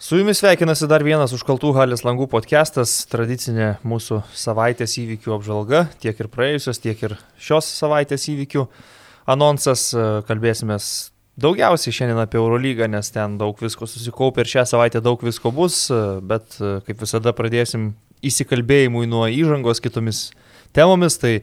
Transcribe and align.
Su 0.00 0.16
jumis 0.16 0.38
sveikinasi 0.38 0.86
dar 0.86 1.02
vienas 1.02 1.32
užkaltų 1.34 1.72
halės 1.74 2.04
langų 2.06 2.28
podcastas, 2.30 2.92
tradicinė 3.10 3.72
mūsų 3.82 4.20
savaitės 4.30 4.92
įvykių 5.00 5.32
apžvalga, 5.34 5.80
tiek 5.98 6.20
ir 6.22 6.28
praėjusios, 6.30 6.78
tiek 6.78 7.00
ir 7.02 7.16
šios 7.34 7.66
savaitės 7.80 8.28
įvykių 8.30 8.62
anonsas. 9.34 9.88
Kalbėsime 10.28 10.76
daugiausiai 11.42 11.96
šiandien 11.96 12.22
apie 12.22 12.38
Eurolygą, 12.38 12.86
nes 12.86 13.10
ten 13.10 13.34
daug 13.40 13.58
visko 13.58 13.88
susikaupė 13.90 14.44
ir 14.44 14.52
šią 14.52 14.64
savaitę 14.70 15.02
daug 15.02 15.24
visko 15.26 15.50
bus, 15.50 15.80
bet 16.22 16.60
kaip 16.86 17.02
visada 17.02 17.34
pradėsim 17.34 17.90
įsikalbėjimui 18.22 19.02
nuo 19.10 19.26
įžangos 19.26 19.82
kitomis 19.82 20.28
temomis. 20.78 21.18
Tai 21.18 21.34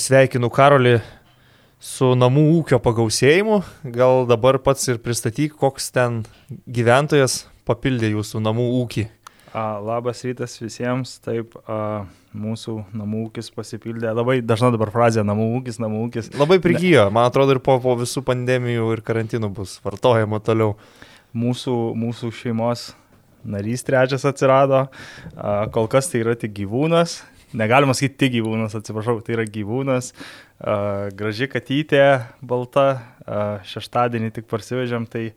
sveikinu 0.00 0.48
Karolį 0.48 0.96
su 1.84 2.14
namų 2.16 2.44
ūkio 2.60 2.78
pagausėjimu. 2.82 3.60
Gal 3.92 4.24
dabar 4.28 4.58
pats 4.62 4.88
ir 4.88 5.00
pristatyk, 5.04 5.56
koks 5.60 5.90
ten 5.94 6.22
gyventojas 6.64 7.44
papildė 7.68 8.14
jūsų 8.14 8.40
namų 8.44 8.70
ūkį. 8.80 9.04
A, 9.54 9.76
labas 9.78 10.24
rytas 10.26 10.56
visiems, 10.58 11.18
taip, 11.22 11.52
a, 11.70 12.06
mūsų 12.34 12.80
namų 12.96 13.28
ūkis 13.28 13.52
pasipildė. 13.54 14.10
Labai 14.16 14.40
dažna 14.42 14.72
dabar 14.74 14.90
frazė 14.90 15.22
namų 15.26 15.50
ūkis, 15.60 15.78
namų 15.82 16.00
ūkis. 16.08 16.32
Labai 16.40 16.58
prigijo, 16.62 17.06
man 17.14 17.28
atrodo 17.28 17.54
ir 17.54 17.62
po, 17.62 17.76
po 17.84 17.94
visų 18.00 18.24
pandemijų 18.26 18.90
ir 18.96 19.04
karantinų 19.06 19.52
bus 19.54 19.76
vartojama 19.84 20.40
toliau. 20.42 20.74
Mūsų, 21.34 21.76
mūsų 21.98 22.32
šeimos 22.34 22.88
narys 23.44 23.84
trečias 23.86 24.24
atsirado, 24.26 24.86
a, 25.36 25.54
kol 25.70 25.86
kas 25.92 26.10
tai 26.10 26.24
yra 26.24 26.34
tik 26.38 26.56
gyvūnas, 26.56 27.20
negalima 27.56 27.94
sakyti 27.96 28.18
tik 28.24 28.34
gyvūnas, 28.38 28.74
atsiprašau, 28.78 29.20
tai 29.24 29.36
yra 29.38 29.46
gyvūnas, 29.48 30.10
uh, 30.14 31.06
graži 31.16 31.48
katytė, 31.50 32.04
balta, 32.44 32.88
uh, 33.24 33.62
šeštadienį 33.70 34.32
tik 34.34 34.50
parsivežėm, 34.50 35.06
tai 35.10 35.30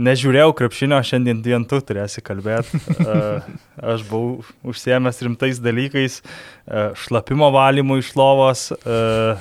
nežiūrėjau 0.00 0.52
krepšinio, 0.58 1.00
šiandien 1.04 1.40
vien 1.44 1.64
tu 1.68 1.80
turėsi 1.84 2.24
kalbėti. 2.24 2.82
Uh, 2.98 3.46
aš 3.94 4.04
buvau 4.08 4.44
užsiemęs 4.72 5.22
rimtais 5.26 5.62
dalykais, 5.62 6.20
uh, 6.20 6.92
šlapimo 6.98 7.50
valymu 7.54 8.00
iš 8.02 8.14
lovos. 8.18 8.68
Uh, 8.82 9.40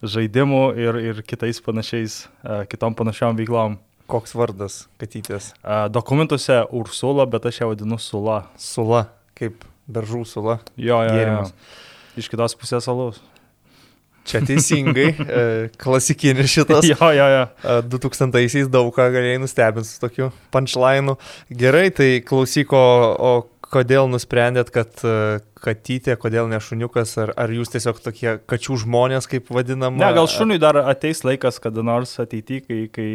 žaidimų 0.00 0.64
ir, 0.80 0.96
ir 1.10 1.18
kitais 1.28 1.60
panašiais, 1.60 2.22
uh, 2.40 2.62
kitom 2.68 2.96
panašiom 2.96 3.36
veiklom. 3.36 3.78
Koks 4.10 4.32
vardas 4.34 4.88
katytės? 4.98 5.52
Dokumentuose 5.94 6.56
Ursula, 6.74 7.28
bet 7.30 7.44
aš 7.46 7.60
ją 7.60 7.68
vadinu 7.70 7.98
Sula. 8.02 8.40
Sula, 8.58 9.04
kaip 9.38 9.62
beržų 9.92 10.24
sula. 10.28 10.60
Jo, 10.76 11.02
jo, 11.06 11.12
gėrimas. 11.16 11.52
Jo. 11.52 12.20
Iš 12.20 12.30
kitos 12.32 12.56
pusės 12.58 12.88
alaus. 12.90 13.20
Čia 14.28 14.42
teisingai, 14.44 15.08
e, 15.40 15.44
klasikinis 15.80 16.50
šitas. 16.52 16.84
jo, 16.90 17.12
jo, 17.16 17.28
jo. 17.34 17.44
2000-aisiais 17.90 18.68
daug 18.70 18.92
ką 18.94 19.08
galėjai 19.14 19.40
nustebinti 19.42 19.88
su 19.88 20.02
tokiu 20.02 20.28
punchline'u. 20.54 21.16
Gerai, 21.62 21.88
tai 21.94 22.10
klausyk, 22.26 22.74
o, 22.76 23.32
kodėl 23.70 24.10
nusprendėt, 24.10 24.72
kad 24.74 25.02
e, 25.06 25.40
katytė, 25.62 26.16
kodėl 26.20 26.50
ne 26.50 26.58
šuniukas, 26.62 27.14
ar, 27.22 27.32
ar 27.38 27.52
jūs 27.54 27.72
tiesiog 27.72 28.00
tokie 28.02 28.34
kačių 28.50 28.80
žmonės, 28.84 29.28
kaip 29.30 29.50
vadinam? 29.54 29.98
Ne, 30.00 30.10
gal 30.16 30.28
šuniui 30.30 30.60
dar 30.62 30.78
ateis 30.82 31.22
laikas, 31.26 31.60
kada 31.62 31.84
nors 31.86 32.16
ateityje, 32.22 32.66
kai, 32.66 32.80
kai 32.92 33.08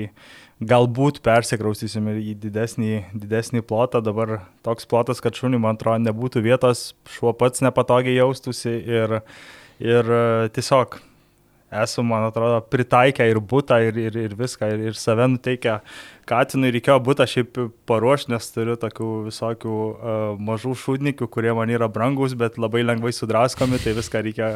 galbūt 0.64 1.20
persikraustysim 1.26 2.08
ir 2.14 2.22
į 2.22 2.36
didesnį, 2.46 2.92
didesnį 3.18 3.64
plotą. 3.68 4.02
Dabar 4.04 4.38
toks 4.66 4.88
plotas, 4.88 5.22
kad 5.24 5.36
šuniui, 5.36 5.60
man 5.62 5.80
atrodo, 5.80 6.04
nebūtų 6.06 6.44
vietos, 6.46 6.94
šuo 7.12 7.34
pats 7.36 7.64
nepatogiai 7.66 8.16
jaustųsi 8.16 8.72
ir, 8.72 9.20
ir 9.84 10.16
e, 10.16 10.24
tiesiog 10.56 11.00
esu, 11.72 12.04
man 12.06 12.28
atrodo, 12.30 12.60
pritaikę 12.72 13.26
ir 13.30 13.40
būtą, 13.42 13.80
ir, 13.88 13.98
ir, 13.98 14.18
ir 14.28 14.36
viską, 14.38 14.70
ir, 14.74 14.84
ir 14.92 15.00
save 15.00 15.26
nuteikę 15.32 15.80
katinui 16.30 16.72
reikėjo 16.74 16.98
būtą 17.06 17.26
šiaip 17.30 17.58
paruošti, 17.90 18.32
nes 18.34 18.48
turiu 18.54 18.76
tokių 18.82 19.10
visokių 19.28 19.74
uh, 19.76 20.14
mažų 20.42 20.74
šūdnikių, 20.82 21.28
kurie 21.32 21.54
man 21.58 21.70
yra 21.74 21.90
brangus, 21.92 22.34
bet 22.38 22.60
labai 22.62 22.82
lengvai 22.86 23.14
sudraskomi, 23.14 23.80
tai 23.82 23.94
viską 23.98 24.24
reikia 24.26 24.50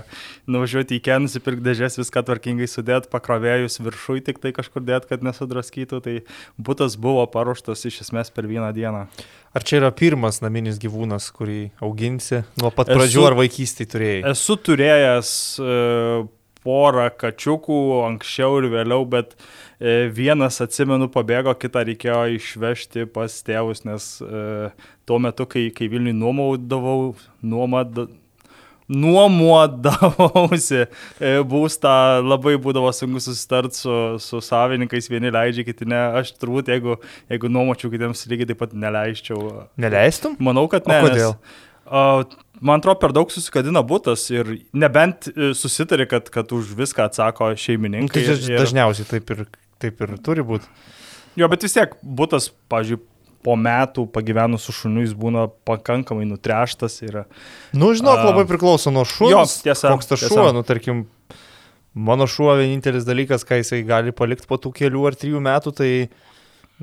nuvažiuoti 0.49 0.97
į 0.97 1.03
ken, 1.05 1.27
nusipirkti 1.27 1.65
dėžės, 1.65 1.99
viską 2.01 2.25
tvarkingai 2.29 2.69
sudėti, 2.69 3.11
pakrovėjus 3.13 3.81
viršui 3.83 4.23
tik 4.25 4.41
tai 4.41 4.53
kažkur 4.55 4.85
dėti, 4.85 5.11
kad 5.11 5.25
nesudraskytų, 5.25 6.01
tai 6.05 6.15
būtas 6.57 6.97
buvo 6.97 7.25
paruoštas 7.29 7.85
iš 7.89 8.01
esmės 8.07 8.33
per 8.33 8.49
vieną 8.49 8.71
dieną. 8.73 9.05
Ar 9.49 9.65
čia 9.65 9.79
yra 9.79 9.93
pirmas 9.93 10.43
naminis 10.43 10.77
gyvūnas, 10.81 11.29
kurį 11.33 11.71
auginsi 11.85 12.43
nuo 12.61 12.69
pat 12.73 12.89
pradžių 12.89 13.17
esu, 13.17 13.29
ar 13.29 13.37
vaikystėje 13.39 13.93
turėjai? 13.93 14.19
Esu 14.29 14.57
turėjęs 14.61 15.31
uh, 15.61 16.27
porą 16.69 17.07
kačiukų 17.17 17.79
anksčiau 18.05 18.59
ir 18.59 18.69
vėliau, 18.75 19.05
bet 19.09 19.33
e, 19.33 20.07
vienas, 20.13 20.59
atsimenu, 20.61 21.09
pabėgo, 21.13 21.55
kitą 21.57 21.85
reikėjo 21.87 22.21
išvežti 22.37 23.07
pas 23.13 23.41
tėvus, 23.45 23.85
nes 23.87 24.09
e, 24.21 24.69
tuo 25.09 25.19
metu, 25.23 25.47
kai, 25.49 25.69
kai 25.73 25.89
Vilniui 25.89 26.13
nuomaudavau, 26.17 27.15
nuomad, 27.41 28.03
nuomodavausi 28.89 30.83
e, 30.83 31.31
būstą, 31.49 31.93
labai 32.25 32.55
būdavo 32.61 32.91
sunku 32.95 33.21
susitarti 33.23 33.81
su, 33.81 33.95
su 34.21 34.41
savininkais, 34.45 35.09
vieni 35.09 35.33
leidžia, 35.33 35.65
kiti 35.67 35.89
ne. 35.89 36.01
Aš 36.21 36.35
turbūt, 36.37 36.69
jeigu, 36.73 36.99
jeigu 37.31 37.51
nuomočiau 37.53 37.93
kitiems 37.93 38.25
lygiai 38.29 38.51
taip 38.51 38.61
pat 38.61 38.77
neleisčiau. 38.85 39.65
Neleistum? 39.81 40.37
Manau, 40.41 40.67
kad 40.71 40.89
ne. 40.89 41.01
O 41.01 41.09
kodėl? 41.09 41.33
Nes, 41.33 41.65
uh, 41.89 42.39
man 42.61 42.81
atrodo, 42.81 42.99
per 43.01 43.13
daug 43.15 43.31
susikadina 43.33 43.83
būtas 43.85 44.25
ir 44.33 44.55
nebent 44.73 45.29
e, 45.31 45.51
susitarė, 45.57 46.07
kad, 46.11 46.31
kad 46.33 46.51
už 46.55 46.73
viską 46.77 47.07
atsako 47.09 47.51
šeimininkai. 47.59 48.23
Nu, 48.25 48.35
tai 48.35 48.53
ir... 48.53 48.59
dažniausiai 48.61 49.09
taip 49.09 49.35
ir, 49.35 49.45
taip 49.81 50.01
ir 50.05 50.17
turi 50.25 50.45
būti. 50.45 50.67
Jo, 51.39 51.47
bet 51.51 51.63
vis 51.63 51.77
tiek 51.77 51.95
būtas, 52.03 52.49
pažiūrėjau, 52.71 53.05
po 53.45 53.55
metų 53.55 54.03
pagyvenus 54.11 54.65
su 54.67 54.73
šuniu 54.75 55.05
jis 55.05 55.13
būna 55.17 55.45
pakankamai 55.67 56.25
nutreštas. 56.27 56.97
Ir, 57.05 57.21
nu, 57.71 57.93
žinok, 57.95 58.23
labai 58.27 58.43
priklauso 58.49 58.91
nuo 58.91 59.05
šuo. 59.07 59.29
Jo, 59.31 59.45
tiesa. 59.47 59.93
Koks 59.93 60.11
tas 60.11 60.25
šuo, 60.25 60.49
nu, 60.55 60.63
tarkim, 60.67 61.05
mano 61.93 62.27
šuo 62.29 62.51
vienintelis 62.59 63.07
dalykas, 63.07 63.45
ką 63.47 63.61
jisai 63.61 63.79
gali 63.87 64.11
palikti 64.15 64.49
po 64.49 64.59
tų 64.61 64.73
kelių 64.81 65.05
ar 65.09 65.17
trijų 65.19 65.43
metų, 65.45 65.73
tai, 65.79 65.91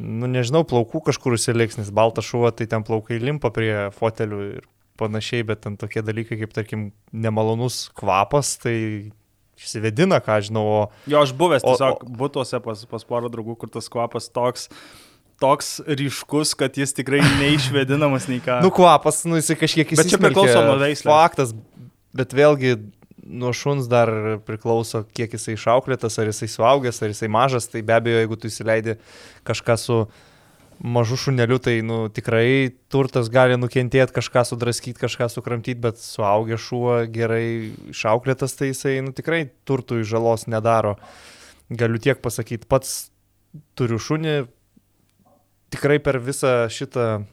nu, 0.00 0.31
nežinau, 0.32 0.65
plaukų 0.69 1.04
kažkur 1.10 1.36
užsiliks, 1.36 1.76
nes 1.81 1.92
baltas 1.94 2.28
šuo, 2.28 2.48
tai 2.56 2.69
ten 2.70 2.86
plaukai 2.86 3.20
limpa 3.20 3.53
prie 3.54 3.91
fotelių 3.98 4.41
ir 4.54 4.65
panašiai, 4.99 5.47
bet 5.47 5.62
ten 5.67 5.79
tokie 5.81 6.03
dalykai 6.05 6.41
kaip, 6.43 6.55
tarkim, 6.57 6.89
nemalonus 7.12 7.87
kvapas, 7.97 8.57
tai 8.62 8.77
išsivedina, 9.57 10.21
ką 10.25 10.39
žinau. 10.49 10.65
O, 10.69 10.81
jo, 11.09 11.23
aš 11.23 11.34
buvęs 11.37 11.65
o, 11.65 11.75
tiesiog 11.75 12.05
o, 12.05 12.15
būtuose 12.21 12.61
pas, 12.65 12.87
pas 12.91 13.07
porą 13.09 13.31
draugų, 13.33 13.57
kur 13.62 13.73
tas 13.73 13.91
kvapas 13.93 14.31
toks 14.33 14.71
toks 15.41 15.81
ryškus, 15.84 16.55
kad 16.57 16.77
jis 16.81 16.95
tikrai 16.97 17.21
neišvedinamas 17.41 18.29
nei 18.31 18.41
ką. 18.41 18.62
nu, 18.65 18.71
kvapas, 18.73 19.25
nu, 19.29 19.37
jisai 19.37 19.59
kažkiek 19.61 19.91
įsivaizduoja. 19.93 20.07
Bet 20.09 20.15
čia 20.15 20.21
priklauso 20.23 20.62
nuo 20.65 20.77
veislės. 20.81 21.11
Faktas, 21.11 21.53
bet 22.17 22.33
vėlgi 22.37 22.77
nuo 23.27 23.53
šuns 23.57 23.89
dar 23.91 24.11
priklauso, 24.47 25.03
kiek 25.17 25.34
jisai 25.37 25.57
išauklėtas, 25.57 26.17
ar 26.23 26.31
jisai 26.31 26.49
suaugęs, 26.51 27.03
ar 27.03 27.13
jisai 27.13 27.28
mažas, 27.33 27.69
tai 27.69 27.83
be 27.87 27.97
abejo, 27.97 28.23
jeigu 28.23 28.39
tu 28.41 28.51
įsileidi 28.51 28.97
kažką 29.47 29.77
su 29.83 29.99
mažu 30.78 31.16
šuneliu, 31.16 31.59
tai 31.62 31.81
nu, 31.84 32.06
tikrai 32.12 32.72
turtas 32.92 33.31
gali 33.32 33.56
nukentėti, 33.59 34.14
kažką 34.16 34.44
sudraskyti, 34.48 35.00
kažką 35.00 35.28
sukramtyti, 35.32 35.81
bet 35.81 36.00
suaugęs 36.03 36.62
šuo 36.62 36.98
gerai 37.12 37.72
išauklėtas, 37.92 38.56
tai 38.59 38.72
jisai 38.72 38.98
nu, 39.06 39.15
tikrai 39.16 39.47
turtui 39.69 40.04
žalos 40.06 40.47
nedaro. 40.50 40.97
Galiu 41.72 42.00
tiek 42.03 42.20
pasakyti, 42.22 42.69
pats 42.69 43.09
turiu 43.78 43.98
šunį, 44.03 44.36
tikrai 45.75 45.98
per 46.03 46.20
visą 46.22 46.66
šitą 46.72 47.25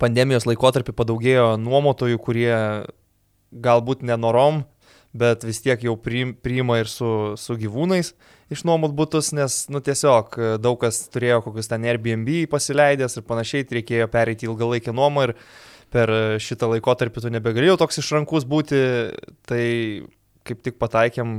pandemijos 0.00 0.46
laikotarpį 0.46 0.94
padaugėjo 0.96 1.48
nuomotojų, 1.62 2.20
kurie 2.22 2.56
galbūt 3.52 4.04
nenorom, 4.06 4.64
bet 5.18 5.44
vis 5.46 5.62
tiek 5.64 5.82
jau 5.86 5.96
priima 5.98 6.80
ir 6.80 6.90
su, 6.90 7.10
su 7.40 7.56
gyvūnais 7.60 8.12
išnuomot 8.52 8.94
būtus, 8.96 9.32
nes, 9.36 9.64
nu, 9.72 9.82
tiesiog 9.82 10.36
e, 10.38 10.50
daug 10.62 10.78
kas 10.82 11.06
turėjo 11.12 11.42
kokius 11.46 11.70
ten 11.70 11.86
Airbnb 11.88 12.44
pasileidęs 12.52 13.18
ir 13.18 13.26
panašiai, 13.26 13.66
tai 13.66 13.80
reikėjo 13.80 14.10
pereiti 14.12 14.48
ilgalaikę 14.48 14.94
nuomą 14.94 15.28
ir 15.28 15.34
per 15.94 16.12
šitą 16.42 16.68
laikotarpį 16.74 17.22
tu 17.22 17.32
nebegalėjau 17.32 17.78
toks 17.80 18.02
išrankus 18.02 18.46
būti, 18.48 18.78
tai 19.48 19.64
kaip 20.46 20.62
tik 20.62 20.78
pataikėm 20.78 21.36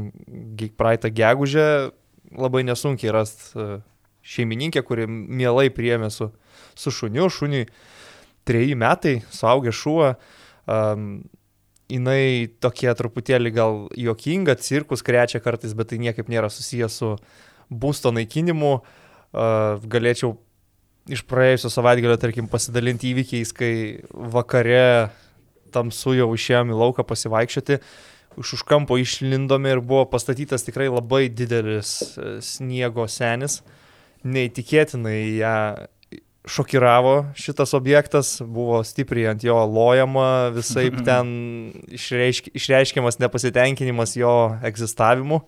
praeitą 0.79 1.11
gegužę, 1.13 1.67
labai 2.35 2.63
nesunkiai 2.67 3.13
rast 3.15 3.53
e, 3.55 3.79
šeimininkę, 4.27 4.83
kuri 4.83 5.07
mielai 5.07 5.69
priemė 5.73 6.09
su, 6.11 6.31
su 6.75 6.91
šuniu, 6.91 7.29
šuniui 7.31 7.67
treji 8.47 8.75
metai, 8.79 9.17
suaugę 9.31 9.71
šuo, 9.75 10.13
um, 10.67 11.07
jinai 11.91 12.49
tokia 12.63 12.95
truputėlį 12.97 13.51
gal 13.55 13.77
juokinga, 13.97 14.57
cirkus 14.59 15.03
krečia 15.05 15.41
kartais, 15.43 15.75
bet 15.77 15.91
tai 15.91 16.01
niekaip 16.03 16.29
nėra 16.31 16.49
susijęs 16.51 16.99
su 17.01 17.13
būsto 17.71 18.11
naikinimu. 18.15 18.73
Galėčiau 19.33 20.35
iš 21.11 21.23
praėjusio 21.27 21.71
savaitgalio, 21.71 22.17
tarkim, 22.19 22.47
pasidalinti 22.51 23.11
įvykiais, 23.13 23.53
kai 23.55 23.71
vakare 24.11 25.09
tamsu 25.71 26.15
jau 26.17 26.29
išėjom 26.35 26.71
į 26.71 26.79
lauką 26.79 27.05
pasivaikščioti, 27.07 27.79
iš 28.37 28.53
už 28.59 28.63
kampo 28.67 28.97
išlindome 29.01 29.73
ir 29.73 29.81
buvo 29.81 30.05
pastatytas 30.11 30.65
tikrai 30.67 30.87
labai 30.91 31.25
didelis 31.33 31.97
e, 32.17 32.37
sniego 32.45 33.07
senis. 33.09 33.61
Neįtikėtinai 34.27 35.17
ją 35.39 35.57
šokiravo 36.47 37.15
šitas 37.35 37.73
objektas, 37.77 38.37
buvo 38.41 38.79
stipriai 38.83 39.31
ant 39.33 39.43
jo 39.43 39.57
lojama, 39.65 40.49
visai 40.55 40.89
ten 41.07 41.31
išreišk, 41.93 42.51
išreiškiamas 42.57 43.19
nepasitenkinimas 43.23 44.15
jo 44.17 44.35
egzistavimu 44.65 45.41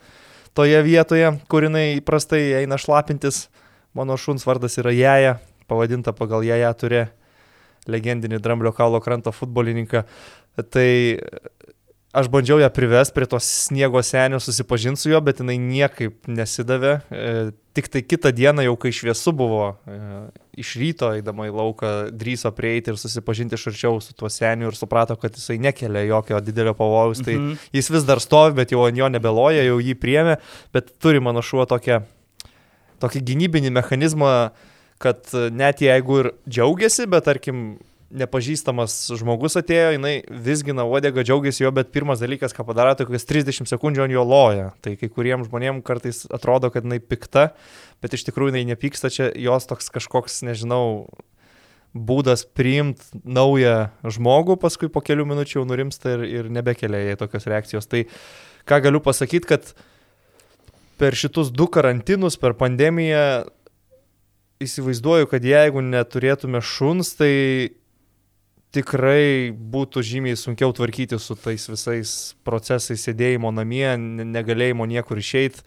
toje 0.54 0.82
vietoje, 0.84 1.32
kur 1.48 1.64
jinai 1.64 2.00
įprastai 2.00 2.42
eina 2.64 2.80
šlapintis. 2.82 3.48
Mano 3.96 4.18
šuns 4.20 4.46
vardas 4.46 4.78
yra 4.82 4.92
Jaja, 4.94 5.38
pavadinta 5.70 6.14
pagal 6.14 6.44
Jaja 6.46 6.74
turė 6.78 7.08
legendinį 7.90 8.42
Dramblio 8.44 8.74
kaulo 8.76 9.00
kranto 9.02 9.32
futbolininką. 9.34 10.04
Tai 10.70 10.90
aš 12.14 12.28
bandžiau 12.32 12.58
ją 12.62 12.70
privesti 12.74 13.14
prie 13.14 13.28
tos 13.30 13.46
sniego 13.68 14.02
senio, 14.04 14.40
susipažinti 14.42 15.02
su 15.02 15.12
juo, 15.12 15.20
bet 15.22 15.42
jinai 15.44 15.58
niekaip 15.62 16.30
nesidavė. 16.30 16.94
E, 17.10 17.34
tik 17.78 17.90
tai 17.94 18.02
kitą 18.02 18.32
dieną, 18.36 18.66
jau 18.66 18.76
kai 18.82 18.92
šviesu 18.96 19.34
buvo, 19.38 19.68
e, 19.86 20.00
iš 20.64 20.74
ryto 20.82 21.12
eidama 21.18 21.46
į 21.50 21.54
lauką, 21.60 21.92
drįso 22.18 22.52
prieiti 22.58 22.90
ir 22.94 22.98
susipažinti 23.00 23.58
iš 23.60 23.68
arčiau 23.72 24.00
su 24.02 24.16
tuo 24.18 24.32
seniu 24.34 24.72
ir 24.72 24.78
suprato, 24.78 25.18
kad 25.22 25.38
jisai 25.38 25.60
nekelia 25.62 26.08
jokio 26.10 26.42
didelio 26.42 26.74
pavojaus. 26.78 27.22
Tai 27.26 27.36
mhm. 27.36 27.60
jis 27.78 27.92
vis 27.94 28.08
dar 28.10 28.24
stovi, 28.24 28.58
bet 28.62 28.74
jau 28.74 28.88
ant 28.88 28.98
jo 28.98 29.12
nebeloja, 29.12 29.68
jau 29.68 29.78
jį 29.84 29.98
priemė, 30.02 30.40
bet 30.74 30.96
turi 31.04 31.22
mano 31.22 31.46
šuo 31.46 31.68
tokią, 31.70 32.02
tokį 33.04 33.22
gynybinį 33.30 33.76
mechanizmą, 33.78 34.34
kad 35.00 35.30
net 35.56 35.80
jeigu 35.86 36.24
ir 36.24 36.34
džiaugiasi, 36.50 37.06
bet 37.08 37.30
tarkim 37.30 37.78
nepažįstamas 38.10 38.96
žmogus 39.20 39.58
atėjo, 39.60 39.94
jinai 39.96 40.14
visgina 40.46 40.86
uodegą, 40.90 41.24
džiaugiasi 41.26 41.64
jo, 41.64 41.72
bet 41.76 41.92
pirmas 41.94 42.22
dalykas, 42.24 42.56
ką 42.58 42.66
padaro, 42.66 42.96
tai 42.98 43.06
kokias 43.06 43.28
30 43.30 43.70
sekundžių 43.70 44.06
ant 44.08 44.16
jo 44.16 44.24
loja. 44.26 44.72
Tai 44.84 44.96
kai 44.98 45.10
kuriems 45.14 45.50
žmonėms 45.50 45.86
kartais 45.86 46.24
atrodo, 46.34 46.72
kad 46.74 46.88
jinai 46.88 47.00
pikta, 47.04 47.52
bet 48.02 48.16
iš 48.18 48.26
tikrųjų 48.28 48.56
jinai 48.56 48.72
nepyksta, 48.72 49.14
čia 49.14 49.30
jos 49.38 49.70
toks 49.70 49.92
kažkoks, 49.94 50.42
nežinau, 50.48 51.06
būdas 51.94 52.46
priimti 52.46 53.22
naują 53.26 53.90
žmogų, 54.06 54.60
paskui 54.62 54.90
po 54.94 55.02
kelių 55.06 55.26
minučių 55.30 55.60
jau 55.60 55.68
nurimsta 55.70 56.18
ir, 56.18 56.26
ir 56.26 56.52
nebekelia 56.54 57.08
jai 57.08 57.16
tokios 57.20 57.48
reakcijos. 57.50 57.90
Tai 57.90 58.04
ką 58.70 58.82
galiu 58.86 59.02
pasakyti, 59.06 59.50
kad 59.50 59.72
per 61.02 61.18
šitus 61.18 61.50
du 61.54 61.70
karantinus, 61.72 62.38
per 62.38 62.54
pandemiją 62.60 63.48
įsivaizduoju, 64.60 65.30
kad 65.32 65.46
jeigu 65.46 65.82
neturėtume 65.86 66.62
šuns, 66.62 67.14
tai 67.18 67.32
tikrai 68.76 69.52
būtų 69.52 70.04
žymiai 70.06 70.38
sunkiau 70.38 70.74
tvarkyti 70.76 71.20
su 71.22 71.38
tais 71.40 71.66
visais 71.70 72.16
procesais 72.46 73.02
sėdėjimo 73.08 73.52
namie, 73.56 73.88
negalėjimo 73.98 74.88
niekur 74.90 75.22
išeiti. 75.22 75.64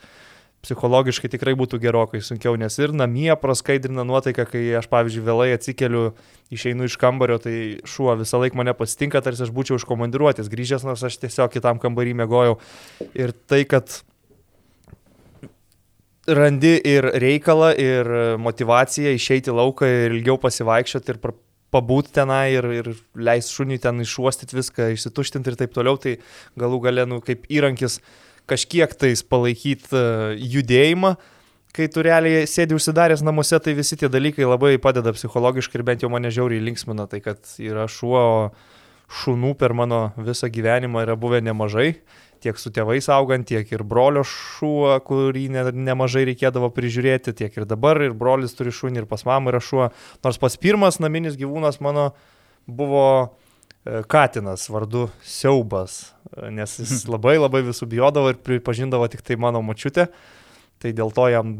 Psichologiškai 0.62 1.26
tikrai 1.26 1.56
būtų 1.58 1.80
gerokai 1.82 2.20
sunkiau, 2.22 2.54
nes 2.54 2.76
ir 2.78 2.92
namie 2.94 3.32
praskaidrina 3.34 4.04
nuotaiką, 4.06 4.44
kai 4.46 4.60
aš, 4.78 4.86
pavyzdžiui, 4.92 5.24
vėlai 5.26 5.48
atsikeliu, 5.56 6.12
išeinu 6.54 6.86
iš 6.86 6.94
kambario, 7.02 7.40
tai 7.42 7.56
šuo 7.82 8.14
visą 8.20 8.38
laiką 8.38 8.60
mane 8.60 8.76
pasitinka, 8.78 9.24
tarsi 9.26 9.42
aš 9.42 9.50
būčiau 9.56 9.80
iš 9.80 9.88
komandiruotės, 9.90 10.52
grįžęs, 10.52 10.86
nors 10.86 11.02
aš 11.02 11.18
tiesiog 11.24 11.50
kitam 11.50 11.82
kambarį 11.82 12.14
mėgojau. 12.22 12.60
Ir 13.10 13.34
tai, 13.50 13.64
kad 13.66 13.90
randi 16.30 16.76
ir 16.78 17.10
reikalą, 17.10 17.72
ir 17.74 18.14
motivaciją 18.38 19.18
išeiti 19.18 19.50
lauką 19.50 19.90
ir 19.90 20.14
ilgiau 20.14 20.38
pasivaikščioti 20.46 21.10
ir 21.10 21.18
pabūt 21.72 22.12
tenai 22.18 22.52
ir, 22.54 22.68
ir 22.80 22.90
leis 23.16 23.50
šuniui 23.52 23.80
ten 23.82 24.02
išuostyti 24.04 24.58
viską, 24.58 24.90
išsituštinti 24.96 25.52
ir 25.52 25.58
taip 25.60 25.74
toliau, 25.74 25.98
tai 26.00 26.18
galų 26.60 26.82
gale, 26.86 27.06
nu, 27.08 27.20
kaip 27.24 27.46
įrankis 27.52 28.00
kažkiek 28.50 28.92
tais 28.98 29.22
palaikyti 29.24 29.94
uh, 29.96 30.34
judėjimą, 30.36 31.14
kai 31.72 31.88
tu 31.88 32.04
realiai 32.04 32.44
sėdi 32.50 32.76
užsidaręs 32.76 33.24
namuose, 33.24 33.56
tai 33.64 33.76
visi 33.78 33.96
tie 33.96 34.10
dalykai 34.12 34.44
labai 34.44 34.74
padeda 34.82 35.14
psichologiškai 35.16 35.80
ir 35.80 35.86
bent 35.88 36.04
jau 36.04 36.12
mane 36.12 36.32
žiauriai 36.34 36.64
linksmina, 36.66 37.08
tai 37.08 37.22
kad 37.24 37.40
yra 37.62 37.88
šuo, 37.88 38.20
o 38.20 39.22
šunų 39.22 39.54
per 39.60 39.74
mano 39.76 40.10
visą 40.20 40.50
gyvenimą 40.52 41.06
yra 41.06 41.16
buvę 41.20 41.42
nemažai 41.44 41.94
tiek 42.42 42.58
su 42.58 42.72
tėvais 42.74 43.06
augant, 43.12 43.46
tiek 43.48 43.68
ir 43.72 43.84
brolio 43.86 44.24
šuo, 44.26 44.96
kurį 45.06 45.46
ne, 45.54 45.64
nemažai 45.90 46.24
reikėdavo 46.28 46.72
prižiūrėti, 46.74 47.34
tiek 47.38 47.56
ir 47.58 47.66
dabar, 47.68 48.00
ir 48.02 48.16
brolis 48.18 48.56
turi 48.58 48.74
šunį, 48.74 49.02
ir 49.02 49.08
pas 49.10 49.24
mamą 49.28 49.52
yra 49.52 49.62
šuo. 49.62 49.90
Nors 50.26 50.40
pas 50.42 50.58
pirmas 50.60 50.98
naminis 51.02 51.38
gyvūnas 51.40 51.80
mano 51.84 52.10
buvo 52.66 53.04
e, 53.22 54.02
Katinas 54.10 54.66
vardu 54.72 55.06
Siaubas, 55.26 56.00
e, 56.34 56.50
nes 56.54 56.78
jis 56.82 57.06
labai 57.14 57.38
labai 57.38 57.62
visų 57.68 57.88
bijodavo 57.94 58.34
ir 58.34 58.42
pripažindavo 58.42 59.08
tik 59.12 59.24
tai 59.26 59.38
mano 59.40 59.62
mačiutė. 59.66 60.08
Tai 60.82 60.90
dėl 60.98 61.14
to 61.14 61.28
jam 61.30 61.54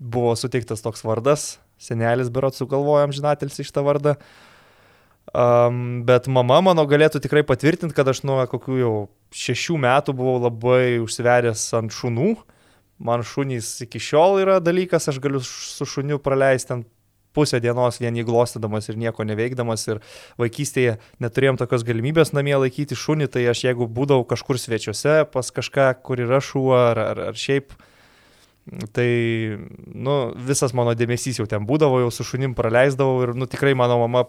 buvo 0.00 0.32
suteiktas 0.40 0.84
toks 0.84 1.04
vardas. 1.04 1.54
Senelis 1.80 2.30
berot 2.32 2.56
sugalvojom 2.56 3.12
žinatelis 3.12 3.60
iš 3.60 3.72
tą 3.74 3.84
vardą. 3.84 4.14
Um, 5.32 6.04
bet 6.06 6.28
mama 6.28 6.60
mano 6.62 6.84
galėtų 6.86 7.22
tikrai 7.24 7.42
patvirtinti, 7.48 7.96
kad 7.96 8.08
aš 8.10 8.22
nuo 8.28 8.42
kokių 8.50 8.76
jau 8.78 8.94
šešių 9.34 9.78
metų 9.82 10.14
buvau 10.14 10.36
labai 10.44 10.98
užsiveręs 11.02 11.62
ant 11.80 11.94
šunų. 11.94 12.34
Man 13.04 13.24
šunys 13.26 13.72
iki 13.82 13.98
šiol 13.98 14.38
yra 14.44 14.60
dalykas, 14.62 15.08
aš 15.10 15.18
galiu 15.24 15.40
su 15.42 15.88
šuniu 15.88 16.20
praleisti 16.22 16.70
ten 16.70 16.84
pusę 17.34 17.58
dienos 17.58 17.98
vien 17.98 18.14
jį 18.14 18.24
glostydamas 18.28 18.86
ir 18.88 19.00
nieko 19.00 19.26
neveikdamas. 19.26 19.88
Ir 19.90 20.02
vaikystėje 20.40 20.98
neturėjom 21.24 21.58
tokios 21.58 21.82
galimybės 21.86 22.30
namie 22.36 22.54
laikyti 22.60 22.98
šunį, 22.98 23.28
tai 23.34 23.48
aš 23.50 23.64
jeigu 23.66 23.88
būdavau 23.90 24.26
kažkur 24.30 24.60
svečiuose 24.60 25.24
pas 25.32 25.50
kažką, 25.56 25.90
kur 26.06 26.22
yra 26.22 26.38
šuo 26.44 26.76
ar, 26.78 27.00
ar, 27.08 27.24
ar 27.32 27.40
šiaip, 27.40 27.74
tai 28.94 29.10
nu, 29.90 30.16
visas 30.46 30.76
mano 30.76 30.94
dėmesys 30.94 31.42
jau 31.42 31.48
ten 31.50 31.66
būdavo, 31.66 32.04
jau 32.04 32.14
su 32.14 32.26
šunim 32.28 32.54
praleisdavau 32.56 33.26
ir 33.26 33.34
nu, 33.34 33.50
tikrai 33.50 33.74
mano 33.74 33.98
mama 34.06 34.28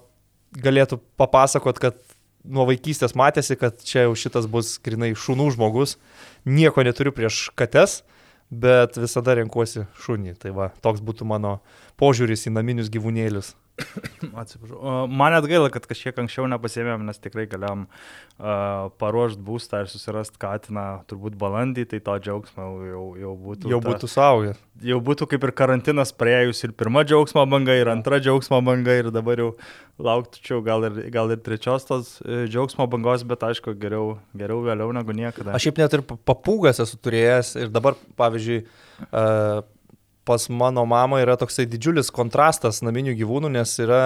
galėtų 0.61 0.99
papasakot, 1.19 1.79
kad 1.81 1.97
nuo 2.45 2.65
vaikystės 2.69 3.15
matėsi, 3.17 3.57
kad 3.59 3.81
čia 3.83 4.05
jau 4.05 4.15
šitas 4.17 4.47
bus 4.51 4.75
grinai 4.85 5.13
šunų 5.17 5.51
žmogus. 5.55 5.97
Nieko 6.45 6.85
neturiu 6.85 7.13
prieš 7.15 7.49
kates, 7.57 8.03
bet 8.49 8.99
visada 8.99 9.37
renkuosi 9.39 9.87
šunį. 10.05 10.35
Tai 10.41 10.53
va, 10.57 10.71
toks 10.85 11.03
būtų 11.05 11.27
mano 11.27 11.57
požiūris 12.01 12.47
į 12.49 12.55
naminius 12.55 12.91
gyvūnėlius. 12.93 13.55
Atsiprašau. 14.41 15.07
Man 15.11 15.33
net 15.35 15.47
gaila, 15.49 15.69
kad 15.73 15.85
kažkiek 15.89 16.17
anksčiau 16.23 16.47
nepasėmėm, 16.51 17.03
nes 17.07 17.19
tikrai 17.19 17.45
galėjom 17.51 17.85
uh, 17.87 18.91
paruošti 19.01 19.43
būstą 19.45 19.83
ir 19.83 19.91
susirasti 19.91 20.39
katiną 20.41 20.85
turbūt 21.09 21.35
balandį, 21.39 21.87
tai 21.91 21.99
to 22.05 22.15
džiaugsmo 22.23 22.69
jau, 22.87 23.05
jau 23.19 23.33
būtų. 23.47 23.71
Jau 23.73 23.81
būtų 23.83 24.09
saugęs. 24.11 24.61
Jau 24.85 24.99
būtų 25.03 25.27
kaip 25.31 25.47
ir 25.47 25.53
karantinas 25.55 26.11
praėjus 26.15 26.63
ir 26.67 26.75
pirma 26.75 27.05
džiaugsmo 27.07 27.45
banga, 27.51 27.75
ir 27.79 27.91
antra 27.91 28.19
džiaugsmo 28.23 28.59
banga, 28.65 28.95
ir 28.99 29.11
dabar 29.15 29.43
jau 29.43 29.51
laukčiau 30.03 30.59
gal 30.63 30.87
ir, 30.89 30.97
gal 31.11 31.31
ir 31.31 31.39
trečios 31.43 31.87
tos 31.87 32.17
e, 32.23 32.43
džiaugsmo 32.51 32.87
bangos, 32.91 33.23
bet 33.27 33.43
aišku, 33.47 33.75
geriau, 33.79 34.17
geriau 34.35 34.59
vėliau 34.65 34.91
negu 34.95 35.15
niekada. 35.15 35.55
Aš 35.55 35.69
šiaip 35.69 35.79
net 35.83 35.95
ir 35.95 36.03
papūgas 36.03 36.83
esu 36.83 36.99
turėjęs 36.99 37.55
ir 37.63 37.71
dabar, 37.71 37.95
pavyzdžiui, 38.19 38.65
uh, 39.07 39.63
pas 40.25 40.49
mano 40.49 40.85
mamą 40.89 41.21
yra 41.23 41.37
toksai 41.39 41.67
didžiulis 41.69 42.11
kontrastas 42.13 42.81
naminių 42.85 43.15
gyvūnų, 43.21 43.53
nes 43.55 43.77
yra 43.83 44.03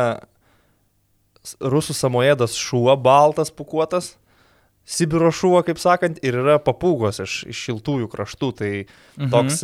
rusų 1.64 1.96
samoėdas 1.96 2.58
šuo 2.60 2.94
baltas 3.00 3.54
pukuotas, 3.56 4.18
Sibiro 4.90 5.30
šuo, 5.30 5.60
kaip 5.62 5.78
sakant, 5.78 6.18
ir 6.26 6.34
yra 6.40 6.56
papūgos 6.66 7.20
iš, 7.22 7.34
iš 7.52 7.60
šiltųjų 7.68 8.08
kraštų. 8.10 8.48
Tai 8.58 8.70
mhm. 8.80 9.28
toks 9.30 9.60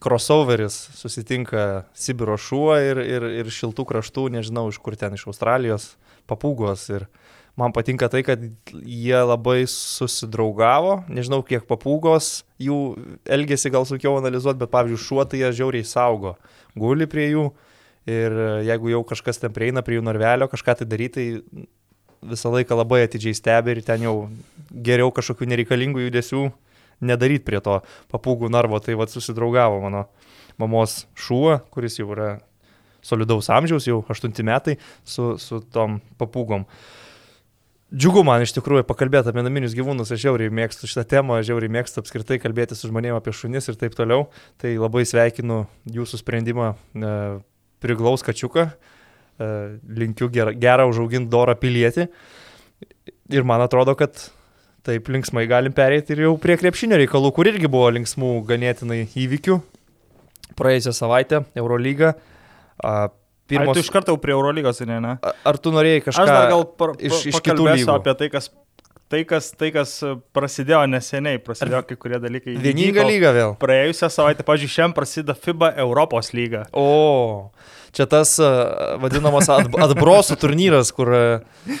crossoveris 0.00 0.78
susitinka 0.96 1.84
Sibiro 1.92 2.38
šuo 2.40 2.78
ir, 2.80 3.02
ir, 3.04 3.26
ir 3.42 3.50
šiltų 3.52 3.84
kraštų, 3.90 4.30
nežinau 4.38 4.70
iš 4.72 4.78
kur 4.80 4.96
ten, 4.96 5.18
iš 5.18 5.26
Australijos, 5.28 5.90
papūgos. 6.30 6.86
Ir, 6.96 7.04
man 7.56 7.72
patinka 7.72 8.08
tai, 8.08 8.22
kad 8.24 8.40
jie 8.72 9.18
labai 9.26 9.64
susidraugavo, 9.68 11.02
nežinau 11.12 11.42
kiek 11.44 11.66
papūgos, 11.68 12.42
jų 12.62 12.78
elgesi 13.28 13.72
gal 13.72 13.84
sunkiau 13.88 14.16
analizuoti, 14.20 14.60
bet 14.62 14.72
pavyzdžiui, 14.72 15.02
šuo 15.04 15.26
tai 15.28 15.42
jie 15.42 15.52
žiauriai 15.60 15.86
saugo, 15.86 16.36
guli 16.78 17.08
prie 17.10 17.28
jų 17.34 17.50
ir 18.08 18.38
jeigu 18.66 18.94
jau 18.94 19.02
kažkas 19.12 19.42
ten 19.42 19.52
prieina 19.54 19.84
prie 19.84 19.98
jų 19.98 20.06
narvelio, 20.08 20.48
kažką 20.50 20.80
tai 20.80 20.88
daryti, 20.88 21.26
tai 21.52 22.32
visą 22.32 22.52
laiką 22.54 22.78
labai 22.78 23.02
atidžiai 23.04 23.36
stebi 23.36 23.76
ir 23.76 23.82
ten 23.84 24.06
jau 24.06 24.16
geriau 24.72 25.12
kažkokių 25.14 25.50
nereikalingų 25.52 26.06
judesių 26.06 26.46
nedaryti 27.02 27.44
prie 27.44 27.60
to 27.60 27.80
papūgų 28.14 28.48
narvo, 28.52 28.80
tai 28.80 28.96
vad 28.96 29.12
susidraugavo 29.12 29.82
mano 29.82 30.06
mamos 30.60 31.02
šuo, 31.18 31.58
kuris 31.74 31.98
jau 31.98 32.08
yra 32.14 32.32
solidaus 33.02 33.48
amžiaus, 33.50 33.88
jau 33.88 34.00
8 34.06 34.44
metai, 34.46 34.76
su, 35.04 35.34
su 35.42 35.58
tom 35.74 35.98
papūgom. 36.20 36.62
Uh, 36.62 37.01
Džiugu 37.92 38.22
man 38.24 38.40
iš 38.40 38.54
tikrųjų 38.56 38.86
pakalbėti 38.88 39.28
apie 39.28 39.42
naminius 39.44 39.74
gyvūnus, 39.76 40.08
aš 40.14 40.22
žiauriai 40.22 40.52
mėgstu 40.54 40.88
šitą 40.88 41.02
temą, 41.10 41.36
žiauriai 41.44 41.68
mėgstu 41.74 42.00
apskritai 42.00 42.38
kalbėti 42.40 42.76
su 42.78 42.88
žmonėmis 42.88 43.20
apie 43.20 43.34
šunis 43.36 43.68
ir 43.68 43.76
taip 43.76 43.96
toliau. 43.98 44.30
Tai 44.62 44.70
labai 44.80 45.02
sveikinu 45.08 45.58
jūsų 45.92 46.22
sprendimą 46.22 46.70
e, 46.72 47.10
priglaus 47.84 48.24
kačiuką, 48.24 48.64
e, 48.72 49.50
linkiu 50.00 50.30
gerą, 50.32 50.54
gerą 50.56 50.88
užauginti 50.88 51.28
dorą 51.32 51.52
pilietį. 51.60 52.08
Ir 53.36 53.44
man 53.44 53.60
atrodo, 53.60 53.92
kad 54.00 54.16
taip 54.88 55.12
linksmai 55.12 55.44
galim 55.50 55.76
perėti 55.76 56.16
ir 56.16 56.24
jau 56.24 56.34
prie 56.40 56.56
krepšinio 56.62 56.96
reikalų, 57.02 57.34
kur 57.36 57.52
irgi 57.52 57.68
buvo 57.68 57.92
linksmų 57.92 58.38
ganėtinai 58.48 59.02
įvykių. 59.20 59.60
Praėjusią 60.56 60.96
savaitę 60.96 61.44
Eurolyga 61.60 62.14
pirmos... 63.52 63.72
Ar 63.72 63.78
tu 63.78 63.84
iš 63.84 63.92
karto 63.94 64.16
prie 64.22 64.34
Eurolygos, 64.34 64.82
ne, 64.88 64.98
ne? 65.04 65.14
Ar 65.20 65.60
tu 65.60 65.72
norėjai 65.74 66.02
kažką... 66.08 66.24
Aš 66.24 66.32
dar 66.32 66.50
gal 66.52 66.66
par, 66.80 66.96
iš, 66.98 67.24
iš 67.32 67.40
kitų 67.44 67.68
lygų 67.68 67.94
apie 67.94 68.16
tai, 68.18 68.30
kas 68.32 68.50
tai 69.12 69.26
kas, 69.28 69.50
tai, 69.60 69.68
kas 69.74 69.90
prasidėjo 70.32 70.86
neseniai, 70.88 71.40
prasidėjo 71.44 71.82
kai 71.90 71.96
kurie 72.00 72.20
dalykai. 72.22 72.54
Vieninga 72.62 73.04
lyga 73.04 73.32
vėl. 73.36 73.54
Praėjusią 73.60 74.08
savaitę, 74.12 74.46
pažiūrėjau, 74.48 74.72
šiandien 74.72 74.94
prasideda 74.96 75.36
FIBA 75.36 75.68
Europos 75.84 76.32
lyga. 76.32 76.62
O, 76.72 77.52
čia 77.92 78.06
tas 78.08 78.38
vadinamas 79.02 79.50
atbrosų 79.86 80.38
turnyras, 80.40 80.94
kur... 80.96 81.12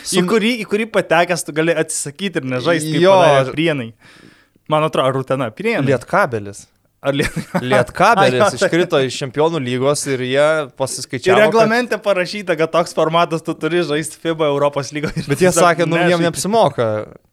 Su... 0.02 0.20
Į, 0.20 0.26
kurį, 0.28 0.52
į 0.60 0.68
kurį 0.68 0.90
patekęs 0.92 1.46
tu 1.48 1.56
gali 1.56 1.76
atsisakyti 1.84 2.42
ir 2.42 2.50
nežaisti. 2.52 2.98
Jo, 3.00 3.16
prienai. 3.54 3.94
Man 4.72 4.84
atrodo, 4.84 5.16
Rutena, 5.16 5.48
prienai. 5.56 5.88
Lietkabelis. 5.88 6.66
Liet... 7.10 7.34
Lietkabelis 7.72 8.54
iškrito 8.58 9.00
iš 9.02 9.16
čempionų 9.24 9.58
lygos 9.62 10.04
ir 10.06 10.22
jie 10.22 10.48
pasiskaičiavo. 10.78 11.34
Ir 11.34 11.46
reglamente 11.48 11.96
kad... 11.98 12.04
parašyta, 12.04 12.56
kad 12.60 12.70
toks 12.74 12.94
formatas 12.94 13.42
tu 13.42 13.56
turi 13.58 13.82
žaisti 13.86 14.20
FIBA 14.22 14.50
Europos 14.52 14.92
lygoje. 14.94 15.26
Bet 15.26 15.42
jie 15.42 15.50
sakė, 15.54 15.88
nu 15.90 15.98
jiem 15.98 16.22
neapsimoka. 16.22 16.88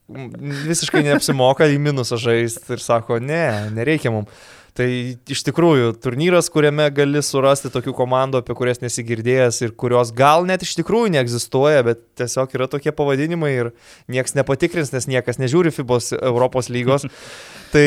Visiškai 0.10 1.04
neapsimoka 1.06 1.68
į 1.70 1.78
minusą 1.86 2.18
žaisti 2.18 2.74
ir 2.74 2.82
sako, 2.82 3.20
ne, 3.22 3.44
nereikia 3.76 4.14
mums. 4.14 4.48
Tai 4.78 4.88
iš 5.32 5.42
tikrųjų 5.48 5.94
turnyras, 6.04 6.50
kuriame 6.54 6.88
gali 6.96 7.22
surasti 7.26 7.72
tokių 7.74 7.94
komandų, 7.98 8.42
apie 8.44 8.56
kurias 8.58 8.82
nesigirdėjęs 8.84 9.62
ir 9.66 9.74
kurios 9.80 10.14
gal 10.16 10.46
net 10.48 10.64
iš 10.66 10.76
tikrųjų 10.80 11.14
neegzistuoja, 11.16 11.84
bet 11.88 12.04
tiesiog 12.20 12.54
yra 12.58 12.70
tokie 12.72 12.94
pavadinimai 12.96 13.52
ir 13.56 13.72
niekas 14.12 14.36
nepatikrins, 14.38 14.94
nes 14.96 15.10
niekas 15.10 15.42
nežiūri 15.42 15.74
FIBOS 15.76 16.14
Europos 16.20 16.72
lygos. 16.74 17.08
tai 17.74 17.86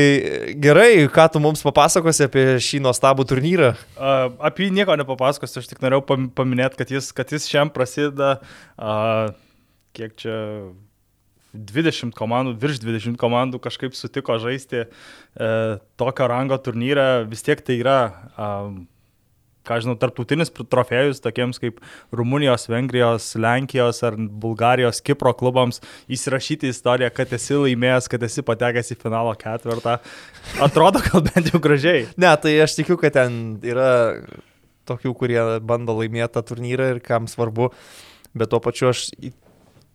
gerai, 0.62 1.06
ką 1.12 1.28
tu 1.32 1.42
mums 1.42 1.64
papasakosi 1.66 2.26
apie 2.28 2.46
šį 2.62 2.82
nuostabų 2.86 3.26
turnyrą? 3.30 3.72
Uh, 3.96 4.28
apie 4.42 4.68
jį 4.68 4.76
nieko 4.80 4.98
nepapasakosiu, 5.00 5.62
aš 5.62 5.72
tik 5.72 5.82
norėjau 5.84 6.06
paminėti, 6.36 6.82
kad 6.82 6.94
jis, 6.94 7.12
kad 7.16 7.34
jis 7.34 7.48
šiam 7.50 7.72
prasideda, 7.74 8.36
uh, 8.76 9.32
kiek 9.96 10.16
čia 10.18 10.36
20 11.52 12.14
komandų, 12.16 12.56
virš 12.60 12.80
20 12.82 13.18
komandų 13.20 13.60
kažkaip 13.62 13.96
sutiko 13.96 14.38
žaisti 14.40 14.84
e, 14.84 14.88
tokio 16.00 16.28
rango 16.30 16.56
turnyrą, 16.56 17.26
vis 17.28 17.44
tiek 17.44 17.60
tai 17.64 17.76
yra, 17.82 17.98
e, 18.32 18.48
ką 19.68 19.78
žinau, 19.84 19.94
tarptautinis 20.00 20.50
trofėjus 20.50 21.22
tokiems 21.22 21.60
kaip 21.62 21.80
Rumunijos, 22.14 22.66
Vengrijos, 22.72 23.28
Lenkijos 23.38 24.02
ar 24.06 24.16
Bulgarijos, 24.16 25.02
Kipro 25.04 25.34
klubams 25.38 25.82
įsirašyti 26.10 26.72
istoriją, 26.72 27.12
kad 27.14 27.34
esi 27.36 27.58
laimėjęs, 27.60 28.08
kad 28.10 28.24
esi 28.26 28.44
patekęs 28.46 28.94
į 28.94 28.98
finalo 29.04 29.34
ketvirtą. 29.38 29.98
Atrodo, 30.64 31.04
gal 31.04 31.24
bent 31.28 31.52
jau 31.52 31.62
gražiai. 31.62 32.08
Ne, 32.16 32.32
tai 32.42 32.56
aš 32.64 32.78
tikiu, 32.80 32.98
kad 33.00 33.14
ten 33.18 33.60
yra 33.62 33.92
tokių, 34.88 35.14
kurie 35.20 35.42
bando 35.62 35.94
laimėti 36.00 36.34
tą 36.34 36.42
turnyrą 36.52 36.94
ir 36.96 37.04
kam 37.04 37.28
svarbu. 37.30 37.70
Bet 38.32 38.48
tuo 38.48 38.62
pačiu 38.64 38.88
aš 38.88 39.10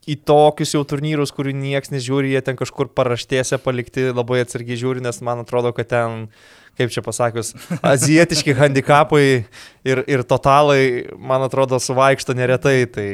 į 0.08 0.18
tokius 0.28 0.74
jau 0.76 0.84
turnyrus, 0.88 1.34
kurių 1.36 1.54
niekas 1.58 1.92
nežiūri, 1.94 2.32
jie 2.34 2.42
ten 2.46 2.58
kažkur 2.60 2.90
paraštėse 2.96 3.60
palikti 3.64 4.10
labai 4.14 4.42
atsargiai 4.46 4.80
žiūri, 4.80 5.04
nes 5.04 5.20
man 5.26 5.44
atrodo, 5.44 5.74
kad 5.76 5.90
ten, 5.92 6.28
kaip 6.80 6.94
čia 6.94 7.04
pasakius, 7.06 7.54
azijietiški 7.94 8.56
handikapai 8.58 9.26
ir, 9.88 10.04
ir 10.08 10.26
totalai, 10.28 10.82
man 11.20 11.44
atrodo, 11.48 11.82
suvaikšto 11.84 12.38
neretai, 12.38 12.80
tai 12.92 13.10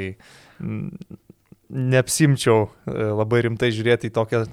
neapsimčiau 1.74 2.68
e, 2.68 3.08
labai 3.18 3.42
rimtai 3.48 3.72
žiūrėti 3.74 4.12
į 4.12 4.14
tokią 4.14 4.44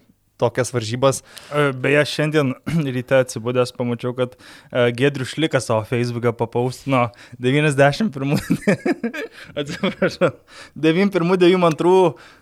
tokias 0.40 0.72
varžybas. 0.74 1.22
E, 1.52 1.70
beje, 1.76 2.04
šiandien 2.14 2.54
ryte 2.96 3.20
atsibūdęs 3.20 3.74
pamačiau, 3.76 4.14
kad 4.16 4.36
e, 4.36 4.88
Gedrius 4.96 5.34
Šlikas 5.34 5.68
savo 5.70 5.84
Facebooką 5.88 6.32
papaustino 6.38 7.06
91, 7.38 8.36
atsiprašau, 9.60 10.34
91-92 10.88 11.94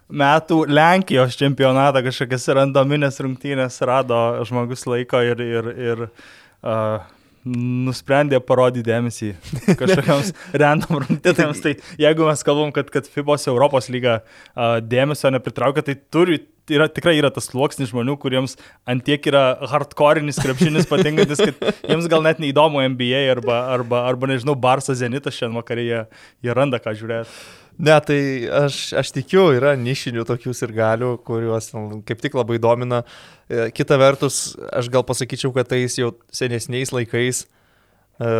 metų 0.08 0.62
Lenkijos 0.72 1.36
čempionatą 1.38 2.02
kažkokias 2.06 2.48
randominės 2.56 3.20
rungtynės 3.24 3.80
rado 3.86 4.18
žmogus 4.48 4.86
laiko 4.88 5.20
ir, 5.24 5.42
ir, 5.44 5.70
ir 5.90 6.04
uh, 6.08 7.04
nusprendė 7.48 8.40
parodyti 8.44 8.86
dėmesį 8.88 9.32
kažkokiams 9.80 10.32
random 10.62 11.02
rungtynėms. 11.04 11.62
tai 11.64 11.74
jeigu 12.00 12.28
mes 12.28 12.44
kalbam, 12.46 12.72
kad, 12.74 12.90
kad 12.94 13.08
FIBOS 13.08 13.48
Europos 13.52 13.90
lyga 13.92 14.20
uh, 14.22 14.78
dėmesio 14.84 15.32
nepritraukia, 15.34 15.84
tai 15.86 15.98
turi 16.12 16.42
yra, 16.72 16.88
tikrai 16.92 17.16
yra 17.18 17.30
tas 17.34 17.48
sluoksnis 17.50 17.92
žmonių, 17.92 18.16
kuriems 18.20 18.56
antiek 18.88 19.24
yra 19.30 19.44
hardcore'is 19.70 20.40
krepšinis 20.42 20.88
patinkantis, 20.90 21.40
kad 21.42 21.86
jiems 21.88 22.08
gal 22.10 22.24
net 22.26 22.42
neįdomu 22.42 22.82
NBA 22.94 23.24
arba, 23.34 23.62
arba, 23.76 24.02
arba 24.10 24.30
nežinau, 24.30 24.56
Barça 24.58 24.96
Zenitas 24.98 25.38
šiandien 25.38 25.60
vakarė 25.60 25.86
jie, 25.86 26.02
jie 26.46 26.58
randa 26.58 26.80
ką 26.82 26.94
žiūrėti. 26.98 27.38
Ne, 27.78 27.94
tai 28.02 28.18
aš, 28.64 28.78
aš 28.98 29.12
tikiu, 29.14 29.44
yra 29.54 29.76
nišinių 29.78 30.24
tokių 30.26 30.50
ir 30.66 30.72
galių, 30.74 31.12
kuriuos 31.22 31.70
kaip 32.08 32.24
tik 32.24 32.34
labai 32.34 32.58
domina. 32.58 33.04
E, 33.46 33.68
kita 33.70 33.94
vertus, 34.00 34.56
aš 34.74 34.90
gal 34.90 35.04
pasakyčiau, 35.06 35.52
kad 35.54 35.70
tais 35.70 35.94
jau 36.00 36.10
senesniais 36.34 36.90
laikais 36.90 37.44
e, 38.18 38.32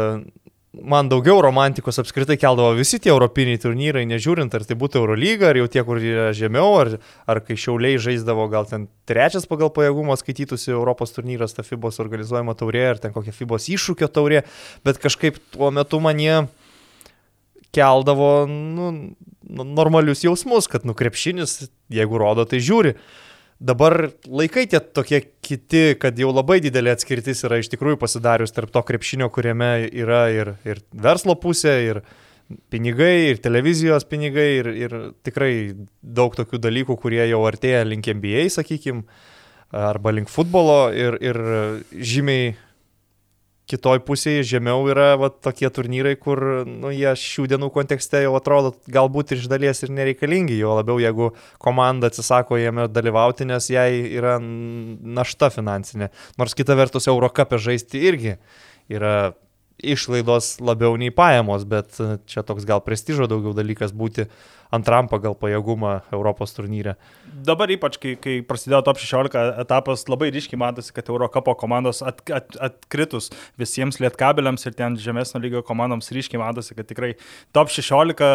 man 0.73 1.09
daugiau 1.09 1.41
romantikos 1.43 1.99
apskritai 2.01 2.37
keldavo 2.41 2.75
visi 2.77 2.99
tie 3.01 3.11
europiniai 3.13 3.61
turnyrai, 3.61 4.05
nežiūrint, 4.09 4.53
ar 4.55 4.67
tai 4.69 4.77
būtų 4.79 5.01
Eurolyga, 5.01 5.51
ar 5.51 5.61
jau 5.61 5.69
tie, 5.73 5.83
kur 5.87 6.01
yra 6.03 6.29
žemiau, 6.37 6.75
ar, 6.83 6.91
ar 7.29 7.41
kai 7.45 7.57
šiauliai 7.59 8.01
žaisdavo 8.03 8.49
gal 8.53 8.69
ten 8.69 8.87
trečias 9.09 9.49
pagal 9.49 9.73
pajėgumą 9.75 10.19
skaitytųsi 10.21 10.75
Europos 10.75 11.15
turnyras, 11.17 11.57
ta 11.57 11.65
FIBOS 11.65 12.03
organizuojama 12.05 12.57
taurė, 12.59 12.85
ar 12.93 13.01
ten 13.03 13.17
kokia 13.17 13.35
FIBOS 13.35 13.71
iššūkio 13.79 14.11
taurė, 14.13 14.45
bet 14.85 15.01
kažkaip 15.01 15.41
tuo 15.55 15.73
metu 15.75 16.03
man 16.05 16.21
jie 16.21 16.37
keldavo 17.75 18.33
nu, 18.49 18.93
normalius 19.49 20.25
jausmus, 20.25 20.69
kad 20.69 20.85
nukrepšinis, 20.89 21.71
jeigu 21.93 22.21
rodo, 22.21 22.45
tai 22.49 22.61
žiūri. 22.65 22.95
Dabar 23.59 24.13
laikai 24.31 24.69
tie 24.71 24.79
tokie 24.79 25.19
kiti, 25.43 25.97
kad 25.99 26.19
jau 26.19 26.31
labai 26.31 26.61
didelė 26.63 26.93
atskirtis 26.95 27.43
yra 27.47 27.59
iš 27.59 27.71
tikrųjų 27.73 27.99
pasidarius 27.99 28.55
tarp 28.55 28.71
to 28.71 28.83
krepšinio, 28.87 29.27
kuriame 29.35 29.89
yra 29.89 30.29
ir, 30.31 30.53
ir 30.63 30.83
verslo 30.95 31.35
pusė, 31.43 31.75
ir 31.89 32.01
pinigai, 32.71 33.33
ir 33.33 33.41
televizijos 33.43 34.07
pinigai, 34.09 34.47
ir, 34.61 34.71
ir 34.87 34.95
tikrai 35.27 35.51
daug 36.03 36.39
tokių 36.39 36.63
dalykų, 36.69 36.97
kurie 37.03 37.25
jau 37.27 37.43
artėja 37.51 37.83
link 37.89 38.07
NBA, 38.07 38.47
sakykime, 38.55 39.03
arba 39.75 40.15
link 40.15 40.31
futbolo 40.31 40.79
ir, 40.95 41.19
ir 41.19 41.43
žymiai 41.99 42.55
kitoj 43.69 44.01
pusėje 44.07 44.45
žemiau 44.55 44.87
yra 44.89 45.11
va, 45.21 45.29
tokie 45.29 45.69
turnyrai, 45.75 46.15
kur 46.21 46.41
nu, 46.67 46.93
jie 46.95 47.11
šių 47.21 47.47
dienų 47.53 47.69
kontekste 47.75 48.23
jau 48.25 48.35
atrodo 48.39 48.73
galbūt 48.93 49.35
iš 49.37 49.49
dalies 49.51 49.85
ir 49.85 49.93
nereikalingi, 49.95 50.57
jo 50.61 50.79
labiau 50.79 51.01
jeigu 51.03 51.33
komanda 51.63 52.09
atsisako 52.09 52.61
jame 52.61 52.89
dalyvauti, 52.93 53.49
nes 53.49 53.69
jai 53.73 53.91
yra 54.09 54.39
našta 54.41 55.53
finansinė. 55.55 56.11
Nors 56.41 56.57
kita 56.59 56.79
vertus 56.79 57.11
Eurocapė 57.13 57.61
žaisti 57.69 58.01
irgi 58.09 58.39
yra 58.89 59.35
išlaidos 59.79 60.57
labiau 60.65 60.97
nei 60.99 61.13
pajamos, 61.15 61.65
bet 61.69 62.01
čia 62.27 62.43
toks 62.43 62.67
gal 62.67 62.83
prestižo 62.83 63.29
daugiau 63.31 63.55
dalykas 63.55 63.95
būti 63.95 64.27
antram 64.75 65.09
pagal 65.11 65.37
pajėgumą 65.39 66.01
Europos 66.13 66.57
turnyre. 66.57 66.97
Dabar 67.49 67.71
ypač, 67.73 67.99
kai, 68.01 68.15
kai 68.21 68.37
prasidėjo 68.47 68.81
top 68.87 69.01
16 69.01 69.63
etapas, 69.63 70.05
labai 70.11 70.31
ryškiai 70.35 70.61
matosi, 70.61 70.93
kad 70.97 71.09
Eurocapo 71.11 71.55
komandos 71.59 72.03
at, 72.07 72.23
at, 72.35 72.59
atkritus 72.69 73.31
visiems 73.61 74.01
lietkabeliams 74.03 74.67
ir 74.69 74.77
ten 74.79 74.97
žemesnio 75.01 75.43
lygio 75.43 75.63
komandoms 75.67 76.13
ryškiai 76.15 76.41
matosi, 76.43 76.77
kad 76.79 76.89
tikrai 76.91 77.15
top 77.57 77.73
16 77.73 78.23
e, 78.25 78.31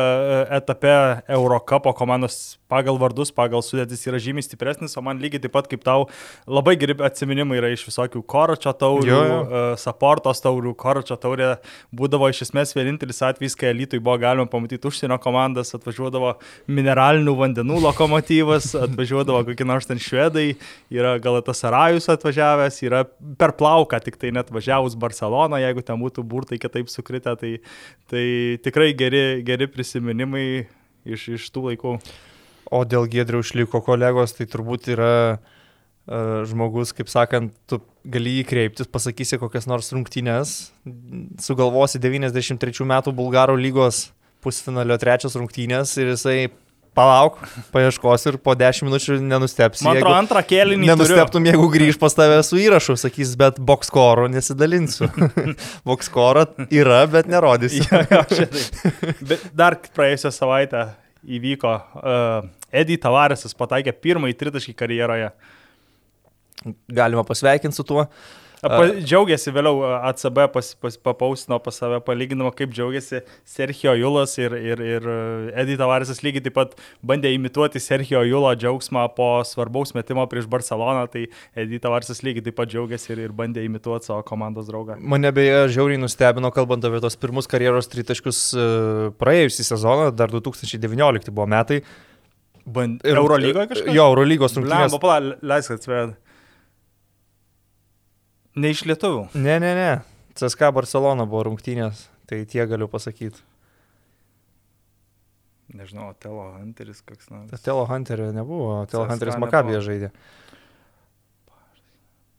etape 0.60 0.96
Eurocapo 1.38 1.94
komandos 1.98 2.58
pagal 2.74 2.98
vardus, 3.02 3.32
pagal 3.34 3.62
sudėtis 3.66 4.02
yra 4.10 4.20
žymiai 4.22 4.46
stipresnis, 4.46 4.96
o 4.98 5.04
man 5.06 5.22
lygiai 5.22 5.44
taip 5.44 5.54
pat 5.54 5.70
kaip 5.70 5.84
tau 5.86 6.08
labai 6.50 6.76
geri 6.80 6.96
atsiminimai 7.06 7.60
yra 7.60 7.72
iš 7.74 7.86
visokių 7.90 8.24
Koročio 8.30 8.74
taurių. 8.80 9.20
Uh, 9.20 9.62
Saportos 9.80 10.42
taurių, 10.44 10.74
Koročio 10.80 11.18
taurė 11.22 11.54
būdavo 11.96 12.30
iš 12.32 12.44
esmės 12.48 12.74
vienintelis 12.78 13.22
atvejis, 13.26 13.58
kai 13.60 13.72
elitui 13.74 14.02
buvo 14.04 14.18
galima 14.22 14.48
pamatyti 14.50 14.90
užsienio 14.90 15.20
komandas, 15.24 15.74
atvažiuodavo 15.78 16.34
mineralinių 16.74 17.36
vandenų 17.44 17.82
lokomotyvas, 17.84 18.72
atvažiuodavo 18.86 19.44
kokie 19.48 19.68
nors 19.68 19.88
ten 19.90 20.02
švedai, 20.02 20.54
yra 20.94 21.16
Galatas 21.24 21.64
Arajus 21.68 22.10
atvažiavęs, 22.14 22.82
yra 22.88 23.04
per 23.40 23.56
plauką, 23.60 24.00
tik 24.04 24.20
tai 24.22 24.34
net 24.36 24.52
važiavus 24.54 24.98
Barceloną, 25.00 25.62
jeigu 25.64 25.86
ten 25.86 26.00
būtų 26.02 26.26
burtai 26.28 26.60
kitaip 26.62 26.92
sukritę, 26.92 27.36
tai, 27.40 27.56
tai 28.12 28.26
tikrai 28.66 28.92
geri, 28.98 29.42
geri 29.48 29.70
prisiminimai 29.72 30.46
iš, 31.06 31.28
iš 31.40 31.50
tų 31.54 31.70
laikų. 31.72 31.98
O 32.74 32.86
dėl 32.88 33.10
Gedrių 33.12 33.44
išliko 33.44 33.84
kolegos, 33.86 34.34
tai 34.38 34.48
turbūt 34.50 34.88
yra 34.96 35.14
uh, 35.36 36.44
žmogus, 36.50 36.94
kaip 36.96 37.12
sakant, 37.12 37.54
tu 37.70 37.80
gali 38.04 38.40
jį 38.40 38.48
kreiptis, 38.48 38.90
pasakysi 38.92 39.40
kokias 39.40 39.68
nors 39.70 39.92
rungtynės, 39.94 40.74
sugalvosi 41.44 42.02
93 42.04 42.88
metų 42.90 43.14
Bulgarų 43.16 43.56
lygos 43.60 44.10
pusfinalio 44.44 44.98
trečios 45.00 45.38
rungtynės 45.40 45.96
ir 46.02 46.12
jisai 46.12 46.38
palauk, 46.98 47.40
paieškos 47.74 48.28
ir 48.30 48.38
po 48.42 48.56
10 48.58 48.88
minučių 48.88 49.18
nenustepsi. 49.24 49.86
Man 49.86 50.00
atrodo, 50.00 50.16
antrą 50.18 50.44
kėlinį. 50.48 50.90
Nenusteptum, 50.92 51.48
jeigu 51.50 51.70
grįž 51.74 52.00
pas 52.02 52.16
tave 52.18 52.40
su 52.46 52.60
įrašu, 52.62 52.96
sakys, 53.02 53.34
bet 53.40 53.60
bokskorų 53.64 54.30
nesidalinsiu. 54.34 55.10
bokskorą 55.90 56.46
yra, 56.70 57.04
bet 57.12 57.32
nerodysiu. 57.32 57.86
ja, 57.90 58.04
ja, 58.12 58.48
bet 59.22 59.50
dar 59.58 59.80
praėjusią 59.96 60.34
savaitę 60.36 60.86
įvyko. 61.24 61.74
Uh, 62.00 62.54
Edi 62.84 63.00
Tavaresas 63.02 63.56
pataikė 63.58 63.96
pirmąjį 64.04 64.40
tritaškį 64.40 64.78
karjeroje. 64.78 65.34
Galima 66.94 67.26
pasveikinti 67.28 67.76
su 67.76 67.86
tuo. 67.88 68.06
Uh, 68.06 68.43
Pa, 68.64 68.86
džiaugiasi 68.96 69.52
vėliau 69.52 69.82
ACB 70.08 70.38
pas, 70.54 70.70
pas, 70.80 70.96
papausino 71.10 71.58
pas 71.64 71.76
save 71.76 72.00
palyginimo, 72.06 72.52
kaip 72.56 72.72
džiaugiasi 72.72 73.20
Sergio 73.50 73.92
Julas 74.00 74.38
ir, 74.40 74.56
ir, 74.56 74.84
ir 74.88 75.08
Edi 75.64 75.76
Tavaresas 75.80 76.24
lygiai 76.24 76.46
taip 76.46 76.56
pat 76.56 76.78
bandė 77.04 77.34
imituoti 77.36 77.82
Sergio 77.84 78.22
Julo 78.28 78.54
džiaugsmą 78.56 79.04
po 79.18 79.28
svarbaus 79.48 79.92
metimo 79.98 80.24
prieš 80.32 80.48
Barceloną, 80.52 81.04
tai 81.12 81.26
Edi 81.60 81.82
Tavaresas 81.84 82.24
lygiai 82.24 82.48
taip 82.48 82.58
pat 82.62 82.72
džiaugiasi 82.72 83.12
ir, 83.18 83.26
ir 83.28 83.36
bandė 83.36 83.66
imituoti 83.68 84.08
savo 84.08 84.24
komandos 84.28 84.72
draugą. 84.72 84.96
Mane 85.00 85.34
beje 85.36 85.68
žiauriai 85.76 86.00
nustebino, 86.00 86.54
kalbant 86.56 86.88
apie 86.88 87.04
tos 87.04 87.20
pirmus 87.20 87.52
karjeros 87.52 87.92
tritaškius 87.92 88.42
praėjusį 89.20 89.68
sezoną, 89.74 90.10
dar 90.16 90.32
2019 90.32 91.34
buvo 91.34 91.52
metai. 91.52 91.84
Band... 92.64 93.02
Eurolygoje 93.04 93.68
kažkas? 93.74 93.92
Jo, 93.92 94.08
Eurolygos 94.14 94.56
rungtynės. 94.56 94.88
Lemba, 94.88 95.00
pala, 95.04 95.36
leisk 95.44 95.74
atsved. 95.76 96.16
Ne 98.60 98.74
iš 98.74 98.84
lietuvių. 98.86 99.28
Ne, 99.34 99.58
ne, 99.64 99.74
ne. 99.78 99.90
CSK 100.38 100.70
Barcelona 100.74 101.26
buvo 101.30 101.48
rungtynės, 101.50 102.08
tai 102.30 102.44
tie 102.50 102.66
galiu 102.70 102.90
pasakyti. 102.90 103.42
Nežinau, 105.74 106.12
Telo 106.22 106.52
Hunteris 106.60 107.02
koks 107.02 107.32
nors. 107.34 107.62
Telo 107.66 107.86
Hunterio 107.90 108.30
nebuvo, 108.36 108.84
Telo 108.90 109.08
Hunteris 109.10 109.40
Makabėje 109.42 109.82
žaidė. 109.88 110.10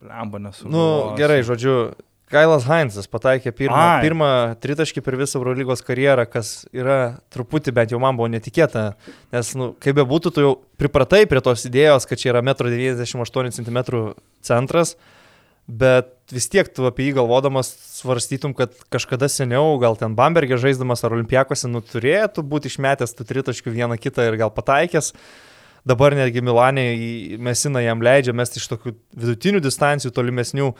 Lemba 0.05 0.39
nesu. 0.43 0.69
Nu, 0.71 0.85
gerai, 1.19 1.41
žodžiu, 1.47 1.95
Kailas 2.31 2.65
Heinzas 2.69 3.09
pataikė 3.11 3.53
pirmą, 3.55 3.79
Ai. 3.79 4.05
pirmą 4.05 4.29
tritaškį 4.63 5.03
per 5.05 5.17
visą 5.21 5.39
Eurolygos 5.41 5.83
karjerą, 5.85 6.25
kas 6.31 6.53
yra 6.73 7.17
truputį 7.35 7.75
bent 7.77 7.93
jau 7.93 8.01
man 8.03 8.17
buvo 8.19 8.31
netikėta, 8.33 8.95
nes, 9.35 9.51
nu, 9.59 9.73
kaip 9.83 9.99
be 9.99 10.07
būtų, 10.09 10.33
tu 10.33 10.45
jau 10.45 10.53
pripratai 10.81 11.25
prie 11.31 11.43
tos 11.45 11.67
idėjos, 11.69 12.09
kad 12.09 12.21
čia 12.21 12.33
yra 12.33 12.43
1,98 12.45 13.69
m 13.69 13.85
centras, 14.45 14.95
bet 15.67 16.13
vis 16.33 16.47
tiek 16.53 16.69
tu 16.73 16.85
apie 16.89 17.09
jį 17.09 17.17
galvodamas 17.21 17.71
svarstytum, 17.99 18.55
kad 18.57 18.75
kažkada 18.93 19.29
seniau, 19.33 19.79
gal 19.81 19.97
ten 20.01 20.17
Bambergė 20.17 20.59
žaisdamas 20.61 21.05
ar 21.05 21.17
Olimpijakose, 21.17 21.71
nu 21.71 21.83
turėtų 21.85 22.45
būti 22.49 22.73
išmetęs 22.73 23.17
tų 23.17 23.27
tritaškių 23.31 23.75
vieną 23.75 23.99
kitą 24.01 24.29
ir 24.29 24.39
gal 24.41 24.53
pataikęs. 24.55 25.13
Dabar 25.85 26.17
netgi 26.17 26.41
Milanė 26.41 26.85
į 26.97 27.39
Mesiną 27.45 27.83
jam 27.85 28.01
leidžia 28.05 28.33
mesti 28.37 28.57
iš 28.57 28.71
tokių 28.73 28.95
vidutinių 29.21 29.61
distancijų, 29.65 30.15
tolimesnių. 30.17 30.71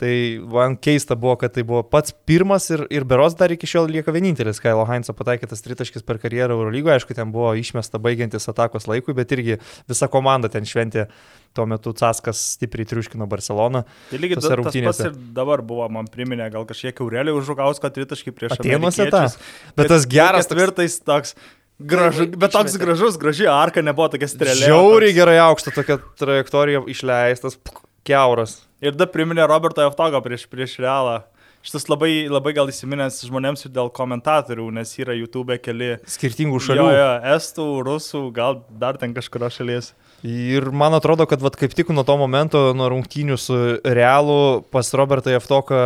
Tai 0.00 0.12
man 0.48 0.78
keista 0.80 1.12
buvo, 1.18 1.34
kad 1.42 1.52
tai 1.52 1.60
buvo 1.66 1.82
pats 1.84 2.14
pirmas 2.24 2.70
ir, 2.72 2.86
ir 2.88 3.04
beros 3.04 3.34
dar 3.36 3.52
iki 3.52 3.68
šiol 3.68 3.90
lieka 3.92 4.14
vienintelis 4.14 4.62
Kailo 4.64 4.86
Heinzo 4.88 5.12
pataikytas 5.16 5.60
tritaškis 5.60 6.06
per 6.08 6.16
karjerą 6.22 6.56
Eurolygoje. 6.56 6.94
Aišku, 6.96 7.16
ten 7.18 7.28
buvo 7.34 7.50
išmesta 7.60 8.00
baigiantis 8.00 8.48
atakos 8.48 8.88
laikui, 8.88 9.12
bet 9.18 9.34
irgi 9.36 9.58
visa 9.90 10.08
komanda 10.08 10.48
ten 10.52 10.64
šventė. 10.68 11.10
Tuo 11.52 11.66
metu 11.66 11.90
Caskas 11.98 12.38
stipriai 12.54 12.86
triuškino 12.86 13.26
Barceloną. 13.28 13.82
Tai 14.08 14.20
lygiai 14.22 14.38
tas 14.38 14.46
pats 14.86 15.02
ir 15.02 15.16
dabar 15.36 15.64
buvo, 15.66 15.88
man 15.90 16.06
priminė 16.08 16.46
gal 16.54 16.64
kažkiek 16.68 17.02
Aurelį 17.02 17.34
užžugausko 17.40 17.90
tritaškį 17.96 18.34
prieš 18.36 18.54
Atenuose 18.54 19.08
tą. 19.10 19.24
Bet, 19.26 19.74
bet 19.82 19.90
tas 19.90 20.06
geras 20.08 20.48
tvirtais 20.48 21.00
toks. 21.02 21.34
Gražu, 21.80 22.28
bet 22.38 22.54
toks 22.54 22.78
gražus, 22.78 23.18
graži 23.18 23.50
arka 23.50 23.82
nebuvo 23.82 24.06
tokia 24.14 24.30
strėlė. 24.30 24.62
Žiauriai 24.68 25.16
gerai 25.16 25.38
aukšta 25.48 25.74
tokia 25.74 25.98
trajektorija 26.20 26.86
išleistas, 26.92 27.58
keuras. 28.06 28.60
Ir 28.80 28.96
dar 28.96 29.10
priminė 29.12 29.44
Roberto 29.48 29.84
Eftogo 29.84 30.22
prieš, 30.24 30.46
prieš 30.50 30.78
realą. 30.80 31.20
Šitas 31.60 31.84
labai, 31.92 32.24
labai 32.32 32.54
gal 32.56 32.70
įsiminęs 32.72 33.18
žmonėms 33.28 33.66
ir 33.66 33.72
dėl 33.74 33.90
komentatorių, 33.92 34.70
nes 34.72 34.94
yra 34.96 35.12
YouTube 35.12 35.58
keli. 35.60 35.90
Skirtingų 36.08 36.60
šalių. 36.64 36.86
Jo, 36.86 36.94
jo, 36.96 37.10
estų, 37.34 37.66
rusų, 37.84 38.22
gal 38.32 38.62
dar 38.80 38.96
ten 39.00 39.12
kažkurio 39.12 39.50
šalies. 39.52 39.90
Ir 40.24 40.70
man 40.72 40.96
atrodo, 40.96 41.26
kad 41.28 41.44
vat, 41.44 41.58
kaip 41.60 41.76
tik 41.76 41.92
nuo 41.92 42.06
to 42.08 42.16
momento, 42.20 42.70
nuo 42.76 42.88
rungtynių 42.94 43.36
su 43.40 43.58
realu, 43.84 44.64
pas 44.72 44.88
Robertą 44.96 45.36
Eftoką 45.36 45.82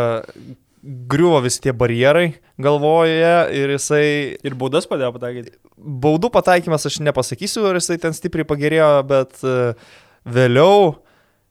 griuvo 0.84 1.40
visi 1.42 1.62
tie 1.64 1.72
barjerai 1.74 2.34
galvoje 2.60 3.34
ir 3.56 3.72
jisai... 3.74 4.06
Ir 4.44 4.54
baudas 4.58 4.86
padėjo 4.86 5.14
pataikyti. 5.16 5.56
Baudų 5.74 6.30
pataikymas 6.34 6.86
aš 6.86 7.00
nepasakysiu, 7.02 7.64
ar 7.70 7.80
jisai 7.80 7.96
ten 8.02 8.14
stipriai 8.14 8.46
pagerėjo, 8.46 8.90
bet 9.08 9.42
uh, 9.42 9.96
vėliau 10.28 10.92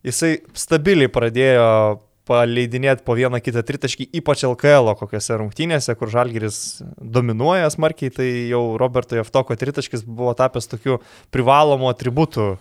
jisai 0.07 0.33
stabiliai 0.57 1.11
pradėjo 1.11 1.69
paleidinėti 2.27 3.03
po 3.03 3.15
vieną 3.17 3.39
kitą 3.43 3.63
tritaškį, 3.67 4.07
ypač 4.19 4.45
LKL 4.47 4.93
kokiose 4.99 5.39
rungtynėse, 5.41 5.95
kur 5.99 6.11
Žalgiris 6.11 6.57
dominuoja 6.95 7.71
smarkiai, 7.73 8.13
tai 8.15 8.29
jau 8.51 8.63
Roberto 8.79 9.17
Jeftoko 9.19 9.57
tritaškis 9.59 10.05
buvo 10.07 10.31
tapęs 10.39 10.71
tokiu 10.71 11.01
privalomu 11.35 11.89
atributu 11.91 12.53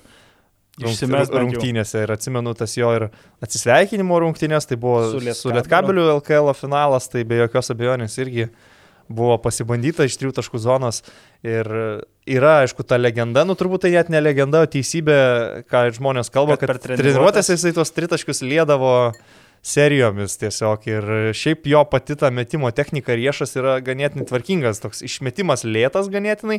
rungtynėse. 0.81 2.03
Ir 2.03 2.15
atsimenu 2.17 2.57
tas 2.59 2.75
jo 2.79 2.91
ir 2.97 3.09
atsisveikinimo 3.45 4.19
rungtynės, 4.25 4.67
tai 4.67 4.81
buvo 4.83 5.05
su 5.13 5.53
Lietkabeliu. 5.55 6.09
LKL 6.19 6.51
finalas, 6.59 7.07
tai 7.13 7.23
be 7.29 7.43
jokios 7.45 7.71
abejonės 7.75 8.19
irgi 8.19 8.49
buvo 9.11 9.37
pasibandyta 9.43 10.07
iš 10.07 10.17
trijų 10.21 10.35
taškų 10.39 10.61
zonos 10.63 11.03
ir 11.47 11.69
yra, 12.29 12.55
aišku, 12.63 12.85
ta 12.87 12.99
legenda, 13.01 13.45
nu 13.49 13.57
turbūt 13.59 13.87
tai 13.87 13.93
net 13.97 14.11
ne 14.13 14.23
legenda, 14.23 14.63
o 14.63 14.71
teisybė, 14.71 15.19
ką 15.71 15.87
žmonės 15.99 16.31
kalba, 16.35 16.59
kad, 16.61 16.77
kad 16.77 16.99
treniruotėse 17.01 17.57
jisai 17.57 17.75
tos 17.77 17.95
tritaškius 17.97 18.45
lėdavo 18.47 18.95
serijomis 19.63 20.35
tiesiog 20.41 20.89
ir 20.91 21.13
šiaip 21.39 21.69
jo 21.71 21.85
pati 21.87 22.17
ta 22.19 22.33
metimo 22.35 22.71
technika 22.75 23.15
riešas 23.19 23.55
yra 23.59 23.77
ganėtinai 23.85 24.27
tvarkingas, 24.27 24.83
toks 24.83 25.05
išmetimas 25.07 25.63
lėtas 25.67 26.11
ganėtinai, 26.11 26.59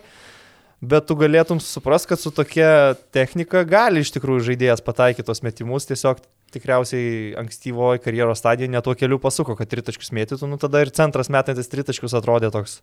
bet 0.84 1.10
tu 1.10 1.18
galėtum 1.20 1.60
suprast, 1.64 2.08
kad 2.12 2.22
su 2.22 2.32
tokia 2.32 2.96
technika 3.16 3.66
gali 3.68 4.04
iš 4.04 4.14
tikrųjų 4.16 4.48
žaidėjas 4.52 4.84
pataikyti 4.84 5.28
tos 5.28 5.44
metimus, 5.44 5.88
tiesiog 5.90 6.24
tikriausiai 6.54 7.34
ankstyvoji 7.42 8.02
karjeros 8.04 8.42
stadija 8.42 8.72
netuo 8.72 8.96
keliu 8.98 9.20
pasuko, 9.22 9.58
kad 9.60 9.72
tritaškius 9.72 10.14
mėtytų, 10.16 10.50
nu 10.50 10.60
tada 10.62 10.84
ir 10.84 10.94
centras 10.96 11.32
metantis 11.34 11.72
tritaškius 11.72 12.16
atrodė 12.20 12.54
toks 12.54 12.82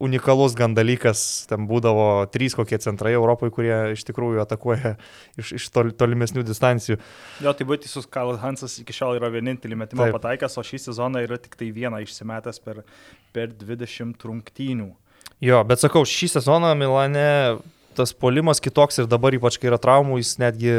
unikalus 0.00 0.54
gan 0.56 0.72
dalykas, 0.72 1.44
ten 1.50 1.66
būdavo 1.68 2.24
trys 2.32 2.56
kokie 2.56 2.78
centrai 2.80 3.12
Europoje, 3.12 3.52
kurie 3.52 3.74
iš 3.92 4.06
tikrųjų 4.08 4.40
atakuoja 4.42 4.94
iš, 5.40 5.52
iš 5.58 5.66
tol, 5.74 5.90
tolimesnių 5.92 6.44
distancijų. 6.48 6.96
Jo, 7.44 7.52
tai 7.56 7.66
būtų 7.68 7.84
teisus, 7.84 8.08
Karl 8.08 8.38
Hansas 8.40 8.78
iki 8.80 8.96
šiol 8.96 9.18
yra 9.18 9.28
vienintelį 9.32 9.76
metimą 9.82 10.08
Taip. 10.08 10.16
pataikęs, 10.16 10.56
o 10.56 10.64
šį 10.64 10.80
sezoną 10.86 11.24
yra 11.26 11.36
tik 11.42 11.58
tai 11.60 11.68
vieną 11.76 12.00
išsimetęs 12.06 12.62
per, 12.64 12.80
per 13.36 13.52
20 13.52 14.24
rungtynių. 14.24 14.88
Jo, 15.44 15.60
bet 15.68 15.84
sakau, 15.84 16.06
šį 16.08 16.32
sezoną 16.38 16.72
Milane 16.80 17.60
tas 17.96 18.16
polimas 18.16 18.62
kitoks 18.64 19.02
ir 19.02 19.10
dabar 19.10 19.36
ypač 19.36 19.60
kai 19.60 19.68
yra 19.68 19.80
traumų, 19.80 20.22
jis 20.22 20.38
netgi 20.40 20.74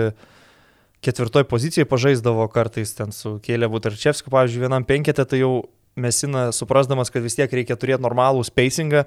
ketvirtoj 1.05 1.45
pozicijai 1.49 1.87
pažaisdavo 1.89 2.47
kartais 2.53 2.93
ten 2.97 3.13
su 3.15 3.37
Kėlėvu 3.43 3.81
Tarčevskiu, 3.83 4.31
pavyzdžiui, 4.33 4.65
vienam 4.67 4.85
penketė, 4.87 5.25
tai 5.25 5.41
jau 5.41 5.53
Mesina, 5.99 6.49
suprasdamas, 6.55 7.11
kad 7.11 7.23
vis 7.25 7.35
tiek 7.35 7.51
reikia 7.51 7.75
turėti 7.75 8.03
normalų 8.05 8.45
spacingą, 8.47 9.05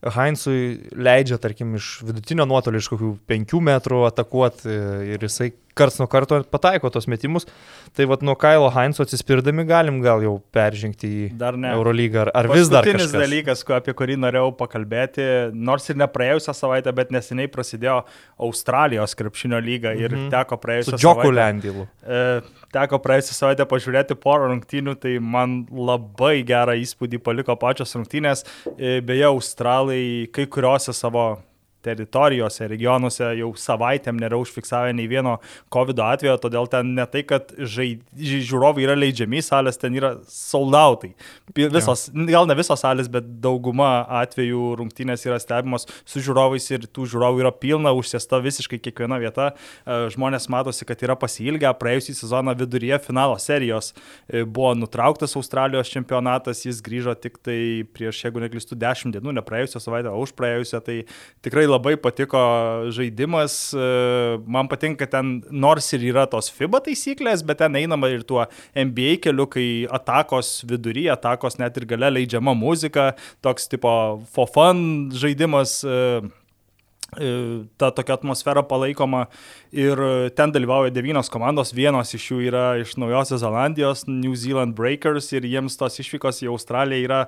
Heinzui 0.00 0.90
leidžia, 0.96 1.36
tarkim, 1.40 1.74
iš 1.76 1.98
vidutinio 2.08 2.46
nuotolio, 2.48 2.80
iš 2.80 2.88
kokių 2.88 3.10
penkių 3.28 3.58
metrų 3.66 4.06
atakuoti 4.08 4.76
ir 5.12 5.26
jisai 5.26 5.50
karts 5.78 5.98
nuo 6.00 6.08
karto 6.10 6.40
pataiko 6.50 6.90
tos 6.92 7.08
metimus. 7.10 7.46
Tai 7.96 8.06
vad 8.10 8.22
nuo 8.22 8.36
Kailo 8.38 8.68
Heinzo 8.70 9.02
atsispirdami 9.02 9.64
galim 9.66 10.00
gal 10.04 10.22
jau 10.24 10.36
peržengti 10.54 11.10
į 11.10 11.50
Eurolygą. 11.72 12.26
Ar, 12.26 12.30
ar 12.42 12.50
vis 12.52 12.70
dar? 12.70 12.86
Paskutinis 12.86 13.14
dalykas, 13.14 13.64
apie 13.76 13.94
kurį 13.96 14.18
norėjau 14.22 14.52
pakalbėti, 14.58 15.26
nors 15.54 15.88
ir 15.90 15.98
ne 16.00 16.06
praėjusią 16.10 16.54
savaitę, 16.56 16.94
bet 16.94 17.10
neseniai 17.14 17.50
prasidėjo 17.50 18.00
Australijos 18.46 19.16
krepšinio 19.18 19.60
lyga 19.64 19.94
ir 19.98 20.10
mm 20.10 20.18
-hmm. 20.18 20.30
teko 20.36 20.60
praėjusią 20.62 20.94
savaitę. 20.94 21.02
Džoku 21.02 21.34
Lendilu. 21.34 21.86
E, 22.02 22.40
teko 22.72 23.02
praėjusią 23.02 23.36
savaitę 23.40 23.66
pažiūrėti 23.66 24.14
porą 24.14 24.50
rungtynių, 24.54 24.94
tai 25.00 25.18
man 25.18 25.66
labai 25.70 26.42
gerą 26.46 26.78
įspūdį 26.78 27.18
paliko 27.18 27.56
pačios 27.56 27.94
rungtynės. 27.96 28.44
E, 28.78 29.00
beje, 29.00 29.26
Australai 29.30 30.28
kai 30.32 30.46
kuriuose 30.46 30.92
savo 30.92 31.38
teritorijose, 31.84 32.68
regionuose 32.70 33.30
jau 33.38 33.50
savaitėm 33.58 34.18
nėra 34.20 34.38
užfiksavę 34.40 34.92
nei 34.96 35.08
vieno 35.10 35.38
COVID 35.72 36.02
atvejo, 36.04 36.36
todėl 36.42 36.68
ten 36.70 36.94
ne 36.96 37.06
tai, 37.10 37.22
kad 37.28 37.54
žaid... 37.56 38.02
žiūrovai 38.16 38.84
yra 38.84 38.96
leidžiami, 38.98 39.40
salės 39.44 39.80
ten 39.80 39.96
yra 39.96 40.12
soldautai. 40.28 41.12
Visos, 41.56 42.08
ja. 42.10 42.26
gal 42.30 42.48
ne 42.48 42.56
visos 42.58 42.84
salės, 42.84 43.08
bet 43.12 43.26
dauguma 43.42 44.04
atvejų 44.20 44.74
rungtynės 44.80 45.24
yra 45.28 45.40
stebimos 45.42 45.88
su 46.04 46.22
žiūrovais 46.24 46.68
ir 46.74 46.86
tų 46.90 47.08
žiūrovų 47.14 47.44
yra 47.44 47.54
pilna, 47.54 47.94
užsėsta 47.96 48.42
visiškai 48.44 48.80
kiekviena 48.84 49.20
vieta. 49.22 49.50
E, 49.50 50.00
žmonės 50.14 50.50
matosi, 50.52 50.86
kad 50.88 51.00
yra 51.06 51.16
pasilgę, 51.18 51.72
praėjusį 51.80 52.16
sezoną 52.20 52.54
viduryje 52.60 53.00
finalo 53.06 53.38
serijos 53.40 53.92
e, 53.92 54.44
buvo 54.44 54.74
nutrauktas 54.78 55.36
Australijos 55.38 55.90
čempionatas, 55.92 56.64
jis 56.66 56.82
grįžo 56.84 57.16
tik 57.20 57.40
tai 57.44 57.58
prieš, 57.96 58.24
jeigu 58.26 58.42
neklystu, 58.44 58.78
10 58.78 59.16
dienų, 59.16 59.34
ne 59.36 59.44
praėjusią 59.44 59.82
savaitę, 59.82 60.12
o 60.12 60.24
už 60.24 60.34
praėjusią, 60.38 60.82
tai 60.84 61.00
tikrai 61.44 61.66
labai 61.70 61.94
patiko 62.00 62.40
žaidimas, 62.94 63.56
e, 63.74 63.86
man 64.50 64.68
patinka 64.70 65.08
ten, 65.10 65.38
nors 65.50 65.88
ir 65.96 66.08
yra 66.10 66.26
tos 66.30 66.50
FIBA 66.54 66.82
taisyklės, 66.88 67.44
bet 67.46 67.62
ten 67.62 67.78
einama 67.80 68.10
ir 68.12 68.26
tuo 68.26 68.44
NBA 68.74 69.20
keliu, 69.24 69.46
kai 69.50 69.68
atakos 70.00 70.60
vidury, 70.68 71.06
atakos 71.12 71.60
net 71.62 71.78
ir 71.80 71.88
gale 71.90 72.12
leidžiama 72.18 72.56
muzika, 72.58 73.12
toks 73.44 73.70
tipo 73.70 73.94
for 74.34 74.50
fun 74.50 75.08
žaidimas. 75.14 75.80
Uh, 75.86 76.28
E, 77.18 77.66
ta 77.74 77.88
tokia 77.90 78.14
atmosfera 78.14 78.62
palaikoma 78.62 79.24
ir 79.74 79.98
ten 80.38 80.52
dalyvauja 80.54 80.92
devynios 80.94 81.30
komandos, 81.32 81.72
vienos 81.74 82.14
iš 82.14 82.28
jų 82.28 82.38
yra 82.46 82.64
iš 82.78 82.92
Naujosios 83.02 83.42
Zelandijos, 83.42 84.04
New 84.06 84.36
Zealand 84.38 84.76
Breakers 84.78 85.32
ir 85.34 85.48
jiems 85.50 85.74
tos 85.80 85.98
išvykos 85.98 86.38
į 86.44 86.52
Australiją 86.52 87.08
yra 87.08 87.20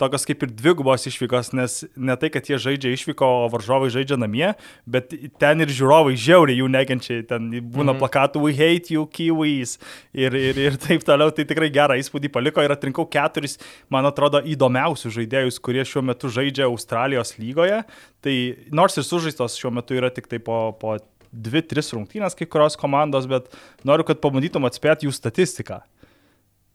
tokios 0.00 0.26
kaip 0.26 0.42
ir 0.44 0.52
dvigubos 0.54 1.06
išvykos, 1.08 1.52
nes 1.56 1.76
ne 1.94 2.16
tai, 2.18 2.30
kad 2.34 2.48
jie 2.48 2.58
žaidžia 2.60 2.94
išvyko, 2.96 3.28
o 3.44 3.48
varžovai 3.52 3.90
žaidžia 3.94 4.18
namie, 4.20 4.50
bet 4.90 5.14
ten 5.40 5.64
ir 5.64 5.70
žiūrovai 5.74 6.16
žiauriai 6.18 6.58
jų 6.58 6.70
nekenčia, 6.74 7.20
ten 7.28 7.50
būna 7.62 7.94
mhm. 7.94 8.00
plakatų 8.02 8.42
We 8.44 8.56
hate 8.58 8.94
you, 8.94 9.06
Kiwis 9.06 9.76
ir, 10.12 10.34
ir, 10.34 10.60
ir 10.66 10.78
taip 10.82 11.06
toliau, 11.06 11.32
tai 11.34 11.46
tikrai 11.48 11.70
gerą 11.74 11.98
įspūdį 12.00 12.32
paliko 12.34 12.64
ir 12.64 12.74
atrinkau 12.74 13.06
keturis, 13.10 13.58
man 13.92 14.10
atrodo, 14.10 14.42
įdomiausius 14.42 15.14
žaidėjus, 15.14 15.62
kurie 15.62 15.86
šiuo 15.86 16.04
metu 16.10 16.32
žaidžia 16.32 16.66
Australijos 16.68 17.36
lygoje, 17.38 17.82
tai 18.24 18.36
nors 18.74 18.98
ir 18.98 19.06
sužaistos 19.06 19.58
šiuo 19.60 19.74
metu 19.78 19.96
yra 19.96 20.10
tik 20.14 20.26
tai 20.30 20.42
po, 20.42 20.72
po 20.80 20.98
dvi, 21.34 21.62
tris 21.66 21.92
rungtynės 21.94 22.36
kai 22.38 22.46
kurios 22.50 22.78
komandos, 22.78 23.26
bet 23.30 23.50
noriu, 23.86 24.06
kad 24.06 24.22
pabandytum 24.22 24.66
atspėti 24.68 25.08
jų 25.08 25.14
statistiką 25.14 25.82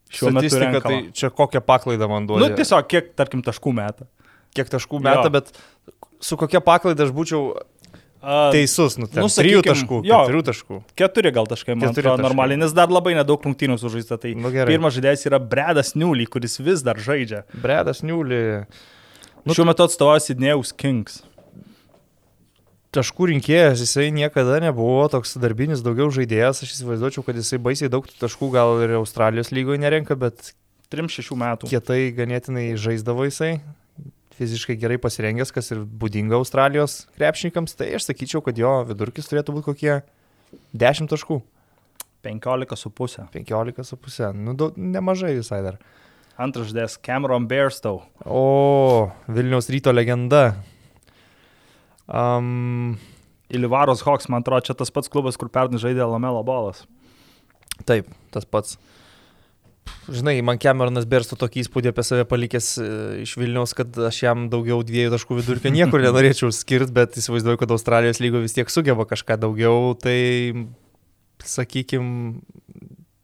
šiuo 0.10 0.34
metu. 0.36 0.62
Tai 0.84 1.02
čia 1.16 1.32
kokią 1.34 1.64
paklaidą 1.66 2.10
man 2.12 2.30
duoda? 2.30 2.48
Nu, 2.48 2.60
tiesiog 2.60 2.88
kiek, 2.90 3.12
tarkim, 3.18 3.44
taškų 3.46 3.74
metą. 3.78 4.10
Kiek 4.58 4.72
taškų 4.72 5.02
metą, 5.06 5.30
bet 5.34 5.52
su 6.24 6.38
kokia 6.40 6.62
paklaida 6.66 7.06
aš 7.06 7.14
būčiau 7.16 7.54
Teisus, 8.52 8.98
nu, 9.00 9.08
ten, 9.08 9.24
nu, 9.24 9.30
sakykim, 9.32 9.46
trijų 9.46 9.60
taškų. 9.64 9.98
Jo, 10.04 10.18
keturių 10.28 10.42
taškų. 10.50 10.78
Keturi 11.00 11.32
gal 11.32 11.46
taškai, 11.48 11.78
man 11.80 11.94
atrodo, 11.94 12.20
normaliai, 12.26 12.60
nes 12.60 12.74
dar 12.76 12.92
labai 12.92 13.14
nedaug 13.16 13.46
rungtynių 13.48 13.78
sužaista. 13.80 14.18
Tai 14.20 14.34
nu, 14.36 14.52
gerai. 14.52 14.74
pirmas 14.76 14.98
žaidėjas 14.98 15.24
yra 15.30 15.40
Bredas 15.40 15.94
Niulį, 15.96 16.26
kuris 16.34 16.60
vis 16.60 16.84
dar 16.84 17.00
žaidžia. 17.00 17.46
Bredas 17.64 18.04
Niulį. 18.04 18.42
Nu, 19.48 19.56
Šiuo 19.56 19.70
metu 19.70 19.88
atstovauja 19.88 20.26
Sidnėjaus 20.26 20.76
Kings 20.76 21.22
taškų 22.96 23.30
rinkėjas, 23.34 23.84
jisai 23.84 24.10
niekada 24.14 24.60
nebuvo 24.64 25.04
toks 25.14 25.36
darbinis 25.42 25.84
daugiau 25.86 26.10
žaidėjas, 26.14 26.64
aš 26.66 26.74
įsivaizduočiau, 26.78 27.24
kad 27.26 27.38
jisai 27.38 27.60
baisiai 27.62 27.92
daug 27.92 28.08
taškų 28.22 28.50
gal 28.56 28.80
ir 28.86 28.96
Australijos 29.00 29.54
lygoje 29.54 29.82
nerenka, 29.82 30.18
bet 30.20 30.54
3-6 30.94 31.38
metų. 31.38 31.70
Kietai 31.70 32.10
ganėtinai 32.18 32.72
žaisdavo 32.82 33.28
jisai, 33.28 33.60
fiziškai 34.40 34.78
gerai 34.82 34.98
pasirengęs, 35.02 35.54
kas 35.54 35.70
ir 35.76 35.84
būdinga 35.86 36.40
Australijos 36.40 37.04
krepšininkams, 37.20 37.78
tai 37.78 37.92
aš 38.00 38.10
sakyčiau, 38.10 38.42
kad 38.46 38.58
jo 38.58 38.80
vidurkis 38.90 39.30
turėtų 39.30 39.60
būti 39.60 39.70
kokie 39.70 39.96
10 40.74 41.12
taškų. 41.14 41.42
15,5. 42.26 43.30
15,5, 43.32 44.34
nu 44.36 44.58
daug, 44.58 44.76
nemažai 44.76 45.38
visai 45.38 45.62
dar. 45.64 45.80
Antras 46.40 46.72
žaidėjas 46.72 46.98
Cameron 47.04 47.46
Bearstow. 47.52 48.02
O, 48.24 49.12
Vilniaus 49.28 49.70
ryto 49.72 49.92
legenda. 49.92 50.54
Um, 52.10 52.98
Ilivaros 53.50 54.02
Hawks, 54.06 54.30
man 54.30 54.42
atrodo, 54.42 54.66
čia 54.66 54.78
tas 54.78 54.92
pats 54.94 55.10
klubas, 55.12 55.38
kur 55.38 55.50
pernai 55.54 55.82
žaidė 55.82 56.06
Lamelo 56.10 56.42
balas. 56.46 56.84
Taip, 57.88 58.10
tas 58.34 58.46
pats. 58.46 58.78
Žinai, 60.10 60.40
man 60.46 60.58
Cameronas 60.62 61.06
Berstų 61.10 61.38
tokį 61.42 61.64
įspūdį 61.64 61.92
apie 61.92 62.04
save 62.06 62.26
palikęs 62.30 62.68
e, 62.82 62.90
iš 63.24 63.36
Vilniaus, 63.38 63.76
kad 63.78 63.94
aš 64.10 64.24
jam 64.24 64.48
daugiau 64.50 64.82
dviejų 64.86 65.14
taškų 65.14 65.38
vidurkio 65.40 65.72
niekur 65.74 66.02
nenorėčiau 66.02 66.50
skirti, 66.54 66.94
bet 66.94 67.18
įsivaizduoju, 67.22 67.62
kad 67.62 67.74
Australijos 67.74 68.22
lygo 68.22 68.42
vis 68.42 68.58
tiek 68.58 68.70
sugeba 68.74 69.06
kažką 69.10 69.38
daugiau, 69.42 69.94
tai 70.02 70.18
sakykime 71.46 72.42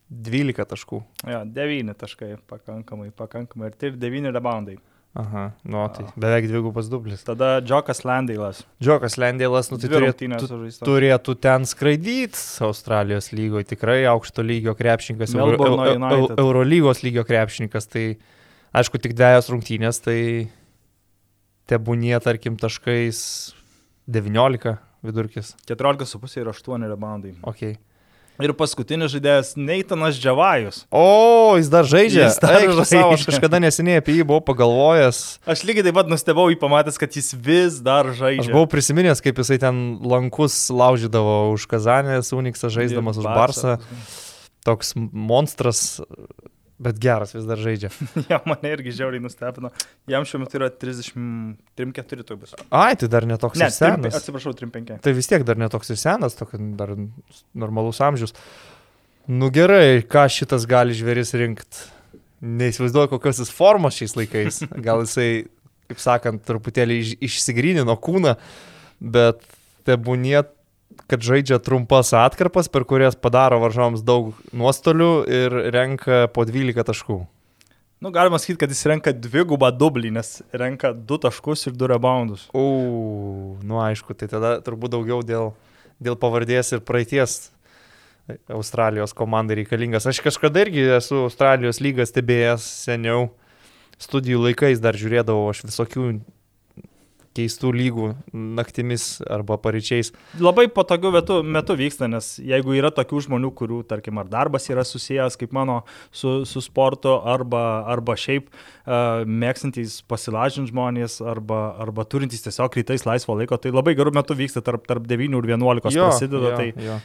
12 0.10 0.70
taškų. 0.74 1.02
Jo, 1.30 1.42
9 1.58 1.98
taškai 2.02 2.36
pakankamai, 2.50 3.10
pakankamai 3.18 3.72
ir 3.72 3.80
tai 3.82 3.94
9 4.06 4.34
reboundai. 4.36 4.78
Aha, 5.16 5.46
nu, 5.64 5.80
tai 5.96 6.04
beveik 6.20 6.50
dvigubas 6.50 6.90
dublis. 6.92 7.22
Tada 7.24 7.62
Džokas 7.64 8.02
Landėlas. 8.04 8.58
Džokas 8.84 9.16
Landėlas, 9.16 9.70
nu, 9.72 9.80
tai 9.80 9.88
turėtų, 9.94 10.28
tu, 10.42 10.58
turėtų 10.84 11.36
ten 11.40 11.64
skraidyti 11.70 12.36
Australijos 12.68 13.32
lygoje, 13.32 13.70
tikrai 13.70 14.02
aukšto 14.12 14.44
lygio 14.44 14.74
krepšininkas, 14.76 15.38
Euro, 15.40 15.70
Euro, 15.88 16.20
Eurolygos 16.36 17.00
lygio 17.08 17.24
krepšininkas, 17.28 17.88
tai 17.88 18.04
aišku, 18.76 19.00
tik 19.00 19.16
dviejas 19.16 19.48
rungtynės, 19.54 20.04
tai 20.04 20.20
tebūnie, 21.72 22.18
tarkim, 22.20 22.60
taškais 22.60 23.24
19 24.12 24.76
vidurkis. 25.06 25.56
14,5 25.72 26.42
ir 26.44 26.52
8 26.52 26.90
reboundai. 26.92 27.38
Okay. 27.48 27.80
Ir 28.44 28.52
paskutinis 28.58 29.14
žaidėjas 29.14 29.54
Neitanas 29.56 30.18
Džavajus. 30.20 30.82
O, 30.92 31.56
jis 31.60 31.70
dar 31.72 31.88
žaidžia. 31.88 32.26
Jis 32.28 32.40
dar 32.44 32.58
žaidžia. 32.60 32.86
Savo, 32.90 33.14
aš 33.16 33.24
kažkada 33.30 33.62
neseniai 33.64 34.02
apie 34.02 34.18
jį 34.18 34.26
buvau 34.28 34.44
pagalvojęs. 34.44 35.22
Aš 35.48 35.64
lygiai 35.68 35.86
taip 35.88 35.96
pat 35.96 36.12
nustebau 36.12 36.50
jį 36.52 36.60
pamatęs, 36.60 37.00
kad 37.00 37.16
jis 37.16 37.32
vis 37.32 37.80
dar 37.86 38.12
žaidžia. 38.12 38.44
Aš 38.44 38.52
buvau 38.52 38.68
prisiminęs, 38.72 39.24
kaip 39.24 39.40
jisai 39.40 39.60
ten 39.64 39.82
lankus 40.04 40.58
laužydavo 40.68 41.56
už 41.56 41.68
Kazanės, 41.72 42.34
Uniksą 42.36 42.74
žaisdamas 42.74 43.22
už 43.22 43.30
Barsą. 43.32 43.78
Toks 44.68 44.96
monstras 44.98 46.02
Bet 46.76 46.98
geras 47.00 47.32
vis 47.32 47.46
dar 47.48 47.60
žaidžia. 47.62 47.88
ja, 48.32 48.42
mane 48.44 48.72
irgi 48.76 48.92
žiauriai 48.98 49.24
nustebino. 49.24 49.70
Jam 50.12 50.26
šiuo 50.28 50.42
metu 50.44 50.60
yra 50.60 50.68
33-4 50.68 52.26
to 52.28 52.36
bus. 52.42 52.56
Ai, 52.68 52.98
tai 53.00 53.08
dar 53.12 53.28
netoks 53.30 53.62
ne, 53.62 53.70
ir 53.70 53.76
senas. 53.76 54.12
3, 54.12 54.20
atsiprašau, 54.20 54.52
35. 54.60 55.00
Tai 55.06 55.14
vis 55.16 55.32
tiek 55.32 55.46
dar 55.48 55.60
netoks 55.62 55.94
ir 55.96 56.00
senas, 56.02 56.36
toks 56.36 56.60
dar 56.76 56.92
normalus 57.56 58.02
amžius. 58.04 58.36
Nu 59.32 59.48
gerai, 59.56 60.04
ką 60.04 60.28
šitas 60.30 60.68
gali 60.70 60.98
žvėris 60.98 61.32
rinkti? 61.40 61.88
Neįsivaizduoju, 62.46 63.14
kokios 63.16 63.40
jis 63.42 63.54
formos 63.56 63.96
šiais 63.96 64.18
laikais. 64.20 64.60
Gal 64.86 65.06
jisai, 65.06 65.30
kaip 65.88 66.04
sakant, 66.04 66.44
truputėlį 66.46 67.00
iš, 67.02 67.16
išsigrynino 67.30 67.96
kūną, 68.04 68.36
bet 69.00 69.40
tebūnėt 69.88 70.52
kad 71.10 71.22
žaidžia 71.22 71.60
trumpas 71.62 72.14
atkarpas, 72.18 72.70
per 72.72 72.86
kurias 72.88 73.18
padaro 73.20 73.60
varžovams 73.64 74.04
daug 74.06 74.34
nuostolių 74.56 75.12
ir 75.30 75.58
renka 75.76 76.26
po 76.34 76.46
12 76.48 76.86
taškų. 76.88 77.20
Nu, 78.04 78.12
galima 78.12 78.38
sakyti, 78.42 78.60
kad 78.62 78.74
jis 78.74 78.86
renka 78.92 79.14
dvigubą 79.16 79.72
dublį, 79.74 80.12
nes 80.18 80.40
renka 80.54 80.92
2 80.94 81.20
taškus 81.26 81.70
ir 81.70 81.78
2 81.80 81.90
reboundus. 81.94 82.48
O, 82.54 82.66
nu 83.64 83.80
aišku, 83.82 84.18
tai 84.18 84.28
tada 84.30 84.58
turbūt 84.66 84.94
daugiau 84.98 85.24
dėl, 85.26 85.54
dėl 86.04 86.18
pavardės 86.20 86.74
ir 86.76 86.84
praeities 86.86 87.38
Australijos 88.52 89.14
komandai 89.16 89.62
reikalingas. 89.62 90.08
Aš 90.10 90.20
kažkada 90.26 90.66
irgi 90.66 90.84
esu 90.98 91.24
Australijos 91.28 91.80
lygas 91.82 92.12
stebėjęs 92.12 92.66
seniau, 92.86 93.30
studijų 94.02 94.42
laikais 94.50 94.82
dar 94.84 94.98
žiūrėdavau 94.98 95.52
aš 95.54 95.64
visokių 95.70 96.08
keistų 97.36 97.72
lygų 97.76 98.10
naktimis 98.34 99.20
arba 99.32 99.58
paryčiais. 99.62 100.12
Labai 100.42 100.68
patogiu 100.72 101.12
metu, 101.14 101.42
metu 101.44 101.76
vyksta, 101.78 102.08
nes 102.12 102.36
jeigu 102.40 102.76
yra 102.78 102.92
tokių 102.96 103.26
žmonių, 103.28 103.52
kurių, 103.58 103.82
tarkim, 103.90 104.20
ar 104.22 104.30
darbas 104.32 104.70
yra 104.72 104.86
susijęs, 104.88 105.38
kaip 105.40 105.56
mano, 105.56 105.82
su, 106.16 106.38
su 106.48 106.64
sportu, 106.64 107.18
arba, 107.28 107.64
arba 107.92 108.16
šiaip 108.20 108.48
uh, 108.48 109.26
mėgstantys 109.28 110.00
pasilažinti 110.10 110.72
žmonės, 110.72 111.20
arba, 111.26 111.62
arba 111.84 112.08
turintys 112.08 112.46
tiesiog 112.46 112.80
rytais 112.80 113.06
laisvo 113.08 113.38
laiko, 113.38 113.60
tai 113.60 113.74
labai 113.76 113.98
gerų 113.98 114.16
metų 114.16 114.40
vyksta 114.46 114.64
tarp, 114.66 114.88
tarp 114.88 115.08
9 115.10 115.40
ir 115.42 115.52
11 115.56 115.96
jo, 115.96 116.10
prasideda. 116.10 116.56
Jo, 116.56 116.58
tai... 116.62 116.90
jo. 116.90 117.00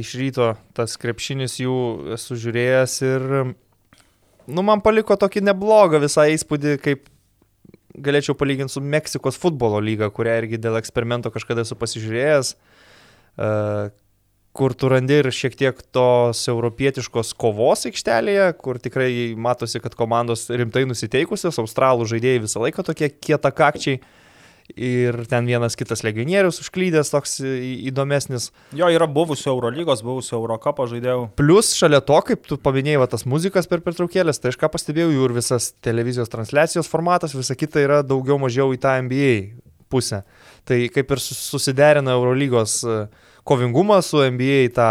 Iš 0.00 0.12
ryto 0.20 0.52
tas 0.72 0.92
krepšinis 1.02 1.56
jų 1.58 1.76
esu 2.14 2.36
žiūrėjęs 2.38 2.92
ir, 3.08 3.24
nu, 4.46 4.62
man 4.64 4.80
paliko 4.84 5.16
tokį 5.18 5.42
neblogą 5.48 5.98
visą 6.00 6.28
įspūdį, 6.30 6.76
kaip 6.84 7.08
galėčiau 7.94 8.36
palyginti 8.38 8.74
su 8.74 8.82
Meksikos 8.84 9.38
futbolo 9.40 9.80
lyga, 9.82 10.10
kurią 10.14 10.36
irgi 10.42 10.60
dėl 10.60 10.78
eksperimento 10.80 11.32
kažkada 11.34 11.64
esu 11.66 11.78
pasižiūrėjęs, 11.80 12.52
e, 12.54 13.50
kur 14.56 14.74
tu 14.74 14.90
randi 14.90 15.20
ir 15.22 15.30
šiek 15.34 15.56
tiek 15.58 15.82
tos 15.94 16.42
europietiškos 16.50 17.34
kovos 17.38 17.86
aikštelėje, 17.90 18.48
kur 18.62 18.80
tikrai 18.82 19.10
matosi, 19.38 19.82
kad 19.82 19.94
komandos 19.98 20.48
rimtai 20.50 20.86
nusiteikusios, 20.90 21.60
australų 21.62 22.08
žaidėjai 22.10 22.46
visą 22.46 22.64
laiką 22.66 22.86
tokie 22.86 23.12
kietakakčiai. 23.14 24.00
kakčiai 24.00 24.19
ir 24.76 25.16
ten 25.30 25.48
vienas 25.48 25.76
kitas 25.78 26.04
legionierius 26.06 26.60
užklydęs 26.62 27.12
toks 27.12 27.38
įdomesnis. 27.42 28.50
Jo, 28.76 28.90
yra 28.92 29.08
buvusio 29.10 29.52
Eurolygos, 29.54 30.04
buvusio 30.06 30.38
Eurocapo 30.38 30.86
žaidėjų. 30.90 31.30
Plus 31.40 31.72
šalia 31.78 32.02
to, 32.04 32.18
kaip 32.26 32.46
tu 32.48 32.58
paminėjai, 32.60 33.00
va, 33.02 33.08
tas 33.10 33.26
muzikas 33.28 33.70
per 33.70 33.84
pertraukėlės, 33.86 34.42
tai 34.42 34.52
aš 34.52 34.60
ką 34.60 34.70
pastebėjau, 34.74 35.10
jų 35.14 35.26
ir 35.28 35.36
visas 35.40 35.72
televizijos 35.84 36.32
transliacijos 36.32 36.90
formatas, 36.90 37.36
visa 37.36 37.56
kita 37.58 37.82
yra 37.84 38.00
daugiau 38.06 38.38
mažiau 38.42 38.74
į 38.76 38.80
tą 38.82 38.96
NBA 39.06 39.34
pusę. 39.90 40.22
Tai 40.68 40.78
kaip 40.94 41.14
ir 41.14 41.22
susiderina 41.22 42.14
Eurolygos 42.14 42.80
e, 42.84 42.98
kovingumą 43.48 43.98
su 44.06 44.22
NBA 44.22 44.70
tą 44.76 44.90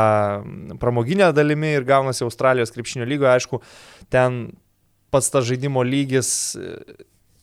pramoginę 0.82 1.32
dalimi 1.34 1.72
ir 1.78 1.88
gaunasi 1.88 2.26
Australijos 2.28 2.74
krepšinio 2.76 3.08
lygoje, 3.08 3.32
aišku, 3.38 3.62
ten 4.12 4.50
pats 5.14 5.32
tas 5.32 5.48
žaidimo 5.48 5.84
lygis 5.86 6.32
e, 6.60 6.76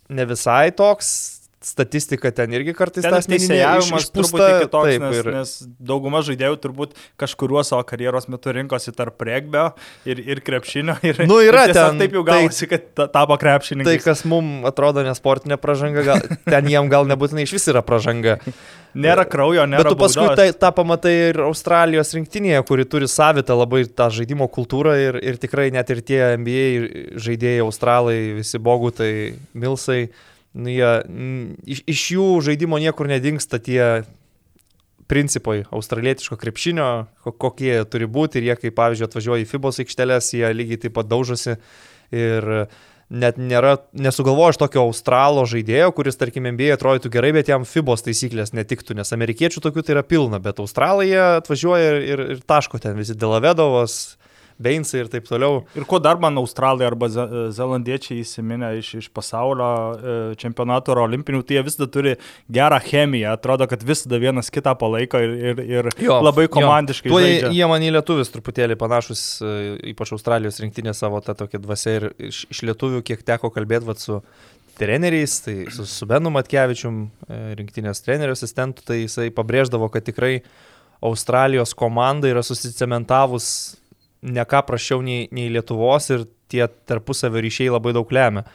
ne 0.08 0.26
visai 0.28 0.70
toks 0.76 1.35
statistika 1.66 2.30
ten 2.30 2.52
irgi 2.54 2.72
kartais 2.78 3.02
Ten 3.02 3.10
tas 3.16 3.26
teisėjavimas 3.26 4.06
truputį 4.14 4.50
kitoks, 4.62 4.86
taip, 4.86 5.02
nes, 5.02 5.16
ir, 5.18 5.30
nes 5.34 5.54
dauguma 5.90 6.20
žaidėjų 6.26 6.58
turbūt 6.62 6.94
kažkuriuo 7.18 7.64
savo 7.66 7.82
karjeros 7.88 8.28
metu 8.30 8.54
rinkosi 8.54 8.94
tarp 8.94 9.24
regbio 9.26 9.64
ir, 10.06 10.20
ir 10.22 10.42
krepšinio. 10.46 10.94
Ir, 11.06 11.24
Nu, 11.26 11.40
yra 11.42 11.64
ir 11.66 11.74
ten, 11.74 11.98
Taip 11.98 12.14
jau 12.14 12.22
tai- 12.26 12.38
gavosi, 12.46 12.68
kad 12.70 12.86
ta- 12.94 13.08
tapo 13.18 13.34
krepšininkai. 13.40 13.96
tai, 13.96 14.04
kas 14.04 14.22
mums 14.28 14.62
atrodo 14.70 15.02
nesportinė 15.06 15.58
pažanga, 15.58 16.04
gal, 16.06 16.22
ten 16.46 16.70
jiem 16.70 16.88
gal 16.92 17.08
nebūtinai 17.10 17.42
iš 17.48 17.56
vis 17.58 17.66
yra 17.74 17.82
pažanga. 17.82 18.38
Nėra 18.96 19.26
kraujo, 19.28 19.66
nėra 19.68 19.82
Bet 19.84 19.92
tu 19.92 19.98
paskui 20.00 20.28
tai, 20.38 20.46
tą 20.56 20.70
pamatai 20.72 21.10
ir 21.26 21.40
Australijos 21.44 22.14
rinktinėje, 22.16 22.62
kuri 22.64 22.86
turi 22.88 23.08
savitą 23.10 23.52
labai 23.58 23.82
tą 23.92 24.06
žaidimo 24.14 24.46
kultūrą 24.48 24.94
ir, 25.02 25.18
ir 25.20 25.36
tikrai 25.42 25.66
net 25.74 25.90
ir 25.92 26.00
tie 26.00 26.22
NBA 26.38 27.18
žaidėjai, 27.20 27.60
Australai, 27.66 28.16
visi 28.38 28.56
bogutai, 28.62 29.10
Milsai, 29.52 30.06
nu, 30.08 30.35
jie, 30.64 30.88
mm, 31.04 31.58
iš, 31.68 31.82
iš 31.84 32.04
jų 32.16 32.28
žaidimo 32.48 32.80
niekur 32.80 33.10
nedingsta 33.10 33.60
tie 33.60 34.06
principai 35.06 35.62
australietiško 35.70 36.36
krepšinio, 36.40 37.06
ko- 37.22 37.32
kokie 37.32 37.70
jie 37.74 37.84
turi 37.84 38.08
būti. 38.10 38.40
Ir 38.40 38.50
jie, 38.50 38.56
kaip 38.64 38.74
pavyzdžiui, 38.78 39.06
atvažiuoja 39.06 39.44
į 39.44 39.48
FIBOS 39.52 39.82
aikštelės, 39.84 40.32
jie 40.34 40.50
lygiai 40.54 40.80
taip 40.82 40.96
pat 40.96 41.10
daužosi. 41.10 41.56
Ir 42.14 42.68
net 43.10 43.38
nėra, 43.38 43.76
nesugalvoju 43.94 44.54
aš 44.54 44.58
tokio 44.58 44.82
australo 44.88 45.44
žaidėjo, 45.46 45.92
kuris, 45.94 46.18
tarkim, 46.18 46.48
NBA 46.50 46.72
atrodytų 46.74 47.10
gerai, 47.14 47.30
bet 47.36 47.50
jam 47.52 47.66
FIBOS 47.68 48.02
taisyklės 48.06 48.54
netiktų, 48.56 48.96
nes 48.98 49.12
amerikiečių 49.14 49.62
tokių 49.62 49.84
tai 49.86 49.94
yra 49.94 50.02
pilna, 50.06 50.40
bet 50.42 50.58
australai 50.62 51.10
jie 51.12 51.22
atvažiuoja 51.22 51.92
ir, 51.92 52.00
ir, 52.02 52.24
ir 52.34 52.40
taško 52.46 52.82
ten 52.82 52.98
visi. 52.98 53.14
Delavedovas, 53.14 54.16
Beinsai 54.62 55.02
ir 55.02 55.08
taip 55.12 55.26
toliau. 55.28 55.58
Ir 55.76 55.84
ko 55.84 55.98
dar 56.00 56.16
man 56.16 56.38
australai 56.40 56.86
arba 56.88 57.10
ze- 57.12 57.26
zelandiečiai 57.52 58.22
įsiminę 58.22 58.70
iš, 58.78 58.94
iš 59.02 59.08
pasaulio 59.12 59.66
e, 59.92 60.14
čempionato 60.40 60.94
ar 60.94 61.02
olimpinių, 61.04 61.42
tai 61.44 61.58
jie 61.58 61.64
visada 61.66 61.86
turi 61.92 62.14
gerą 62.48 62.78
chemiją, 62.80 63.34
atrodo, 63.36 63.66
kad 63.68 63.84
visada 63.84 64.16
vienas 64.22 64.48
kitą 64.50 64.72
palaiko 64.80 65.20
ir, 65.20 65.34
ir, 65.52 65.60
ir 65.76 65.90
Jo, 66.00 66.22
labai 66.24 66.46
jo. 66.48 66.54
komandiškai. 66.56 67.12
Tuo 67.12 67.20
žaidžia. 67.20 67.52
jie 67.52 67.68
man 67.68 67.84
į 67.84 67.92
lietuvius 67.98 68.32
truputėlį 68.32 68.78
panašus, 68.80 69.26
e, 69.44 69.54
ypač 69.92 70.14
Australijos 70.16 70.60
rinktinė 70.64 70.94
savo 70.96 71.20
tą 71.20 71.36
tokią 71.36 71.60
dvasę 71.60 71.96
ir 72.00 72.08
iš, 72.30 72.46
iš 72.56 72.62
lietuvių, 72.70 73.02
kiek 73.04 73.20
teko 73.28 73.52
kalbėti 73.52 73.84
vat, 73.92 74.00
su 74.00 74.22
treneriais, 74.80 75.36
tai 75.44 75.66
su, 75.72 75.84
su 75.88 76.08
Benu 76.08 76.32
Matkevičium, 76.32 77.02
e, 77.28 77.42
rinktinės 77.60 78.00
trenerių 78.08 78.32
asistentų, 78.36 78.84
tai 78.88 79.02
jisai 79.04 79.28
pabrėždavo, 79.36 79.88
kad 79.92 80.04
tikrai 80.08 80.38
Australijos 81.04 81.74
komanda 81.76 82.28
yra 82.32 82.40
susicementavus 82.44 83.76
ne 84.22 84.44
ką 84.44 84.62
prašiau 84.68 85.02
nei, 85.04 85.26
nei 85.34 85.50
Lietuvos 85.52 86.10
ir 86.14 86.26
tie 86.50 86.66
tarpusavio 86.88 87.42
ryšiai 87.42 87.72
labai 87.74 87.94
daug 87.96 88.12
lemia. 88.12 88.46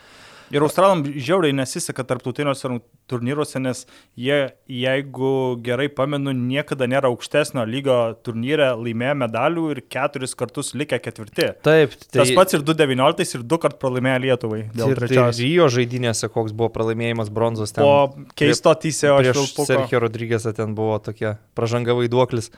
Ir 0.52 0.66
australam 0.66 1.04
žiauriai 1.06 1.56
nesiseka 1.56 2.04
tarptautiniuose 2.08 2.70
turnyruose, 3.12 3.60
nes 3.64 3.84
jie, 4.20 4.38
jeigu 4.68 5.32
gerai 5.64 5.88
pamenu, 5.92 6.34
niekada 6.36 6.88
nėra 6.92 7.12
aukštesnio 7.12 7.64
lygio 7.68 7.98
turnyre 8.26 8.72
laimėję 8.80 9.16
medalių 9.24 9.66
ir 9.76 9.82
keturis 9.92 10.36
kartus 10.40 10.74
likę 10.78 11.00
ketvirti. 11.04 11.52
Taip, 11.66 11.96
Tai... 12.08 12.22
Tas 12.22 12.34
pats 12.36 12.58
ir 12.58 12.66
2019 12.68 13.38
ir 13.40 13.48
du 13.48 13.60
kart 13.62 13.80
pralaimėjo 13.82 14.22
Lietuvai 14.26 14.62
dėl 14.76 14.94
ir 14.94 15.02
tai 15.02 15.10
trečios. 15.10 15.42
Rio 15.42 15.68
žaidynėse, 15.72 16.32
koks 16.34 16.56
buvo 16.56 16.72
pralaimėjimas 16.76 17.32
bronzos 17.34 17.76
ten. 17.76 17.86
Po 17.86 18.28
keisto 18.40 18.76
teisėjo 18.84 19.18
prieš. 19.22 19.56
Sergio 19.68 20.04
Rodrygėsą 20.04 20.56
ten 20.58 20.76
buvo 20.78 21.00
tokia 21.04 21.38
pažanga 21.58 21.96
vaiduoklis. 21.98 22.52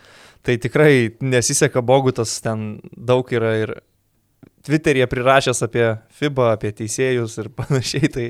Tai 0.44 0.58
tikrai 0.60 1.14
nesiseka 1.24 1.84
Bogutas, 1.86 2.36
ten 2.44 2.82
daug 2.98 3.30
yra 3.32 3.54
ir 3.62 3.76
Twitter'yje 4.64 5.08
prirašęs 5.12 5.66
apie 5.66 5.88
FIBA, 6.20 6.54
apie 6.58 6.72
teisėjus 6.78 7.40
ir 7.42 7.50
panašiai. 7.58 8.12
Tai 8.14 8.28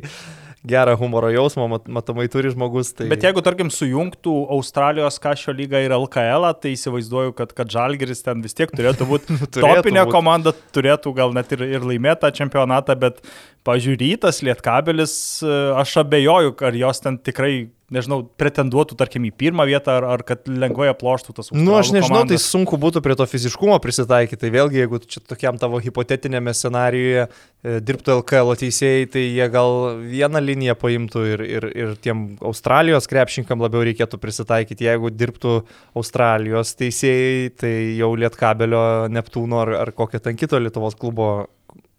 gerą 0.63 0.95
humoro 0.97 1.29
jausmą 1.31 1.67
mat, 1.67 1.87
matomai 1.91 2.29
turi 2.31 2.51
žmogus. 2.53 2.93
Tai... 2.95 3.07
Bet 3.11 3.25
jeigu, 3.25 3.43
tarkim, 3.43 3.69
sujungtų 3.73 4.33
Australijos 4.55 5.19
kašio 5.23 5.53
lygą 5.55 5.81
ir 5.83 5.95
LKL, 5.95 6.47
tai 6.63 6.73
įsivaizduoju, 6.77 7.35
kad, 7.37 7.51
kad 7.57 7.71
Žalgeris 7.73 8.23
ten 8.23 8.43
vis 8.45 8.55
tiek 8.57 8.71
turėtų 8.71 9.07
būti 9.09 9.37
topinė 9.59 10.05
būt. 10.05 10.13
komanda, 10.13 10.55
turėtų 10.75 11.13
gal 11.19 11.35
net 11.35 11.51
ir, 11.55 11.65
ir 11.67 11.87
laimėtą 11.87 12.31
čempionatą, 12.35 12.95
bet, 12.99 13.19
pažiūrytas, 13.67 14.41
Lietkabelis, 14.47 15.15
e, 15.43 15.59
aš 15.83 15.99
abejoju, 16.03 16.55
ar 16.67 16.79
jos 16.79 17.03
ten 17.03 17.19
tikrai, 17.19 17.53
nežinau, 17.93 18.19
pretenduotų, 18.39 18.97
tarkim, 18.99 19.27
į 19.29 19.32
pirmą 19.43 19.65
vietą, 19.69 19.99
ar, 19.99 20.08
ar 20.15 20.23
kad 20.27 20.47
lengvai 20.49 20.89
aploštų 20.91 21.36
tas 21.38 21.51
Nu, 21.53 21.75
aš 21.77 21.93
nežinau, 21.95 22.23
tai 22.23 22.36
komandas. 22.36 22.47
sunku 22.49 22.79
būtų 22.82 23.03
prie 23.06 23.15
to 23.19 23.27
fiziškumo 23.29 23.77
prisitaikyti. 23.84 24.41
Tai 24.43 24.51
vėlgi, 24.53 24.82
jeigu 24.82 24.99
čia 25.06 25.23
tokiam 25.29 25.60
tavo 25.62 25.79
hipotetinėme 25.84 26.53
scenariuje 26.58 27.23
e, 27.23 27.77
dirbtų 27.86 28.17
LKL 28.19 28.53
teisėjai, 28.63 29.08
tai 29.13 29.25
jie 29.27 29.47
gal 29.53 29.77
vieną 30.01 30.41
liniją 30.43 30.77
paimtų 30.82 31.25
ir, 31.36 31.45
ir, 31.47 31.69
ir 31.86 31.95
tiem 32.03 32.25
Australijos 32.43 33.10
krepšinkam 33.12 33.63
labiau 33.63 33.86
reikėtų 33.88 34.19
prisitaikyti. 34.21 34.89
Jeigu 34.89 35.13
dirbtų 35.13 35.60
Australijos 35.99 36.75
teisėjai, 36.79 37.51
tai 37.63 37.73
jau 37.99 38.13
Lietkabelio, 38.17 38.84
Neptūno 39.13 39.63
ar, 39.63 39.75
ar 39.86 39.93
kokio 39.95 40.21
ten 40.23 40.39
kito 40.39 40.60
Lietuvos 40.60 40.97
klubo 40.99 41.34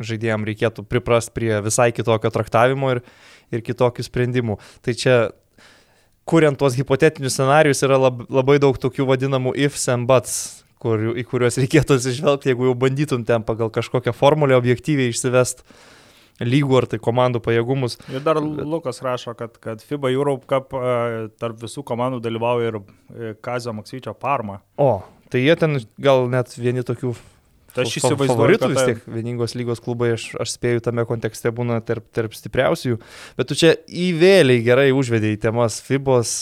žaidėjams 0.02 0.48
reikėtų 0.48 0.84
priprast 0.90 1.32
prie 1.36 1.52
visai 1.64 1.90
kitokio 1.94 2.30
traktavimo 2.34 2.94
ir, 2.96 3.02
ir 3.54 3.62
kitokių 3.64 4.06
sprendimų. 4.06 4.58
Tai 4.84 4.94
čia 4.98 5.16
kuriant 6.28 6.58
tuos 6.58 6.76
hipotetinius 6.78 7.36
scenarius, 7.36 7.82
yra 7.86 7.98
lab, 8.00 8.24
labai 8.32 8.58
daug 8.62 8.78
tokių 8.80 9.08
vadinamų 9.12 9.54
ifs 9.66 9.88
and 9.92 10.08
buts, 10.08 10.36
kur, 10.82 11.00
į 11.16 11.24
kuriuos 11.28 11.58
reikėtų 11.62 11.98
atsižvelgti, 11.98 12.52
jeigu 12.52 12.70
jau 12.70 12.76
bandytum 12.78 13.24
ten 13.28 13.44
pagal 13.46 13.72
kažkokią 13.72 14.14
formulę 14.16 14.56
objektyviai 14.58 15.12
išsivest 15.12 15.64
lygų 16.42 16.80
ar 16.80 16.86
tai 16.90 16.98
komandų 17.02 17.40
pajėgumus. 17.44 17.98
Ir 18.10 18.24
dar 18.24 18.40
Lukas 18.42 18.98
rašo, 19.04 19.36
kad, 19.38 19.54
kad 19.62 19.84
FIBA 19.84 20.10
Europe 20.10 20.48
Cup 20.50 20.74
e, 20.74 21.28
tarp 21.38 21.60
visų 21.62 21.84
komandų 21.86 22.18
dalyvauja 22.24 22.72
ir 22.72 22.80
e, 22.80 23.34
Kazio 23.44 23.74
Maksyčio 23.76 24.16
Parma. 24.18 24.58
O, 24.80 24.98
tai 25.30 25.44
jie 25.44 25.54
ten 25.60 25.78
gal 26.02 26.26
net 26.32 26.56
vieni 26.58 26.82
tokių 26.86 27.14
Tai 27.74 27.82
aš 27.82 27.96
įsivaizduoju, 27.98 28.30
favoritų 28.30 28.68
vis 28.70 28.84
tiek 28.86 29.06
vieningos 29.10 29.56
lygos 29.58 29.80
klubai, 29.82 30.12
aš, 30.14 30.28
aš 30.42 30.52
spėju 30.54 30.82
tame 30.86 31.02
kontekste 31.08 31.50
būna 31.54 31.80
tarp, 31.82 32.06
tarp 32.14 32.36
stipriausių, 32.36 33.00
bet 33.38 33.48
tu 33.50 33.56
čia 33.58 33.72
įvėliai 33.90 34.62
gerai 34.62 34.92
užvedėjai 34.94 35.40
temas 35.48 35.80
FIBOS, 35.82 36.34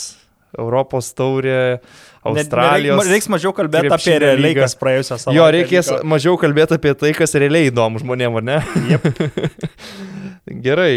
Europos 0.53 1.09
taurė, 1.17 1.79
Australijos. 2.21 2.99
Reiks, 3.01 3.09
reiks 3.15 3.29
mažiau 3.33 3.53
kalbėti 3.57 3.89
apie 3.95 4.19
realiai, 4.21 4.53
kas 4.59 4.77
praėjusią 4.77 5.17
savaitę. 5.23 5.37
Jo, 5.39 5.47
reikės 5.55 5.89
vyko. 5.89 6.09
mažiau 6.13 6.37
kalbėti 6.39 6.77
apie 6.77 6.93
tai, 7.01 7.11
kas 7.17 7.33
realiai 7.41 7.71
įdomu 7.71 8.03
žmonėm, 8.03 8.37
ar 8.37 8.45
ne? 8.51 8.59
Jep. 8.91 9.09
Gerai. 10.67 10.93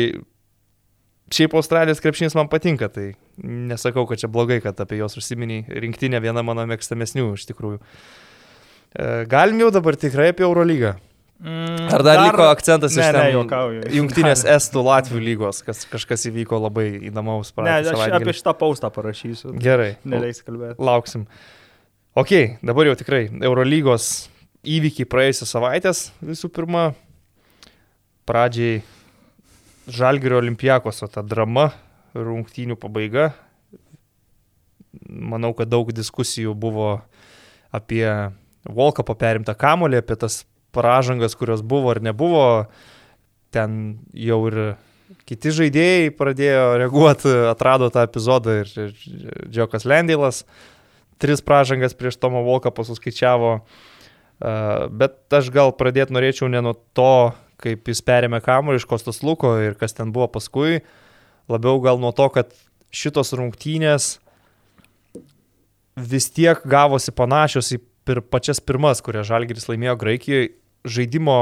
Šiaip 1.32 1.56
Australijos 1.58 1.98
krepšinis 2.04 2.36
man 2.38 2.52
patinka, 2.52 2.86
tai 2.92 3.08
nesakau, 3.40 4.04
kad 4.06 4.20
čia 4.20 4.28
blogai, 4.30 4.60
kad 4.62 4.78
apie 4.84 5.00
juos 5.00 5.16
užsiminiai. 5.18 5.64
Rinktinė 5.82 6.20
viena 6.22 6.44
mano 6.46 6.62
mėgstamesnių 6.70 7.32
iš 7.34 7.48
tikrųjų. 7.48 7.80
E, 7.80 8.25
Galim 9.28 9.60
jau 9.60 9.72
dabar 9.74 9.96
tikrai 9.98 10.30
apie 10.32 10.46
Eurolygą. 10.46 10.94
Mm, 11.36 11.88
Ar 11.92 12.00
dar, 12.00 12.16
dar 12.16 12.22
liko 12.30 12.46
akcentas 12.48 12.94
ne, 12.96 13.02
iš 13.02 13.06
ne, 13.06 13.12
ten 13.12 13.34
juokauju. 13.34 13.80
jungtinės 13.92 14.46
Estų 14.48 14.80
Latvių 14.86 15.18
lygos, 15.20 15.58
kas 15.66 15.82
kažkas 15.90 16.24
įvyko 16.30 16.56
labai 16.62 16.86
įdomaus 17.10 17.50
Ne, 17.52 17.58
praeitą 17.58 17.92
aš 17.92 18.14
apie 18.16 18.32
šitą 18.38 18.54
paustą 18.56 18.88
parašysiu. 18.94 19.52
Gerai. 19.60 19.98
Neleis 20.08 20.40
kalbėti. 20.46 20.80
Lauksim. 20.80 21.26
Ok, 22.16 22.32
dabar 22.64 22.88
jau 22.88 22.94
tikrai 22.96 23.26
Eurolygos 23.44 24.30
įvykiai 24.64 25.08
praėjusią 25.12 25.50
savaitės 25.50 26.06
visų 26.24 26.48
pirma. 26.56 26.86
Pradžiai 28.26 28.80
Žalgirio 29.92 30.40
olimpiakoso 30.40 31.06
ta 31.12 31.22
drama, 31.22 31.68
rungtynių 32.16 32.74
pabaiga. 32.80 33.28
Manau, 35.04 35.52
kad 35.54 35.68
daug 35.68 35.92
diskusijų 35.94 36.56
buvo 36.58 36.96
apie 37.76 38.08
Volkapą 38.72 39.16
perimtą 39.18 39.54
kamolį, 39.58 40.00
apie 40.02 40.18
tas 40.20 40.44
pražangas, 40.76 41.36
kurios 41.38 41.62
buvo 41.62 41.94
ar 41.94 42.02
nebuvo. 42.04 42.46
Ten 43.54 43.98
jau 44.12 44.40
ir 44.50 44.60
kiti 45.28 45.52
žaidėjai 45.54 46.14
pradėjo 46.18 46.64
reaguoti, 46.82 47.32
atrado 47.50 47.88
tą 47.94 48.04
epizodą 48.06 48.60
ir, 48.62 48.72
ir 48.76 49.50
Džokas 49.52 49.86
Lendilas 49.88 50.42
tris 51.22 51.40
pražangas 51.40 51.96
prieš 51.96 52.18
Tomą 52.20 52.42
Volkapą 52.44 52.84
suskaičiavo. 52.84 53.52
Uh, 54.36 54.86
bet 54.92 55.32
aš 55.32 55.48
gal 55.54 55.72
pradėti 55.72 56.12
norėčiau 56.12 56.50
ne 56.52 56.60
nuo 56.60 56.74
to, 56.96 57.32
kaip 57.62 57.88
jis 57.88 58.02
perėmė 58.04 58.42
kamuolį 58.44 58.82
iš 58.82 58.88
Kostas 58.90 59.22
Luko 59.24 59.54
ir 59.64 59.78
kas 59.80 59.96
ten 59.96 60.12
buvo 60.12 60.28
paskui, 60.34 60.82
labiau 61.48 61.80
gal 61.80 61.96
nuo 62.02 62.12
to, 62.12 62.28
kad 62.34 62.52
šitos 62.92 63.32
rungtynės 63.36 64.18
vis 65.96 66.28
tiek 66.36 66.60
gavosi 66.68 67.14
panašios 67.16 67.72
į 67.72 67.80
pir, 68.06 68.22
pačias 68.22 68.62
pirmas, 68.62 69.02
kurias 69.04 69.28
Žalgiris 69.28 69.68
laimėjo 69.70 69.98
Graikijoje. 70.00 70.54
Žaidimo 70.86 71.36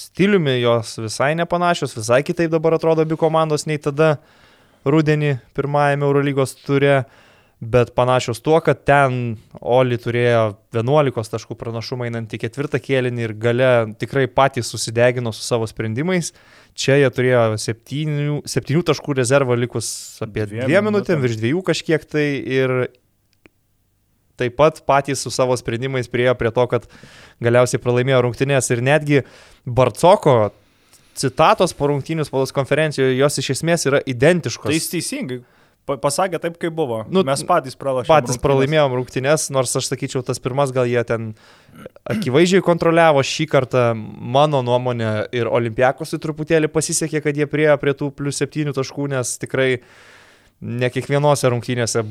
stiliumi 0.00 0.56
jos 0.58 0.96
visai 0.98 1.30
nepanašios, 1.38 1.94
visai 1.94 2.24
kitaip 2.26 2.50
dabar 2.50 2.74
atrodo 2.74 3.04
abi 3.06 3.14
komandos 3.18 3.68
nei 3.70 3.78
tada 3.78 4.16
rudenį 4.88 5.36
pirmajame 5.54 6.06
Eurolygos 6.08 6.56
turė. 6.64 7.02
bet 7.60 7.90
panašios 7.94 8.38
tuo, 8.40 8.60
kad 8.62 8.84
ten 8.86 9.36
Oli 9.60 9.96
turėjo 9.98 10.42
11 10.76 11.32
taškų 11.32 11.56
pranašumą 11.58 12.06
einant 12.06 12.30
į 12.30 12.38
ketvirtą 12.44 12.78
kėlinį 12.78 13.24
ir 13.24 13.34
gale 13.34 13.70
tikrai 13.98 14.28
patys 14.30 14.70
susidegino 14.70 15.32
su 15.34 15.42
savo 15.42 15.66
sprendimais. 15.66 16.30
Čia 16.78 17.00
jie 17.00 17.10
turėjo 17.10 17.42
7, 17.58 18.42
7 18.46 18.84
taškų 18.92 19.18
rezervą 19.18 19.58
likus 19.58 19.90
apie 20.22 20.46
2 20.46 20.84
minutėm, 20.86 21.18
virš 21.24 21.40
2 21.42 21.64
kažkiek 21.66 22.06
tai 22.06 22.26
ir 22.38 22.76
taip 24.38 24.56
pat 24.58 24.80
patys 24.88 25.24
su 25.24 25.32
savo 25.34 25.56
sprendimais 25.58 26.10
priejo 26.10 26.36
prie 26.38 26.52
to, 26.54 26.64
kad 26.70 26.88
galiausiai 27.44 27.82
pralaimėjo 27.82 28.22
rungtynės 28.26 28.70
ir 28.74 28.84
netgi 28.86 29.22
Barcoko 29.66 30.38
citatos 31.18 31.74
po 31.74 31.90
rungtynių 31.90 32.26
spaudos 32.26 32.54
konferencijoje, 32.54 33.18
jos 33.18 33.40
iš 33.42 33.54
esmės 33.58 33.86
yra 33.90 34.02
identiškos. 34.06 34.70
Tai 34.70 34.76
jis 34.78 34.92
teisingai 34.94 35.40
pasakė 35.96 36.36
taip, 36.42 36.58
kaip 36.60 36.74
buvo. 36.76 37.00
Nu, 37.08 37.22
Mes 37.24 37.40
patys 37.48 37.78
pralaimėjome. 37.78 38.10
Patys 38.10 38.34
rungtynės. 38.34 38.42
pralaimėjom 38.44 38.96
rungtynės, 38.98 39.46
nors 39.54 39.72
aš 39.78 39.88
sakyčiau, 39.88 40.20
tas 40.26 40.40
pirmas 40.42 40.72
gal 40.76 40.88
jie 40.90 41.00
ten 41.08 41.30
akivaizdžiai 42.12 42.64
kontroliavo 42.66 43.22
šį 43.24 43.46
kartą, 43.48 43.84
mano 43.96 44.60
nuomonė, 44.66 45.12
ir 45.32 45.48
Olimpiakosui 45.48 46.20
truputėlį 46.20 46.68
pasisekė, 46.74 47.22
kad 47.24 47.40
jie 47.40 47.48
priejo 47.48 47.78
prie 47.80 47.96
tų 47.96 48.10
plus 48.12 48.42
7 48.42 48.74
taškų, 48.76 49.08
nes 49.14 49.38
tikrai 49.40 49.70
ne 50.60 50.90
kiekvienose 50.92 51.48
rungtynėse 51.48 52.04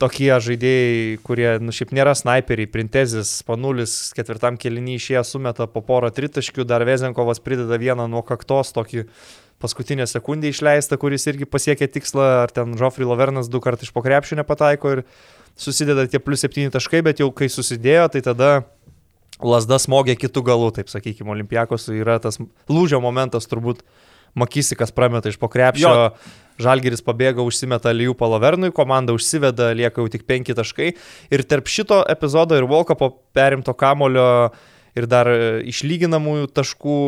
tokie 0.00 0.30
žaidėjai, 0.42 1.16
kurie, 1.24 1.48
nu 1.62 1.72
šiaip 1.74 1.92
nėra 1.96 2.12
snaiperiai, 2.16 2.68
Printezis, 2.70 3.40
Panulis 3.46 3.94
ketvirtam 4.16 4.58
kelinį 4.60 4.98
išėję 5.00 5.22
sumeta 5.24 5.66
po 5.70 5.82
porą 5.84 6.10
tritaškių, 6.14 6.66
dar 6.68 6.84
Vezenkovas 6.88 7.40
prideda 7.44 7.78
vieną 7.80 8.08
nuo 8.12 8.22
kaktos 8.26 8.74
tokį 8.76 9.06
paskutinę 9.62 10.04
sekundę 10.08 10.50
išleistą, 10.52 10.98
kuris 11.00 11.24
irgi 11.30 11.48
pasiekė 11.48 11.88
tikslą, 11.94 12.28
ar 12.44 12.52
ten 12.52 12.76
Žofri 12.76 13.08
Lavernas 13.08 13.48
du 13.48 13.62
kartus 13.64 13.88
iš 13.88 13.94
pokrepšio 13.96 14.36
nepataiko 14.36 14.98
ir 14.98 15.04
susideda 15.56 16.04
tie 16.10 16.20
plus 16.20 16.44
7 16.44 16.74
taškai, 16.74 17.00
bet 17.06 17.22
jau 17.24 17.30
kai 17.32 17.48
susidėjo, 17.52 18.10
tai 18.12 18.24
tada 18.26 18.50
lasda 19.40 19.80
smogė 19.80 20.18
kitų 20.20 20.44
galų, 20.44 20.74
taip 20.76 20.92
sakykime, 20.92 21.32
Olimpiakos 21.32 21.88
yra 21.92 22.20
tas 22.20 22.40
lūžio 22.68 23.00
momentas 23.04 23.48
turbūt 23.48 23.84
Makisikas 24.36 24.92
prameta 24.92 25.32
iš 25.32 25.38
pokrepšio. 25.40 25.88
Jo 25.88 26.44
Žalgeris 26.62 27.04
pabėga, 27.04 27.44
užsimeta 27.44 27.92
Lyjų 27.92 28.14
Palovernui, 28.18 28.72
komanda 28.74 29.14
užsiveda, 29.16 29.72
lieka 29.76 30.02
jau 30.02 30.08
tik 30.12 30.24
penki 30.28 30.56
taškai. 30.56 30.92
Ir 31.32 31.44
tarp 31.48 31.68
šito 31.68 32.00
epizodo 32.08 32.56
ir 32.56 32.68
Volkapo 32.70 33.10
perimto 33.36 33.74
kamulio 33.76 34.26
ir 34.96 35.08
dar 35.10 35.28
išlyginamųjų 35.68 36.48
taškų 36.56 37.00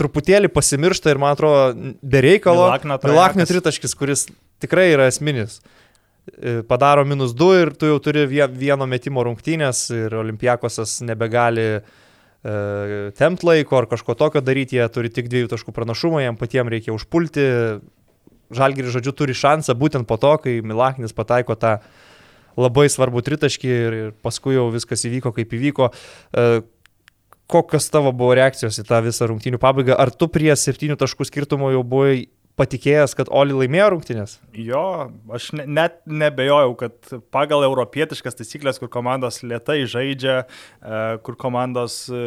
truputėlį 0.00 0.50
pasimiršta 0.50 1.12
ir 1.12 1.20
man 1.22 1.36
atrodo 1.36 1.92
bereikalo. 2.02 2.70
Milaknio 3.04 3.46
tritaškis, 3.48 3.94
kuris 3.98 4.26
tikrai 4.64 4.88
yra 4.94 5.10
esminis. 5.12 5.60
E, 6.24 6.62
padaro 6.66 7.04
minus 7.04 7.34
2 7.36 7.60
ir 7.60 7.74
tu 7.76 7.92
jau 7.92 8.00
turi 8.02 8.24
vieno 8.24 8.88
metimo 8.88 9.22
rungtynės 9.26 9.84
ir 9.92 10.16
Olimpiakosas 10.22 11.02
nebegali 11.04 11.66
uh, 11.76 11.92
tempt 13.16 13.44
laiko 13.44 13.78
ar 13.78 13.86
kažko 13.88 14.14
tokio 14.20 14.42
daryti, 14.44 14.76
jie 14.76 14.88
turi 14.92 15.08
tik 15.12 15.30
dviejų 15.32 15.48
taškų 15.54 15.72
pranašumą, 15.72 16.20
jam 16.24 16.36
patiems 16.36 16.72
reikia 16.72 16.92
užpulti, 16.92 17.44
Žalgiris, 18.56 18.94
žodžiu, 18.94 19.14
turi 19.16 19.36
šansą 19.36 19.76
būtent 19.78 20.08
po 20.08 20.18
to, 20.20 20.34
kai 20.42 20.58
Milaknis 20.66 21.16
pataiko 21.16 21.56
tą 21.58 21.78
labai 22.60 22.86
svarbų 22.92 23.24
tritaškį 23.26 23.72
ir, 23.74 23.96
paskui 24.22 24.54
jau 24.56 24.68
viskas 24.74 25.02
įvyko, 25.08 25.34
kaip 25.34 25.54
įvyko. 25.58 25.90
E, 25.90 26.62
kokios 27.50 27.90
tavo 27.92 28.12
buvo 28.14 28.34
reakcijos 28.38 28.78
į 28.80 28.86
tą 28.88 29.00
visą 29.04 29.28
rungtynių 29.30 29.60
pabaigą? 29.62 29.98
Ar 29.98 30.12
tu 30.14 30.28
prie 30.32 30.52
septynių 30.56 30.96
taškų 31.00 31.26
skirtumo 31.28 31.72
jau 31.74 31.82
buvai 31.86 32.28
patikėjęs, 32.58 33.14
kad 33.18 33.30
Oli 33.34 33.54
laimėjo 33.56 33.88
rungtynės? 33.94 34.36
Jo, 34.54 35.10
aš 35.34 35.48
ne, 35.58 35.64
net 35.66 35.96
nebejojau, 36.06 36.74
kad 36.78 37.14
pagal 37.34 37.64
europietiškas 37.66 38.38
taisyklės, 38.38 38.78
kur 38.78 38.90
komandos 38.92 39.40
lietai 39.42 39.80
žaidžia, 39.90 40.36
e, 40.44 41.00
kur 41.26 41.34
komandos 41.40 42.04
e, 42.14 42.20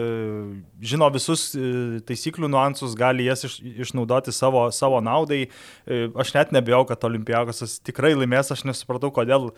žino 0.83 1.07
visus 1.15 1.49
e, 1.55 2.01
taisyklių 2.07 2.49
nuansus, 2.51 2.95
gali 2.99 3.29
jas 3.29 3.45
iš, 3.47 3.57
išnaudoti 3.87 4.35
savo, 4.35 4.65
savo 4.75 4.99
naudai. 5.03 5.45
Aš 5.87 6.33
net 6.35 6.51
nebejojau, 6.55 6.89
kad 6.91 7.07
Olimpiakosas 7.07 7.77
tikrai 7.85 8.11
laimės, 8.17 8.51
aš 8.51 8.65
nesupratau, 8.67 9.09
kodėl 9.15 9.49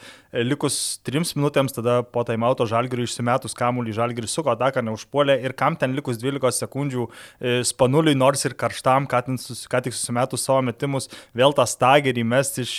likus 0.46 1.00
trims 1.06 1.34
minutėms 1.38 1.74
tada 1.74 2.00
po 2.06 2.22
taimauto 2.28 2.68
žalgiriui 2.70 3.08
išsimetus 3.10 3.58
kamuolį 3.58 3.96
žalgiriui 3.98 4.30
suko 4.30 4.54
ataką 4.54 4.84
neužpuolė 4.86 5.40
ir 5.48 5.56
kam 5.58 5.78
ten 5.80 5.96
likus 5.98 6.20
12 6.22 6.62
sekundžių 6.62 7.08
spanuliui, 7.66 8.16
nors 8.20 8.46
ir 8.46 8.56
karštam, 8.60 9.10
ką, 9.10 9.24
sus, 9.42 9.66
ką 9.70 9.82
tik 9.86 9.98
susimetus 9.98 10.46
savo 10.46 10.59
metimus, 10.66 11.10
vėl 11.38 11.56
tą 11.58 11.66
stagerį 11.70 12.24
mesti 12.28 12.66
iš 12.66 12.74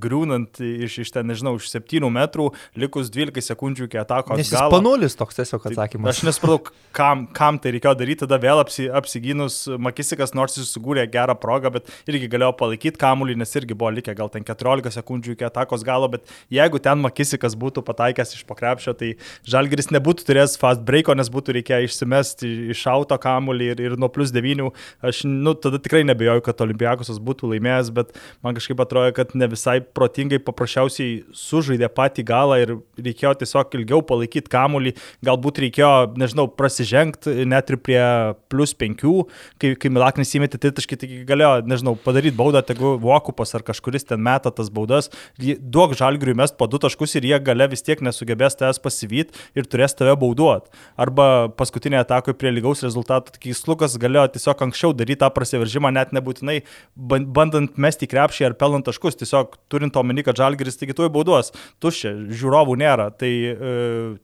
griūnant 0.00 0.60
iš, 0.64 0.98
iš 1.04 1.12
ten, 1.14 1.28
nežinau, 1.30 1.56
iš 1.60 1.70
7 1.72 2.08
metrų, 2.12 2.50
likus 2.78 3.10
12 3.14 3.44
sekundžių 3.50 3.88
iki 3.88 4.00
atakos. 4.00 4.38
Nes 4.40 4.52
jis 4.52 4.72
panulis 4.72 5.16
toks 5.18 5.38
tiesiog 5.38 5.68
atsakymas. 5.70 6.14
Aš 6.14 6.24
nesupratau, 6.28 6.74
kam, 6.96 7.26
kam 7.34 7.58
tai 7.62 7.74
reikėjo 7.76 7.94
daryti, 7.98 8.22
tada 8.24 8.38
vėl 8.42 8.62
apsi, 8.62 8.88
apsigynus 8.92 9.64
Makisikas, 9.80 10.34
nors 10.36 10.58
jis 10.58 10.70
sugūrė 10.74 11.06
gerą 11.10 11.36
progą, 11.40 11.72
bet 11.74 11.90
irgi 12.10 12.30
galėjo 12.32 12.52
palaikyti 12.60 13.00
kamuolį, 13.00 13.38
nes 13.40 13.54
irgi 13.58 13.76
buvo 13.76 13.92
likę 13.94 14.14
gal 14.16 14.32
ten 14.32 14.46
14 14.46 14.94
sekundžių 14.98 15.36
iki 15.36 15.48
atakos 15.48 15.84
galo, 15.86 16.08
bet 16.12 16.28
jeigu 16.52 16.80
ten 16.82 17.02
Makisikas 17.04 17.56
būtų 17.58 17.84
pataikęs 17.86 18.36
iš 18.38 18.44
pokrepšio, 18.48 18.94
tai 18.98 19.14
Žalgeris 19.48 19.90
nebūtų 19.94 20.26
turėjęs 20.28 20.56
fast 20.60 20.84
breako, 20.86 21.16
nes 21.18 21.30
būtų 21.32 21.58
reikėję 21.58 21.88
išsimesti 21.88 22.50
iš 22.74 22.84
auto 22.90 23.18
kamuolį 23.20 23.70
ir, 23.74 23.82
ir 23.88 23.96
nuo 24.00 24.10
plus 24.12 24.32
9. 24.34 24.70
Aš, 25.04 25.24
nu, 25.28 25.54
tada 25.58 25.80
tikrai 25.82 26.04
nebejoju, 26.06 26.44
kad 26.46 26.62
Olimpiakosas 26.64 27.20
būtų 27.24 27.50
laimėjęs, 27.54 27.90
bet 27.96 28.12
man 28.44 28.56
kažkaip 28.56 28.82
atrodo, 28.84 29.12
kad 29.16 29.34
ne 29.38 29.48
visai 29.50 29.78
protingai 29.80 30.40
paprasčiausiai 30.44 31.22
sužaidė 31.36 31.90
patį 31.94 32.26
galą 32.28 32.60
ir 32.62 32.74
reikėjo 33.00 33.34
tiesiog 33.42 33.74
ilgiau 33.78 34.02
palaikyti 34.06 34.52
kamuolį, 34.52 34.94
galbūt 35.24 35.62
reikėjo, 35.64 35.92
nežinau, 36.20 36.46
prasižengti 36.52 37.46
net 37.48 37.72
ir 37.72 37.80
prie 37.80 38.02
plus 38.52 38.74
penkių, 38.78 39.16
kai, 39.62 39.74
kai 39.80 39.92
Milaknis 39.94 40.34
įmetė 40.38 40.60
tritaškį, 40.62 41.00
tai 41.00 41.10
galėjo, 41.28 41.52
nežinau, 41.70 41.96
padaryti 42.04 42.36
baudą, 42.38 42.62
tegu 42.66 42.94
Vokupas 43.02 43.54
ar 43.56 43.64
kažkuris 43.66 44.06
ten 44.08 44.22
meta 44.24 44.52
tas 44.54 44.70
baudas, 44.74 45.10
duok 45.38 45.96
žalgriui 45.98 46.36
mest 46.38 46.58
po 46.58 46.68
du 46.70 46.80
taškus 46.82 47.16
ir 47.18 47.28
jie 47.28 47.38
gale 47.44 47.68
vis 47.72 47.84
tiek 47.84 48.00
nesugebės 48.04 48.58
tavęs 48.60 48.80
pasivyti 48.82 49.44
ir 49.58 49.68
turės 49.70 49.96
tave 49.96 50.14
bauduoti. 50.20 50.72
Arba 51.00 51.48
paskutinė 51.58 52.00
atakoje 52.02 52.36
prie 52.38 52.52
lygaus 52.54 52.84
rezultato, 52.86 53.34
kai 53.40 53.54
Slukas 53.56 53.96
galėjo 54.00 54.26
tiesiog 54.34 54.66
anksčiau 54.68 54.94
daryti 54.96 55.22
tą 55.22 55.30
prasiveržimą, 55.34 55.92
net 55.94 56.14
nebūtinai 56.16 56.60
bandant 57.22 57.78
mesti 57.80 58.08
krepšį 58.10 58.48
ar 58.48 58.56
pelant 58.58 58.84
taškus, 58.86 59.18
tiesiog 59.20 59.54
turint 59.72 59.96
omeny, 60.00 60.24
kad 60.26 60.38
žalgeris 60.38 60.78
tik 60.80 60.94
tuoj 60.96 61.10
bauduos, 61.14 61.52
tuščia, 61.82 62.12
žiūrovų 62.34 62.76
nėra. 62.80 63.10
Tai 63.14 63.30
e, 63.30 63.74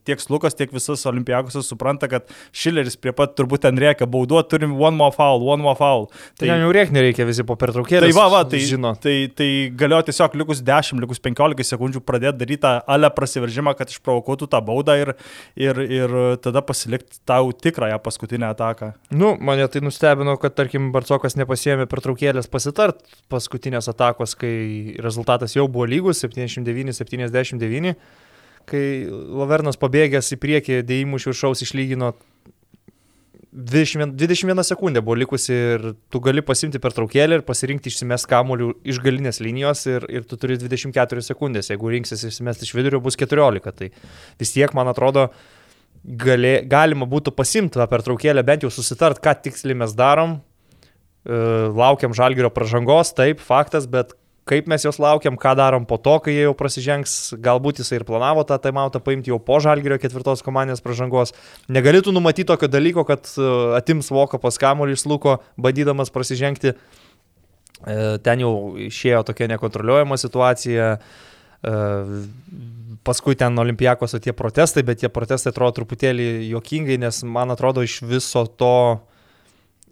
tiek 0.08 0.22
Lukas, 0.30 0.56
tiek 0.58 0.72
visas 0.74 1.02
olimpijakosas 1.08 1.68
supranta, 1.70 2.08
kad 2.10 2.28
Šileris 2.56 2.98
prie 3.00 3.14
pat 3.16 3.34
turbūt 3.38 3.64
ten 3.66 3.78
reikia 3.80 4.08
bauduoti, 4.10 4.50
turim 4.52 4.76
one 4.78 4.96
more 4.98 5.14
foul, 5.14 5.42
one 5.46 5.62
more 5.62 5.78
foul. 5.78 6.08
Tai, 6.38 6.48
tai 6.48 6.58
jau 6.60 6.72
reikia, 6.74 6.94
nereikia 6.96 7.26
visi 7.28 7.46
po 7.46 7.56
pertraukėlės. 7.60 8.10
Tai 8.10 8.18
va, 8.18 8.26
va, 8.32 8.42
tai, 8.48 8.62
žino. 8.66 8.92
Tai, 9.00 9.14
tai 9.36 9.50
galėjo 9.80 10.08
tiesiog 10.10 10.36
likus 10.42 10.64
10, 10.66 11.02
likus 11.04 11.22
15 11.22 11.70
sekundžių 11.72 12.04
pradėti 12.06 12.42
daryti 12.42 12.62
tą 12.64 12.76
ale 12.90 13.10
prasiveržimą, 13.14 13.74
kad 13.78 13.92
išprovokuotų 13.92 14.50
tą 14.50 14.62
baudą 14.64 14.96
ir, 15.00 15.14
ir, 15.58 15.82
ir 15.86 16.16
tada 16.44 16.62
pasilikti 16.66 17.22
tau 17.28 17.52
tikrąją 17.54 18.00
paskutinę 18.02 18.50
ataką. 18.54 18.92
Nu, 19.10 19.34
mane 19.40 19.68
tai 19.70 19.82
nustebino, 19.84 20.36
kad 20.40 20.56
tarkim 20.58 20.90
Barcokas 20.94 21.36
nepasėmė 21.38 21.88
pertraukėlės 21.90 22.50
pasitraukti 22.50 22.79
aptart 22.80 23.04
paskutinės 23.30 23.88
atakos, 23.90 24.34
kai 24.38 24.96
rezultatas 25.02 25.54
jau 25.56 25.66
buvo 25.68 25.86
lygus 25.88 26.22
79-79, 26.24 27.94
kai 28.70 28.84
Lavernas 29.10 29.78
pabėgęs 29.80 30.32
į 30.34 30.40
priekį 30.40 30.82
dėjimų 30.86 31.20
iš 31.20 31.30
viršaus 31.30 31.64
išlygino 31.66 32.14
20, 33.52 34.14
21 34.14 34.62
sekundę 34.64 35.02
buvo 35.02 35.16
likusi 35.18 35.52
ir 35.52 35.86
tu 36.08 36.20
gali 36.22 36.42
pasimti 36.42 36.78
per 36.78 36.94
traukėlį 36.94 37.40
ir 37.40 37.46
pasirinkti 37.46 37.90
išsimes 37.90 38.28
kamuolių 38.30 38.70
iš 38.86 39.00
galinės 39.02 39.40
linijos 39.42 39.82
ir, 39.90 40.06
ir 40.06 40.26
tu 40.28 40.38
turi 40.38 40.56
24 40.60 41.24
sekundės. 41.26 41.72
Jeigu 41.72 41.90
rinksis 41.90 42.22
išsimesti 42.28 42.68
iš 42.68 42.76
vidurio, 42.78 43.02
bus 43.02 43.18
14. 43.18 43.74
Tai 43.74 43.90
vis 44.38 44.54
tiek, 44.54 44.70
man 44.78 44.92
atrodo, 44.92 45.32
gali, 46.04 46.60
galima 46.70 47.10
būtų 47.10 47.34
pasimti 47.34 47.80
tą 47.80 47.88
pertraukėlę, 47.90 48.46
bent 48.46 48.62
jau 48.62 48.70
susitart, 48.70 49.18
ką 49.18 49.34
tiksliai 49.42 49.82
mes 49.82 49.98
darom, 49.98 50.38
laukiam 51.24 52.14
žalgerio 52.16 52.48
pažangos, 52.54 53.12
taip, 53.12 53.42
faktas, 53.44 53.84
bet 53.90 54.14
kaip 54.50 54.68
mes 54.70 54.84
jos 54.84 54.98
laukiam, 55.00 55.36
ką 55.38 55.52
darom 55.58 55.86
po 55.86 55.98
to, 56.00 56.16
kai 56.24 56.34
jie 56.34 56.44
jau 56.48 56.54
prasižengs, 56.58 57.16
galbūt 57.42 57.82
jisai 57.82 58.00
ir 58.00 58.06
planavo 58.08 58.42
tą 58.46 58.58
taimautą 58.62 59.02
paimti 59.04 59.30
jau 59.30 59.38
po 59.42 59.60
žalgerio 59.62 60.00
ketvirtos 60.02 60.42
komandės 60.46 60.82
pažangos. 60.84 61.34
Negalėtų 61.70 62.14
numatyti 62.16 62.48
tokio 62.50 62.70
dalyko, 62.70 63.04
kad 63.08 63.30
e, 63.36 63.50
atims 63.78 64.10
Voko 64.10 64.40
pas 64.42 64.58
kamuolį 64.60 64.96
iš 64.98 65.06
Luko, 65.10 65.38
bandydamas 65.60 66.10
prasižengti. 66.14 66.74
E, 66.74 67.98
ten 68.24 68.42
jau 68.42 68.54
išėjo 68.90 69.22
tokia 69.30 69.50
nekontroliuojama 69.54 70.18
situacija. 70.20 70.96
Paskui 73.04 73.36
ten 73.36 73.60
olimpijakos 73.60 74.14
tie 74.24 74.32
protestai, 74.32 74.80
bet 74.88 75.02
tie 75.02 75.10
protestai 75.12 75.50
atrodo 75.52 75.74
truputėlį 75.76 76.48
juokingai, 76.48 76.96
nes 77.02 77.18
man 77.28 77.52
atrodo 77.52 77.84
iš 77.84 77.98
viso 78.08 78.46
to 78.48 78.72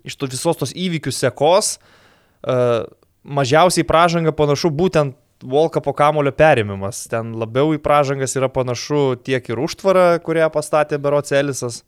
iš 0.07 0.19
to 0.19 0.29
visos 0.31 0.61
tos 0.61 0.75
įvykių 0.77 1.15
sekos 1.15 1.77
uh, 1.79 2.85
mažiausiai 3.25 3.87
pražanga 3.87 4.35
panašu 4.35 4.71
būtent 4.75 5.17
Volka 5.39 5.79
po 5.79 5.93
kamulio 5.95 6.33
perėmimas. 6.35 7.05
Ten 7.07 7.37
labiau 7.39 7.71
į 7.71 7.79
pražangas 7.79 8.33
yra 8.35 8.49
panašu 8.51 9.21
tiek 9.23 9.45
ir 9.47 9.61
užtvara, 9.63 10.17
kurią 10.25 10.49
pastatė 10.51 10.99
Berocelisas. 10.99 11.85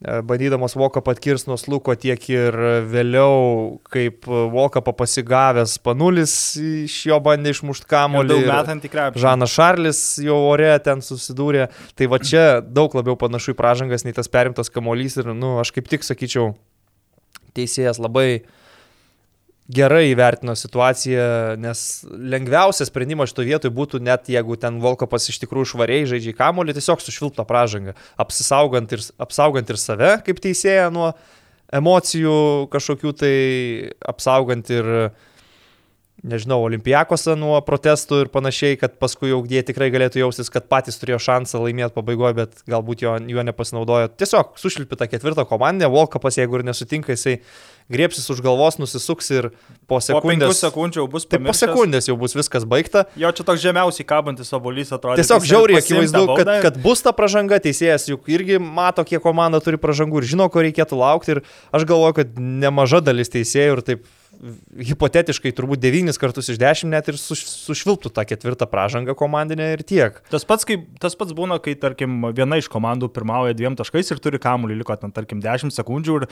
E, 0.00 0.22
bandydamas 0.24 0.72
Vokapą 0.76 1.12
atkirs 1.12 1.44
nuo 1.48 1.58
sluko, 1.60 1.92
tiek 2.00 2.20
ir 2.32 2.56
vėliau, 2.88 3.76
kaip 3.92 4.24
Vokapą 4.28 4.92
pasigavęs 4.96 5.76
Panulis 5.84 6.34
iš 6.60 6.96
jo 7.10 7.20
bandė 7.24 7.52
išmušti 7.52 7.88
kamolį. 7.92 8.38
Žanas 9.20 9.52
Šarlis 9.52 10.00
jau 10.24 10.38
ore 10.48 10.70
ten 10.84 11.04
susidūrė. 11.04 11.68
Tai 11.92 12.08
va 12.12 12.20
čia 12.24 12.46
daug 12.64 12.96
labiau 12.96 13.20
panašu 13.20 13.52
į 13.52 13.58
pražangas 13.60 14.08
nei 14.08 14.16
tas 14.16 14.32
perimtas 14.32 14.72
kamolys 14.72 15.20
ir, 15.20 15.32
nu, 15.36 15.58
aš 15.60 15.76
kaip 15.76 15.92
tik 15.92 16.08
sakyčiau, 16.08 16.54
teisėjas 17.56 18.00
labai 18.02 18.28
uh, 18.38 18.54
gerai 19.72 20.10
įvertino 20.12 20.54
situaciją, 20.56 21.56
nes 21.58 21.80
lengviausias 22.06 22.90
sprendimas 22.90 23.32
šito 23.32 23.44
vietoj 23.46 23.72
būtų 23.74 24.00
net 24.04 24.30
jeigu 24.30 24.56
ten 24.60 24.78
Volkopas 24.82 25.26
iš 25.30 25.40
tikrųjų 25.42 25.72
švariai 25.72 26.06
žaidžia 26.06 26.32
į 26.34 26.38
kamolį, 26.38 26.76
tiesiog 26.76 27.02
sušvilpta 27.02 27.46
pražanga, 27.48 27.96
apsaugant 28.22 28.94
ir, 28.94 29.02
apsaugant 29.22 29.72
ir 29.72 29.80
save 29.82 30.12
kaip 30.26 30.42
teisėja 30.42 30.88
nuo 30.94 31.10
emocijų 31.74 32.36
kažkokių 32.70 33.14
tai 33.18 33.34
apsaugant 34.06 34.70
ir 34.70 34.92
nežinau, 36.24 36.58
olimpijakose 36.64 37.36
nuo 37.38 37.58
protestų 37.64 38.22
ir 38.24 38.30
panašiai, 38.32 38.78
kad 38.80 38.96
paskui 39.00 39.30
jau 39.30 39.42
jie 39.48 39.62
tikrai 39.66 39.90
galėtų 39.92 40.22
jaustis, 40.22 40.50
kad 40.52 40.68
patys 40.70 40.98
turėjo 41.00 41.20
šansą 41.26 41.60
laimėti 41.62 41.94
pabaigoje, 41.96 42.36
bet 42.40 42.62
galbūt 42.70 43.04
jo, 43.04 43.16
juo 43.30 43.44
nepasinaudojo. 43.46 44.10
Tiesiog 44.16 44.56
sušilpi 44.60 44.98
tą 44.98 45.08
ketvirtą 45.12 45.46
komandą, 45.48 45.90
Volkapas, 45.92 46.38
jeigu 46.40 46.60
ir 46.60 46.66
nesutinka, 46.66 47.14
jisai 47.14 47.38
griepsis 47.92 48.26
už 48.32 48.40
galvos, 48.42 48.80
nusisuks 48.80 49.30
ir 49.30 49.50
po 49.86 50.00
sekundės. 50.02 50.50
Po 50.50 50.58
sekundžių 50.58 51.02
jau 51.02 51.06
bus 51.10 51.28
pamiršęs. 51.28 51.60
Tai 51.60 51.68
po 51.68 51.76
sekundės 51.76 52.10
jau 52.10 52.16
bus 52.18 52.34
viskas 52.34 52.66
baigta. 52.66 53.04
Jo 53.18 53.30
čia 53.36 53.46
toks 53.46 53.62
žemiausiai 53.62 54.08
kabantis 54.08 54.50
obolys 54.56 54.90
atrodo. 54.96 55.20
Tiesiog 55.20 55.46
žiauriai 55.46 55.82
akivaizdu, 55.82 56.24
kad, 56.40 56.52
kad 56.66 56.80
bus 56.82 57.04
ta 57.04 57.14
pažanga, 57.16 57.60
teisėjas 57.62 58.08
juk 58.10 58.26
irgi 58.32 58.58
mato, 58.58 59.06
kiek 59.06 59.22
komanda 59.22 59.62
turi 59.62 59.78
pažangų 59.78 60.24
ir 60.24 60.30
žino, 60.34 60.50
ko 60.50 60.66
reikėtų 60.66 60.98
laukti. 60.98 61.36
Ir 61.36 61.42
aš 61.76 61.86
galvoju, 61.86 62.18
kad 62.18 62.38
nemaža 62.40 63.04
dalis 63.06 63.30
teisėjų 63.30 63.78
ir 63.78 63.84
taip 63.86 64.08
hipotetiškai 64.88 65.52
turbūt 65.56 65.80
devynis 65.82 66.18
kartus 66.20 66.50
iš 66.52 66.58
dešimt 66.60 66.92
net 66.92 67.08
ir 67.10 67.18
suš, 67.20 67.44
sušvilptų 67.66 68.12
tą 68.14 68.24
ketvirtą 68.28 68.68
pražangą 68.70 69.14
komandinę 69.18 69.68
ir 69.74 69.82
tiek. 69.86 70.18
Tas 70.32 70.46
pats, 70.48 70.66
kaip, 70.68 70.84
tas 71.02 71.16
pats 71.18 71.34
būna, 71.36 71.58
kai, 71.62 71.76
tarkim, 71.80 72.18
viena 72.36 72.58
iš 72.60 72.68
komandų 72.72 73.08
pirmauja 73.14 73.56
dviem 73.56 73.76
taškais 73.78 74.12
ir 74.12 74.20
turi 74.22 74.40
kamuolį, 74.42 74.78
liko 74.80 74.96
ten, 75.00 75.14
tarkim, 75.14 75.40
10 75.44 75.74
sekundžių 75.74 76.18
ir 76.20 76.28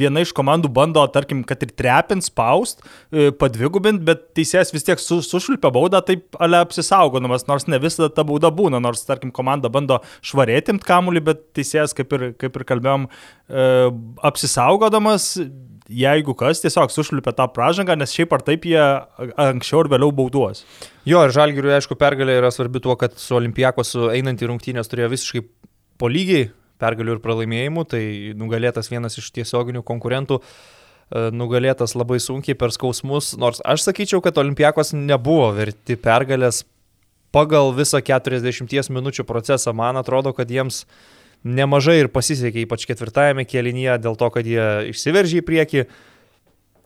viena 0.00 0.22
iš 0.24 0.32
komandų 0.36 0.70
bando, 0.74 1.04
tarkim, 1.12 1.42
kad 1.46 1.62
ir 1.66 1.74
trepint, 1.76 2.24
spaust, 2.26 2.82
e, 3.12 3.28
padvigubint, 3.40 4.02
bet 4.06 4.30
teisėjas 4.38 4.72
vis 4.74 4.86
tiek 4.86 5.02
su, 5.02 5.20
sušvilpia 5.24 5.72
baudą, 5.74 6.00
taip 6.06 6.38
ale 6.42 6.62
apsisaugodamas, 6.64 7.46
nors 7.50 7.68
ne 7.68 7.80
visada 7.82 8.08
ta 8.12 8.24
bauda 8.26 8.52
būna, 8.54 8.80
nors, 8.82 9.04
tarkim, 9.08 9.34
komanda 9.34 9.70
bando 9.72 10.00
švarėtimt 10.24 10.86
kamuolį, 10.88 11.24
bet 11.28 11.46
teisėjas, 11.58 11.96
kaip 11.96 12.16
ir, 12.16 12.26
kaip 12.40 12.56
ir 12.56 12.66
kalbėjom, 12.72 13.06
e, 13.48 13.70
apsisaugodamas 14.32 15.34
jeigu 15.88 16.34
kas, 16.38 16.62
tiesiog 16.64 16.92
sušliupia 16.92 17.33
tą 17.36 17.46
pražangą, 17.52 17.96
nes 17.98 18.12
šiaip 18.14 18.32
ar 18.36 18.44
taip 18.46 18.66
jie 18.68 18.82
anksčiau 19.40 19.84
ir 19.84 19.90
vėliau 19.92 20.12
bauduos. 20.14 20.64
Jo, 21.08 21.24
ir 21.26 21.34
Žalgiriui, 21.34 21.74
aišku, 21.76 21.98
pergalė 22.00 22.38
yra 22.40 22.52
svarbi 22.54 22.82
tuo, 22.84 22.96
kad 23.00 23.16
su 23.20 23.36
Olimpijakos 23.38 23.94
einant 24.14 24.42
į 24.42 24.50
rungtynės 24.50 24.90
turėjo 24.90 25.10
visiškai 25.12 25.44
po 26.00 26.10
lygiai 26.10 26.48
pergalių 26.82 27.16
ir 27.16 27.24
pralaimėjimų, 27.24 27.84
tai 27.90 28.04
nugalėtas 28.38 28.90
vienas 28.92 29.18
iš 29.20 29.30
tiesioginių 29.36 29.84
konkurentų 29.86 30.40
e, 30.40 31.28
nugalėtas 31.34 31.94
labai 31.98 32.20
sunkiai 32.22 32.56
per 32.58 32.74
skausmus, 32.74 33.34
nors 33.40 33.62
aš 33.64 33.86
sakyčiau, 33.88 34.22
kad 34.24 34.38
Olimpijakos 34.42 34.94
nebuvo 34.96 35.50
verti 35.56 35.98
pergalės 36.00 36.64
pagal 37.34 37.72
visą 37.74 38.00
40 38.04 38.90
minučių 38.94 39.26
procesą. 39.26 39.74
Man 39.74 39.98
atrodo, 39.98 40.34
kad 40.36 40.50
jiems 40.50 40.84
nemažai 41.44 41.98
ir 42.02 42.10
pasisekė, 42.12 42.64
ypač 42.64 42.86
ketvirtajame 42.88 43.44
kėlinyje, 43.48 43.98
dėl 44.04 44.18
to, 44.20 44.30
kad 44.32 44.46
jie 44.48 44.90
išsiveržė 44.92 45.42
į 45.42 45.46
priekį. 45.48 45.86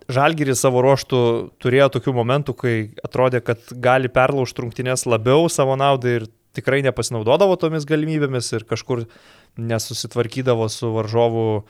Žalgiris 0.09 0.63
savo 0.65 0.81
ruoštų 0.85 1.19
turėjo 1.61 1.91
tokių 1.99 2.15
momentų, 2.17 2.55
kai 2.57 2.75
atrodė, 3.05 3.43
kad 3.45 3.61
gali 3.77 4.09
perlaužti 4.09 4.65
rungtynės 4.65 5.05
labiau 5.05 5.51
savo 5.53 5.77
naudai 5.77 6.15
ir 6.23 6.27
tikrai 6.57 6.81
nepasinaudodavo 6.87 7.59
tomis 7.61 7.85
galimybėmis 7.89 8.49
ir 8.57 8.65
kažkur 8.69 9.05
nesusitvarkydavo 9.61 10.69
su 10.73 10.91
varžovų 10.95 11.47
e, 11.59 11.63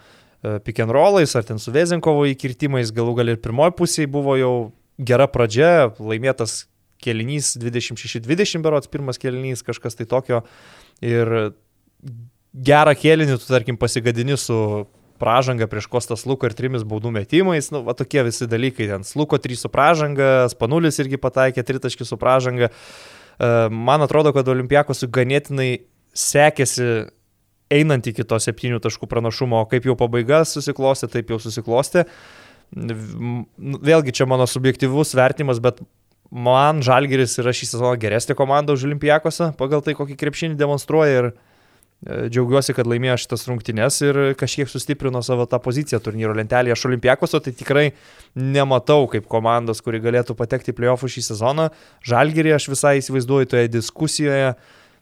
pick 0.63 0.79
and 0.85 0.95
rollais 0.95 1.35
ar 1.35 1.47
ten 1.49 1.59
su 1.59 1.75
Vezinkovo 1.75 2.29
įkirtimais, 2.31 2.95
galų 2.95 3.17
gal 3.19 3.35
ir 3.35 3.41
pirmoji 3.43 3.75
pusė 3.81 4.07
buvo 4.07 4.37
jau 4.39 4.53
gera 4.99 5.27
pradžia, 5.31 5.91
laimėtas 5.99 6.69
kelinys 7.03 7.57
26-20 7.59 8.63
berots, 8.63 8.91
pirmas 8.91 9.19
kelinys, 9.19 9.63
kažkas 9.67 9.99
tai 9.99 10.07
tokio. 10.11 10.43
Ir 11.03 11.53
gerą 12.55 12.95
kėlinį, 12.99 13.39
tu 13.39 13.51
tarkim 13.51 13.79
pasigadini 13.79 14.39
su 14.39 14.87
pražanga 15.19 15.69
prieš 15.71 15.89
Kostas 15.91 16.25
Luko 16.29 16.49
ir 16.49 16.57
trimis 16.57 16.87
baudų 16.89 17.13
metimais, 17.15 17.71
nu, 17.75 17.83
va 17.87 17.95
tokie 17.99 18.23
visi 18.27 18.49
dalykai, 18.51 18.89
ten 18.91 19.07
Luko 19.19 19.39
3 19.43 19.61
su 19.61 19.71
pražanga, 19.73 20.49
Spanulis 20.53 21.01
irgi 21.03 21.21
pataikė 21.21 21.65
3 21.67 21.85
taškį 21.87 22.09
su 22.09 22.19
pražanga. 22.21 22.71
E, 22.71 23.53
man 23.71 24.05
atrodo, 24.07 24.33
kad 24.37 24.49
Olimpiakos 24.49 25.05
ganėtinai 25.15 25.71
sekėsi 26.17 26.89
einant 27.71 28.09
iki 28.09 28.25
to 28.25 28.41
7 28.41 28.81
taškų 28.85 29.09
pranašumo, 29.11 29.63
o 29.63 29.69
kaip 29.71 29.87
jau 29.89 29.97
pabaiga 29.99 30.43
susiklostė, 30.49 31.11
taip 31.13 31.35
jau 31.35 31.41
susiklostė. 31.43 32.07
Vėlgi 32.73 34.13
čia 34.13 34.27
mano 34.29 34.49
subjektivus 34.49 35.15
vertimas, 35.17 35.61
bet 35.65 35.81
man 36.29 36.83
Žalgeris 36.85 37.39
yra 37.41 37.55
šį 37.57 37.71
sezoną 37.71 37.95
geresnė 38.01 38.37
komanda 38.37 38.75
už 38.77 38.85
Olimpiakose 38.89 39.53
pagal 39.61 39.85
tai, 39.85 39.97
kokį 39.97 40.17
krepšinį 40.21 40.59
demonstruoja 40.61 41.23
ir 41.23 41.31
džiaugiuosi, 42.07 42.75
kad 42.77 42.87
laimėjo 42.87 43.17
šitas 43.25 43.43
rungtynes 43.49 43.97
ir 44.07 44.19
kažkiek 44.39 44.71
sustiprino 44.71 45.19
savo 45.27 45.49
tą 45.51 45.59
poziciją 45.63 45.99
turnyro 46.03 46.35
lentelėje. 46.39 46.77
Aš 46.77 46.85
olimpiakoso 46.87 47.41
tai 47.43 47.53
tikrai 47.59 47.89
nematau 48.39 49.09
kaip 49.11 49.27
komandos, 49.31 49.83
kuri 49.83 49.99
galėtų 50.05 50.37
patekti 50.39 50.71
į 50.71 50.79
playoffų 50.79 51.11
šį 51.17 51.25
sezoną. 51.33 51.69
Žalgirį 52.07 52.55
aš 52.55 52.69
visai 52.71 52.95
įsivaizduoju 53.01 53.51
toje 53.51 53.73
diskusijoje, 53.75 54.55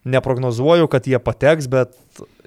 neprognozuoju, 0.08 0.88
kad 0.88 1.08
jie 1.10 1.20
pateks, 1.20 1.68
bet 1.68 1.92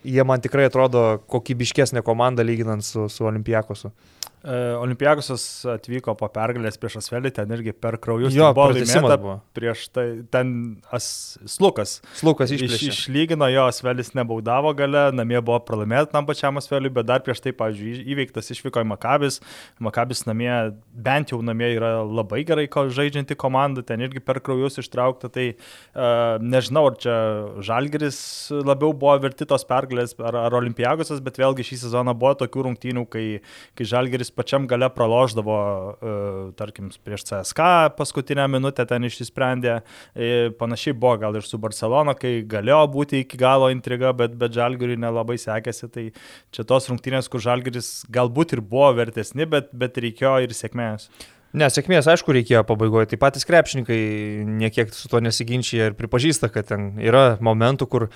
jie 0.02 0.26
man 0.26 0.42
tikrai 0.42 0.66
atrodo 0.70 1.20
kokybiškesnė 1.30 2.02
komanda 2.08 2.46
lyginant 2.46 2.86
su, 2.86 3.06
su 3.12 3.30
olimpiakosu. 3.30 3.94
E, 4.40 4.58
Olimpiakosas 4.80 5.44
atvyko 5.68 6.14
po 6.16 6.30
pergalės 6.32 6.80
prieš 6.80 7.02
Asvelį, 7.02 7.32
ten 7.36 7.50
irgi 7.52 7.74
per 7.76 7.98
kraujus 8.00 8.32
jo, 8.32 8.48
buvo 8.56 8.70
laimėta 8.72 9.18
buvo. 9.20 9.34
prieš 9.56 9.90
tai, 9.92 10.06
ten 10.32 10.54
as, 10.96 11.10
Slukas. 11.44 11.98
Slukas 12.16 12.54
iš, 12.56 12.78
išlygino, 12.88 13.50
jo 13.52 13.66
Asvelis 13.68 14.14
nebaudavo 14.16 14.72
gale, 14.80 15.10
namie 15.16 15.42
buvo 15.44 15.60
pralaimėta 15.68 16.14
tam 16.14 16.30
pačiam 16.30 16.56
Asveliui, 16.62 16.94
bet 16.96 17.10
dar 17.10 17.24
prieš 17.26 17.44
tai, 17.44 17.52
pavyzdžiui, 17.60 18.06
įveiktas 18.16 18.48
išvyko 18.56 18.86
į 18.86 18.88
Makabis. 18.94 19.42
Makabis 19.84 20.24
namie, 20.30 20.52
bent 20.96 21.34
jau 21.34 21.42
namie 21.44 21.74
yra 21.76 21.98
labai 22.08 22.46
gerai 22.48 22.70
žaidžianti 22.70 23.36
komanda, 23.40 23.84
ten 23.84 24.00
irgi 24.08 24.24
per 24.24 24.40
kraujus 24.40 24.80
ištraukta, 24.80 25.28
tai 25.36 25.50
uh, 25.52 26.40
nežinau, 26.40 26.86
ar 26.94 26.98
čia 27.04 27.18
Žalgeris 27.66 28.22
labiau 28.56 28.96
buvo 28.96 29.18
verti 29.20 29.48
tos 29.50 29.68
pergalės, 29.68 30.16
ar, 30.24 30.40
ar 30.46 30.58
Olimpiakosas, 30.62 31.20
bet 31.24 31.44
vėlgi 31.44 31.68
šį 31.74 31.82
sezoną 31.84 32.16
buvo 32.16 32.38
tokių 32.40 32.70
rungtynių, 32.70 33.06
kai, 33.12 33.28
kai 33.76 33.92
Žalgeris 33.92 34.29
kuris 34.30 34.36
pačiam 34.36 34.68
gale 34.68 34.90
praloždavo, 34.90 35.96
uh, 36.02 36.54
tarkim, 36.56 36.90
prieš 37.04 37.24
CSK 37.26 37.96
paskutinę 37.98 38.48
minutę 38.48 38.86
ten 38.86 39.04
išsisprendė. 39.04 39.82
E, 40.16 40.52
panašiai 40.58 40.94
buvo 40.94 41.18
gal 41.18 41.36
ir 41.36 41.44
su 41.44 41.58
Barcelona, 41.58 42.14
kai 42.14 42.44
galėjo 42.44 42.88
būti 42.92 43.24
iki 43.24 43.38
galo 43.38 43.70
intriga, 43.70 44.14
bet, 44.14 44.36
bet 44.36 44.54
Žalgiriui 44.54 44.98
nelabai 45.00 45.38
sekėsi. 45.38 45.90
Tai 45.90 46.06
čia 46.52 46.64
tos 46.64 46.90
rungtynės, 46.90 47.30
kur 47.30 47.42
Žalgiris 47.42 48.06
galbūt 48.10 48.54
ir 48.54 48.62
buvo 48.62 48.94
vertesni, 48.94 49.46
bet, 49.46 49.72
bet 49.74 49.98
reikėjo 49.98 50.40
ir 50.44 50.54
sėkmės. 50.54 51.10
Ne, 51.54 51.66
sėkmės 51.66 52.08
aišku 52.08 52.34
reikėjo 52.34 52.64
pabaigoje. 52.64 53.10
Tai 53.10 53.22
patys 53.26 53.48
krepšininkai 53.50 54.00
niekiek 54.46 54.94
su 54.94 55.10
to 55.10 55.22
nesiginčia 55.22 55.90
ir 55.90 55.98
pripažįsta, 55.98 56.52
kad 56.54 56.70
ten 56.70 56.92
yra 57.02 57.40
momentų, 57.42 57.90
kur 57.90 58.10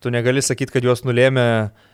tu 0.00 0.10
negali 0.10 0.42
sakyti, 0.42 0.78
kad 0.78 0.86
juos 0.86 1.02
nulėmė 1.04 1.48
uh, 1.66 1.88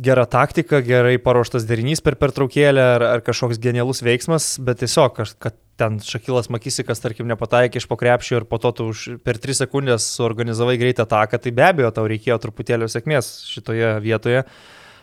gera 0.00 0.24
taktika, 0.30 0.80
gerai 0.84 1.16
paruoštas 1.22 1.66
derinys 1.68 2.02
per 2.04 2.16
pertraukėlę 2.20 2.86
ar, 2.96 3.04
ar 3.16 3.24
kažkoks 3.24 3.60
genialus 3.62 4.02
veiksmas, 4.04 4.56
bet 4.62 4.82
tiesiog, 4.82 5.20
kad 5.42 5.58
ten 5.80 5.98
Šakilas 6.04 6.50
Makisikas, 6.52 7.00
tarkim, 7.02 7.26
nepataikė 7.30 7.80
iš 7.80 7.88
pokrepšio 7.90 8.42
ir 8.42 8.48
po 8.48 8.60
to 8.62 8.72
tu 8.76 8.88
už, 8.92 9.04
per 9.24 9.40
3 9.42 9.62
sekundės 9.64 10.06
suorganizavai 10.16 10.78
greitą 10.80 11.06
ataką, 11.08 11.40
tai 11.42 11.54
be 11.56 11.66
abejo 11.66 11.92
tau 11.96 12.06
reikėjo 12.10 12.38
truputėlio 12.42 12.88
sėkmės 12.92 13.32
šitoje 13.50 13.96
vietoje. 14.04 14.44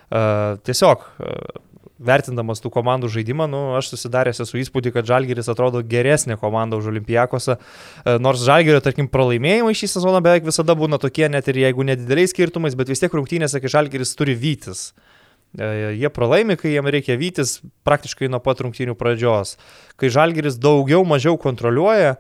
Uh, 0.10 0.58
tiesiog 0.66 1.04
uh, 1.06 1.60
vertindamas 2.00 2.62
tų 2.64 2.72
komandų 2.74 3.10
žaidimą, 3.12 3.48
nu, 3.52 3.62
aš 3.78 3.92
susidaręs 3.94 4.40
esu 4.46 4.60
įspūdį, 4.62 4.94
kad 4.96 5.08
Žalgeris 5.10 5.52
atrodo 5.52 5.82
geresnė 5.84 6.40
komanda 6.40 6.80
už 6.80 6.90
Olimpijakosą. 6.94 7.58
E, 7.60 8.16
nors 8.24 8.44
Žalgerio, 8.46 8.80
tarkim, 8.84 9.10
pralaimėjimai 9.12 9.76
šį 9.76 9.92
sezoną 9.98 10.24
beveik 10.24 10.48
visada 10.48 10.76
būna 10.80 11.00
tokie, 11.02 11.28
net 11.32 11.52
ir 11.52 11.60
jeigu 11.66 11.86
nedideliais 11.88 12.32
skirtumais, 12.34 12.78
bet 12.80 12.92
vis 12.92 13.04
tiek 13.04 13.14
rungtynėse, 13.20 13.60
kai 13.60 13.74
Žalgeris 13.76 14.16
turi 14.20 14.38
vytis. 14.40 14.90
E, 15.58 15.70
jie 16.00 16.12
pralaimi, 16.14 16.56
kai 16.60 16.76
jiem 16.76 16.88
reikia 16.88 17.20
vytis 17.20 17.58
praktiškai 17.88 18.32
nuo 18.32 18.40
pat 18.44 18.64
rungtynių 18.64 18.96
pradžios. 19.00 19.58
Kai 20.00 20.12
Žalgeris 20.14 20.60
daugiau 20.62 21.04
mažiau 21.08 21.36
kontroliuoja, 21.42 22.16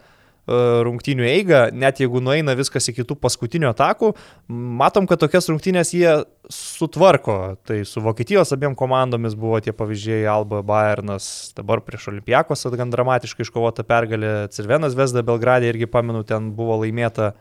rungtynių 0.49 1.25
eigą, 1.29 1.59
net 1.77 1.99
jeigu 2.01 2.21
nueina 2.23 2.55
viskas 2.57 2.89
iki 2.89 3.05
tų 3.05 3.17
paskutinių 3.21 3.69
atakų, 3.69 4.11
matom, 4.49 5.07
kad 5.09 5.21
tokias 5.21 5.49
rungtynės 5.51 5.93
jie 5.93 6.13
sutvarko. 6.49 7.37
Tai 7.67 7.81
su 7.85 8.01
Vokietijos 8.01 8.53
abiem 8.55 8.75
komandomis 8.77 9.37
buvo 9.37 9.59
tie 9.61 9.73
pavyzdžiai 9.75 10.25
Alba 10.31 10.63
Bayernas, 10.65 11.51
dabar 11.57 11.83
prieš 11.85 12.09
Olimpijakos 12.13 12.65
gan 12.79 12.93
dramatiškai 12.93 13.45
iškovota 13.45 13.85
pergalė, 13.85 14.49
Cirvenas 14.55 14.97
Vesda 14.97 15.25
Belgradė 15.25 15.69
irgi 15.73 15.89
pamenu, 15.91 16.23
ten 16.25 16.53
buvo 16.57 16.79
laimėta 16.81 17.33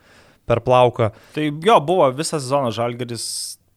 per 0.49 0.61
plauką. 0.65 1.13
Tai 1.37 1.47
jo, 1.49 1.79
buvo 1.85 2.11
visą 2.17 2.41
sezoną 2.41 2.73
Žalgeris 2.77 3.25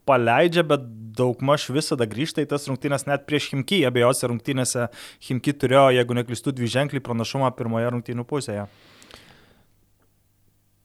paleidžia, 0.08 0.64
bet 0.68 0.84
daugmaž 1.16 1.68
visada 1.72 2.08
grįžta 2.10 2.44
į 2.44 2.50
tas 2.52 2.68
rungtynės, 2.68 3.06
net 3.08 3.28
prieš 3.30 3.52
Himki, 3.52 3.84
abiejose 3.88 4.30
rungtynėse 4.32 4.88
Himki 5.28 5.54
turėjo, 5.56 5.92
jeigu 5.98 6.18
neklistų, 6.18 6.56
dvi 6.58 6.72
ženklį 6.72 7.04
pranašumą 7.06 7.52
pirmoje 7.58 7.92
rungtynių 7.94 8.26
pusėje. 8.28 8.66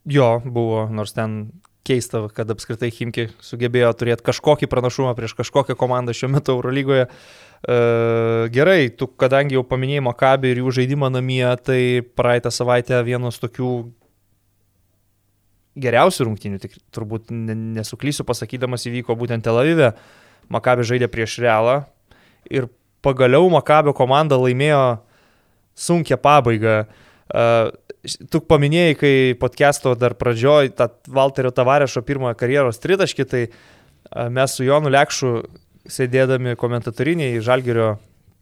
Jo, 0.06 0.38
buvo, 0.44 0.86
nors 0.86 1.12
ten 1.12 1.48
keista, 1.86 2.24
kad 2.34 2.50
apskritai 2.50 2.90
Himki 2.94 3.28
sugebėjo 3.42 3.90
turėti 3.98 4.24
kažkokį 4.26 4.68
pranašumą 4.70 5.14
prieš 5.18 5.36
kažkokią 5.38 5.76
komandą 5.78 6.14
šiuo 6.14 6.30
metu 6.34 6.54
Eurolygoje. 6.54 7.06
E, 7.06 7.78
gerai, 8.54 8.88
tu 8.94 9.08
kadangi 9.18 9.56
jau 9.58 9.64
paminėjai 9.66 10.04
Makabį 10.06 10.52
ir 10.52 10.62
jų 10.62 10.74
žaidimą 10.80 11.10
namie, 11.14 11.44
tai 11.66 11.80
praeitą 12.18 12.52
savaitę 12.54 13.00
vienas 13.06 13.40
tokių 13.42 13.70
geriausių 15.82 16.28
rungtynių, 16.28 16.60
tik 16.62 16.78
turbūt 16.94 17.34
nesuklysiu 17.34 18.26
pasakydamas, 18.26 18.86
įvyko 18.88 19.18
būtent 19.18 19.44
Tel 19.44 19.58
Avive. 19.60 19.92
Makabė 20.52 20.86
žaidė 20.86 21.10
prieš 21.10 21.40
Realą 21.42 21.80
ir 22.46 22.70
pagaliau 23.02 23.50
Makabio 23.50 23.94
komanda 23.94 24.38
laimėjo 24.38 25.00
sunkia 25.74 26.18
pabaiga. 26.18 26.84
Uh, 26.86 27.02
tu 28.30 28.40
paminėjai, 28.52 28.96
kai 29.00 29.14
podcast'o 29.40 29.94
dar 29.98 30.16
pradžioj 30.18 30.72
tą 30.78 30.90
Valterio 31.10 31.52
Tavarešo 31.54 32.04
pirmojo 32.06 32.36
karjeros 32.38 32.82
tritaškį, 32.82 33.28
tai 33.30 33.44
uh, 33.48 34.26
mes 34.32 34.56
su 34.56 34.66
Jonu 34.66 34.92
Lekšu 34.92 35.32
sėdėdami 35.90 36.56
komentatoriniai 36.58 37.42
Žalgerio 37.42 37.96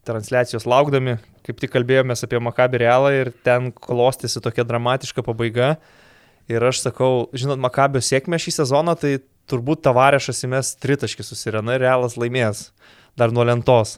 transliacijos 0.05 0.66
laukdami, 0.68 1.18
kaip 1.45 1.61
tik 1.61 1.72
kalbėjomės 1.72 2.26
apie 2.26 2.41
Makabį 2.41 2.80
Realą 2.85 3.12
ir 3.16 3.32
ten 3.45 3.70
klostėsi 3.72 4.43
tokia 4.45 4.66
dramatiška 4.68 5.24
pabaiga. 5.24 5.76
Uh, 5.76 6.01
Ir 6.49 6.61
aš 6.61 6.82
sakau, 6.85 7.30
žinot, 7.32 7.61
Makabio 7.61 8.03
sėkmė 8.05 8.37
šį 8.41 8.53
sezoną, 8.59 8.95
tai 9.01 9.16
turbūt 9.49 9.80
tavarešas 9.87 10.45
įmes 10.45 10.74
tritaškį 10.82 11.24
susirena 11.24 11.76
ir 11.76 11.85
realas 11.87 12.18
laimės 12.20 12.68
dar 13.16 13.32
nuo 13.32 13.47
lentos. 13.49 13.97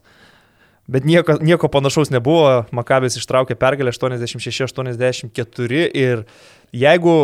Bet 0.86 1.04
nieko, 1.04 1.34
nieko 1.42 1.66
panašaus 1.72 2.12
nebuvo, 2.14 2.62
Makabės 2.74 3.18
ištraukė 3.18 3.56
pergalę 3.58 3.90
86-84 3.90 5.90
ir 5.98 6.22
jeigu 6.70 7.16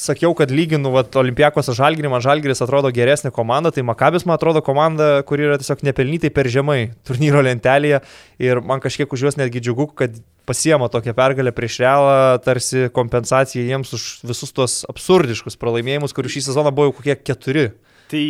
sakiau, 0.00 0.32
kad 0.36 0.52
lyginu 0.52 0.92
vat, 0.94 1.12
Olimpijakos 1.20 1.68
žalgirį, 1.76 2.10
man 2.12 2.24
žalgiris 2.24 2.62
atrodo 2.64 2.90
geresnė 2.94 3.32
komanda, 3.36 3.72
tai 3.74 3.84
Makabis 3.86 4.24
man 4.24 4.38
atrodo 4.38 4.62
komanda, 4.64 5.10
kuri 5.28 5.46
yra 5.48 5.58
tiesiog 5.60 5.84
nepelnytai 5.86 6.32
per 6.34 6.48
žemai 6.52 6.78
turnyro 7.06 7.42
lentelėje. 7.44 8.00
Ir 8.42 8.62
man 8.64 8.82
kažkiek 8.82 9.12
už 9.12 9.26
juos 9.26 9.38
netgi 9.40 9.62
džiugu, 9.64 9.90
kad 10.00 10.16
pasiema 10.48 10.88
tokią 10.92 11.14
pergalę 11.16 11.52
prieš 11.56 11.80
Realą, 11.84 12.40
tarsi 12.44 12.88
kompensacija 12.96 13.66
jiems 13.66 13.92
už 13.96 14.08
visus 14.32 14.56
tuos 14.56 14.80
absurdiškus 14.90 15.60
pralaimėjimus, 15.60 16.16
kurių 16.16 16.32
šį 16.32 16.48
sezoną 16.48 16.72
buvo 16.74 16.90
jau 16.90 16.98
kokie 17.00 17.18
keturi. 17.20 17.70
Tai 18.10 18.20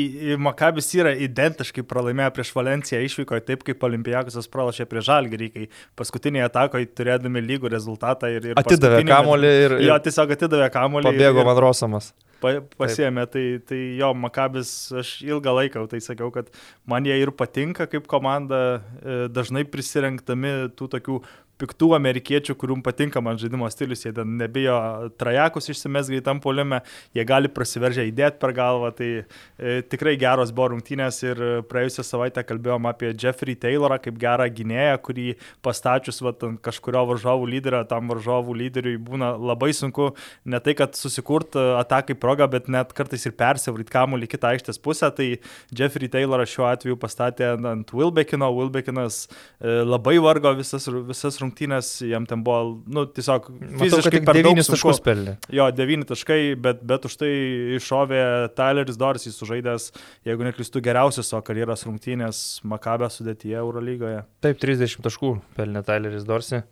Makabis 0.44 0.90
yra 0.98 1.14
identiškai 1.24 1.84
pralaimėję 1.88 2.30
prieš 2.36 2.50
Valenciją 2.52 3.00
išvykoje, 3.06 3.44
taip 3.48 3.62
kaip 3.64 3.84
Olimpijakosas 3.88 4.48
pralašė 4.52 4.84
prieš 4.90 5.06
Žalgirį, 5.08 5.48
kai 5.54 5.68
paskutinėje 5.96 6.48
atakoje 6.50 6.90
turėdami 7.00 7.40
lygų 7.46 7.70
rezultatą 7.72 8.28
ir... 8.28 8.50
ir 8.52 8.60
atidavė 8.60 9.04
kamolį 9.08 9.52
ir... 9.64 9.76
Jo, 9.88 9.96
tiesiog 10.04 10.34
atidavė 10.36 10.68
kamolį. 10.74 11.08
Pabėgo 11.08 11.46
man 11.48 11.62
Rosamas. 11.64 12.12
Pa, 12.40 12.54
pasiemė, 12.80 13.26
tai, 13.28 13.44
tai 13.68 13.78
jo, 13.98 14.12
Makabis, 14.16 14.70
aš 14.96 15.18
ilgą 15.24 15.52
laiką 15.58 15.84
tai 15.90 16.00
sakiau, 16.04 16.30
kad 16.32 16.48
man 16.88 17.08
jie 17.08 17.18
ir 17.20 17.32
patinka 17.36 17.84
kaip 17.90 18.08
komanda, 18.08 18.80
e, 19.00 19.18
dažnai 19.32 19.66
prisirengtami 19.68 20.54
tų 20.76 20.88
tokių 20.96 21.18
piktų 21.60 21.92
amerikiečių, 21.98 22.56
kuriuom 22.58 22.82
patinka 22.84 23.22
man 23.24 23.38
žaidimo 23.40 23.68
stilius, 23.72 24.04
jie 24.06 24.12
ten 24.16 24.36
nebijo 24.40 24.76
trajekus 25.20 25.70
išsimes 25.72 26.10
greitam 26.10 26.40
poliume, 26.42 26.80
jie 27.16 27.24
gali 27.28 27.50
prasiveržę 27.52 28.06
įdėti 28.08 28.40
per 28.42 28.54
galvą, 28.56 28.92
tai 28.96 29.10
e, 29.20 29.80
tikrai 29.90 30.16
geros 30.20 30.52
buvo 30.54 30.70
rungtynės 30.74 31.20
ir 31.26 31.42
praėjusią 31.70 32.04
savaitę 32.06 32.44
kalbėjom 32.46 32.88
apie 32.90 33.12
Jeffrey 33.12 33.56
Taylorą 33.60 34.00
kaip 34.02 34.18
gerą 34.20 34.48
gynėją, 34.56 34.96
kurį 35.04 35.26
pastačius 35.64 36.20
vat, 36.24 36.44
kažkurio 36.64 37.04
varžovų 37.12 37.50
lyderio, 37.54 37.82
tam 37.90 38.10
varžovų 38.12 38.56
lyderiui 38.62 38.96
būna 39.00 39.32
labai 39.36 39.72
sunku 39.76 40.10
ne 40.44 40.60
tai, 40.64 40.76
kad 40.78 40.96
susikurt 40.98 41.56
atakai 41.56 42.16
progą, 42.18 42.48
bet 42.50 42.70
net 42.72 42.94
kartais 42.96 43.26
ir 43.28 43.36
persivaryt 43.38 43.92
kamuolį 43.92 44.30
kitą 44.30 44.54
aikštės 44.54 44.80
pusę, 44.82 45.10
tai 45.16 45.28
Jeffrey 45.76 46.10
Taylorą 46.12 46.46
šiuo 46.48 46.68
atveju 46.70 46.98
pastatė 47.00 47.52
ant 47.56 47.92
Wilbekino, 47.94 48.50
Wilbekinas 48.56 49.26
e, 49.26 49.80
labai 49.84 50.16
vargo 50.22 50.52
visas, 50.58 50.88
visas 51.08 51.38
rungtynės 51.42 51.49
rungtynės, 51.50 51.90
jam 52.06 52.26
ten 52.30 52.44
buvo, 52.46 52.80
nu, 52.86 53.04
tiesiog 53.10 53.50
fiziškai 53.82 54.22
Matau, 54.22 54.26
per 54.30 54.38
9 54.38 54.70
taškus 54.70 55.02
pelnė. 55.04 55.36
Jo, 55.52 55.68
9 55.74 56.08
taškai, 56.08 56.40
bet, 56.62 56.82
bet 56.86 57.06
už 57.08 57.16
tai 57.20 57.30
iššovė 57.76 58.22
Tyleris 58.56 58.98
Dorsey 59.00 59.34
sužaidęs, 59.34 59.90
jeigu 60.28 60.46
neklistų, 60.46 60.82
geriausias 60.86 61.30
savo 61.30 61.42
karjeros 61.46 61.84
rungtynės 61.88 62.62
Makabė 62.70 63.10
sudėtyje 63.10 63.58
Eurolygoje. 63.60 64.24
Taip, 64.46 64.60
30 64.62 65.02
taškų 65.04 65.36
pelnė 65.58 65.84
Tyleris 65.86 66.26
Dorsey. 66.28 66.64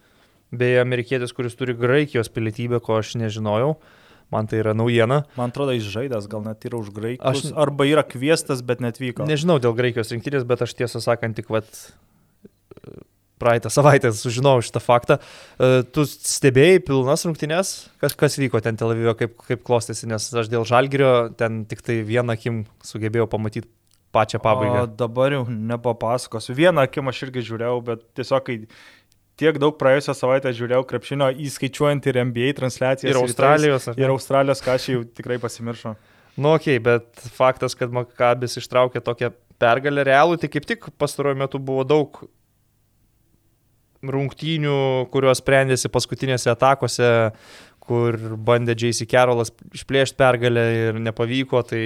Beje, 0.49 0.81
amerikietis, 0.81 1.35
kuris 1.37 1.59
turi 1.59 1.75
Graikijos 1.77 2.31
pilietybę, 2.33 2.81
ko 2.81 3.03
aš 3.03 3.19
nežinojau. 3.21 3.75
Man 4.33 4.49
tai 4.49 4.61
yra 4.61 4.75
naujiena. 4.77 5.23
Man 5.39 5.53
atrodo, 5.53 5.73
jis 5.77 5.89
žaidęs, 5.89 6.27
gal 6.29 6.43
net 6.45 6.65
yra 6.69 6.81
už 6.81 6.91
graikus. 6.93 7.25
Aš... 7.49 7.53
Arba 7.57 7.87
yra 7.89 8.05
kvieštas, 8.05 8.61
bet 8.65 8.83
net 8.85 9.01
vyko. 9.01 9.25
Nežinau 9.29 9.57
dėl 9.61 9.77
Graikijos 9.77 10.13
rinktinės, 10.13 10.45
bet 10.49 10.65
aš 10.65 10.77
tiesą 10.77 11.01
sakant 11.05 11.37
tik 11.37 11.49
vat 11.53 11.69
praeitą 13.41 13.73
savaitę 13.73 14.13
sužinojau 14.15 14.65
šitą 14.67 14.83
faktą. 14.83 15.19
E, 15.19 15.83
tu 15.95 16.05
stebėjai 16.09 16.83
pilnas 16.87 17.25
rungtynės, 17.29 17.73
kas, 18.03 18.17
kas 18.19 18.39
vyko 18.41 18.63
ten 18.65 18.79
Tel 18.81 18.95
Avive, 18.95 19.15
kaip, 19.19 19.39
kaip 19.49 19.65
klostėsi, 19.67 20.09
nes 20.11 20.29
aš 20.43 20.51
dėl 20.53 20.67
Žalgirio 20.69 21.13
ten 21.39 21.65
tik 21.71 21.85
tai 21.87 22.01
vieną 22.07 22.37
akim 22.39 22.63
sugebėjau 22.87 23.29
pamatyti 23.31 23.71
pačią 24.13 24.41
pabaigą. 24.43 24.85
O 24.85 24.93
dabar 24.99 25.35
jau 25.37 25.43
nepapasakosiu. 25.49 26.57
Vieną 26.57 26.87
akim 26.89 27.11
aš 27.11 27.27
irgi 27.29 27.45
žiūrėjau, 27.51 27.81
bet 27.85 28.07
tiesiog 28.19 28.47
kai 28.47 28.61
tiek 29.39 29.59
daug 29.63 29.77
praėjusią 29.79 30.15
savaitę 30.19 30.53
žiūrėjau 30.57 30.85
krepšinio, 30.89 31.31
įskaičiuojant 31.47 32.09
ir 32.11 32.23
NBA 32.25 32.55
transliacijas. 32.59 33.13
Ir 33.13 33.21
Australijos. 33.21 33.91
Ir, 33.93 34.01
ir 34.03 34.15
Australijos, 34.15 34.63
ką 34.65 34.79
aš 34.79 34.89
jau 34.95 35.03
tikrai 35.21 35.39
pasimiršau. 35.43 35.95
Nu, 36.39 36.55
ok, 36.55 36.71
bet 36.83 37.29
faktas, 37.35 37.75
kad 37.79 37.95
Makabis 37.95 38.59
ištraukė 38.61 39.03
tokią 39.03 39.33
pergalę 39.59 40.05
realų, 40.07 40.39
tai 40.39 40.51
kaip 40.53 40.67
tik 40.69 40.91
pastaruoju 40.99 41.39
metu 41.41 41.59
buvo 41.63 41.85
daug 41.87 42.21
rungtynių, 44.03 45.09
kurios 45.13 45.41
sprendėsi 45.43 45.91
paskutinėse 45.91 46.51
atakose, 46.53 47.11
kur 47.89 48.19
bandė 48.45 48.75
J.C. 48.77 49.07
Carolas 49.09 49.51
išplėšti 49.73 50.19
pergalę 50.21 50.65
ir 50.77 50.99
nepavyko, 51.01 51.63
tai 51.65 51.83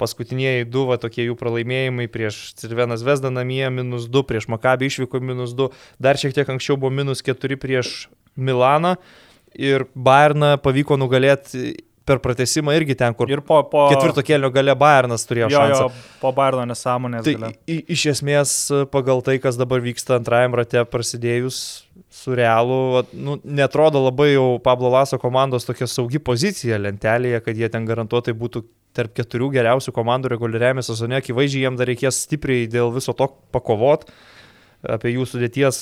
paskutiniai 0.00 0.66
du 0.66 0.82
va, 0.88 0.98
tokie 0.98 1.28
jų 1.28 1.36
pralaimėjimai 1.38 2.08
prieš 2.10 2.40
Cirvenas 2.58 3.04
Vesdą 3.06 3.30
namie 3.30 3.62
minus 3.70 4.08
2, 4.10 4.24
prieš 4.26 4.48
Makabį 4.50 4.90
išvyko 4.90 5.22
minus 5.22 5.54
2, 5.58 5.70
dar 6.02 6.18
šiek 6.18 6.34
tiek 6.34 6.50
anksčiau 6.50 6.76
buvo 6.80 6.90
minus 6.94 7.22
4 7.26 7.60
prieš 7.62 8.08
Milaną 8.34 8.96
ir 9.54 9.86
Bayerną 9.94 10.56
pavyko 10.62 10.98
nugalėti 10.98 11.76
per 12.08 12.20
pratesimą 12.24 12.74
irgi 12.78 12.96
ten, 12.98 13.14
kur 13.16 13.30
ir 13.30 13.42
po, 13.44 13.60
po... 13.70 13.86
ketvirto 13.92 14.24
kelio 14.26 14.50
gale 14.54 14.74
Bayernas 14.78 15.26
turėjo 15.28 15.50
jo, 15.52 15.60
šansą. 15.60 15.82
Jo, 15.88 16.14
po 16.22 16.32
Bayerno 16.36 16.64
nesąmonės. 16.70 17.28
Tai 17.28 17.52
i, 17.68 17.78
iš 17.94 18.06
esmės 18.14 18.54
pagal 18.94 19.22
tai, 19.26 19.36
kas 19.42 19.60
dabar 19.60 19.84
vyksta 19.84 20.16
antrajam 20.18 20.56
rate 20.58 20.84
prasidėjus 20.88 21.60
su 22.18 22.34
realu, 22.38 23.04
nu, 23.12 23.36
netrodo 23.44 24.00
labai 24.06 24.32
jau 24.32 24.48
Pablo 24.64 24.90
Laso 24.92 25.20
komandos 25.20 25.68
tokia 25.68 25.86
saugi 25.90 26.20
pozicija 26.22 26.80
lentelėje, 26.80 27.42
kad 27.44 27.60
jie 27.60 27.68
ten 27.72 27.86
garantuotai 27.88 28.34
būtų 28.38 28.64
tarp 28.96 29.12
keturių 29.14 29.52
geriausių 29.58 29.92
komandų 29.94 30.32
reguliariame 30.32 30.82
sezone, 30.82 31.20
akivaizdžiai 31.20 31.66
jiems 31.66 31.78
dar 31.78 31.90
reikės 31.90 32.24
stipriai 32.24 32.66
dėl 32.70 32.90
viso 32.94 33.14
to 33.16 33.28
pakovot 33.54 34.08
apie 34.86 35.10
jų 35.14 35.24
sudėties 35.26 35.78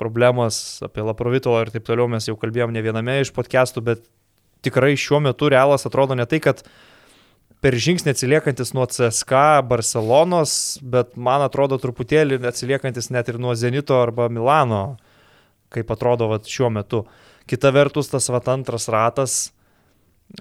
problemas, 0.00 0.80
apie 0.84 1.04
Laprovitolą 1.04 1.66
ir 1.66 1.72
taip 1.74 1.84
toliau 1.84 2.08
mes 2.08 2.28
jau 2.28 2.36
kalbėjom 2.40 2.72
ne 2.72 2.82
viename 2.84 3.18
iš 3.20 3.32
podcastų, 3.36 3.82
bet 3.84 4.06
tikrai 4.64 4.94
šiuo 4.98 5.20
metu 5.24 5.50
realas 5.52 5.86
atrodo 5.86 6.16
ne 6.18 6.26
tai, 6.28 6.40
kad 6.44 6.62
per 7.62 7.74
žingsnį 7.74 8.14
atsiliekantis 8.14 8.72
nuo 8.76 8.86
CSK, 8.86 9.62
Barcelonos, 9.68 10.52
bet 10.82 11.16
man 11.18 11.42
atrodo 11.46 11.78
truputėlį 11.82 12.40
atsiliekantis 12.46 13.10
net 13.14 13.30
ir 13.30 13.40
nuo 13.42 13.54
Zenito 13.58 13.98
arba 13.98 14.28
Milano, 14.30 14.98
kaip 15.74 15.90
atrodo 15.92 16.30
vat, 16.30 16.48
šiuo 16.48 16.70
metu. 16.72 17.04
Kita 17.48 17.72
vertus, 17.74 18.10
tas 18.12 18.28
vat, 18.30 18.48
antras 18.52 18.88
ratas, 18.92 19.38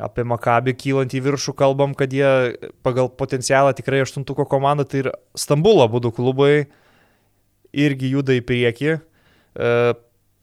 apie 0.03 0.25
Makabį 0.27 0.75
kylant 0.77 1.13
į 1.15 1.23
viršų 1.25 1.55
kalbam, 1.57 1.95
kad 1.97 2.11
jie 2.13 2.57
pagal 2.85 3.09
potencialą 3.09 3.73
tikrai 3.75 4.03
aštuntuko 4.03 4.45
komanda, 4.49 4.85
tai 4.85 5.05
ir 5.05 5.11
Stambulo 5.37 5.87
būdų 5.91 6.11
klubai 6.17 6.67
irgi 7.77 8.11
juda 8.13 8.35
į 8.37 8.43
priekį. 8.47 8.97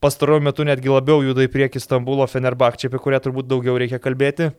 Pastaruoju 0.05 0.44
metu 0.44 0.66
netgi 0.68 0.90
labiau 0.92 1.22
juda 1.24 1.46
į 1.46 1.48
priekį 1.48 1.80
Stambulo 1.80 2.26
Fenerbakčia, 2.28 2.90
apie 2.90 2.98
kurią 3.00 3.22
turbūt 3.24 3.46
daugiau 3.48 3.78
reikia 3.80 3.96
kalbėti. 4.05 4.50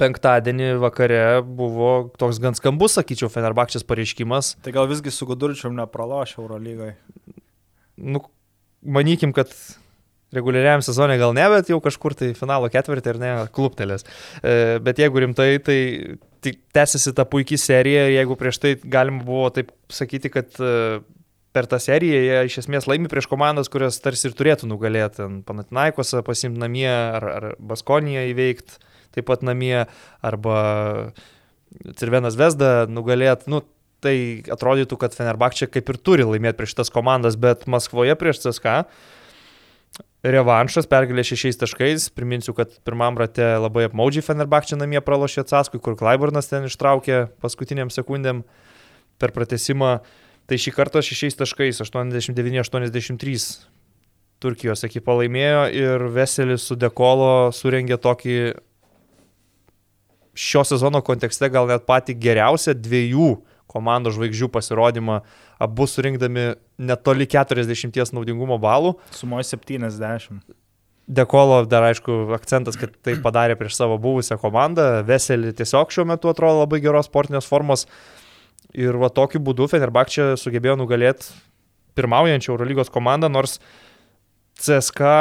Penktadienį 0.00 0.72
vakare 0.82 1.20
buvo 1.46 1.90
toks 2.18 2.40
gan 2.42 2.56
skambus, 2.58 2.96
sakyčiau, 2.98 3.30
Fenerbakčias 3.30 3.86
pareiškimas. 3.86 4.56
Tai 4.64 4.72
gal 4.74 4.88
visgi 4.90 5.12
su 5.14 5.28
Gudurčium 5.28 5.76
nepraloš 5.78 6.34
Eurolygai? 6.40 6.96
Nu, 8.02 8.24
manykim, 8.82 9.30
kad 9.36 9.54
reguliariam 10.34 10.82
sezonė 10.82 11.20
gal 11.22 11.34
ne, 11.36 11.46
bet 11.54 11.70
jau 11.70 11.78
kažkur 11.82 12.18
tai 12.18 12.32
finalo 12.38 12.72
ketvirtį 12.74 13.14
ar 13.14 13.22
ne, 13.22 13.30
kluptelės. 13.54 14.06
E, 14.42 14.80
bet 14.82 14.98
jeigu 15.02 15.22
rimtai, 15.26 15.48
tai, 15.62 15.78
tai 16.42 16.56
tęsiasi 16.74 17.14
ta 17.14 17.26
puikiai 17.28 17.62
serija, 17.70 18.08
jeigu 18.16 18.38
prieš 18.38 18.62
tai 18.66 18.74
galima 18.82 19.22
buvo 19.26 19.46
taip 19.54 19.70
sakyti, 19.94 20.34
kad 20.34 20.58
e, 20.58 20.74
per 21.56 21.66
tą 21.70 21.80
seriją 21.82 22.20
jie 22.22 22.38
iš 22.46 22.60
esmės 22.64 22.86
laimi 22.90 23.10
prieš 23.10 23.26
komandas, 23.30 23.70
kurios 23.72 23.98
tarsi 24.02 24.28
ir 24.28 24.36
turėtų 24.38 24.68
nugalėti. 24.70 25.26
Panatinaikosą 25.48 26.22
pasimti 26.26 26.62
namie 26.62 26.88
ar, 26.90 27.26
ar 27.26 27.48
Baskoniją 27.58 28.28
įveikti 28.30 28.78
taip 29.14 29.26
pat 29.26 29.42
namie, 29.42 29.86
arba 30.22 30.56
Cirvenas 31.98 32.38
Vesda 32.38 32.86
nugalėti. 32.90 33.50
Nu, 33.50 33.62
tai 34.00 34.42
atrodytų, 34.50 34.96
kad 35.00 35.16
Fenerbakčia 35.16 35.68
kaip 35.70 35.90
ir 35.92 35.98
turi 36.00 36.26
laimėti 36.26 36.62
prieš 36.62 36.78
tas 36.78 36.92
komandas, 36.92 37.36
bet 37.40 37.66
Maskvoje 37.70 38.16
prieš 38.18 38.44
CSK 38.46 38.84
revanšas, 40.20 40.88
pergalė 40.88 41.24
šešiais 41.24 41.58
taškais. 41.60 42.08
Priminsiu, 42.16 42.54
kad 42.56 42.72
pirmam 42.86 43.18
rate 43.20 43.44
labai 43.60 43.86
apmaudžiai 43.88 44.24
Fenerbakčia 44.24 44.78
namie 44.80 45.00
pralošė 45.04 45.44
Atsaskui, 45.44 45.80
kur 45.82 45.96
Klaiburnas 46.00 46.50
ten 46.50 46.68
ištraukė 46.68 47.26
paskutiniam 47.42 47.92
sekundėm 47.92 48.44
per 49.20 49.32
pratesimą. 49.36 49.98
Tai 50.50 50.58
šį 50.58 50.72
kartą 50.74 50.98
šešiais 51.06 51.38
taškais 51.38 51.78
89-83 51.84 53.44
Turkijos 54.42 54.82
ekipa 54.88 55.14
laimėjo 55.14 55.62
ir 55.76 56.04
Veselis 56.10 56.64
su 56.66 56.74
Dekolo 56.74 57.52
surengė 57.54 58.00
tokį 58.02 58.36
šio 60.34 60.64
sezono 60.66 61.02
kontekste 61.06 61.50
gal 61.52 61.68
net 61.70 61.84
patį 61.86 62.16
geriausią 62.18 62.74
dviejų 62.74 63.30
komandos 63.70 64.16
žvaigždžių 64.16 64.48
pasirodymą, 64.50 65.20
abu 65.62 65.86
surinkdami 65.86 66.54
netoli 66.82 67.28
40 67.30 68.16
naudingumo 68.16 68.58
balų. 68.58 68.96
Sumoje 69.14 69.46
70. 69.52 70.40
Dekolo 71.10 71.60
dar 71.66 71.86
aišku 71.90 72.16
akcentas, 72.34 72.78
kad 72.78 72.94
tai 73.04 73.16
padarė 73.22 73.54
prieš 73.58 73.78
savo 73.78 73.98
buvusią 74.02 74.38
komandą. 74.42 75.04
Veselį 75.06 75.54
tiesiog 75.58 75.94
šiuo 75.94 76.06
metu 76.10 76.30
atrodo 76.30 76.64
labai 76.64 76.82
geros 76.82 77.06
sportinės 77.10 77.46
formos. 77.50 77.86
Ir 78.78 78.98
va 79.00 79.10
tokiu 79.10 79.40
būdu 79.42 79.66
Fenerbakčia 79.70 80.34
sugebėjo 80.38 80.76
nugalėti 80.78 81.32
pirmaujančią 81.98 82.52
Eurolygos 82.52 82.92
komandą, 82.92 83.30
nors 83.32 83.58
CSK 84.60 85.14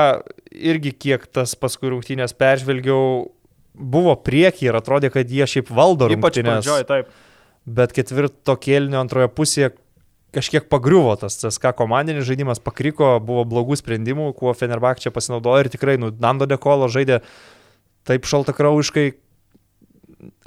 irgi 0.54 0.93
kiek 0.93 1.26
tas 1.34 1.56
paskui 1.58 1.89
rungtynės 1.93 2.36
peržvelgiau, 2.38 3.32
buvo 3.74 4.14
priekyje 4.22 4.70
ir 4.70 4.78
atrodė, 4.78 5.10
kad 5.14 5.32
jie 5.32 5.47
šiaip 5.50 5.72
valdo 5.74 6.12
rungtynės. 6.12 6.22
Ypač 6.22 6.45
pradžioj, 6.45 6.86
taip 6.89 7.18
bet 7.70 7.93
ketvirto 7.95 8.56
kėlinio 8.60 9.00
antroje 9.02 9.30
pusėje 9.34 9.72
kažkiek 10.36 10.68
pagriuvo 10.70 11.16
tas 11.18 11.39
CSK 11.41 11.74
komandinis 11.78 12.28
žaidimas, 12.28 12.62
pakriko, 12.62 13.16
buvo 13.26 13.45
blogų 13.50 13.80
sprendimų, 13.80 14.30
kuo 14.38 14.54
Fenerbak 14.58 15.02
čia 15.02 15.14
pasinaudojo 15.14 15.66
ir 15.66 15.72
tikrai, 15.74 15.97
nu, 16.02 16.12
Nando 16.22 16.45
Dekolo 16.50 16.89
žaidė 16.91 17.24
taip 18.08 18.28
šaltakraujiškai, 18.30 19.08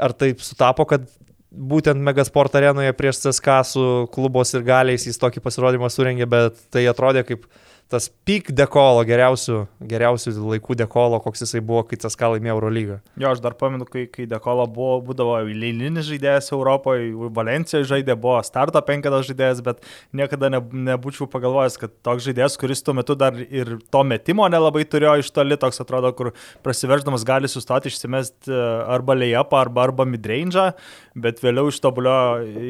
ar 0.02 0.14
taip 0.18 0.42
sutapo, 0.44 0.86
kad 0.88 1.08
būtent 1.52 2.00
Megasport 2.00 2.54
arenoje 2.56 2.94
prieš 2.96 3.22
CSK 3.24 3.58
su 3.68 3.84
klubos 4.14 4.54
ir 4.56 4.64
galiais 4.66 5.06
jis 5.06 5.20
tokį 5.20 5.42
pasirodymą 5.44 5.90
surengė, 5.92 6.28
bet 6.28 6.64
tai 6.72 6.86
atrodė 6.90 7.24
kaip 7.28 7.44
tas 7.92 8.08
pik 8.26 8.50
dekolo, 8.56 9.02
geriausių, 9.04 9.58
geriausių 9.88 10.32
laikų 10.40 10.76
dekolo, 10.80 11.18
koks 11.22 11.44
jisai 11.44 11.60
buvo, 11.64 11.82
kai 11.88 11.98
tas 12.00 12.16
ką 12.18 12.30
laimėjo 12.34 12.54
Eurolygą. 12.56 12.96
Jo, 13.20 13.32
aš 13.34 13.42
dar 13.44 13.56
pamenu, 13.60 13.84
kai, 13.88 14.06
kai 14.12 14.24
dekolo 14.30 14.64
buvo, 14.72 14.96
būdavo 15.08 15.36
eilinis 15.42 16.08
žaidėjas 16.08 16.48
Europoje, 16.56 17.10
Valencijoje 17.36 17.90
žaidė, 17.90 18.16
buvo 18.16 18.38
starto 18.46 18.80
penketas 18.86 19.28
žaidėjas, 19.28 19.60
bet 19.66 19.84
niekada 20.16 20.50
ne, 20.52 20.62
nebūčiau 20.88 21.28
pagalvojęs, 21.32 21.76
kad 21.82 21.94
toks 22.06 22.24
žaidėjas, 22.28 22.56
kuris 22.60 22.84
tuo 22.84 22.96
metu 22.96 23.16
dar 23.18 23.36
ir 23.42 23.76
to 23.92 24.04
metimo 24.08 24.48
nelabai 24.52 24.86
turėjo 24.88 25.18
iš 25.20 25.32
toli, 25.36 25.60
toks 25.60 25.84
atrodo, 25.84 26.14
kur 26.16 26.32
prasiverždamas 26.64 27.28
gali 27.28 27.50
sustoti 27.50 27.92
išsimesti 27.92 28.52
e, 28.52 28.64
arba 28.96 29.18
lejapą, 29.18 29.60
arba, 29.66 29.86
arba 29.90 30.08
midrange, 30.08 30.70
bet 31.12 31.44
vėliau 31.44 31.68
ištobulio 31.72 32.18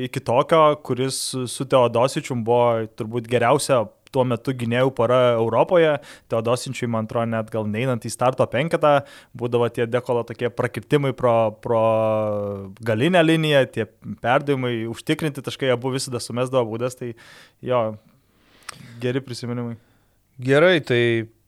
iki 0.09 0.23
tokio, 0.25 0.65
kuris 0.83 1.25
su 1.47 1.71
Teodosičium 1.71 2.43
buvo 2.47 2.89
turbūt 2.99 3.31
geriausia 3.31 3.85
tuo 4.13 4.25
metu 4.29 4.55
gynėjų 4.57 4.93
para 4.97 5.21
Europoje, 5.35 5.97
Teodosinčiui, 6.33 6.91
man 6.93 7.09
atrodo, 7.09 7.31
net 7.33 7.51
gal 7.53 7.69
neinant 7.69 8.05
į 8.07 8.13
starto 8.13 8.47
penketą, 8.51 8.95
būdavo 9.39 9.69
tie 9.73 9.87
dekolo 9.91 10.25
tokie 10.29 10.53
prakirtimai 10.53 11.15
pro, 11.17 11.35
pro 11.65 11.83
galinę 12.85 13.23
liniją, 13.25 13.67
tie 13.75 13.89
perdavimai, 14.25 14.75
užtikrinti 14.93 15.45
taškai, 15.45 15.73
abu 15.75 15.95
visada 15.95 16.23
sumesdavo 16.23 16.69
būdas, 16.75 16.99
tai 16.99 17.15
jo, 17.65 17.85
geri 19.03 19.25
prisiminimai. 19.25 19.79
Gerai, 20.43 20.81
tai 20.85 21.03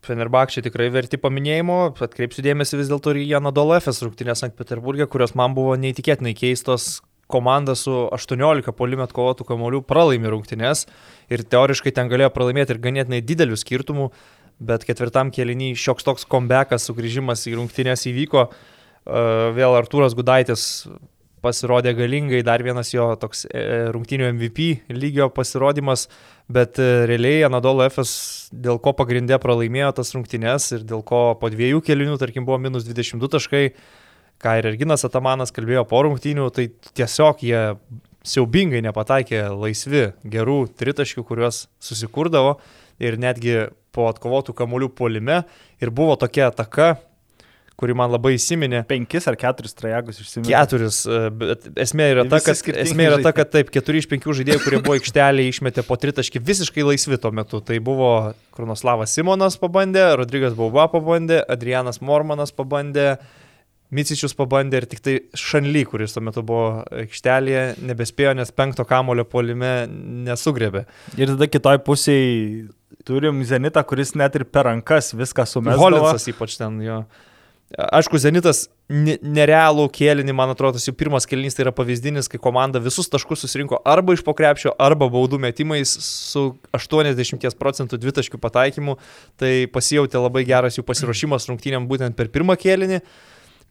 Fenerbakčiai 0.05 0.65
tikrai 0.67 0.91
verti 0.93 1.17
paminėjimo, 1.21 1.79
atkreipsiu 2.05 2.45
dėmesį 2.45 2.81
vis 2.83 2.91
dėlto 2.91 3.15
ir 3.15 3.23
į 3.23 3.31
Janadolo 3.31 3.79
FS 3.79 4.03
rungtynės 4.05 4.43
Sankt 4.45 4.59
Peterburgė, 4.59 5.07
kurios 5.11 5.33
man 5.39 5.57
buvo 5.57 5.79
neįtikėtinai 5.81 6.35
keistos, 6.37 6.99
komanda 7.31 7.75
su 7.79 7.93
18 8.13 8.75
polimet 8.77 9.15
kovotų 9.15 9.47
kamolių 9.49 9.83
pralaimi 9.89 10.31
rungtynes 10.33 10.85
ir 11.33 11.45
teoriškai 11.45 11.95
ten 11.95 12.11
galėjo 12.13 12.31
pralaimėti 12.35 12.75
ir 12.75 12.83
ganėtinai 12.85 13.23
didelių 13.25 13.59
skirtumų, 13.61 14.11
bet 14.61 14.85
ketvirtam 14.87 15.33
kėlinį 15.35 15.73
šioks 15.81 16.07
toks 16.07 16.29
comebackas, 16.31 16.87
sugrįžimas 16.89 17.47
į 17.51 17.57
rungtynės 17.59 18.07
įvyko. 18.11 18.47
E, 18.49 19.25
vėl 19.57 19.77
Artūras 19.81 20.17
Gudaitis 20.17 20.87
pasirodė 21.45 21.93
galingai, 21.97 22.41
dar 22.47 22.63
vienas 22.65 22.93
jo 22.95 23.11
toks 23.21 23.45
e, 23.49 23.65
rungtynių 23.93 24.31
MVP 24.33 24.69
lygio 24.95 25.29
pasirodymas, 25.35 26.07
bet 26.49 26.81
e, 26.81 27.05
realiai 27.11 27.45
Anadolo 27.49 27.85
FS 27.89 28.15
dėl 28.53 28.81
ko 28.85 28.95
pagrindė 28.97 29.39
pralaimėjo 29.43 29.93
tas 30.01 30.15
rungtynės 30.17 30.71
ir 30.79 30.87
dėl 30.89 31.05
ko 31.07 31.27
po 31.41 31.51
dviejų 31.53 31.83
kelinių, 31.85 32.17
tarkim, 32.21 32.47
buvo 32.49 32.61
minus 32.63 32.87
22 32.89 33.33
taškai, 33.37 33.65
ką 34.45 34.59
ir 34.61 34.69
Erginas 34.75 35.07
Atamanas 35.09 35.55
kalbėjo 35.55 35.87
po 35.89 36.03
rungtynių, 36.05 36.51
tai 36.55 36.69
tiesiog 36.93 37.45
jie 37.45 37.63
siaubingai 38.25 38.83
nepataikė 38.85 39.47
laisvi 39.53 40.11
gerų 40.33 40.65
tritaškių, 40.79 41.25
kuriuos 41.29 41.67
susikurdavo 41.83 42.59
ir 43.03 43.19
netgi 43.21 43.67
po 43.95 44.09
atkovotų 44.11 44.55
kamuolių 44.57 44.91
polime 44.97 45.43
ir 45.83 45.93
buvo 45.95 46.17
tokia 46.19 46.49
ataka, 46.51 46.95
kuri 47.79 47.95
man 47.97 48.13
labai 48.15 48.35
įsiminė. 48.37 48.85
Penkis 48.89 49.27
ar 49.31 49.37
keturis 49.39 49.75
trajegus 49.77 50.21
išsiminė. 50.23 50.51
Keturis, 50.53 51.01
e, 51.11 51.21
bet 51.35 51.67
esmė 51.85 52.09
yra, 52.13 52.25
ta, 52.31 52.39
kad, 52.45 52.61
esmė 52.85 53.09
yra 53.11 53.21
ta, 53.23 53.35
kad 53.37 53.51
taip, 53.51 53.71
keturi 53.75 54.03
iš 54.03 54.09
penkių 54.11 54.37
žaidėjų, 54.41 54.63
kurie 54.63 54.81
buvo 54.85 54.97
aikštelėje, 54.99 55.51
išmetė 55.55 55.85
po 55.87 55.99
tritaškį 56.01 56.43
visiškai 56.51 56.87
laisvi 56.87 57.19
tuo 57.21 57.35
metu. 57.35 57.61
Tai 57.67 57.79
buvo 57.85 58.11
Kronoslavas 58.55 59.15
Simonas 59.17 59.59
pabandė, 59.61 60.07
Rodrygas 60.23 60.55
Bauba 60.59 60.87
pabandė, 60.93 61.41
Adrianas 61.51 62.01
Mormanas 62.03 62.55
pabandė, 62.55 63.17
Micičius 63.95 64.35
pabandė 64.37 64.81
ir 64.83 64.87
tik 64.91 65.03
tai 65.05 65.17
Šanly, 65.39 65.85
kuris 65.89 66.17
tuo 66.17 66.23
metu 66.27 66.43
buvo 66.47 66.85
aikštelėje, 67.05 67.65
nebespėjo, 67.87 68.33
nes 68.39 68.51
penkto 68.55 68.87
kamulio 68.89 69.27
polime 69.29 69.75
nesugrebė. 70.27 70.87
Ir 71.19 71.35
tada 71.35 71.51
kitoj 71.51 71.83
pusėje 71.87 72.73
turim 73.07 73.45
Zenitą, 73.47 73.85
kuris 73.87 74.15
net 74.19 74.35
ir 74.39 74.47
per 74.49 74.69
rankas 74.71 75.13
viską 75.15 75.47
sumės. 75.49 75.79
Holinsas 75.81 76.27
ypač 76.33 76.59
ten 76.61 76.81
jo. 76.85 77.05
Aišku, 77.75 78.21
Zenitas 78.23 78.69
nerealų 78.89 79.87
kėlinį, 79.95 80.35
man 80.37 80.53
atrodo, 80.53 80.77
tas 80.77 80.85
jų 80.87 80.93
pirmas 80.99 81.25
kėlinys 81.27 81.57
tai 81.57 81.65
yra 81.65 81.73
pavyzdinis, 81.75 82.29
kai 82.31 82.39
komanda 82.43 82.79
visus 82.83 83.09
taškus 83.11 83.43
susirinko 83.43 83.81
arba 83.89 84.15
iš 84.15 84.23
pokrepšio, 84.27 84.75
arba 84.79 85.09
baudų 85.11 85.41
metimais 85.43 85.91
su 86.05 86.45
80 86.77 87.57
procentų 87.59 87.99
dvitaškių 88.03 88.41
pataikymu. 88.43 88.99
Tai 89.41 89.53
pasijautė 89.75 90.21
labai 90.21 90.45
geras 90.47 90.79
jų 90.79 90.85
pasiruošimas 90.87 91.49
rungtynėm 91.51 91.89
būtent 91.91 92.19
per 92.19 92.31
pirmą 92.35 92.59
kėlinį. 92.61 93.01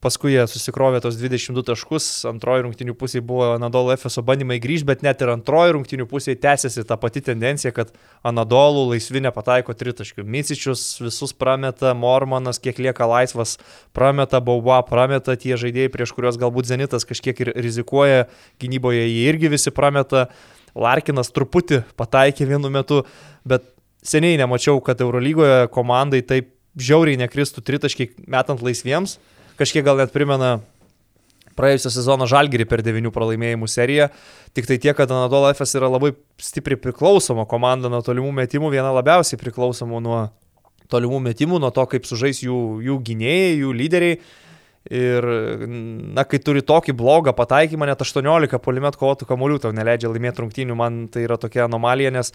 Paskui 0.04 0.34
jie 0.34 0.42
susikrovė 0.44 0.98
tos 1.00 1.16
22 1.16 1.62
taškus, 1.64 2.06
antroji 2.28 2.66
rungtinių 2.66 2.92
pusė 3.00 3.22
buvo 3.24 3.54
Anadolo 3.54 3.94
FSO 3.96 4.20
bandymai 4.28 4.58
grįžti, 4.60 4.84
bet 4.90 5.04
net 5.06 5.22
ir 5.24 5.32
antroji 5.32 5.72
rungtinių 5.78 6.04
pusė 6.10 6.34
tęsiasi 6.36 6.84
ta 6.84 6.98
pati 7.00 7.22
tendencija, 7.24 7.72
kad 7.72 7.94
Anadolų 8.28 8.82
laisvi 8.90 9.22
nepataiko 9.24 9.72
tritaškių. 9.72 10.26
Micičius 10.28 10.84
visus 11.00 11.32
prameta, 11.32 11.94
Mormanas 11.96 12.60
kiek 12.60 12.82
lieka 12.84 13.08
laisvas, 13.08 13.56
prameta 13.96 14.42
Bauba, 14.44 14.82
prameta 14.84 15.38
tie 15.40 15.56
žaidėjai, 15.56 15.94
prieš 15.96 16.12
kuriuos 16.12 16.36
galbūt 16.42 16.68
Zenitas 16.68 17.08
kažkiek 17.08 17.40
ir 17.40 17.54
rizikuoja, 17.56 18.26
gynyboje 18.60 19.06
jie 19.08 19.28
irgi 19.32 19.54
visi 19.56 19.72
prameta, 19.72 20.26
Larkinas 20.76 21.32
truputį 21.32 21.80
pataikė 21.96 22.50
vienu 22.50 22.68
metu, 22.68 23.06
bet 23.48 23.70
seniai 24.04 24.36
nemačiau, 24.36 24.84
kad 24.84 25.00
Eurolygoje 25.00 25.70
komandai 25.72 26.20
taip 26.20 26.52
žiauriai 26.76 27.16
nekristų 27.24 27.64
tritaškiai 27.64 28.26
metant 28.28 28.60
laisviems 28.60 29.16
kažkiek 29.58 29.84
gal 29.86 30.00
net 30.00 30.14
primena 30.14 30.58
praėjusio 31.58 31.92
sezono 31.94 32.26
žalgerį 32.30 32.66
per 32.70 32.82
devinių 32.84 33.12
pralaimėjimų 33.14 33.68
seriją. 33.70 34.08
Tik 34.56 34.68
tai 34.70 34.78
tiek, 34.82 34.94
kad 34.98 35.10
Anadolo 35.10 35.50
FS 35.52 35.78
yra 35.78 35.90
labai 35.92 36.12
stipriai 36.42 36.80
priklausoma 36.80 37.46
komanda 37.50 37.90
nuo 37.92 38.02
tolimų 38.04 38.32
metimų, 38.42 38.72
viena 38.74 38.90
labiausiai 38.94 39.40
priklausomų 39.40 40.02
nuo 40.04 40.22
tolimų 40.92 41.20
metimų, 41.28 41.60
nuo 41.62 41.70
to, 41.74 41.86
kaip 41.90 42.08
sužais 42.08 42.42
jų, 42.44 42.58
jų 42.84 42.98
gynėjai, 43.06 43.52
jų 43.62 43.76
lyderiai. 43.78 44.18
Ir, 44.84 45.24
na, 46.12 46.26
kai 46.28 46.36
turi 46.44 46.60
tokį 46.60 46.92
blogą 46.98 47.32
pataikymą, 47.32 47.86
net 47.88 48.02
18 48.04 48.58
polimet 48.60 48.98
kovotų 49.00 49.24
kamuolių 49.30 49.62
tau 49.62 49.72
neleidžia 49.72 50.10
laimėti 50.12 50.42
rungtynių, 50.42 50.76
man 50.76 50.98
tai 51.08 51.22
yra 51.24 51.38
tokia 51.40 51.64
anomalija, 51.64 52.12
nes 52.12 52.34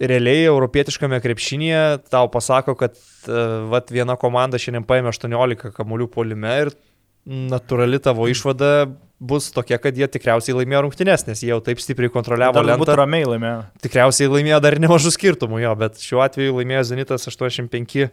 realiai 0.00 0.44
europietiškame 0.48 1.20
krepšinėje 1.24 1.82
tau 2.12 2.26
pasako, 2.32 2.76
kad 2.78 2.96
uh, 2.96 3.66
vat, 3.72 3.92
viena 3.94 4.18
komanda 4.20 4.60
šiandien 4.60 4.86
paėmė 4.88 5.12
18 5.14 5.72
kamuolių 5.76 6.10
polime 6.12 6.54
ir 6.66 6.72
natūrali 7.26 7.98
tavo 8.02 8.28
išvada 8.30 8.86
bus 9.18 9.48
tokia, 9.54 9.78
kad 9.82 9.96
jie 9.96 10.06
tikriausiai 10.12 10.58
laimėjo 10.58 10.84
rungtynės, 10.84 11.24
nes 11.26 11.40
jie 11.42 11.50
jau 11.50 11.58
taip 11.64 11.80
stipriai 11.80 12.12
kontroliavo 12.12 12.60
lentą. 12.60 12.78
būtų 12.84 12.96
ramiai 13.00 13.26
laimėjo. 13.26 13.62
Tikriausiai 13.82 14.28
laimėjo 14.30 14.60
dar 14.62 14.76
nemažų 14.84 15.12
skirtumų 15.16 15.62
jo, 15.64 15.72
bet 15.80 15.98
šiuo 16.02 16.20
atveju 16.26 16.58
laimėjo 16.60 16.84
Zenitas 16.92 17.26
85 17.30 18.10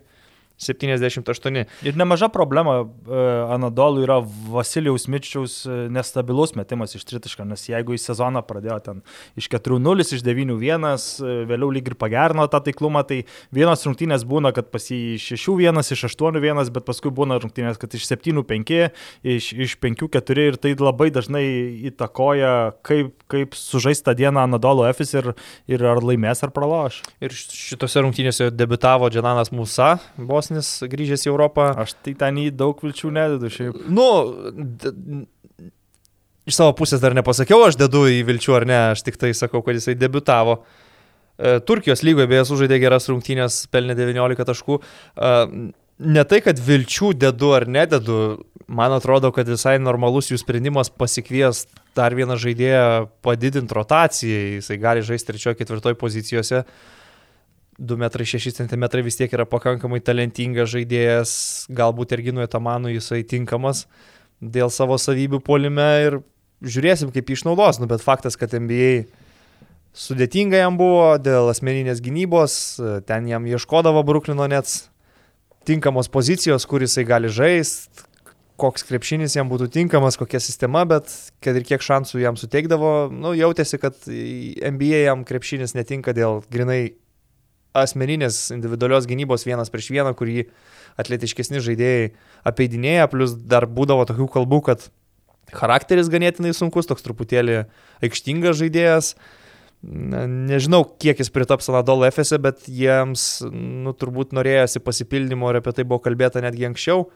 78. 0.58 1.66
Ir 1.84 1.98
nemaža 1.98 2.30
problema 2.34 2.76
e, 2.84 3.22
Anadolų 3.54 4.04
yra 4.06 4.20
Vasilijaus 4.24 5.08
Mičiaus 5.12 5.56
e, 5.66 5.78
nestabilus 5.94 6.54
metimas 6.58 6.94
iš 6.96 7.06
tritišką, 7.10 7.46
nes 7.50 7.66
jeigu 7.70 7.96
į 7.96 8.02
sezoną 8.02 8.44
pradėjo 8.48 8.80
ten 8.86 9.02
iš 9.40 9.50
4-0, 9.54 10.06
iš 10.06 10.24
9-1, 10.26 10.88
e, 11.26 11.36
vėliau 11.50 11.72
lyg 11.74 11.90
ir 11.90 11.98
pagerino 12.00 12.46
tą 12.52 12.62
taiklumą, 12.68 13.04
tai 13.10 13.24
vienos 13.56 13.84
rungtynės 13.88 14.26
būna, 14.30 14.54
kad 14.56 14.70
pas 14.74 14.88
jį 14.92 15.18
6-1, 15.22 15.82
iš 15.98 16.06
8-1, 16.12 16.72
bet 16.76 16.88
paskui 16.88 17.12
būna 17.14 17.40
rungtynės, 17.44 17.82
kad 17.82 17.98
iš 17.98 18.08
7-5, 18.12 18.76
iš, 19.36 19.50
iš 19.68 19.78
5-4 19.84 20.48
ir 20.52 20.60
tai 20.62 20.76
labai 20.80 21.10
dažnai 21.14 21.44
įtakoja, 21.90 22.54
kaip, 22.86 23.16
kaip 23.32 23.58
sužais 23.58 24.04
tą 24.06 24.16
dieną 24.18 24.46
Anadolo 24.48 24.86
Efis 24.90 25.16
ir, 25.18 25.34
ir 25.72 25.84
ar 25.88 26.04
laimės 26.04 26.46
ar 26.46 26.54
praloš. 26.56 27.02
Ir 27.24 27.34
šitose 27.34 28.04
rungtynėse 28.06 28.50
debitavo 28.54 29.10
Džananas 29.14 29.52
Musa, 29.56 29.96
Bosnijos 30.44 30.72
grįžęs 30.92 31.26
į 31.28 31.32
Europą. 31.32 31.72
Aš 31.84 31.96
tai 32.04 32.16
ten 32.20 32.40
į 32.42 32.50
daug 32.56 32.80
vilčių 32.84 33.12
nededu 33.16 33.52
šiaip. 33.54 33.84
Nu, 33.88 34.08
iš 36.50 36.60
savo 36.60 36.74
pusės 36.78 37.04
dar 37.04 37.16
nepasakiau, 37.16 37.64
aš 37.68 37.80
dedu 37.80 38.06
į 38.12 38.24
vilčių 38.28 38.58
ar 38.60 38.68
ne, 38.68 38.80
aš 38.94 39.06
tik 39.08 39.20
tai 39.22 39.32
sakau, 39.38 39.64
kad 39.64 39.80
jisai 39.80 39.96
debitavo. 39.96 40.60
E, 41.40 41.60
Turkijos 41.66 42.04
lygoje 42.04 42.28
beje 42.30 42.44
sužaidė 42.50 42.82
geras 42.84 43.08
rungtynės, 43.10 43.64
pelnė 43.74 43.96
19 43.98 44.50
taškų. 44.52 44.82
E, 45.16 45.72
Ne 46.04 46.24
tai, 46.26 46.40
kad 46.42 46.58
vilčių 46.58 47.12
dedu 47.22 47.52
ar 47.54 47.68
nededu, 47.70 48.42
man 48.66 48.96
atrodo, 48.96 49.30
kad 49.32 49.48
visai 49.48 49.76
normalus 49.78 50.32
jų 50.32 50.40
sprendimas 50.42 50.90
pasikvies 50.90 51.68
dar 51.96 52.16
vieną 52.18 52.34
žaidėją 52.42 53.12
padidinti 53.24 53.78
rotacijai, 53.78 54.58
jisai 54.58 54.80
gali 54.82 55.04
žaisti 55.06 55.30
trečiojo, 55.30 55.56
ketvirtojo 55.60 56.00
pozicijose. 56.02 56.64
2,6 57.80 58.54
cm 58.60 58.86
vis 59.06 59.18
tiek 59.18 59.34
yra 59.34 59.46
pakankamai 59.50 60.02
talentingas 60.04 60.72
žaidėjas, 60.74 61.34
galbūt 61.74 62.14
ir 62.14 62.24
Ginui 62.30 62.48
Tamanui 62.52 62.98
jisai 62.98 63.24
tinkamas 63.26 63.88
dėl 64.44 64.72
savo 64.74 64.98
savybių 65.00 65.40
polime 65.44 65.90
ir 66.06 66.20
žiūrėsim, 66.64 67.12
kaip 67.16 67.30
jį 67.30 67.40
išnaudos, 67.40 67.80
nu, 67.82 67.90
bet 67.92 68.04
faktas, 68.04 68.38
kad 68.40 68.54
NBA 68.56 69.06
sudėtinga 69.94 70.64
jam 70.64 70.78
buvo 70.80 71.14
dėl 71.22 71.52
asmeninės 71.52 72.02
gynybos, 72.04 72.56
ten 73.08 73.28
jam 73.30 73.46
ieškodavo 73.50 74.04
Bruklino 74.08 74.48
nets 74.50 74.88
tinkamos 75.68 76.10
pozicijos, 76.12 76.66
kur 76.68 76.84
jisai 76.84 77.06
gali 77.08 77.32
žaisti, 77.32 78.08
koks 78.60 78.86
krepšinis 78.88 79.36
jam 79.36 79.50
būtų 79.50 79.70
tinkamas, 79.74 80.18
kokia 80.20 80.40
sistema, 80.44 80.84
bet 80.88 81.10
kad 81.44 81.58
ir 81.58 81.66
kiek 81.68 81.84
šansų 81.84 82.22
jam 82.22 82.38
suteikdavo, 82.40 83.10
nu, 83.12 83.34
jautėsi, 83.38 83.80
kad 83.82 83.98
NBA 84.08 85.06
jam 85.08 85.24
krepšinis 85.28 85.76
netinka 85.78 86.14
dėl 86.16 86.44
grinai 86.54 86.94
asmeninės 87.78 88.48
individualios 88.56 89.08
gynybos 89.10 89.46
vienas 89.48 89.72
prieš 89.74 89.92
vieną, 89.96 90.14
kurį 90.18 90.48
atletiškesni 91.02 91.62
žaidėjai 91.64 92.12
apeidinėja, 92.48 93.08
plus 93.12 93.34
dar 93.34 93.66
būdavo 93.66 94.06
tokių 94.10 94.28
kalbų, 94.36 94.60
kad 94.70 94.90
charakteris 95.54 96.12
ganėtinai 96.14 96.54
sunkus, 96.56 96.90
toks 96.90 97.06
truputėlį 97.06 97.64
aikštingas 98.06 98.60
žaidėjas. 98.62 99.14
Na, 99.84 100.24
nežinau, 100.30 100.86
kiek 101.02 101.20
jis 101.20 101.32
pritaps 101.34 101.68
Anadolo 101.68 102.08
FS, 102.08 102.38
bet 102.40 102.70
jiems, 102.72 103.44
nu, 103.52 103.92
turbūt 103.92 104.32
norėjosi 104.38 104.80
pasipildymo 104.84 105.52
ir 105.52 105.60
apie 105.60 105.74
tai 105.76 105.84
buvo 105.84 106.00
kalbėta 106.06 106.44
netgi 106.46 106.70
anksčiau. 106.70 107.10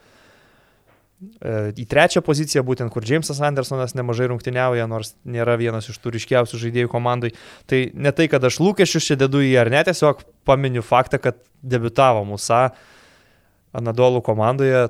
E, 1.18 1.72
Į 1.82 1.86
trečią 1.90 2.22
poziciją, 2.22 2.62
būtent 2.66 2.94
kur 2.94 3.06
Jamesas 3.06 3.40
Andersonas 3.42 3.96
nemažai 3.98 4.28
rungtyniauja, 4.30 4.86
nors 4.90 5.16
nėra 5.26 5.56
vienas 5.58 5.90
iš 5.90 5.98
tų 6.04 6.14
ryškiausių 6.14 6.60
žaidėjų 6.62 6.92
komandai. 6.92 7.32
Tai 7.70 7.80
ne 7.98 8.14
tai, 8.14 8.28
kad 8.30 8.46
aš 8.46 8.60
lūkesčius 8.62 9.10
čia 9.10 9.18
dedu 9.18 9.42
į 9.42 9.56
ar 9.64 9.72
ne, 9.74 9.82
tiesiog 9.88 10.22
paminiu 10.46 10.86
faktą, 10.86 11.18
kad 11.22 11.42
debitavo 11.66 12.22
Musa 12.28 12.68
Anadolų 13.78 14.22
komandoje. 14.26 14.88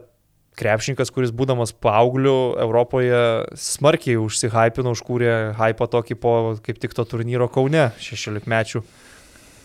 Krepšininkas, 0.57 1.11
kuris 1.13 1.29
būdamas 1.37 1.69
paaugliu 1.69 2.57
Europoje 2.57 3.45
smarkiai 3.61 4.17
užsihypino, 4.17 4.95
užkūrė 4.97 5.33
hypą 5.59 5.85
tokį 5.93 6.17
po 6.17 6.31
kaip 6.65 6.79
tik 6.81 6.97
to 6.97 7.05
turnyro 7.05 7.45
Kaune 7.53 7.91
16 8.01 8.49
mečių 8.49 8.81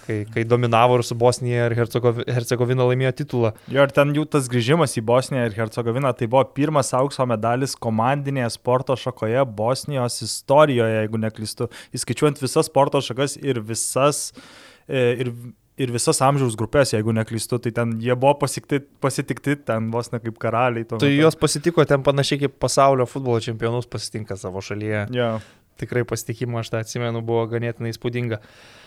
kai, 0.06 0.18
kai 0.32 0.44
dominavo 0.48 0.96
ir 0.98 1.04
su 1.06 1.16
Bosnija 1.18 1.68
ir 1.68 1.76
Hercegovi- 1.78 2.26
Hercegovina 2.30 2.86
laimėjo 2.88 3.12
titulą. 3.22 3.52
Jo, 3.72 3.86
ir 3.86 3.94
ten 3.94 4.12
jų 4.16 4.26
tas 4.34 4.48
grįžimas 4.50 4.96
į 4.98 5.04
Bosniją 5.08 5.46
ir 5.48 5.56
Hercegoviną, 5.56 6.12
tai 6.18 6.28
buvo 6.30 6.44
pirmas 6.56 6.92
aukso 6.98 7.26
medalis 7.28 7.76
komandinėje 7.76 8.50
sporto 8.56 8.96
šakoje 8.98 9.44
Bosnijos 9.58 10.20
istorijoje, 10.26 11.02
jeigu 11.02 11.22
neklystu, 11.22 11.70
įskaičiuojant 11.96 12.42
visas 12.42 12.70
sporto 12.70 13.02
šakas 13.04 13.38
ir 13.40 13.62
visas, 13.62 14.32
e, 14.88 15.06
ir, 15.24 15.32
ir 15.78 15.94
visas 15.94 16.20
amžiaus 16.24 16.58
grupės, 16.58 16.94
jeigu 16.96 17.14
neklystu, 17.16 17.60
tai 17.62 17.74
ten 17.78 17.96
jie 18.02 18.14
buvo 18.18 18.34
pasikti, 18.44 18.82
pasitikti 19.02 19.56
ten 19.70 19.90
vos 19.94 20.12
ne 20.12 20.20
kaip 20.22 20.38
karaliai. 20.42 20.86
Tai 20.92 21.10
juos 21.10 21.38
pasitiko 21.38 21.86
ten 21.88 22.04
panašiai 22.06 22.44
kaip 22.46 22.60
pasaulio 22.62 23.08
futbolo 23.08 23.40
čempionus 23.40 23.90
pasitinka 23.90 24.36
savo 24.40 24.62
šalyje. 24.64 25.08
Jo. 25.14 25.34
Tikrai 25.80 26.04
pasitikimo, 26.06 26.60
aš 26.60 26.68
tą 26.70 26.82
atsimenu, 26.84 27.22
buvo 27.26 27.46
ganėtinai 27.50 27.90
įspūdinga. 27.94 28.38
Uh, 28.38 28.81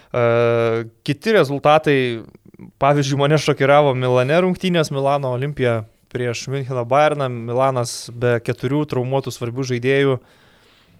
kiti 1.04 1.34
rezultatai, 1.36 1.98
pavyzdžiui, 2.80 3.20
mane 3.20 3.40
šokiravo 3.42 3.92
Milane 3.98 4.38
rungtynės, 4.46 4.92
Milano 4.96 5.34
Olimpija 5.36 5.82
prieš 6.16 6.46
Müncheno 6.48 6.86
Bayerną, 6.88 7.28
Milanas 7.28 8.06
be 8.16 8.38
keturių 8.44 8.86
traumuotų 8.88 9.34
svarbių 9.36 9.66
žaidėjų. 9.74 10.18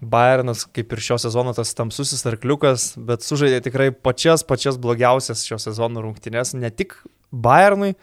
Bayernas, 0.04 0.66
kaip 0.76 0.92
ir 0.92 1.00
šio 1.00 1.16
sezono 1.22 1.54
tas 1.56 1.72
tamsusis 1.72 2.20
arkliukas, 2.28 2.90
bet 3.00 3.24
sužaidė 3.24 3.62
tikrai 3.64 3.88
pačias, 3.94 4.44
pačias 4.44 4.76
blogiausias 4.76 5.46
šio 5.48 5.56
sezono 5.62 6.02
rungtynės. 6.04 6.52
Ne 6.60 6.68
tik 6.68 6.98
Bayernui, 7.32 7.94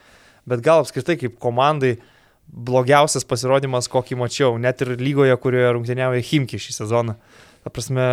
bet 0.49 0.64
gal 0.66 0.82
apskritai 0.82 1.20
kaip 1.22 1.38
komandai 1.43 1.99
blogiausias 2.49 3.26
pasirodymas, 3.30 3.89
kokį 3.93 4.18
mačiau, 4.20 4.57
net 4.61 4.82
ir 4.82 4.95
lygoje, 4.97 5.36
kurioje 5.41 5.76
rungtyniauja 5.78 6.26
Himki 6.26 6.57
šį 6.61 6.76
sezoną. 6.82 7.16
Ta 7.64 7.72
prasme, 7.74 8.07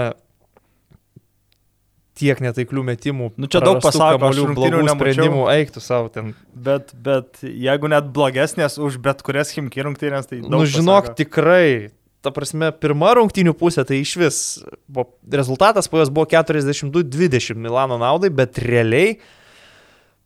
tiek 2.19 2.41
netaiklių 2.43 2.85
metimų. 2.91 3.31
Nu, 3.41 3.49
čia 3.51 3.63
daug 3.65 3.81
pasako, 3.83 4.31
aš 4.31 4.43
blogų 4.57 4.83
sprendimų, 4.91 5.47
eiktų 5.55 5.83
savo 5.85 6.11
ten. 6.13 6.35
Bet, 6.53 6.93
bet 6.95 7.41
jeigu 7.45 7.91
net 7.93 8.11
blogesnės 8.15 8.79
už 8.83 8.99
bet 9.05 9.23
kurias 9.27 9.55
Himki 9.55 9.87
rungtynės, 9.87 10.29
tai... 10.31 10.43
Nu, 10.45 10.65
žinok, 10.69 11.11
pasako. 11.11 11.19
tikrai. 11.23 11.67
Ta 12.21 12.29
prasme, 12.37 12.69
pirma 12.77 13.15
rungtynių 13.17 13.55
pusė 13.57 13.87
tai 13.89 14.03
iš 14.03 14.11
vis. 14.21 14.39
Buvo, 14.85 15.07
rezultatas 15.33 15.89
po 15.89 16.03
jos 16.03 16.11
buvo 16.13 16.29
42-20 16.29 17.57
Milano 17.57 17.97
naudai, 18.01 18.29
bet 18.29 18.61
realiai 18.61 19.15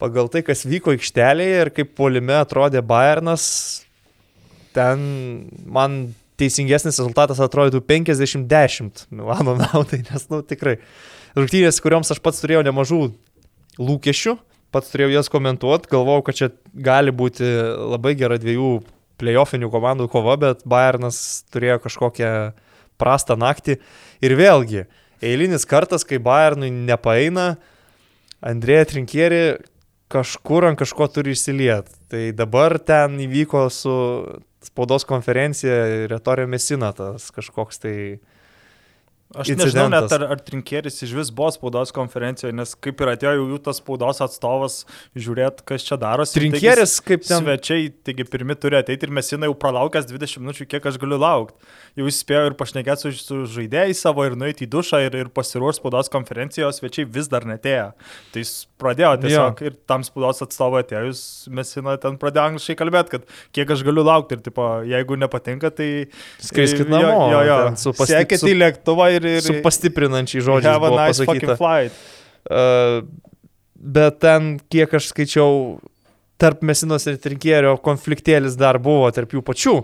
pagal 0.02 0.28
tai, 0.32 0.42
kas 0.44 0.64
vyko 0.66 0.94
aikštelėje 0.94 1.62
ir 1.62 1.70
kaip 1.74 1.94
polime 1.96 2.34
atrodė 2.40 2.82
Bayernas, 2.84 3.46
ten 4.74 5.04
man 5.70 6.14
teisingesnis 6.40 6.98
rezultatas 6.98 7.40
atrodytų 7.42 7.80
50-10 7.86 9.06
Milano 9.14 9.54
naudai, 9.62 10.02
nes, 10.08 10.26
nu, 10.32 10.42
tikrai. 10.42 10.80
Rungtynės, 11.34 11.80
kuriuoms 11.82 12.12
aš 12.14 12.20
pats 12.22 12.38
turėjau 12.42 12.62
nemažų 12.62 13.00
lūkesčių, 13.82 14.36
pats 14.74 14.92
turėjau 14.92 15.16
jas 15.16 15.30
komentuoti, 15.32 15.90
galvojau, 15.90 16.22
kad 16.28 16.38
čia 16.38 16.48
gali 16.74 17.14
būti 17.14 17.48
labai 17.94 18.14
gera 18.18 18.38
dviejų 18.38 18.76
playoffinių 19.18 19.70
komandų 19.70 20.06
kova, 20.12 20.36
bet 20.38 20.62
Bayernas 20.68 21.18
turėjo 21.54 21.80
kažkokią 21.82 22.30
prastą 23.02 23.34
naktį. 23.38 23.80
Ir 24.22 24.34
vėlgi, 24.38 24.84
eilinis 25.22 25.66
kartas, 25.66 26.06
kai 26.06 26.20
Bayernui 26.22 26.70
nepaeina, 26.70 27.56
Andrėja 28.44 28.90
Trinkieri 28.92 29.42
kažkur 30.14 30.68
ant 30.68 30.78
kažko 30.78 31.08
turi 31.10 31.34
išsiliet. 31.34 31.88
Tai 32.12 32.24
dabar 32.36 32.76
ten 32.78 33.16
įvyko 33.24 33.66
su 33.72 33.94
spaudos 34.64 35.06
konferencija 35.08 36.06
Retorio 36.10 36.46
Mesina 36.48 36.92
tas 36.96 37.30
kažkoks 37.34 37.82
tai 37.82 37.96
Aš 39.34 39.50
nežinau 39.58 39.88
net, 39.90 40.06
ar, 40.14 40.24
ar 40.34 40.40
Trinkėris 40.42 41.00
iš 41.02 41.12
vis 41.16 41.30
buvo 41.34 41.48
spaudos 41.54 41.90
konferencijoje, 41.94 42.54
nes 42.54 42.74
kaip 42.86 43.00
ir 43.02 43.10
atėjo 43.14 43.46
jų 43.50 43.58
tas 43.66 43.80
spaudos 43.80 44.20
atstovas 44.24 44.76
žiūrėti, 45.18 45.64
kas 45.66 45.86
čia 45.86 45.98
darosi. 46.00 46.36
Trinkėris 46.38 46.96
kaip 47.04 47.24
ten. 47.26 47.42
Svečiai, 47.42 47.88
taigi 48.06 48.26
pirmi 48.30 48.56
turi 48.58 48.78
ateiti 48.78 49.08
ir 49.08 49.14
mes 49.14 49.30
jinai 49.32 49.50
jau 49.50 49.56
pralaukęs 49.64 50.06
20 50.10 50.42
minučių, 50.44 50.68
kiek 50.70 50.86
aš 50.90 51.00
galiu 51.02 51.18
laukti. 51.18 51.58
Jau 51.98 52.12
spėjau 52.14 52.50
ir 52.50 52.56
pašnekėti 52.58 53.06
su, 53.06 53.12
su 53.18 53.40
žaidėjai 53.56 53.96
savo 53.98 54.26
ir 54.28 54.38
nueiti 54.38 54.68
į 54.68 54.70
dušą 54.74 55.02
ir, 55.08 55.18
ir 55.24 55.32
pasiruošti 55.34 55.82
spaudos 55.82 56.12
konferencijos, 56.14 56.78
svečiai 56.78 57.08
vis 57.10 57.30
dar 57.32 57.46
netėjo. 57.48 57.90
Tai 58.34 58.44
jis 58.44 58.54
pradėjo 58.80 59.12
tiesiog 59.24 59.62
jo. 59.62 59.70
ir 59.70 59.76
tam 59.90 60.06
spaudos 60.06 60.42
atstovui 60.46 60.82
atėjus, 60.84 61.24
mes 61.54 61.74
jinai 61.74 61.96
ten 62.02 62.18
pradėjo 62.20 62.46
angliškai 62.52 62.78
kalbėti, 62.78 63.16
kad 63.16 63.28
kiek 63.56 63.74
aš 63.74 63.84
galiu 63.86 64.06
laukti 64.06 64.38
ir 64.38 64.44
tipo, 64.46 64.68
jeigu 64.86 65.18
nepatinka, 65.18 65.70
tai... 65.74 65.90
Skriskit 66.42 66.90
namo. 66.90 67.28
Jo, 67.32 67.42
jo, 67.42 67.44
jo. 67.50 67.60
Su 67.80 67.94
Sekit 68.04 68.44
į 68.46 68.54
lėktuvą 68.58 69.08
ir 69.16 69.23
ir... 69.28 69.42
Su 69.44 69.58
pastiprinančiai 69.64 70.44
žodžiai. 70.44 70.72
Have 70.72 70.90
a 70.90 70.94
nice 70.96 71.24
pasakyta. 71.24 71.58
flight. 71.60 72.00
Uh, 72.44 73.04
bet 73.74 74.20
ten, 74.24 74.56
kiek 74.72 74.96
aš 74.98 75.10
skaičiau, 75.12 75.78
tarp 76.40 76.64
Mesinos 76.66 77.06
ir 77.10 77.20
Trinkėrio 77.22 77.76
konfliktėlis 77.84 78.58
dar 78.60 78.80
buvo 78.82 79.08
tarp 79.14 79.32
jų 79.36 79.44
pačių. 79.46 79.78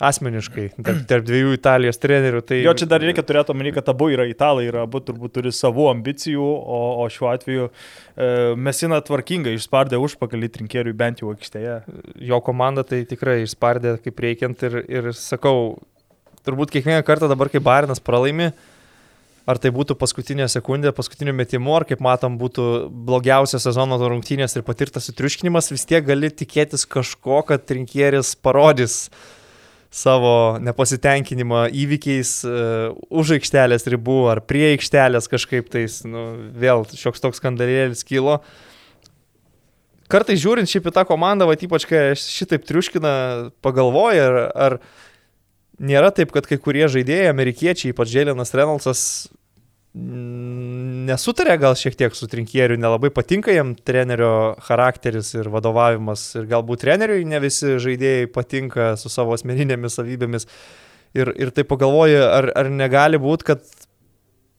Asmeniškai, 0.00 0.70
tarp, 0.80 1.02
tarp 1.10 1.26
dviejų 1.28 1.52
Italijos 1.58 2.00
trenerių. 2.00 2.40
Tai... 2.48 2.58
Jo, 2.64 2.72
čia 2.78 2.88
dar 2.88 3.04
reikia 3.04 3.24
turėti 3.26 3.52
omeny, 3.52 3.72
kad 3.76 3.90
abu 3.92 4.08
yra 4.14 4.24
italai 4.30 4.64
ir 4.70 4.78
abu 4.80 5.02
turbūt 5.04 5.34
turi 5.36 5.52
savų 5.52 5.90
ambicijų, 5.92 6.40
o, 6.40 6.80
o 7.02 7.08
šiuo 7.12 7.28
atveju 7.34 7.68
e, 7.68 8.30
Mesina 8.56 9.02
tvarkingai 9.04 9.52
išspardė 9.58 10.00
užpakalį 10.00 10.48
trinkėriui 10.56 10.96
bent 10.96 11.20
jau 11.20 11.34
aikštėje. 11.34 11.76
Jo 12.30 12.40
komanda 12.44 12.86
tai 12.88 13.02
tikrai 13.08 13.42
išspardė 13.44 13.98
kaip 14.06 14.24
reikiant 14.24 14.64
ir, 14.70 14.80
ir 14.88 15.12
sakau, 15.16 15.74
turbūt 16.46 16.72
kiekvieną 16.74 17.02
kartą 17.06 17.28
dabar, 17.30 17.50
kai 17.52 17.62
Barinas 17.64 18.02
pralaimi, 18.02 18.50
ar 19.50 19.58
tai 19.58 19.72
būtų 19.74 19.96
paskutinė 19.98 20.46
sekundė, 20.52 20.92
paskutiniu 20.94 21.34
metimu, 21.36 21.74
ar 21.78 21.86
kaip 21.88 22.02
matom 22.04 22.38
būtų 22.40 22.64
blogiausias 23.08 23.66
sezono 23.66 23.98
rungtynės 24.00 24.56
ir 24.56 24.64
patirtas 24.66 25.08
sutriuškinimas, 25.08 25.72
vis 25.72 25.86
tiek 25.88 26.06
gali 26.06 26.30
tikėtis 26.30 26.86
kažko, 26.88 27.42
kad 27.48 27.70
rinkėris 27.74 28.36
parodys 28.38 29.06
savo 29.90 30.60
nepasitenkinimą 30.62 31.64
įvykiais 31.74 32.34
uh, 32.46 32.92
už 33.10 33.34
aikštelės 33.40 33.88
ribų 33.90 34.20
ar 34.30 34.40
prie 34.46 34.68
aikštelės 34.76 35.26
kažkaip 35.30 35.70
tais, 35.72 36.04
nu, 36.06 36.28
vėl 36.54 36.86
šioks 36.86 37.24
toks 37.24 37.42
skandalėlis 37.42 38.06
kilo. 38.06 38.38
Kartais 40.10 40.38
žiūrint 40.42 40.70
šiaip 40.70 40.88
į 40.90 40.94
tą 40.94 41.04
komandą, 41.06 41.46
va 41.46 41.54
ypač 41.58 41.86
kai 41.90 42.12
šitaip 42.18 42.64
triuškina, 42.66 43.12
pagalvoja, 43.62 44.26
ar, 44.30 44.38
ar 44.54 44.78
nėra 45.80 46.12
taip, 46.14 46.32
kad 46.34 46.46
kai 46.48 46.60
kurie 46.60 46.86
žaidėjai, 46.92 47.30
amerikiečiai, 47.32 47.94
ypač 47.94 48.14
Jėlinas 48.14 48.54
Reynoldsas, 48.56 49.02
nesutarė 49.90 51.56
gal 51.58 51.74
šiek 51.74 51.96
tiek 51.98 52.14
su 52.14 52.28
trinkieriu, 52.30 52.78
nelabai 52.78 53.10
patinka 53.10 53.50
jam 53.50 53.72
trenerio 53.74 54.54
charakteris 54.62 55.32
ir 55.34 55.50
vadovavimas 55.50 56.28
ir 56.38 56.46
galbūt 56.50 56.84
treneriui 56.84 57.26
ne 57.26 57.40
visi 57.42 57.74
žaidėjai 57.82 58.28
patinka 58.30 58.92
su 59.00 59.10
savo 59.10 59.34
asmeninėmis 59.34 59.98
savybėmis. 59.98 60.46
Ir, 61.18 61.32
ir 61.42 61.50
tai 61.50 61.64
pagalvoju, 61.66 62.20
ar, 62.22 62.52
ar 62.54 62.68
negali 62.70 63.18
būti, 63.18 63.48
kad 63.48 63.64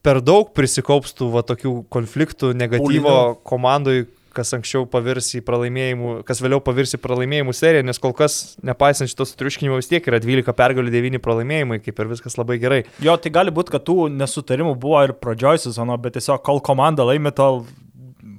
per 0.04 0.20
daug 0.20 0.50
prisikaupstų 0.52 1.30
va 1.32 1.40
tokių 1.48 1.78
konfliktų 1.92 2.52
negatyvo 2.58 3.38
komandai, 3.48 4.02
kas 4.36 4.52
anksčiau 4.56 4.86
pavirs 4.90 5.30
į 5.38 5.42
pralaimėjimų, 5.46 6.14
kas 6.28 6.40
vėliau 6.44 6.62
pavirs 6.64 6.96
į 6.96 7.00
pralaimėjimų 7.02 7.54
seriją, 7.56 7.84
nes 7.86 8.00
kol 8.02 8.14
kas, 8.16 8.56
nepaisant 8.64 9.10
šitos 9.12 9.34
triuškinimo, 9.40 9.78
vis 9.80 9.90
tiek 9.90 10.08
yra 10.08 10.20
12 10.22 10.56
pergalių, 10.58 10.92
9 10.94 11.22
pralaimėjimai, 11.24 11.80
kaip 11.84 12.02
ir 12.02 12.10
viskas 12.12 12.38
labai 12.40 12.58
gerai. 12.62 12.82
Jo, 13.04 13.18
tai 13.20 13.32
gali 13.34 13.54
būti, 13.54 13.74
kad 13.76 13.86
tų 13.88 14.08
nesutarimų 14.16 14.74
buvo 14.80 15.04
ir 15.06 15.14
pradžioj 15.20 15.64
sezono, 15.68 15.98
bet 16.02 16.16
tiesiog 16.18 16.42
kol 16.46 16.62
komanda 16.64 17.06
laimė, 17.08 17.34
tol 17.36 17.64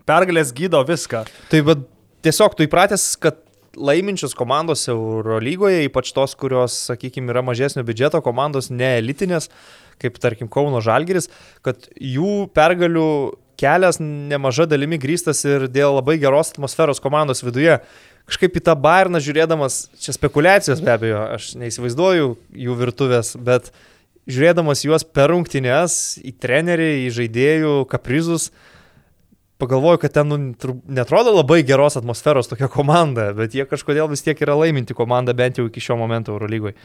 pergalės 0.09 0.53
gydo 0.55 0.83
viską. 0.87 1.23
Tai 1.51 1.63
bet 1.69 1.87
tiesiog 2.25 2.57
tu 2.57 2.67
įpratęs, 2.67 3.07
kad 3.23 3.39
laiminčios 3.77 4.35
komandos 4.37 4.85
Eurolygoje, 4.91 5.87
ypač 5.87 6.11
tos, 6.13 6.35
kurios, 6.37 6.75
sakykime, 6.89 7.31
yra 7.33 7.41
mažesnio 7.45 7.83
biudžeto 7.85 8.21
komandos, 8.25 8.69
ne 8.69 8.95
elitinės, 8.99 9.49
kaip 10.01 10.19
tarkim 10.21 10.49
Kauno 10.51 10.81
Žalgeris, 10.83 11.29
kad 11.65 11.87
jų 11.97 12.47
pergalių 12.53 13.07
kelias 13.63 13.99
nemaža 14.03 14.67
dalimi 14.69 14.99
grįstas 14.99 15.43
ir 15.47 15.69
dėl 15.71 15.95
labai 15.97 16.19
geros 16.21 16.51
atmosferos 16.53 17.01
komandos 17.03 17.43
viduje. 17.45 17.79
Kažkaip 18.29 18.59
į 18.59 18.63
tą 18.67 18.75
Bayerną 18.79 19.19
žiūrėdamas, 19.23 19.87
čia 19.99 20.15
spekulacijos 20.15 20.83
be 20.83 20.93
abejo, 20.93 21.23
aš 21.35 21.53
neįsivaizduoju 21.59 22.29
jų 22.65 22.77
virtuvės, 22.79 23.33
bet 23.35 23.73
žiūrėdamas 24.31 24.85
juos 24.85 25.03
per 25.03 25.33
rungtynės, 25.33 26.21
į 26.23 26.31
trenerį, 26.43 26.91
į 27.03 27.09
žaidėjų 27.17 27.73
kaprizus, 27.91 28.51
pagalvoju, 29.59 29.99
kad 30.03 30.15
ten 30.15 30.31
nu, 30.31 30.39
netrodo 30.87 31.35
labai 31.35 31.61
geros 31.67 31.99
atmosferos 31.99 32.47
tokia 32.51 32.71
komanda, 32.71 33.31
bet 33.35 33.55
jie 33.55 33.67
kažkodėl 33.67 34.07
vis 34.11 34.23
tiek 34.23 34.39
yra 34.43 34.55
laiminti 34.59 34.95
komanda 34.95 35.35
bent 35.35 35.59
jau 35.59 35.67
iki 35.67 35.83
šio 35.83 35.99
momento 35.99 36.35
Eurolygoje. 36.35 36.75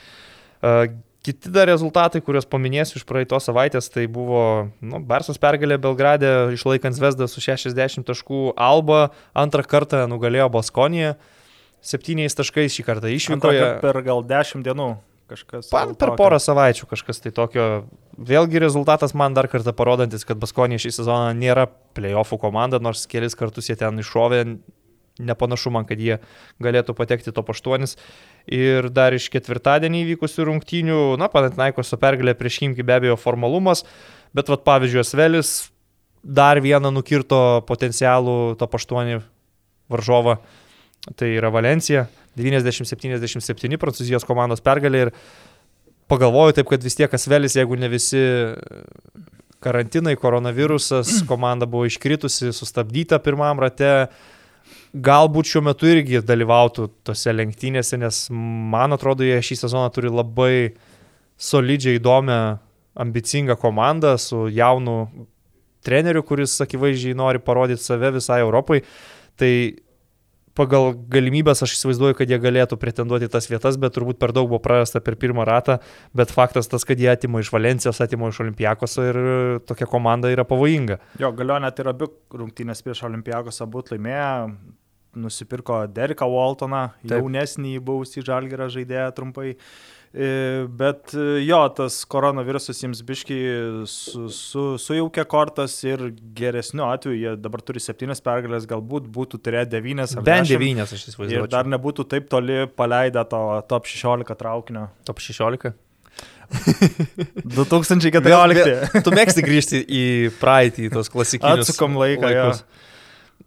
Kiti 1.28 1.50
dar 1.52 1.68
rezultatai, 1.68 2.22
kuriuos 2.24 2.46
paminėsiu 2.48 2.96
iš 2.96 3.04
praeitos 3.04 3.44
savaitės, 3.44 3.90
tai 3.92 4.06
buvo 4.08 4.70
nu, 4.80 5.00
Barsas 5.04 5.36
pergalė 5.36 5.76
Belgrade, 5.76 6.30
išlaikant 6.56 6.96
Vesdą 6.96 7.28
su 7.28 7.42
60 7.44 8.06
taškų, 8.08 8.54
Alba 8.56 9.10
antrą 9.36 9.66
kartą 9.68 10.06
nugalėjo 10.08 10.46
Baskoniją, 10.54 11.18
7 11.84 12.24
taškais 12.40 12.72
šį 12.78 12.86
kartą 12.86 13.12
išvykoje. 13.12 13.68
Per 13.84 14.00
gal 14.06 14.24
10 14.24 14.64
dienų 14.64 14.88
kažkas. 15.28 15.68
Pa, 15.68 15.84
per 16.00 16.14
porą 16.16 16.40
savaičių 16.40 16.88
kažkas 16.88 17.20
tai 17.20 17.34
tokio. 17.36 17.68
Vėlgi 18.16 18.64
rezultatas 18.64 19.12
man 19.12 19.36
dar 19.36 19.50
kartą 19.52 19.76
parodantis, 19.76 20.24
kad 20.26 20.40
Baskonija 20.40 20.80
šį 20.82 20.94
sezoną 20.96 21.36
nėra 21.36 21.68
playoffų 21.94 22.40
komanda, 22.40 22.80
nors 22.80 23.04
kelis 23.10 23.36
kartus 23.38 23.68
jie 23.68 23.76
ten 23.78 24.00
iššovė, 24.00 24.40
nepanašu 25.18 25.72
man, 25.74 25.86
kad 25.88 26.00
jie 26.00 26.18
galėtų 26.62 26.94
patekti 26.98 27.34
to 27.34 27.44
paštuonis. 27.46 27.96
Ir 28.46 28.90
dar 28.94 29.16
iš 29.16 29.28
ketvirtadienį 29.34 30.04
įvykusių 30.04 30.48
rungtynių, 30.48 31.00
na, 31.20 31.30
Panatinaikos 31.32 31.90
su 31.90 31.98
pergalė 32.00 32.36
prieš 32.38 32.62
Himki 32.62 32.86
be 32.86 32.96
abejo 32.96 33.18
formalumas, 33.20 33.84
bet 34.36 34.50
vad 34.52 34.64
pavyzdžiui, 34.66 35.04
Svelis 35.06 35.56
dar 36.22 36.60
vieną 36.62 36.92
nukirto 36.94 37.64
potencialų 37.68 38.56
to 38.58 38.68
paštuonį 38.70 39.20
varžovą, 39.92 40.38
tai 41.16 41.32
yra 41.38 41.50
Valencija, 41.54 42.06
90-77 42.38 43.78
prancūzijos 43.80 44.26
komandos 44.26 44.62
pergalė 44.64 45.06
ir 45.06 45.12
pagalvoju 46.10 46.58
taip, 46.58 46.68
kad 46.70 46.84
vis 46.84 46.96
tiek 46.98 47.12
Asvelis, 47.14 47.56
jeigu 47.58 47.78
ne 47.78 47.90
visi 47.92 48.22
karantinai, 49.64 50.16
koronavirusas, 50.20 51.20
komanda 51.30 51.66
buvo 51.66 51.88
iškritusi, 51.88 52.52
sustabdyta 52.56 53.20
pirmam 53.22 53.60
rate, 53.62 54.08
galbūt 54.94 55.50
šiuo 55.50 55.62
metu 55.68 55.88
irgi 55.90 56.22
dalyvautų 56.24 56.88
tose 57.06 57.34
lenktynėse, 57.34 57.98
nes 58.00 58.26
man 58.30 58.96
atrodo, 58.96 59.26
jie 59.26 59.38
šį 59.44 59.60
sezoną 59.64 59.88
turi 59.94 60.12
labai 60.12 60.54
solidžiai 61.38 62.00
įdomią, 62.00 62.38
ambicingą 62.98 63.54
komandą 63.60 64.16
su 64.18 64.48
jaunu 64.50 64.96
treneriu, 65.86 66.24
kuris 66.26 66.56
akivaizdžiai 66.64 67.16
nori 67.18 67.42
parodyti 67.42 67.84
save 67.84 68.10
visai 68.16 68.40
Europai. 68.42 68.82
Tai 69.38 69.52
pagal 70.58 70.92
galimybės 71.12 71.62
aš 71.64 71.76
įsivaizduoju, 71.76 72.16
kad 72.18 72.30
jie 72.30 72.38
galėtų 72.42 72.78
pretenduoti 72.80 73.30
tas 73.32 73.48
vietas, 73.50 73.78
bet 73.80 73.94
turbūt 73.96 74.18
per 74.20 74.34
daug 74.36 74.50
buvo 74.50 74.60
prarasta 74.62 75.02
per 75.04 75.16
pirmą 75.20 75.46
ratą, 75.48 75.78
bet 76.16 76.34
faktas 76.34 76.70
tas, 76.70 76.86
kad 76.88 77.00
jie 77.00 77.10
atima 77.12 77.42
iš 77.42 77.52
Valencijos, 77.54 78.02
atima 78.04 78.30
iš 78.32 78.42
Olimpijakos 78.44 78.98
ir 79.04 79.20
tokia 79.68 79.88
komanda 79.90 80.32
yra 80.34 80.46
pavojinga. 80.48 80.98
Jo, 81.22 81.32
galio 81.38 81.60
net 81.62 81.78
ir 81.78 81.92
abi 81.94 82.10
rungtynės 82.42 82.82
prieš 82.84 83.04
Olimpijakos 83.08 83.62
abu 83.64 83.84
laimėjo, 83.88 84.32
nusipirko 85.18 85.82
Deriką 85.90 86.28
Waltoną, 86.30 86.88
jaunesnį 87.08 87.78
buvusį 87.84 88.26
žalgerą 88.26 88.68
žaidėją 88.74 89.08
trumpai. 89.16 89.54
E, 89.54 89.97
bet 90.80 91.12
e, 91.12 91.24
jo, 91.44 91.58
tas 91.76 91.98
koronavirusas 92.08 92.78
jiems 92.80 93.02
biški 93.04 93.36
su, 93.90 94.28
su, 94.32 94.62
sujaukė 94.80 95.26
kortas 95.28 95.74
ir 95.84 96.06
geresniu 96.38 96.86
atveju 96.88 97.18
jie 97.18 97.34
dabar 97.36 97.60
turi 97.64 97.82
septynes 97.84 98.24
pergalės, 98.24 98.64
galbūt 98.70 99.10
būtų 99.12 99.40
turėję 99.44 99.66
devynės 99.74 100.16
ar 100.16 100.24
bent 100.24 100.48
devynės, 100.48 100.94
aš 100.96 101.10
įsivaizduoju. 101.10 101.44
Ir 101.44 101.52
dar 101.52 101.68
nebūtų 101.68 102.06
taip 102.08 102.30
toli 102.32 102.62
paleidę 102.78 103.26
to 103.28 103.42
top 103.68 103.90
16 103.90 104.38
traukinio. 104.40 104.86
Top 105.08 105.20
16? 105.20 105.74
2014. 107.44 108.88
tu 109.04 109.12
mėgsti 109.12 109.44
grįžti 109.44 109.82
į 109.84 110.04
praeitį, 110.40 110.88
tos 110.94 111.12
klasikinius. 111.12 111.68
Atsukom 111.68 112.00
laiką. 112.00 112.32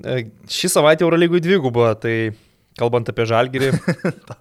E, 0.06 0.22
Šį 0.50 0.70
savaitę 0.78 1.08
Eurolygų 1.08 1.42
dvigubą, 1.42 1.90
tai 1.98 2.16
Kalbant 2.80 3.10
apie 3.12 3.26
žalgyrį, 3.28 3.68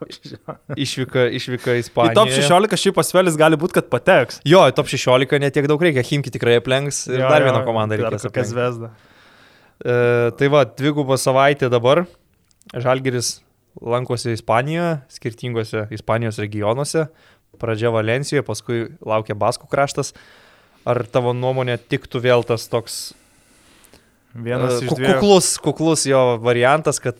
išvyka, 0.84 1.24
išvyka 1.34 1.74
į 1.76 1.82
Ispaniją. 1.82 2.12
Į 2.14 2.18
top 2.18 2.30
16 2.36 2.78
šiaip 2.84 2.96
pasvelis 3.00 3.36
gali 3.40 3.58
būti, 3.60 3.74
kad 3.80 3.88
pateks. 3.92 4.38
Jo, 4.46 4.62
į 4.70 4.74
top 4.76 4.86
16 4.90 5.40
netiek 5.42 5.66
daug 5.70 5.82
reikia, 5.82 6.04
Himki 6.06 6.30
tikrai 6.34 6.58
aplenks 6.60 7.04
ir 7.10 7.18
jo, 7.24 7.28
dar 7.30 7.42
vieną 7.46 7.64
komandą 7.66 7.98
reikės. 7.98 8.28
Kokias 8.28 8.52
vesda. 8.56 8.92
E, 9.82 10.30
tai 10.38 10.50
va, 10.52 10.62
dvigubą 10.68 11.18
savaitę 11.20 11.70
dabar. 11.72 12.04
Žalgiris 12.70 13.40
lankosi 13.82 14.36
Ispanijoje, 14.38 15.00
skirtingose 15.10 15.88
Ispanijos 15.94 16.38
regionuose. 16.42 17.08
Pradžia 17.60 17.90
Valencijoje, 17.92 18.44
paskui 18.46 18.84
laukia 19.04 19.34
Baskų 19.36 19.66
kraštas. 19.72 20.14
ar 20.88 21.02
tavo 21.12 21.34
nuomonė 21.36 21.74
tiktų 21.90 22.22
vėl 22.24 22.44
tas 22.46 22.62
toks 22.72 22.94
Vienas 24.32 24.78
e, 24.78 24.84
iš 24.86 24.88
ku- 24.88 24.96
dviejų. 24.96 25.16
kuklus, 25.18 25.48
kuklus 25.60 26.06
jo 26.08 26.20
variantas, 26.40 27.00
kad 27.02 27.18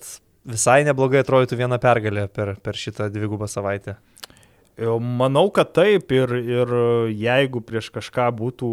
visai 0.49 0.82
neblogai 0.86 1.20
atrodytų 1.24 1.59
viena 1.61 1.78
pergalė 1.82 2.28
per, 2.32 2.55
per 2.62 2.78
šitą 2.78 3.11
dvigubą 3.12 3.49
savaitę. 3.51 3.97
Manau, 4.80 5.51
kad 5.53 5.74
taip 5.76 6.12
ir, 6.16 6.32
ir 6.41 6.70
jeigu 7.12 7.61
prieš 7.61 7.91
kažką 7.93 8.30
būtų 8.38 8.70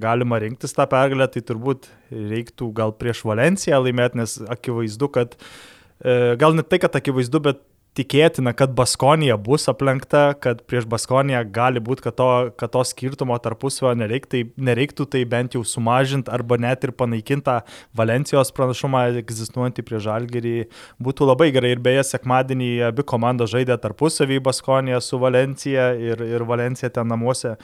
galima 0.00 0.38
rinktis 0.40 0.74
tą 0.74 0.86
pergalę, 0.90 1.26
tai 1.30 1.42
turbūt 1.44 1.90
reiktų 2.10 2.70
gal 2.74 2.94
prieš 2.96 3.24
Valenciją 3.28 3.82
laimėti, 3.84 4.18
nes 4.22 4.38
akivaizdu, 4.50 5.10
kad 5.12 5.36
e, 5.36 6.34
gal 6.40 6.56
ne 6.56 6.64
tai, 6.66 6.80
kad 6.82 6.96
akivaizdu, 6.96 7.42
bet 7.44 7.60
tikėtina, 7.94 8.52
kad 8.56 8.74
Baskonija 8.76 9.36
bus 9.40 9.68
aplenkta, 9.70 10.24
kad 10.42 10.62
prieš 10.68 10.86
Baskoniją 10.90 11.42
gali 11.54 11.82
būti, 11.84 12.04
kad 12.08 12.16
to, 12.18 12.28
kad 12.58 12.72
to 12.74 12.82
skirtumo 12.86 13.36
tarpusavio 13.42 13.94
nereik, 13.98 14.26
tai, 14.30 14.44
nereiktų 14.56 15.06
tai 15.12 15.22
bent 15.30 15.54
jau 15.56 15.62
sumažinti 15.68 16.32
arba 16.34 16.58
net 16.60 16.84
ir 16.86 16.94
panaikinti 16.96 17.60
Valencijos 17.96 18.50
pranašumą 18.56 19.06
egzistuojantį 19.22 19.86
prie 19.86 20.00
Žalgerį. 20.02 20.54
Būtų 21.02 21.28
labai 21.30 21.50
gerai 21.54 21.74
ir 21.76 21.82
beje, 21.84 22.06
sekmadienį 22.10 22.70
abi 22.90 23.06
komandos 23.06 23.52
žaidė 23.54 23.78
tarpusavį 23.82 24.40
Baskonija 24.44 25.02
su 25.04 25.20
Valencija 25.22 25.92
ir, 25.98 26.24
ir 26.24 26.46
Valencija 26.48 26.90
ten 26.94 27.10
namuose. 27.10 27.54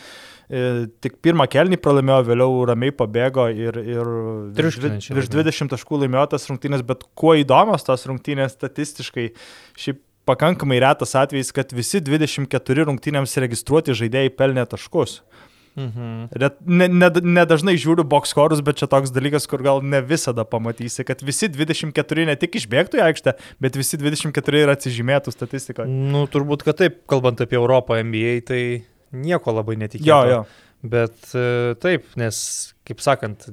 E, 0.51 0.87
Tik 1.03 1.19
pirmą 1.23 1.47
kelnį 1.51 1.79
pralaimėjo, 1.83 2.21
vėliau 2.27 2.63
ramiai 2.71 2.95
pabėgo 2.95 3.49
ir, 3.51 3.77
ir 3.83 4.13
virš, 4.59 4.79
virš 4.83 5.11
laimėjo. 5.11 5.35
20 5.39 5.75
taškų 5.75 6.05
laimėjo 6.05 6.29
tas 6.35 6.47
rungtynės, 6.51 6.87
bet 6.87 7.03
kuo 7.19 7.37
įdomios 7.39 7.87
tos 7.87 8.07
rungtynės 8.11 8.57
statistiškai, 8.59 9.29
šiaip 9.79 10.03
pakankamai 10.31 10.81
retas 10.83 11.17
atvejis, 11.19 11.53
kad 11.57 11.75
visi 11.77 12.01
24 12.07 12.89
rungtynėms 12.89 13.37
registruoti 13.45 13.97
žaidėjai 13.99 14.35
pelnė 14.39 14.67
taškus. 14.71 15.21
Mhm. 15.79 16.31
Ret, 16.35 16.57
ne, 16.67 16.89
ne, 16.91 17.09
nedažnai 17.39 17.77
žiūriu 17.81 18.05
bokskorus, 18.11 18.63
bet 18.67 18.81
čia 18.81 18.89
toks 18.91 19.13
dalykas, 19.15 19.47
kur 19.51 19.63
gal 19.65 19.83
ne 19.87 20.01
visada 20.05 20.45
pamatysi, 20.49 21.05
kad 21.07 21.23
visi 21.25 21.49
24 21.53 22.27
ne 22.29 22.37
tik 22.41 22.59
išbėgtų 22.61 23.01
į 23.01 23.05
aikštę, 23.07 23.37
bet 23.63 23.79
visi 23.79 24.01
24 24.01 24.65
ir 24.65 24.73
atsižymėtų 24.75 25.35
statistikoje. 25.35 25.91
Nu, 25.91 26.27
turbūt, 26.31 26.67
kad 26.67 26.81
taip, 26.83 27.03
kalbant 27.11 27.43
apie 27.45 27.59
Europą 27.61 28.01
NBA, 28.03 28.35
tai 28.51 28.63
nieko 29.15 29.55
labai 29.55 29.79
netikėto. 29.81 30.11
Jo, 30.11 30.21
jo. 30.31 30.43
Bet 30.91 31.35
e, 31.37 31.77
taip, 31.81 32.09
nes, 32.19 32.43
kaip 32.89 33.03
sakant, 33.05 33.47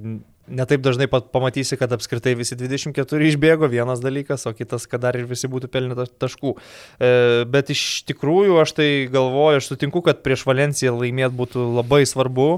netaip 0.47 0.83
dažnai 0.85 1.07
pamatysi, 1.07 1.77
kad 1.79 1.91
apskritai 1.95 2.33
visi 2.39 2.55
24 2.57 3.27
išbėgo, 3.31 3.69
vienas 3.71 4.01
dalykas, 4.03 4.47
o 4.49 4.53
kitas, 4.55 4.87
kad 4.89 5.03
dar 5.03 5.17
ir 5.19 5.27
visi 5.29 5.49
būtų 5.51 5.69
pelnę 5.71 5.97
ta- 5.97 6.07
taškų. 6.25 6.53
E, 6.99 7.11
bet 7.51 7.73
iš 7.73 8.03
tikrųjų 8.07 8.61
aš 8.63 8.75
tai 8.79 8.89
galvoju, 9.11 9.61
aš 9.61 9.71
sutinku, 9.73 10.03
kad 10.05 10.23
prieš 10.23 10.45
Valenciją 10.47 10.95
laimėti 10.97 11.35
būtų 11.37 11.67
labai 11.79 12.05
svarbu. 12.07 12.49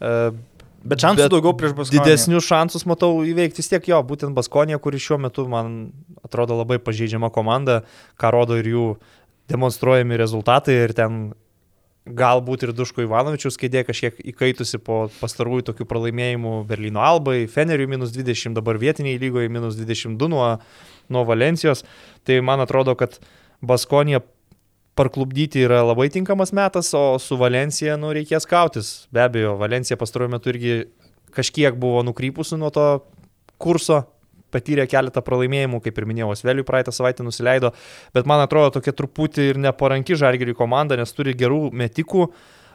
E, 0.00 0.30
Bet 0.80 1.02
šansų 1.04 1.26
daugiau 1.28 1.52
prieš 1.52 1.74
Baskoniją. 1.76 2.04
Didesnius 2.06 2.46
šansus 2.48 2.86
matau 2.88 3.20
įveikti 3.28 3.60
vis 3.60 3.68
tiek 3.68 3.84
jo, 3.90 3.98
būtent 4.00 4.32
Baskonė, 4.32 4.78
kuri 4.80 4.96
šiuo 4.96 5.18
metu 5.20 5.44
man 5.50 5.92
atrodo 6.24 6.56
labai 6.56 6.78
pažeidžiama 6.80 7.28
komanda, 7.34 7.82
ką 8.16 8.30
rodo 8.32 8.56
ir 8.56 8.70
jų 8.70 8.86
demonstruojami 9.52 10.16
rezultatai 10.16 10.78
ir 10.86 10.94
ten 10.96 11.34
galbūt 12.08 12.64
ir 12.64 12.72
Duško 12.76 13.04
Ivanovičius 13.04 13.58
kėdė 13.60 13.84
kažkiek 13.88 14.18
įkaitusi 14.32 14.80
po 14.82 15.02
pastarųjų 15.20 15.66
tokių 15.68 15.86
pralaimėjimų 15.90 16.54
Berlyno 16.68 17.02
Albai, 17.04 17.44
Feneriui 17.50 17.90
minus 17.90 18.14
20, 18.16 18.56
dabar 18.56 18.80
vietiniai 18.80 19.20
lygoje 19.20 19.50
minus 19.52 19.76
22 19.78 20.30
nuo, 20.32 20.46
nuo 21.12 21.24
Valencijos. 21.28 21.84
Tai 22.24 22.40
man 22.46 22.64
atrodo, 22.64 22.96
kad 22.98 23.18
Baskonė 23.60 24.22
parklubdyti 24.98 25.64
yra 25.66 25.82
labai 25.84 26.08
tinkamas 26.12 26.54
metas, 26.56 26.90
o 26.96 27.18
su 27.22 27.36
Valencija 27.40 27.98
nu, 28.00 28.14
reikės 28.16 28.48
kautis. 28.48 28.90
Be 29.12 29.24
abejo, 29.26 29.54
Valencija 29.60 29.98
pastaruoju 30.00 30.34
metu 30.34 30.52
irgi 30.52 30.74
kažkiek 31.36 31.76
buvo 31.78 32.02
nukrypusi 32.06 32.58
nuo 32.58 32.72
to 32.74 32.86
kurso, 33.60 34.02
patyrė 34.54 34.86
keletą 34.90 35.22
pralaimėjimų, 35.24 35.80
kaip 35.84 35.98
ir 35.98 36.06
minėjau, 36.10 36.32
Sveliui 36.38 36.66
praeitą 36.66 36.94
savaitę 36.94 37.26
nusileido, 37.26 37.72
bet 38.16 38.28
man 38.30 38.42
atrodo 38.44 38.76
tokia 38.78 38.94
truputį 38.96 39.50
ir 39.52 39.60
neparanki 39.68 40.18
žalgerių 40.18 40.56
komanda, 40.58 40.98
nes 41.00 41.14
turi 41.16 41.36
gerų 41.38 41.68
metikų, 41.76 42.28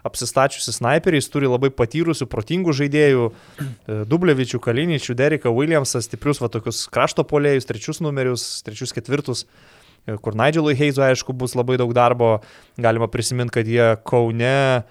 apsistačiusi 0.05 0.73
snaiperiais, 0.75 1.27
turi 1.33 1.49
labai 1.49 1.71
patyrusių, 1.73 2.27
protingų 2.29 2.75
žaidėjų, 2.77 3.29
e, 3.31 3.97
Dublevičių, 4.09 4.59
Kaliničių, 4.61 5.15
Deriką 5.17 5.53
Williamsą, 5.53 6.01
stiprius 6.05 6.41
va 6.43 6.51
tokius 6.53 6.83
krašto 6.93 7.25
polėjus, 7.25 7.65
trečius 7.65 8.03
numerius, 8.05 8.45
trečius 8.65 8.93
ketvirtus 8.93 9.45
e, 10.05 10.19
kur 10.21 10.37
Nigelui 10.37 10.77
Heizu, 10.77 11.01
aišku, 11.07 11.33
bus 11.33 11.57
labai 11.57 11.79
daug 11.81 11.95
darbo. 11.97 12.37
Galima 12.77 13.09
prisiminti, 13.09 13.57
kad 13.57 13.71
jie 13.71 13.95
Kaune 14.05 14.85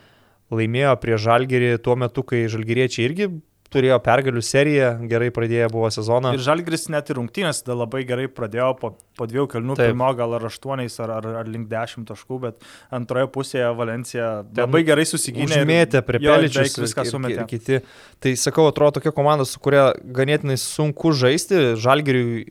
laimėjo 0.55 0.99
prie 1.03 1.19
Žalgerį 1.21 1.77
tuo 1.85 1.95
metu, 2.01 2.27
kai 2.27 2.49
Žalgeriečiai 2.51 3.07
irgi 3.07 3.31
turėjo 3.73 3.97
pergalių 4.05 4.43
seriją, 4.45 4.89
gerai 5.11 5.31
pradėję 5.35 5.69
buvo 5.73 5.89
sezoną. 5.93 6.35
Ir 6.37 6.43
Žalgris 6.45 6.87
net 6.93 7.11
ir 7.11 7.19
rungtynės 7.19 7.63
tada 7.65 7.77
labai 7.81 8.05
gerai 8.07 8.27
pradėjo 8.31 8.71
po, 8.81 8.93
po 9.19 9.29
dviejų 9.31 9.47
kelnių, 9.55 9.77
Taip. 9.79 9.91
pirmo 9.91 10.11
gal 10.19 10.37
ar 10.39 10.47
aštuoniais 10.51 10.99
ar, 11.03 11.15
ar, 11.19 11.29
ar 11.43 11.51
link 11.51 11.69
dešimt 11.73 12.09
taškų, 12.11 12.41
bet 12.47 12.67
antroje 12.95 13.31
pusėje 13.35 13.71
Valencija 13.79 14.31
labai 14.61 14.85
gerai 14.87 15.07
susigynė. 15.11 15.63
Užmėtė 15.63 16.05
prie 16.07 16.23
peličius 16.23 16.79
viską 16.85 17.05
ir, 17.05 17.11
ir, 17.11 17.17
sumetė. 17.17 17.39
ir 17.41 17.51
kiti. 17.51 17.81
Tai 18.23 18.35
sakau, 18.41 18.69
atrodo 18.71 19.01
tokia 19.01 19.15
komanda, 19.17 19.49
su 19.49 19.63
kuria 19.63 19.91
ganėtinai 20.21 20.59
sunku 20.61 21.15
žaisti. 21.17 21.75
Žalgiriui 21.81 22.47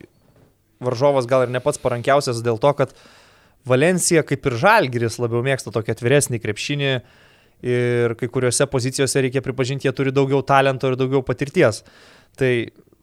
varžovas 0.84 1.30
gal 1.30 1.48
ir 1.48 1.54
ne 1.54 1.64
pats 1.64 1.80
parankiausias 1.82 2.44
dėl 2.44 2.60
to, 2.62 2.74
kad 2.76 2.96
Valencija 3.68 4.26
kaip 4.28 4.44
ir 4.50 4.58
Žalgiris 4.60 5.22
labiau 5.24 5.44
mėgsta 5.46 5.72
tokį 5.72 5.94
atviresnį 5.96 6.42
krepšinį 6.44 6.96
ir 7.64 8.16
kai 8.20 8.28
kuriuose 8.32 8.68
pozicijose 8.70 9.24
reikia 9.24 9.44
pripažinti, 9.44 9.88
jie 9.88 9.96
turi 9.96 10.14
daugiau 10.16 10.44
talento 10.46 10.92
ir 10.92 10.98
daugiau 11.00 11.24
patirties. 11.26 11.82
Tai 12.40 12.52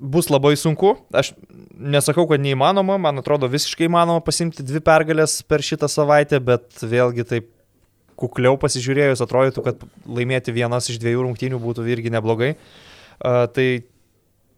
bus 0.00 0.30
labai 0.32 0.56
sunku. 0.56 0.94
Aš 1.12 1.32
nesakau, 1.76 2.26
kad 2.30 2.42
neįmanoma, 2.42 2.98
man 3.00 3.20
atrodo 3.20 3.48
visiškai 3.50 3.88
įmanoma 3.88 4.24
pasimti 4.24 4.64
dvi 4.66 4.82
pergalės 4.84 5.40
per 5.46 5.64
šitą 5.64 5.88
savaitę, 5.90 6.40
bet 6.44 6.84
vėlgi 6.84 7.26
taip 7.28 7.48
kukliau 8.20 8.58
pasižiūrėjus 8.60 9.22
atrodytų, 9.24 9.64
kad 9.64 9.84
laimėti 10.04 10.52
vienas 10.52 10.90
iš 10.92 11.00
dviejų 11.00 11.24
rungtynių 11.24 11.60
būtų 11.60 11.86
irgi 11.88 12.12
neblogai. 12.12 12.52
A, 13.20 13.46
tai 13.52 13.84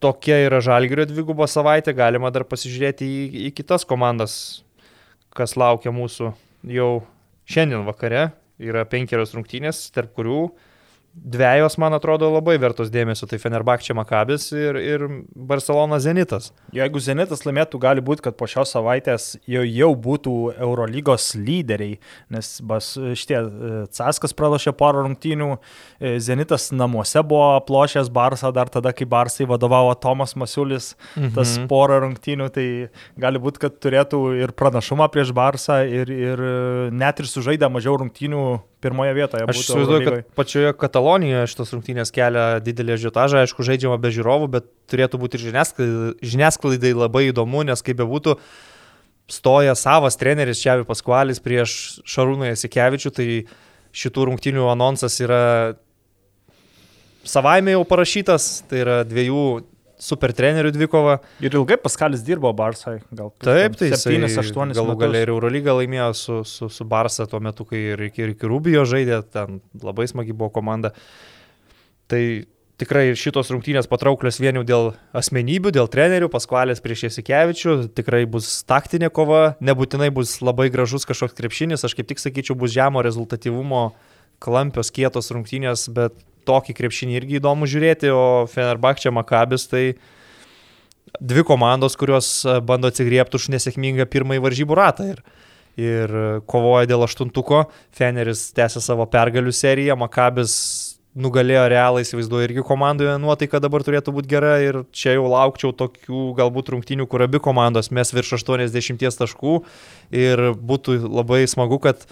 tokia 0.02 0.40
yra 0.48 0.58
Žalgirio 0.64 1.06
dvigubo 1.06 1.46
savaitė, 1.46 1.94
galima 1.94 2.32
dar 2.34 2.46
pasižiūrėti 2.48 3.06
į, 3.06 3.26
į 3.48 3.52
kitas 3.58 3.86
komandas, 3.86 4.34
kas 5.34 5.54
laukia 5.58 5.94
mūsų 5.94 6.32
jau 6.74 6.90
šiandien 7.46 7.86
vakare. 7.86 8.30
Yra 8.62 8.84
penkerios 8.86 9.34
rungtynės, 9.34 9.88
tarp 9.94 10.12
kurių 10.16 10.42
dviejos, 11.14 11.76
man 11.76 11.92
atrodo, 11.92 12.30
labai 12.32 12.54
vertos 12.60 12.90
dėmesio. 12.92 13.26
Tai 13.28 13.38
Fenerbakčia 13.40 13.94
Makabis 13.96 14.48
ir, 14.56 14.78
ir 14.80 15.04
Barcelona 15.36 15.98
Zenitas. 16.02 16.50
Jeigu 16.74 17.02
Zenitas 17.04 17.44
laimėtų, 17.44 17.80
gali 17.82 18.04
būti, 18.04 18.24
kad 18.26 18.36
po 18.38 18.48
šios 18.48 18.72
savaitės 18.72 19.34
jau, 19.50 19.64
jau 19.66 19.90
būtų 20.06 20.36
Eurolygos 20.56 21.32
lyderiai, 21.36 21.98
nes 22.32 22.54
bas, 22.64 22.94
šitie 22.96 23.38
e, 23.38 23.72
Caskas 23.92 24.36
pralašė 24.36 24.72
porą 24.78 25.04
rungtynių, 25.06 25.50
e, 26.00 26.14
Zenitas 26.24 26.70
namuose 26.72 27.20
buvo 27.28 27.52
aplošęs 27.58 28.08
Barsą 28.12 28.52
dar 28.56 28.72
tada, 28.72 28.94
kai 28.96 29.08
Barsai 29.08 29.48
vadovavo 29.50 29.92
Tomas 30.00 30.36
Masiulis, 30.38 30.94
mhm. 31.14 31.34
tas 31.36 31.58
porą 31.70 32.00
rungtynių, 32.06 32.48
tai 32.56 32.66
gali 33.20 33.42
būti, 33.42 33.66
kad 33.66 33.80
turėtų 33.84 34.24
ir 34.40 34.56
pranašumą 34.56 35.12
prieš 35.12 35.36
Barsą 35.36 35.82
ir, 35.84 36.08
ir 36.08 36.46
e, 36.48 36.58
net 36.92 37.20
ir 37.20 37.28
sužaidę 37.28 37.68
mažiau 37.72 38.00
rungtynių 38.00 38.46
pirmoje 38.82 39.14
vietoje. 39.16 39.46
Aš 39.48 39.62
įsivaizduoju, 39.62 40.04
kad 40.06 40.34
pačioje 40.38 40.72
Katalonijoje 40.78 41.50
šitos 41.52 41.72
rungtynės 41.76 42.12
kelia 42.14 42.46
didelį 42.64 42.98
žiotažą, 43.06 43.44
aišku, 43.46 43.64
žaidžiama 43.66 43.98
be 44.02 44.12
žiūrovų, 44.14 44.50
bet 44.56 44.68
turėtų 44.90 45.20
būti 45.22 45.38
ir 45.38 45.46
žiniasklaidai, 45.48 46.12
žiniasklaidai 46.34 46.92
labai 46.96 47.28
įdomu, 47.30 47.64
nes 47.68 47.84
kaip 47.84 48.00
bebūtų, 48.02 48.36
stoja 49.32 49.76
savas 49.78 50.18
treneris 50.20 50.60
Čiavi 50.62 50.86
Paskualis 50.88 51.40
prieš 51.44 52.02
Šarūną 52.08 52.50
Jasikevičių, 52.50 53.14
tai 53.14 53.28
šitų 53.92 54.28
rungtynių 54.30 54.66
anonsas 54.72 55.20
yra 55.22 55.42
savaime 57.28 57.76
jau 57.76 57.84
parašytas, 57.88 58.64
tai 58.70 58.82
yra 58.82 59.02
dviejų 59.06 59.44
super 60.02 60.34
trenerių 60.36 60.72
dvikova. 60.74 61.18
Ir 61.44 61.54
ilgai 61.56 61.78
Paskalis 61.80 62.24
dirbo 62.26 62.50
Barsai, 62.56 62.98
gal 63.14 63.30
Taip, 63.42 63.76
tai 63.80 63.92
7-8 63.94 64.74
galų 64.76 64.96
galę 65.00 65.22
ir 65.24 65.32
Eurolygą 65.34 65.76
laimėjo 65.78 66.08
su, 66.18 66.38
su, 66.48 66.70
su 66.72 66.86
Barsa 66.88 67.28
tuo 67.30 67.40
metu, 67.44 67.66
kai 67.68 67.84
ir, 67.94 68.06
ir 68.10 68.34
iki 68.34 68.50
Rubijo 68.50 68.84
žaidė, 68.88 69.22
ten 69.32 69.60
labai 69.82 70.08
smagi 70.10 70.34
buvo 70.34 70.50
komanda. 70.58 70.92
Tai 72.10 72.22
tikrai 72.82 73.12
šitos 73.18 73.52
rungtynės 73.52 73.88
patrauklios 73.90 74.40
vien 74.42 74.58
jau 74.58 74.64
dėl 74.66 74.88
asmenybių, 75.16 75.72
dėl 75.76 75.90
trenerių, 75.92 76.30
Paskvalės 76.32 76.82
prieš 76.82 77.06
Jasikevičių, 77.06 77.76
tikrai 77.94 78.24
bus 78.30 78.50
taktinė 78.68 79.12
kova, 79.14 79.54
nebūtinai 79.62 80.10
bus 80.14 80.40
labai 80.42 80.68
gražus 80.72 81.06
kažkoks 81.08 81.38
krepšinis, 81.38 81.86
aš 81.86 81.94
kaip 81.98 82.10
tik 82.10 82.22
sakyčiau, 82.22 82.58
bus 82.58 82.74
žemo 82.74 83.04
rezultatyvumo, 83.06 83.92
klampios 84.42 84.90
kietos 84.94 85.30
rungtynės, 85.34 85.86
bet 85.94 86.18
tokį 86.48 86.76
krepšinį 86.78 87.18
irgi 87.18 87.38
įdomu 87.40 87.68
žiūrėti, 87.70 88.10
o 88.14 88.44
Fenerbakčia 88.50 89.12
Makabis 89.14 89.68
tai 89.70 89.84
dvi 91.20 91.44
komandos, 91.46 91.96
kurios 92.00 92.30
e, 92.44 92.58
bando 92.64 92.90
atsigriepti 92.92 93.38
už 93.38 93.50
nesėkmingą 93.54 94.08
pirmąjį 94.10 94.44
varžybų 94.46 94.78
ratą. 94.78 95.10
Ir, 95.14 95.22
ir 95.80 96.16
kovoja 96.50 96.88
dėl 96.90 97.06
aštuntuko, 97.06 97.66
Feneris 97.96 98.50
tęsia 98.56 98.82
savo 98.84 99.06
pergalių 99.10 99.54
seriją, 99.56 99.98
Makabis 100.00 100.56
nugalėjo 101.12 101.66
realą, 101.68 102.00
įsivaizduoju, 102.02 102.46
irgi 102.48 102.64
komandoje 102.64 103.14
nuotaika 103.20 103.60
dabar 103.60 103.84
turėtų 103.84 104.14
būti 104.16 104.30
gera 104.32 104.54
ir 104.64 104.82
čia 104.96 105.16
jau 105.18 105.26
laukčiau 105.28 105.74
tokių 105.76 106.30
galbūt 106.38 106.72
rungtynių, 106.72 107.06
kur 107.10 107.24
abi 107.26 107.40
komandos 107.42 107.90
mes 107.92 108.12
virš 108.14 108.38
80 108.40 109.18
taškų 109.20 109.58
ir 110.16 110.44
būtų 110.56 111.02
labai 111.04 111.44
smagu, 111.50 111.82
kad 111.84 112.06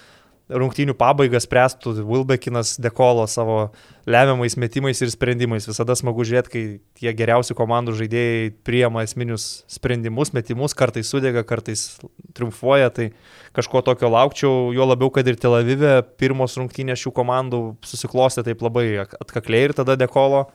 rungtynių 0.51 0.95
pabaigą 0.99 1.39
spręstų 1.43 1.93
Wilbekinas 2.03 2.75
Dekolo 2.83 3.27
savo 3.31 3.71
lemiamais 4.11 4.57
metimais 4.59 5.01
ir 5.03 5.13
sprendimais. 5.13 5.69
Visada 5.71 5.95
smagu 5.99 6.27
žiūrėti, 6.27 6.51
kai 6.53 6.63
tie 6.99 7.13
geriausi 7.17 7.57
komandų 7.57 7.95
žaidėjai 8.01 8.51
priema 8.67 9.05
esminius 9.07 9.63
sprendimus, 9.71 10.35
metimus, 10.37 10.75
kartais 10.77 11.11
sudega, 11.11 11.45
kartais 11.47 11.85
triumfuoja, 12.37 12.91
tai 12.95 13.11
kažko 13.57 13.85
tokio 13.87 14.11
laukčiau, 14.13 14.71
jo 14.77 14.89
labiau, 14.89 15.13
kad 15.15 15.29
ir 15.31 15.39
Tel 15.41 15.59
Avive 15.61 16.01
pirmos 16.21 16.59
rungtynės 16.59 17.03
šių 17.05 17.15
komandų 17.17 17.63
susiklostė 17.87 18.47
taip 18.51 18.67
labai 18.67 18.89
atkakliai 19.07 19.71
ir 19.71 19.77
tada 19.79 19.99
Dekolo 20.01 20.49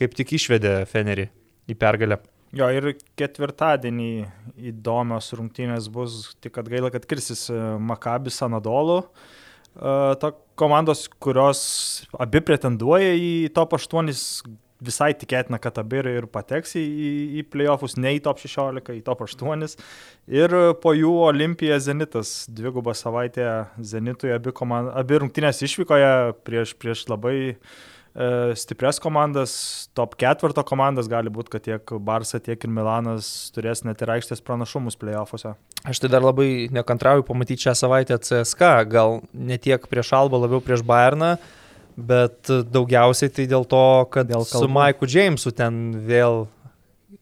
kaip 0.00 0.16
tik 0.16 0.36
išvedė 0.38 0.80
Fenerį 0.88 1.28
į 1.70 1.76
pergalę. 1.78 2.20
Jo, 2.50 2.66
ir 2.74 2.96
ketvirtadienį 3.18 4.12
įdomios 4.72 5.28
rungtynės 5.38 5.86
bus, 5.92 6.32
tik 6.42 6.56
kad 6.56 6.66
gaila, 6.70 6.88
kad 6.90 7.04
kirsis 7.06 7.44
e, 7.52 7.58
Makabis 7.78 8.40
Anadolu. 8.42 9.04
E, 9.04 9.92
ta 10.18 10.32
komandos, 10.58 11.04
kurios 11.22 11.60
abi 12.18 12.42
pretenduoja 12.42 13.12
į 13.14 13.52
top 13.54 13.76
8, 13.78 14.10
visai 14.82 15.12
tikėtina, 15.20 15.60
kad 15.62 15.78
abi 15.78 16.00
ir 16.02 16.26
pateks 16.32 16.74
į, 16.80 16.82
į 17.38 17.44
playoffus, 17.52 17.94
ne 18.00 18.16
į 18.16 18.24
top 18.26 18.42
16, 18.42 18.82
į 18.98 19.04
top 19.06 19.22
8. 19.28 19.78
Ir 20.34 20.56
po 20.82 20.96
jų 20.96 21.14
Olimpija 21.28 21.78
Zenitas, 21.78 22.48
dvigubą 22.50 22.96
savaitę 22.98 23.46
Zenitui, 23.78 24.34
abi, 24.34 24.50
komand... 24.50 24.90
abi 24.98 25.22
rungtynės 25.22 25.62
išvykoje 25.68 26.12
prieš, 26.42 26.74
prieš 26.82 27.06
labai 27.12 27.36
uh, 27.52 27.78
E, 28.10 28.54
stipres 28.58 28.98
komandas, 28.98 29.52
top 29.94 30.16
ketvirto 30.18 30.64
komandas, 30.66 31.06
gali 31.10 31.30
būti, 31.30 31.52
kad 31.52 31.62
tiek 31.62 31.92
Barça, 32.02 32.40
tiek 32.42 32.58
ir 32.58 32.72
Milanas 32.74 33.50
turės 33.54 33.84
net 33.86 34.02
ir 34.02 34.10
aikštės 34.16 34.42
pranašumus 34.42 34.98
playoffuose. 34.98 35.52
Aš 35.86 36.00
tai 36.02 36.10
dar 36.10 36.24
labai 36.24 36.66
nekantrauju 36.74 37.22
pamatyti 37.28 37.68
šią 37.68 37.76
savaitę 37.78 38.18
CSK, 38.18 38.70
gal 38.90 39.20
ne 39.30 39.58
tiek 39.62 39.84
prieš 39.86 40.10
Alba, 40.18 40.40
labiau 40.42 40.58
prieš 40.64 40.82
Bayerną, 40.86 41.36
bet 41.94 42.50
daugiausiai 42.74 43.30
tai 43.36 43.46
dėl 43.50 43.68
to, 43.70 43.84
kad 44.10 44.26
dėl 44.26 44.42
su 44.48 44.66
Maiku 44.66 45.06
Jamesu 45.06 45.52
ten 45.54 45.92
vėl 46.08 46.48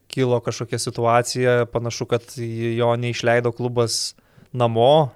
kilo 0.09 0.39
kažkokia 0.41 0.81
situacija, 0.81 1.59
panašu, 1.69 2.07
kad 2.09 2.25
jo 2.41 2.95
neišleido 2.97 3.53
klubas 3.53 4.17
namo 4.57 5.11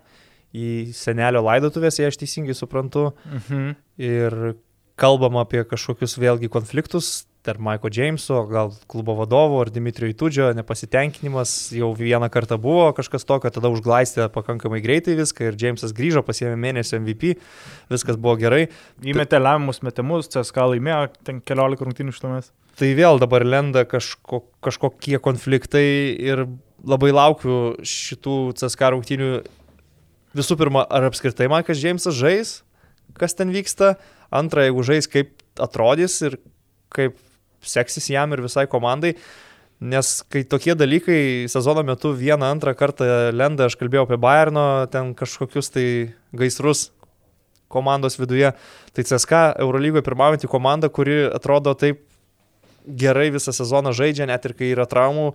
į 0.53 0.93
senelio 0.93 1.41
laidotuvės, 1.47 1.97
jei 1.97 2.13
aš 2.13 2.21
teisingai 2.21 2.53
suprantu. 2.59 3.09
Mhm. 3.25 3.73
Ir 4.05 4.37
kalbam 5.01 5.39
apie 5.41 5.65
kažkokius 5.69 6.19
vėlgi 6.21 6.51
konfliktus 6.53 7.23
tarp 7.43 7.59
Maiko 7.59 7.91
Jameso, 7.91 8.45
gal 8.47 8.71
klubo 8.87 9.17
vadovo 9.19 9.59
ar 9.63 9.71
Dimitrijo 9.75 10.13
Itudžio, 10.13 10.53
nepasitenkinimas 10.55 11.73
jau 11.75 11.91
vieną 11.99 12.29
kartą 12.31 12.59
buvo 12.63 12.93
kažkas 12.95 13.27
tokio, 13.27 13.51
tada 13.51 13.71
užglaistė 13.73 14.29
pakankamai 14.33 14.79
greitai 14.85 15.17
viską 15.19 15.49
ir 15.49 15.59
Jamesas 15.59 15.95
grįžo, 15.97 16.23
pasiėmė 16.27 16.55
mėnesio 16.63 17.01
MVP, 17.01 17.35
viskas 17.91 18.19
buvo 18.19 18.37
gerai. 18.39 18.69
Įmetė 19.03 19.43
lemiamus 19.43 19.83
metimus, 19.83 20.31
CSK 20.31 20.69
laimėjo 20.75 21.09
ten 21.27 21.43
keliolika 21.43 21.87
rungtynių 21.89 22.15
šitomis. 22.15 22.53
Tai 22.79 22.93
vėl 22.97 23.19
dabar 23.21 23.45
lenda 23.45 23.83
kažko, 23.91 24.45
kažkokie 24.65 25.19
konfliktai 25.23 25.85
ir 26.23 26.47
labai 26.87 27.11
laukiu 27.13 27.75
šitų 27.83 28.39
CSK 28.61 28.95
rungtynių. 28.95 29.35
Visų 30.39 30.57
pirma, 30.57 30.87
ar 30.89 31.11
apskritai 31.11 31.51
Maikas 31.53 31.83
Jamesas 31.83 32.17
žais, 32.17 32.61
kas 33.19 33.35
ten 33.37 33.51
vyksta, 33.53 33.97
Antra, 34.33 34.65
jeigu 34.67 34.85
žais, 34.87 35.09
kaip 35.11 35.35
atrodys 35.61 36.17
ir 36.25 36.39
kaip 36.93 37.19
seksis 37.63 38.11
jam 38.11 38.33
ir 38.33 38.43
visai 38.45 38.67
komandai. 38.71 39.15
Nes 39.83 40.21
kai 40.31 40.45
tokie 40.47 40.77
dalykai 40.79 41.49
sezono 41.51 41.83
metu 41.83 42.13
vieną, 42.15 42.53
antrą 42.55 42.75
kartą 42.79 43.07
lenda, 43.35 43.67
aš 43.67 43.75
kalbėjau 43.81 44.07
apie 44.07 44.19
Bayerno, 44.23 44.87
ten 44.93 45.11
kažkokius 45.19 45.73
tai 45.75 45.87
gaisrus 46.39 46.91
komandos 47.73 48.19
viduje, 48.21 48.53
tai 48.95 49.05
CSK 49.09 49.57
Eurolygoje 49.65 50.05
pirmaujantį 50.07 50.51
komandą, 50.53 50.91
kuri 50.93 51.25
atrodo 51.33 51.73
taip 51.79 52.05
gerai 52.87 53.31
visą 53.35 53.55
sezoną 53.57 53.95
žaidžia, 53.97 54.29
net 54.31 54.45
ir 54.47 54.55
kai 54.59 54.71
yra 54.75 54.87
traumų, 54.87 55.33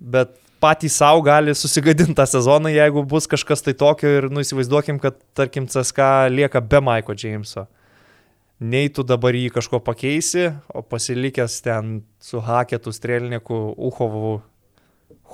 bet 0.00 0.34
patys 0.60 0.98
savo 0.98 1.22
gali 1.24 1.54
susigadinti 1.56 2.16
tą 2.18 2.26
sezoną, 2.28 2.72
jeigu 2.74 3.04
bus 3.08 3.28
kažkas 3.30 3.64
tai 3.64 3.76
tokio 3.78 4.10
ir 4.18 4.28
nu 4.32 4.44
įsivaizduokim, 4.44 5.00
kad 5.00 5.16
tarkim 5.36 5.70
CSK 5.70 6.28
lieka 6.34 6.60
be 6.60 6.82
Maiko 6.84 7.16
Jameso 7.16 7.68
nei 8.60 8.90
tu 8.92 9.04
dabar 9.06 9.34
jį 9.34 9.48
kažko 9.54 9.80
pakeisi, 9.84 10.50
o 10.68 10.82
pasilikęs 10.82 11.60
ten 11.64 11.94
su 12.22 12.42
Haketu, 12.44 12.92
Strelniku, 12.94 13.74
Uhovu, 13.76 14.40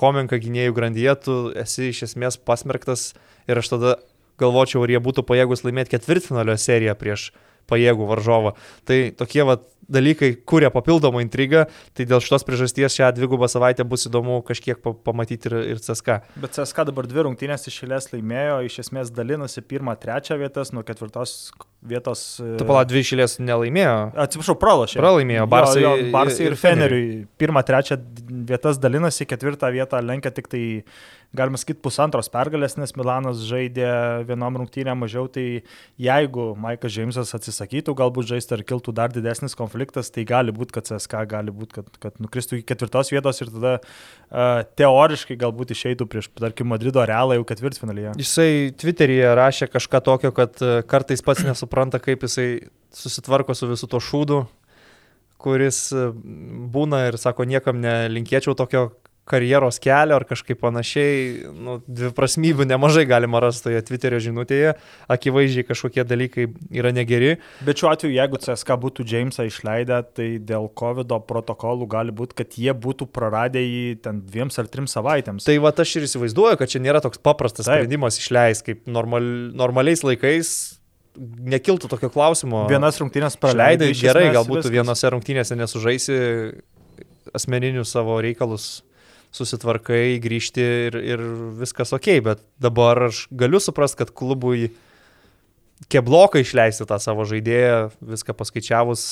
Homenka 0.01 0.39
gynėjų 0.41 0.73
grandyje, 0.77 1.15
tu 1.25 1.35
esi 1.59 1.91
iš 1.91 2.07
esmės 2.09 2.39
pasmerktas 2.41 3.11
ir 3.51 3.61
aš 3.61 3.75
tada 3.75 3.97
galvočiau, 4.41 4.85
ar 4.85 4.93
jie 4.95 5.01
būtų 5.03 5.25
pajėgus 5.29 5.65
laimėti 5.67 5.97
ketvirtfinalio 5.97 6.57
seriją 6.57 6.95
prieš 6.97 7.31
pajėgų 7.71 8.09
varžovą. 8.09 8.55
Tai 8.89 8.99
tokie 9.19 9.45
vat, 9.47 9.67
dalykai 9.91 10.33
kuria 10.49 10.71
papildomą 10.73 11.23
intrigą, 11.25 11.65
tai 11.97 12.07
dėl 12.09 12.23
šitos 12.25 12.47
priežasties 12.47 12.97
šią 12.99 13.11
dvigubą 13.17 13.49
savaitę 13.51 13.87
bus 13.89 14.07
įdomu 14.09 14.41
kažkiek 14.47 14.81
pamatyti 15.05 15.51
ir, 15.51 15.57
ir 15.75 15.83
CSK. 15.83 16.21
Bet 16.41 16.57
CSK 16.57 16.87
dabar 16.91 17.09
dvi 17.11 17.27
rungtynės 17.27 17.69
iš 17.71 17.83
eilės 17.85 18.11
laimėjo, 18.15 18.61
iš 18.69 18.81
esmės 18.87 19.13
dalinasi 19.15 19.65
pirmą, 19.67 19.97
trečią 20.01 20.39
vietas, 20.41 20.73
nuo 20.77 20.85
ketvirtos 20.87 21.53
vietos. 21.83 22.25
E, 22.41 22.57
tu 22.61 22.67
pala 22.69 22.85
dvi 22.89 23.05
iš 23.05 23.15
eilės 23.17 23.39
nelaimėjo. 23.43 23.95
Atsiprašau, 24.27 24.57
pralašė. 24.61 25.01
Pralaimėjo 25.01 25.47
Barsai, 25.51 25.85
jo, 25.85 25.95
jo, 25.99 26.11
Barsai 26.15 26.47
ir, 26.47 26.55
ir 26.55 26.61
Feneriui. 26.61 27.07
Pirmą, 27.41 27.65
trečią 27.67 27.99
vietas 28.51 28.81
dalinasi, 28.83 29.29
ketvirtą 29.29 29.73
vietą 29.75 30.03
lenkia 30.05 30.33
tik 30.35 30.51
tai 30.53 30.65
galima 31.37 31.59
sakyti, 31.61 31.79
pusantros 31.85 32.31
pergalės, 32.33 32.75
nes 32.79 32.93
Milanas 32.99 33.43
žaidė 33.47 33.91
vienom 34.29 34.61
rungtynėm 34.61 34.99
mažiau, 35.05 35.29
tai 35.31 35.63
jeigu 36.01 36.51
Maikas 36.59 36.95
Džeimsas 36.95 37.35
atsisakytų 37.39 37.95
galbūt 37.99 38.33
žaisti 38.33 38.57
ar 38.57 38.65
kiltų 38.67 38.95
dar 38.97 39.15
didesnis 39.15 39.55
konfliktas, 39.59 39.80
tai 39.89 40.25
gali 40.29 40.53
būti, 40.53 40.75
kad 40.77 40.89
CSK 40.89 41.25
gali 41.31 41.55
būti, 41.55 41.79
kad, 41.79 41.89
kad 42.03 42.21
nukristų 42.21 42.59
iki 42.59 42.69
ketvirtos 42.73 43.13
vietos 43.15 43.41
ir 43.41 43.53
tada 43.55 43.75
uh, 43.81 44.61
teoriškai 44.77 45.39
galbūt 45.41 45.73
išeitų 45.75 46.07
prieš, 46.11 46.31
tarkim, 46.37 46.69
Madrido 46.71 47.05
realą 47.09 47.39
jau 47.39 47.47
ketvirtfinalyje. 47.49 48.15
Jisai 48.21 48.71
Twitter'yje 48.77 49.35
rašė 49.41 49.71
kažką 49.73 50.03
tokio, 50.07 50.33
kad 50.37 50.61
kartais 50.91 51.25
pats 51.25 51.45
nesupranta, 51.47 52.03
kaip 52.03 52.29
jisai 52.29 52.49
susitvarko 52.93 53.57
su 53.57 53.71
visu 53.71 53.89
to 53.91 54.01
šūdu, 54.03 54.45
kuris 55.41 55.89
būna 56.75 57.07
ir 57.09 57.17
sako, 57.21 57.49
niekam 57.49 57.81
nelinkėčiau 57.81 58.57
tokio 58.59 58.91
karjeros 59.31 59.79
kelio 59.83 60.17
ar 60.19 60.27
kažkaip 60.29 60.59
panašiai, 60.61 61.51
nu, 61.55 61.79
dviprasmybių 61.87 62.67
nemažai 62.71 63.07
galima 63.09 63.41
rasti 63.43 63.69
toje 63.69 63.83
Twitterio 63.87 64.21
žinutėje, 64.23 64.75
akivaizdžiai 65.11 65.67
kažkokie 65.69 66.05
dalykai 66.09 66.49
yra 66.81 66.93
negeri. 66.97 67.37
Bet 67.67 67.81
šiuo 67.81 67.93
atveju, 67.93 68.15
jeigu 68.17 68.41
CSK 68.43 68.79
būtų 68.85 69.07
Jamesą 69.11 69.47
išleidę, 69.49 70.01
tai 70.17 70.29
dėl 70.51 70.69
COVID 70.81 71.15
protokolų 71.29 71.89
gali 71.91 72.15
būti, 72.17 72.39
kad 72.43 72.59
jie 72.59 72.75
būtų 72.75 73.09
praradę 73.15 73.63
jį 73.63 74.01
ten 74.05 74.25
dviems 74.27 74.59
ar 74.61 74.69
trim 74.71 74.91
savaitėms. 74.91 75.47
Tai 75.49 75.57
va 75.63 75.73
aš 75.81 75.97
ir 75.97 76.09
įsivaizduoju, 76.09 76.59
kad 76.61 76.73
čia 76.73 76.83
nėra 76.83 77.01
toks 77.05 77.23
paprastas 77.23 77.69
Taip. 77.69 77.81
sprendimas 77.81 78.19
išleisti, 78.21 78.73
kaip 78.73 78.91
normal, 78.91 79.25
normaliais 79.57 80.05
laikais 80.07 80.53
nekiltų 81.21 81.91
tokio 81.91 82.11
klausimo. 82.13 82.65
Vienas 82.71 83.01
rungtynės 83.01 83.37
praleidai. 83.41 83.91
Gerai, 83.99 84.29
galbūt 84.35 84.63
viskas. 84.63 84.75
vienose 84.75 85.11
rungtynėse 85.15 85.59
nesužaisi 85.59 86.21
asmeninius 87.37 87.93
savo 87.95 88.17
reikalus 88.23 88.81
susitvarkai, 89.35 90.19
grįžti 90.23 90.63
ir, 90.89 90.97
ir 91.15 91.23
viskas 91.61 91.95
ok, 91.95 92.09
bet 92.27 92.43
dabar 92.63 93.09
aš 93.11 93.27
galiu 93.31 93.61
suprasti, 93.63 94.01
kad 94.03 94.11
klubui 94.17 94.73
kebloką 95.91 96.43
išleisti 96.43 96.87
tą 96.89 96.99
savo 97.01 97.25
žaidėją, 97.29 97.93
viską 98.03 98.35
paskaičiavus. 98.37 99.05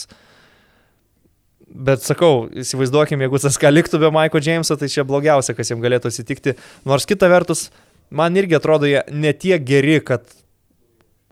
Bet 1.69 2.03
sakau, 2.03 2.49
įsivaizduokim, 2.51 3.23
jeigu 3.23 3.39
ką 3.39 3.73
liktų 3.73 4.01
be 4.03 4.11
Maiko 4.13 4.41
Jameso, 4.43 4.77
tai 4.81 4.89
čia 4.91 5.05
blogiausia, 5.07 5.55
kas 5.55 5.71
jam 5.71 5.83
galėtų 5.85 6.11
atsitikti. 6.11 6.57
Nors 6.89 7.07
kita 7.07 7.29
vertus, 7.31 7.69
man 8.11 8.37
irgi 8.41 8.57
atrodo 8.59 8.89
jie 8.89 9.05
netie 9.13 9.59
geri, 9.61 10.01
kad 10.01 10.25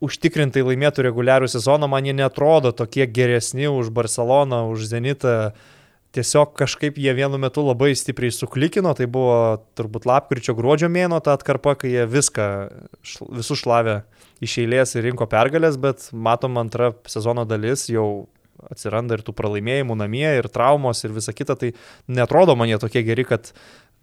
užtikrintai 0.05 0.61
laimėtų 0.61 1.09
reguliarų 1.09 1.49
sezoną, 1.49 1.89
man 1.89 2.05
jie 2.05 2.13
netrodo 2.15 2.71
tokie 2.77 3.09
geresni 3.09 3.65
už 3.67 3.89
Barceloną, 3.97 4.67
už 4.75 4.85
Zenitą, 4.93 5.39
uh, 5.49 5.76
tiesiog 6.17 6.55
kažkaip 6.59 6.99
jie 7.01 7.13
vienu 7.17 7.39
metu 7.41 7.65
labai 7.67 7.93
stipriai 7.99 8.35
suklikino, 8.35 8.95
tai 8.97 9.09
buvo 9.11 9.59
turbūt 9.79 10.09
lapkričio 10.09 10.57
gruodžio 10.59 10.91
mėno 10.93 11.21
ta 11.25 11.37
atkarpa, 11.37 11.77
kai 11.81 11.93
jie 11.93 12.07
viską, 12.11 12.47
visus 13.37 13.63
šlavė 13.63 14.01
iš 14.45 14.59
eilės 14.65 14.97
ir 14.97 15.07
rinko 15.09 15.29
pergalės, 15.31 15.79
bet 15.81 16.09
matom 16.13 16.59
antrą 16.61 16.95
sezono 17.11 17.47
dalis 17.49 17.87
jau 17.93 18.27
atsiranda 18.73 19.17
ir 19.17 19.25
tų 19.25 19.35
pralaimėjimų 19.37 19.97
namie, 20.01 20.27
ir 20.39 20.49
traumos, 20.53 21.03
ir 21.05 21.15
visa 21.15 21.35
kita, 21.37 21.57
tai 21.61 21.73
netrodo 22.09 22.57
man 22.57 22.71
jie 22.71 22.79
tokie 22.83 23.05
geri, 23.07 23.27
kad 23.29 23.53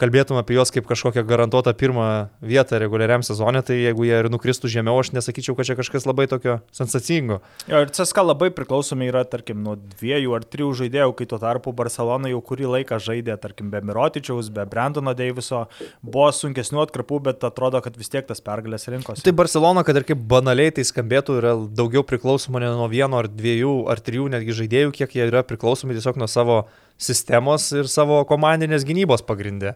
kalbėtum 0.01 0.39
apie 0.39 0.55
juos 0.57 0.71
kaip 0.73 0.87
kažkokią 0.89 1.21
garantuotą 1.27 1.73
pirmą 1.77 2.05
vietą 2.41 2.79
reguliariam 2.81 3.23
sezonė, 3.25 3.61
tai 3.65 3.77
jeigu 3.77 4.07
jie 4.07 4.15
ir 4.23 4.29
nukristų 4.33 4.71
žemiau, 4.71 4.97
aš 5.01 5.11
nesakyčiau, 5.13 5.55
kad 5.57 5.69
čia 5.69 5.75
kažkas 5.77 6.07
labai 6.09 6.25
tokio 6.31 6.57
sensacingo. 6.73 7.39
Jo, 7.69 7.83
ir 7.85 7.93
CSK 7.93 8.25
labai 8.25 8.49
priklausomi 8.55 9.11
yra, 9.11 9.23
tarkim, 9.29 9.61
nuo 9.65 9.75
dviejų 9.77 10.33
ar 10.37 10.47
trijų 10.49 10.71
žaidėjų, 10.81 11.13
kai 11.19 11.27
tuo 11.29 11.39
tarpu 11.41 11.75
Barcelona 11.77 12.31
jau 12.31 12.41
kurį 12.45 12.71
laiką 12.77 12.97
žaidė, 13.03 13.37
tarkim, 13.41 13.69
be 13.73 13.83
Mirotičiaus, 13.85 14.49
be 14.53 14.65
Brandono 14.69 15.13
Deiviso, 15.17 15.67
buvo 16.01 16.31
sunkesnių 16.33 16.83
atkarpų, 16.87 17.21
bet 17.29 17.45
atrodo, 17.45 17.83
kad 17.85 17.97
vis 17.99 18.09
tiek 18.13 18.25
tas 18.29 18.41
pergalės 18.41 18.89
rinkos. 18.89 19.21
Tai 19.25 19.35
Barcelona, 19.37 19.85
kad 19.85 20.01
ir 20.01 20.07
kaip 20.09 20.25
banaliai 20.29 20.73
tai 20.73 20.87
skambėtų, 20.89 21.37
yra 21.43 21.53
daugiau 21.69 22.01
priklausoma 22.07 22.63
ne 22.63 22.73
nuo 22.73 22.89
vieno 22.89 23.21
ar 23.21 23.29
dviejų 23.29 23.75
ar 23.93 24.01
trijų 24.01 24.31
netgi 24.33 24.57
žaidėjų, 24.63 24.95
kiek 24.97 25.19
jie 25.19 25.29
yra 25.29 25.45
priklausomi 25.45 25.93
tiesiog 25.93 26.17
nuo 26.17 26.29
savo 26.31 26.63
sistemos 27.01 27.69
ir 27.75 27.89
savo 27.91 28.21
komandinės 28.29 28.85
gynybos 28.87 29.23
pagrindė. 29.25 29.73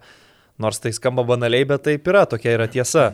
Nors 0.57 0.81
tai 0.81 0.93
skamba 0.95 1.25
banaliai, 1.27 1.67
bet 1.69 1.83
taip 1.85 2.07
yra, 2.09 2.25
tokia 2.29 2.55
yra 2.57 2.67
tiesa. 2.71 3.11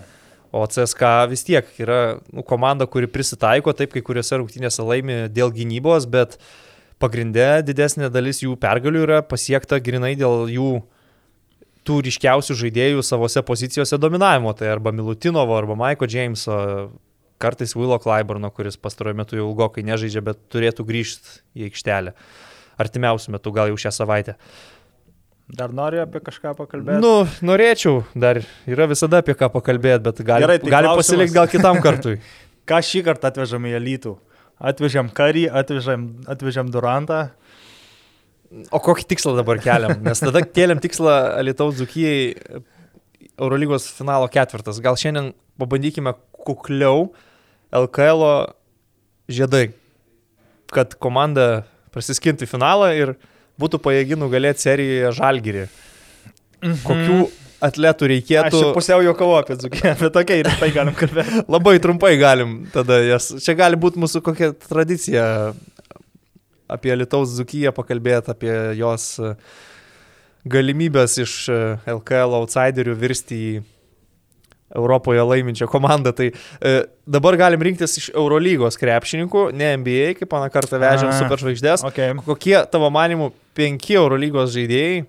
O 0.53 0.61
CSK 0.69 1.09
vis 1.31 1.43
tiek 1.43 1.69
yra 1.81 2.19
nu, 2.29 2.43
komanda, 2.45 2.85
kuri 2.87 3.09
prisitaiko, 3.09 3.73
taip 3.73 3.95
kai 3.95 4.03
kuriuose 4.05 4.37
rungtynėse 4.37 4.85
laimi 4.85 5.23
dėl 5.33 5.51
gynybos, 5.55 6.05
bet 6.05 6.37
pagrindė 7.01 7.63
didesnė 7.65 8.11
dalis 8.13 8.43
jų 8.43 8.53
pergalių 8.61 9.01
yra 9.07 9.21
pasiekta 9.25 9.81
grinai 9.83 10.13
dėl 10.19 10.45
jų 10.53 10.69
tų 11.83 11.97
ryškiausių 12.05 12.55
žaidėjų 12.61 13.01
savose 13.03 13.41
pozicijose 13.43 13.97
dominavimo. 13.99 14.53
Tai 14.55 14.69
arba 14.75 14.93
Milutinovo, 14.95 15.57
arba 15.57 15.75
Maiko 15.75 16.07
Jameso, 16.07 16.55
kartais 17.41 17.73
Willo 17.75 17.97
Clyburno, 17.99 18.53
kuris 18.53 18.77
pastaruoju 18.79 19.19
metu 19.19 19.41
jau 19.41 19.49
ilgokai 19.49 19.83
nežaidžia, 19.89 20.23
bet 20.23 20.45
turėtų 20.53 20.85
grįžti 20.87 21.41
į 21.57 21.71
aikštelę 21.71 22.13
artimiausių 22.81 23.35
metų, 23.35 23.53
gal 23.55 23.71
jau 23.71 23.79
šią 23.85 23.91
savaitę. 23.99 24.37
Dar 25.53 25.73
noriu 25.75 25.99
apie 26.01 26.21
kažką 26.23 26.53
pakalbėti? 26.57 27.01
Nu, 27.03 27.27
norėčiau, 27.45 28.03
dar 28.15 28.39
yra 28.69 28.87
visada 28.89 29.19
apie 29.21 29.35
ką 29.37 29.49
pakalbėti, 29.53 30.01
bet 30.05 30.21
gali, 30.23 30.45
Gerai, 30.47 30.59
tai 30.63 30.71
gali 30.71 30.93
pasilikti 30.97 31.35
gal 31.35 31.49
kitam 31.51 31.81
kartui. 31.85 32.17
Ką 32.69 32.79
šį 32.79 33.03
kartą 33.09 33.29
atvežam 33.33 33.67
į 33.67 33.75
Elytų? 33.81 34.15
Atvežėm 34.63 35.09
Karį, 35.13 35.49
atvežėm, 35.51 36.05
atvežėm 36.31 36.69
Durantą. 36.71 37.25
O 38.71 38.79
kokį 38.81 39.07
tikslą 39.09 39.33
dabar 39.35 39.59
keliam? 39.59 39.97
Nes 40.05 40.21
tada 40.23 40.45
keliam 40.45 40.79
tikslą 40.79 41.41
Lietuvos 41.43 41.75
Dzukijai 41.81 42.61
Eurolygos 43.33 43.89
finalo 43.97 44.29
ketvirtas. 44.31 44.79
Gal 44.83 44.95
šiandien 44.99 45.31
pabandykime 45.59 46.13
kukliau 46.45 47.09
LKL 47.73 48.23
žiedai, 49.31 49.71
kad 50.73 50.93
komanda 51.01 51.65
prasiskintų 51.93 52.47
į 52.47 52.51
finalą 52.51 52.89
ir 52.97 53.15
būtų 53.61 53.79
pajėgi 53.85 54.17
nugalėti 54.19 54.65
serijoje 54.65 55.13
Žalgirį. 55.19 55.65
Kokių 56.83 57.17
atletų 57.63 58.07
Aš 58.07 58.11
reikėtų? 58.11 58.59
čia 58.59 58.71
pusiau 58.75 59.03
juokavau 59.05 59.37
apie 59.39 59.57
Dzukiją, 59.59 59.93
bet 60.01 60.15
tokia 60.15 60.39
ir 60.41 60.49
tai 60.59 60.71
galim 60.75 60.95
kalbėti. 60.97 61.43
Labai 61.55 61.75
trumpai 61.83 62.15
galim 62.21 62.55
tada 62.73 62.99
jas. 63.03 63.29
Čia 63.43 63.55
gali 63.59 63.79
būti 63.79 64.01
mūsų 64.03 64.23
kokia 64.25 64.51
tradicija 64.67 65.25
apie 66.73 66.95
Lietuvos 66.97 67.35
Zukiją 67.37 67.73
pakalbėti, 67.75 68.33
apie 68.33 68.53
jos 68.79 69.13
e, 69.21 69.35
galimybės 70.49 71.19
iš 71.21 71.35
e, 71.51 71.59
LKL 71.93 72.39
outsiderių 72.39 72.95
virsti 72.99 73.39
į 73.39 73.53
Europoje 74.75 75.23
laiminčią 75.23 75.67
komandą. 75.71 76.13
Tai 76.17 76.29
e, 76.31 76.73
dabar 77.05 77.37
galim 77.39 77.61
rinktis 77.65 77.97
iš 78.01 78.09
Eurolygos 78.13 78.77
krepšininkų, 78.81 79.47
ne 79.57 79.71
NBA, 79.81 80.13
kaip 80.19 80.31
pana 80.33 80.49
kartą 80.53 80.81
vežėm 80.81 81.13
superžvaigždės. 81.21 81.85
Okay. 81.89 82.15
Kokie 82.25 82.57
tavo 82.73 82.89
manimų 82.93 83.31
penki 83.57 83.97
Eurolygos 83.99 84.53
žaidėjai 84.55 85.03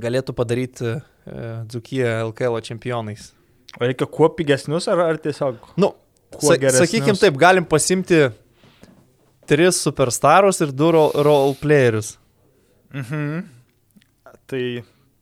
galėtų 0.00 0.34
padaryti 0.36 0.90
e, 0.90 1.00
Dzukiją 1.70 2.16
LKL 2.30 2.60
čempionais? 2.66 3.30
O 3.78 3.82
reikia 3.86 4.06
kuo 4.10 4.30
pigesnius 4.30 4.86
ar, 4.90 5.02
ar 5.08 5.18
tiesiog? 5.22 5.58
Nu, 5.80 5.94
sa, 6.38 6.54
geresnius? 6.54 6.84
sakykime 6.84 7.18
taip, 7.18 7.38
galim 7.40 7.66
pasimti 7.66 8.26
tris 9.50 9.80
superstarus 9.82 10.62
ir 10.64 10.72
du 10.72 10.90
ro- 10.94 11.10
role 11.26 11.56
playerius. 11.60 12.14
Mhm. 12.94 13.44
Tai 14.46 14.64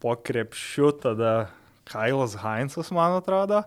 po 0.02 0.16
krepšiu 0.18 0.92
tada 1.00 1.50
Kailas 1.92 2.36
Heinzas, 2.40 2.90
man 2.94 3.18
atrodo, 3.18 3.62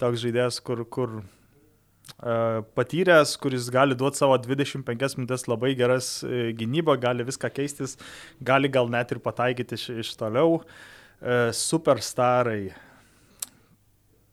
toks 0.00 0.22
žaidėjas, 0.24 0.60
kur, 0.64 0.82
kur 0.92 1.18
uh, 1.20 2.62
patyręs, 2.78 3.36
kuris 3.42 3.68
gali 3.72 3.96
duoti 3.98 4.22
savo 4.22 4.38
25 4.40 5.18
minutės 5.20 5.46
labai 5.50 5.74
geras 5.78 6.10
uh, 6.24 6.50
gynybą, 6.56 6.96
gali 7.02 7.26
viską 7.28 7.52
keistis, 7.52 7.96
gali 8.40 8.72
gal 8.72 8.90
net 8.92 9.12
ir 9.12 9.22
pataikyti 9.24 9.78
iš, 9.78 9.88
iš 10.04 10.16
toliau. 10.20 10.60
Uh, 11.16 11.48
superstarai. 11.56 12.74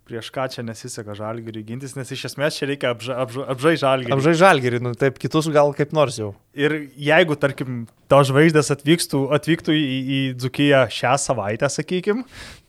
Prieš 0.04 0.34
ką 0.36 0.50
čia 0.52 0.66
nesiseka 0.68 1.14
žalgiriui 1.16 1.62
gintis, 1.64 1.94
nes 1.96 2.10
iš 2.12 2.26
esmės 2.28 2.58
čia 2.60 2.68
reikia 2.68 2.90
apža, 2.92 3.16
apža, 3.24 3.44
apžai 3.54 3.72
žalgirį. 3.80 4.12
Apžai 4.12 4.34
žalgerį, 4.36 4.80
nu 4.84 4.92
taip, 5.00 5.16
kitus 5.22 5.48
gal 5.48 5.72
kaip 5.78 5.94
nors 5.96 6.18
jau. 6.20 6.34
Ir 6.60 6.76
jeigu, 7.00 7.38
tarkim, 7.40 7.86
to 8.12 8.20
žvaigždės 8.28 8.74
atvyktų, 8.76 9.22
atvyktų 9.38 9.78
į, 9.80 9.86
į 9.88 10.20
Dzukiją 10.44 10.82
šią 10.92 11.14
savaitę, 11.24 11.70
sakykim, 11.72 12.26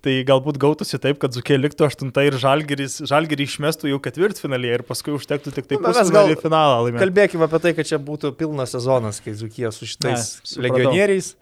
tai 0.07 0.15
galbūt 0.29 0.61
gautųsi 0.63 1.01
taip, 1.03 1.19
kad 1.23 1.35
Dzukija 1.35 1.59
liktų 1.59 1.89
aštunta 1.89 2.23
ir 2.23 2.39
Žalgiris, 2.39 3.01
Žalgirį 3.11 3.49
išmestų 3.51 3.91
jau 3.91 3.99
ketvirtfinalį 4.07 4.71
ir 4.77 4.87
paskui 4.87 5.17
užtektų 5.19 5.57
tik 5.59 5.67
tai 5.73 5.81
Nu, 5.81 5.89
mes 5.89 5.99
pusfinalį 5.99 6.39
finalą 6.39 6.79
laimėti. 6.87 7.03
Kalbėkime 7.03 7.49
apie 7.49 7.63
tai, 7.67 7.75
kad 7.81 7.91
čia 7.91 7.99
būtų 7.99 8.31
pilnas 8.39 8.77
sezonas, 8.77 9.19
kai 9.25 9.35
Zukija 9.35 9.75
su 9.75 9.91
šitais 9.91 10.37
Ne, 10.55 10.69
legionieriais 10.69 11.35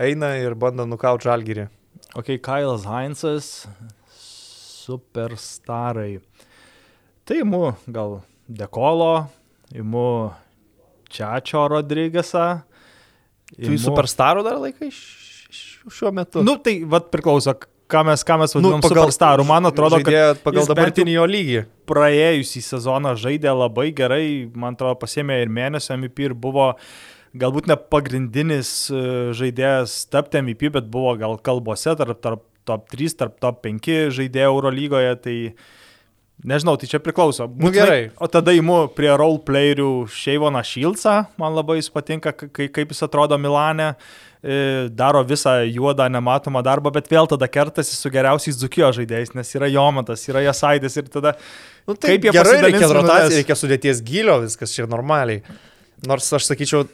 eina 0.00 0.32
ir 0.40 0.56
bando 0.56 0.88
nukauti 0.88 1.28
žalgerį. 1.28 1.68
Ok, 2.16 2.38
Kailas 2.40 2.88
Heinzas, 2.88 3.66
superstarai. 4.86 6.20
Tai 7.26 7.40
imu 7.42 7.74
gal 7.90 8.20
Dekolo, 8.46 9.26
imu 9.74 10.08
Čiačio 11.10 11.64
Rodrygėsą. 11.70 12.46
Tu 13.56 13.74
į 13.74 13.78
superstarų 13.82 14.42
dar 14.46 14.58
laikai 14.62 14.90
šiuo 14.90 16.12
metu? 16.14 16.42
Nu, 16.46 16.56
tai 16.62 16.80
vad 16.86 17.10
priklauso, 17.14 17.54
ką 17.90 18.02
mes, 18.08 18.22
ką 18.26 18.38
mes 18.42 18.54
vadinam 18.56 18.82
pagal- 18.82 19.06
superstarų. 19.06 19.46
Man 19.46 19.70
atrodo, 19.70 20.00
kad 20.06 20.40
pagal 20.42 20.66
dabartinį 20.70 21.14
jo 21.14 21.26
lygį. 21.30 21.60
praėjusį 21.86 22.62
sezoną 22.66 23.14
žaidė 23.14 23.52
labai 23.54 23.92
gerai, 23.94 24.50
man 24.54 24.74
atrodo, 24.74 24.98
pasėmė 24.98 25.42
ir 25.42 25.48
mėnesio 25.48 25.94
MVP 25.94 26.30
ir 26.30 26.34
buvo 26.34 26.72
galbūt 27.36 27.68
ne 27.70 27.76
pagrindinis 27.76 28.90
e, 28.90 29.00
žaidėjas 29.36 30.08
tapti 30.10 30.40
MVP, 30.40 30.72
bet 30.72 30.90
buvo 30.90 31.14
gal 31.20 31.38
kalbose 31.38 31.94
tarp, 31.94 32.18
tarp 32.24 32.42
top 32.66 32.88
3, 32.92 33.16
tarp 33.22 33.38
top 33.42 33.62
5 33.64 34.10
žaidėjų 34.16 34.50
Eurolygoje, 34.52 35.14
tai 35.24 35.36
nežinau, 36.46 36.76
tai 36.78 36.88
čia 36.90 37.00
priklauso. 37.02 37.46
Nu, 37.48 37.68
Būtinai- 37.70 37.72
gerai. 37.80 38.10
O 38.20 38.28
tada 38.28 38.52
įimu 38.52 38.92
prie 38.94 39.10
role 39.16 39.40
playerių 39.46 40.06
Šeivoną 40.12 40.62
Šilcą, 40.66 41.16
man 41.40 41.54
labai 41.56 41.78
jis 41.80 41.88
patinka, 41.90 42.32
kai, 42.36 42.68
kaip 42.68 42.92
jis 42.92 43.02
atrodo 43.08 43.38
Milane. 43.40 43.94
e, 44.46 44.88
Daro 44.94 45.24
visą 45.26 45.64
juodą, 45.66 46.04
nematomą 46.12 46.60
darbą, 46.62 46.92
bet 46.92 47.08
vėl 47.10 47.26
tada 47.26 47.48
kertasi 47.50 47.96
su 47.96 48.10
geriausiais 48.12 48.54
Dzukijo 48.60 48.92
žaidėjais, 48.94 49.32
nes 49.34 49.48
yra 49.56 49.66
Jomatas, 49.66 50.22
yra 50.28 50.38
Jasaidis 50.44 50.96
ir 51.00 51.08
tada 51.10 51.32
Nu, 51.88 51.94
tai 51.94 52.12
Kaip 52.14 52.26
jie 52.26 52.32
gerai, 52.34 52.60
reikia 52.62 52.86
rotacijos, 52.90 53.34
reikia 53.40 53.56
sudėties 53.58 54.02
gilio, 54.06 54.40
viskas 54.42 54.72
čia 54.74 54.86
normaliai. 54.90 55.42
Nors 56.06 56.26
aš 56.32 56.46
sakyčiau, 56.50 56.84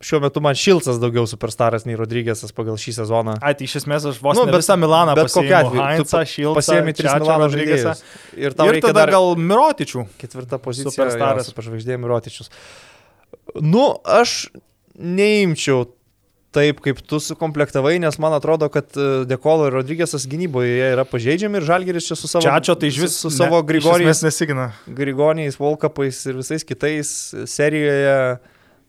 šiuo 0.00 0.20
metu 0.22 0.40
man 0.40 0.54
Šilcas 0.54 1.00
daugiau 1.02 1.26
superstaras 1.26 1.84
nei 1.88 1.96
Rodrygėsas 1.98 2.52
pagal 2.54 2.76
šį 2.78 2.92
sezoną. 3.00 3.34
Ai, 3.42 3.54
tai 3.58 3.66
iš 3.66 3.76
esmės 3.82 4.06
aš 4.06 4.20
vos 4.22 4.36
Nu, 4.38 4.44
bet- 4.46 4.60
visą 4.62 4.76
Milaną 4.78 5.14
bet 5.18 5.26
pasiėmiau. 5.26 5.72
atveju, 5.74 6.54
Pasiemi 6.54 6.94
tris 6.94 7.12
Milano 7.18 7.48
žaidėjus. 7.50 8.02
Ir 8.36 8.50
Ir 8.52 8.54
reikia 8.54 8.86
tada 8.88 9.00
dar 9.06 9.10
gal 9.10 9.34
Mirotičių. 9.36 10.06
ketvirtą 10.22 10.58
poziciją. 10.62 10.92
Superstaras. 10.94 11.50
Superžvaigždėjim 11.50 12.06
Rotičius. 12.06 12.50
Nu, 13.60 13.98
aš 14.04 14.48
neimčiau 14.98 15.88
taip, 16.54 16.80
kaip 16.80 17.00
tu 17.06 17.18
sukomplektavai, 17.20 17.98
nes 18.00 18.16
man 18.18 18.32
atrodo, 18.32 18.70
kad 18.72 18.88
e, 18.96 19.24
Dekolo 19.28 19.66
ir 19.68 19.74
Rodrygėsas 19.76 20.24
gynyboje 20.30 20.92
yra 20.94 21.04
pažeidžiami 21.04 21.60
ir 21.60 21.66
Žalgeris 21.68 22.06
čia 22.08 22.16
su 22.16 22.26
savo, 22.30 22.42
Čiačio 22.46 22.74
tai 22.80 22.88
iš 22.88 22.98
vis 23.02 23.18
su, 23.20 23.30
savo 23.30 23.60
Grigorijais, 23.68 24.22
nesigina. 24.24 24.70
Grigoniais, 24.88 25.58
Volkapais 25.60 26.22
ir 26.26 26.38
visais 26.40 26.64
kitais 26.64 27.10
serijoje 27.46 28.38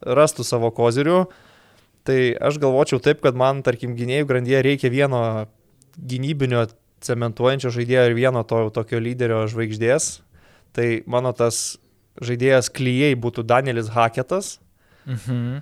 rastų 0.05 0.45
savo 0.47 0.71
kozirių. 0.75 1.23
Tai 2.07 2.19
aš 2.49 2.59
galvočiau 2.61 3.01
taip, 3.03 3.21
kad 3.25 3.37
man, 3.37 3.63
tarkim, 3.65 3.95
gynėjų 3.97 4.27
grandyje 4.29 4.61
reikia 4.65 4.91
vieno 4.93 5.21
gynybinio 5.99 6.65
cementuojančio 7.03 7.71
žaidėjo 7.75 8.05
ir 8.09 8.15
vieno 8.17 8.43
to 8.47 8.65
tokio 8.75 9.01
lyderio 9.03 9.43
žvaigždės. 9.51 10.19
Tai 10.75 10.87
mano 11.09 11.33
tas 11.35 11.77
žaidėjas 12.23 12.71
klyjei 12.73 13.17
būtų 13.19 13.45
Danielis 13.47 13.91
Haketas. 13.93 14.57
Mhm. 15.07 15.59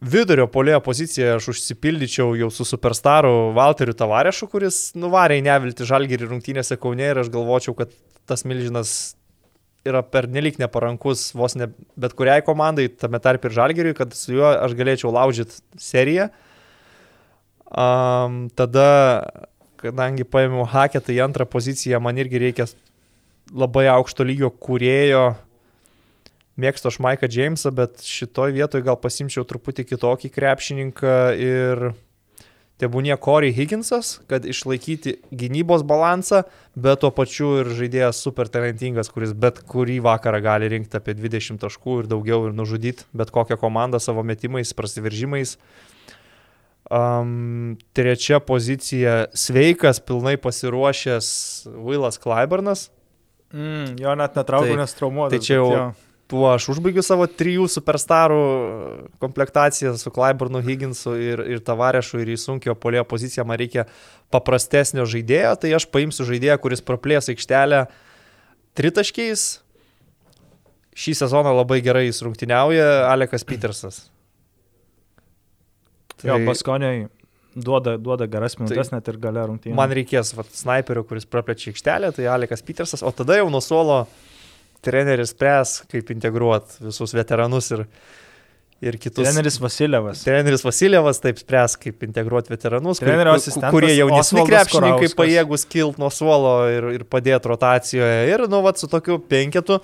Vidurio 0.00 0.46
polėjo 0.48 0.78
poziciją 0.80 1.34
aš 1.36 1.50
užsipildyčiau 1.52 2.32
jau 2.38 2.48
su 2.54 2.64
superstaru 2.64 3.50
Valteriu 3.52 3.92
Tavarešu, 3.92 4.48
kuris 4.48 4.78
nuvarė 4.96 5.36
į 5.36 5.44
nevilti 5.44 5.84
žalgerį 5.84 6.30
rungtynėse 6.30 6.78
Kaune 6.80 7.10
ir 7.10 7.20
aš 7.20 7.28
galvočiau, 7.32 7.74
kad 7.76 7.92
tas 8.24 8.46
milžinas 8.48 9.12
yra 9.88 10.02
pernelik 10.04 10.58
neparankus 10.60 11.30
vos 11.36 11.56
ne 11.56 11.70
bet 12.00 12.14
kuriai 12.18 12.44
komandai, 12.44 12.88
tame 12.92 13.20
tarp 13.22 13.46
ir 13.46 13.56
žalgeriui, 13.56 13.96
kad 13.96 14.12
su 14.16 14.34
juo 14.36 14.48
aš 14.50 14.76
galėčiau 14.78 15.12
laužyti 15.14 15.60
seriją. 15.80 16.28
Um, 17.70 18.48
tada 18.58 18.88
kadangi 19.80 20.26
paėmiau 20.28 20.66
haketą 20.68 21.14
į 21.14 21.22
antrą 21.24 21.46
poziciją, 21.48 22.00
man 22.02 22.18
irgi 22.20 22.40
reikia 22.42 22.66
labai 23.54 23.86
aukšto 23.92 24.26
lygio 24.26 24.50
kūrėjo. 24.52 25.30
Mėgstu 26.60 26.90
aš 26.90 26.98
Maiką 27.00 27.30
Jamesą, 27.32 27.72
bet 27.72 28.02
šitoj 28.04 28.52
vietoje 28.52 28.84
gal 28.84 28.98
pasimčiau 29.00 29.46
truputį 29.48 29.86
kitokį 29.88 30.28
krepšininką 30.34 31.16
ir 31.40 31.86
tebūnie 32.80 33.16
Corey 33.20 33.52
Higginsas, 33.52 34.20
kad 34.30 34.46
išlaikyti 34.48 35.18
gynybos 35.36 35.84
balansą, 35.86 36.42
bet 36.74 37.02
tuo 37.04 37.10
pačiu 37.14 37.60
ir 37.60 37.70
žaidėjas 37.76 38.20
super 38.24 38.48
talentingas, 38.48 39.10
kuris 39.12 39.32
bet 39.36 39.60
kurį 39.68 40.00
vakarą 40.06 40.40
gali 40.42 40.68
rinkti 40.72 40.96
apie 40.98 41.14
20 41.14 41.60
taškų 41.60 41.98
ir 42.02 42.10
daugiau 42.10 42.48
ir 42.48 42.56
nužudyti 42.56 43.04
bet 43.12 43.30
kokią 43.30 43.58
komandą 43.60 44.00
savo 44.00 44.24
metimais, 44.26 44.72
prasiveržimais. 44.74 45.56
Um, 46.90 47.76
trečia 47.94 48.40
pozicija- 48.42 49.26
sveikas, 49.44 50.00
pilnai 50.02 50.36
pasiruošęs 50.36 51.28
Willas 51.86 52.18
Clyburnas. 52.18 52.88
Mm, 53.54 54.00
jo 54.00 54.14
net 54.14 54.34
netraukiu, 54.34 54.74
Tai- 54.74 54.80
nes 54.80 54.94
traumuotas. 54.94 55.30
tai 55.30 55.38
čia 55.46 55.54
jau- 55.60 55.72
jo. 55.76 55.94
Tuo 56.30 56.44
aš 56.46 56.68
užbaigiu 56.70 57.02
savo 57.02 57.24
trijų 57.26 57.64
superstarų 57.66 58.42
komplektaciją 59.22 59.96
su 59.98 60.12
Clyburnu 60.14 60.60
Higginsu 60.62 61.16
ir, 61.18 61.42
ir 61.56 61.62
Tavarešu 61.66 62.20
ir 62.22 62.30
į 62.30 62.36
sunkio 62.38 62.76
polėjo 62.78 63.02
poziciją 63.10 63.42
man 63.48 63.58
reikia 63.58 63.88
paprastesnio 64.30 65.08
žaidėjo, 65.10 65.56
tai 65.58 65.72
aš 65.74 65.88
paimsiu 65.90 66.28
žaidėją, 66.28 66.60
kuris 66.62 66.84
praplės 66.86 67.32
aikštelę 67.34 67.82
tritaškiais. 68.78 69.48
Šį 71.00 71.16
sezoną 71.24 71.50
labai 71.56 71.80
gerai 71.82 72.06
jis 72.06 72.22
rungtyniauja 72.22 72.86
Alekas 73.10 73.46
Petersas. 73.46 74.04
Jo, 76.22 76.36
Tai- 76.36 76.46
paskoniai 76.46 77.08
duoda, 77.56 77.96
duoda 77.98 78.26
geras 78.30 78.54
minutės 78.60 78.92
net 78.92 79.08
ir 79.08 79.18
gale 79.18 79.46
rungtynių. 79.50 79.74
Man 79.74 79.90
reikės 79.96 80.34
vat, 80.36 80.50
sniperio, 80.54 81.02
kuris 81.08 81.26
praplečia 81.26 81.72
aikštelę, 81.72 82.12
tai 82.14 82.28
Alekas 82.30 82.62
Petersas, 82.62 83.02
o 83.02 83.10
tada 83.10 83.38
jau 83.40 83.48
nuo 83.50 83.62
suolo 83.64 84.04
treneris 84.84 85.34
spręs, 85.34 85.76
kaip 85.90 86.10
integruoti 86.14 86.80
visus 86.86 87.12
veteranus 87.16 87.70
ir, 87.76 87.84
ir 88.80 88.96
kitus. 89.00 89.20
Treneris 89.26 89.58
Vasilievas. 89.60 90.22
Treneris 90.24 90.64
Vasiljevas 90.64 91.20
taip 91.20 91.38
spręs, 91.42 91.76
kaip 91.80 92.02
integruoti 92.06 92.52
veteranus, 92.54 93.00
kur- 93.02 93.10
kurie 93.76 93.92
jaunesni 93.98 94.40
krepšininkai 94.48 95.10
pajėgus 95.20 95.66
kilt 95.68 96.00
nuo 96.00 96.08
suolo 96.10 96.54
ir, 96.72 96.88
ir 96.96 97.04
padėti 97.04 97.52
rotacijoje. 97.52 98.22
Ir, 98.32 98.46
nu, 98.48 98.62
vat, 98.64 98.80
su 98.80 98.88
tokiu 98.88 99.18
penketu 99.20 99.80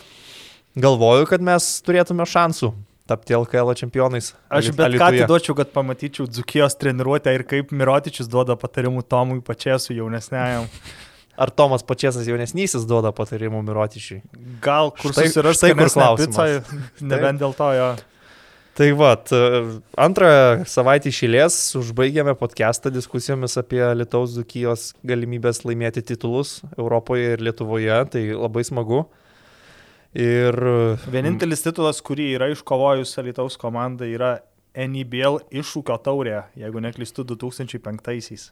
galvoju, 0.77 1.27
kad 1.29 1.41
mes 1.45 1.69
turėtume 1.87 2.25
šansų 2.29 2.73
tapti 3.07 3.37
LKL 3.37 3.71
čempionais. 3.79 4.33
Aš 4.51 4.73
bet 4.75 4.81
ką 4.81 4.87
Alytuje. 4.89 5.23
atiduočiau, 5.23 5.55
kad 5.55 5.69
pamatyčiau 5.71 6.27
Dzukijos 6.27 6.75
treniruotę 6.81 7.31
ir 7.37 7.45
kaip 7.47 7.71
Mirotičius 7.71 8.27
duoda 8.27 8.57
patarimų 8.59 9.05
Tomui 9.07 9.39
pačiasų 9.47 9.95
jaunesniajam. 10.01 10.67
Ar 11.37 11.51
Tomas 11.53 11.83
Pačiasas 11.85 12.25
jaunesnysis 12.29 12.87
duoda 12.89 13.11
patarimų 13.13 13.61
Mirotičiui? 13.67 14.23
Gal 14.65 14.89
kur 14.97 15.13
Štai- 15.13 15.27
susirasti 15.29 15.67
štai 15.67 15.75
kur 15.77 15.91
klausimas. 15.93 16.37
picą, 16.37 16.77
ne 17.11 17.19
vien 17.25 17.41
dėl 17.43 17.53
to 17.59 17.71
jo. 17.77 17.89
Tai 18.77 18.87
va, 18.93 19.11
antrą 20.05 20.31
savaitę 20.69 21.09
išėlės 21.09 21.55
užbaigėme 21.81 22.35
podcastą 22.37 22.91
diskusijomis 22.93 23.55
apie 23.57 23.81
Lietuvos 23.97 24.35
Dukijos 24.37 24.91
galimybės 25.01 25.63
laimėti 25.65 26.03
titulus 26.05 26.59
Europoje 26.77 27.31
ir 27.39 27.45
Lietuvoje. 27.47 27.97
Tai 28.13 28.25
labai 28.37 28.65
smagu. 28.69 29.07
Ir 30.17 30.57
Vienintelis 31.13 31.65
titulas, 31.65 32.03
kurį 32.05 32.31
yra 32.37 32.51
iškovojus 32.53 33.17
Alitaus 33.21 33.57
komanda, 33.61 34.05
yra 34.09 34.39
NBL 34.77 35.41
iššūkio 35.57 35.97
taurė, 36.05 36.43
jeigu 36.61 36.81
neklystu, 36.85 37.25
2005-aisiais. 37.33 38.51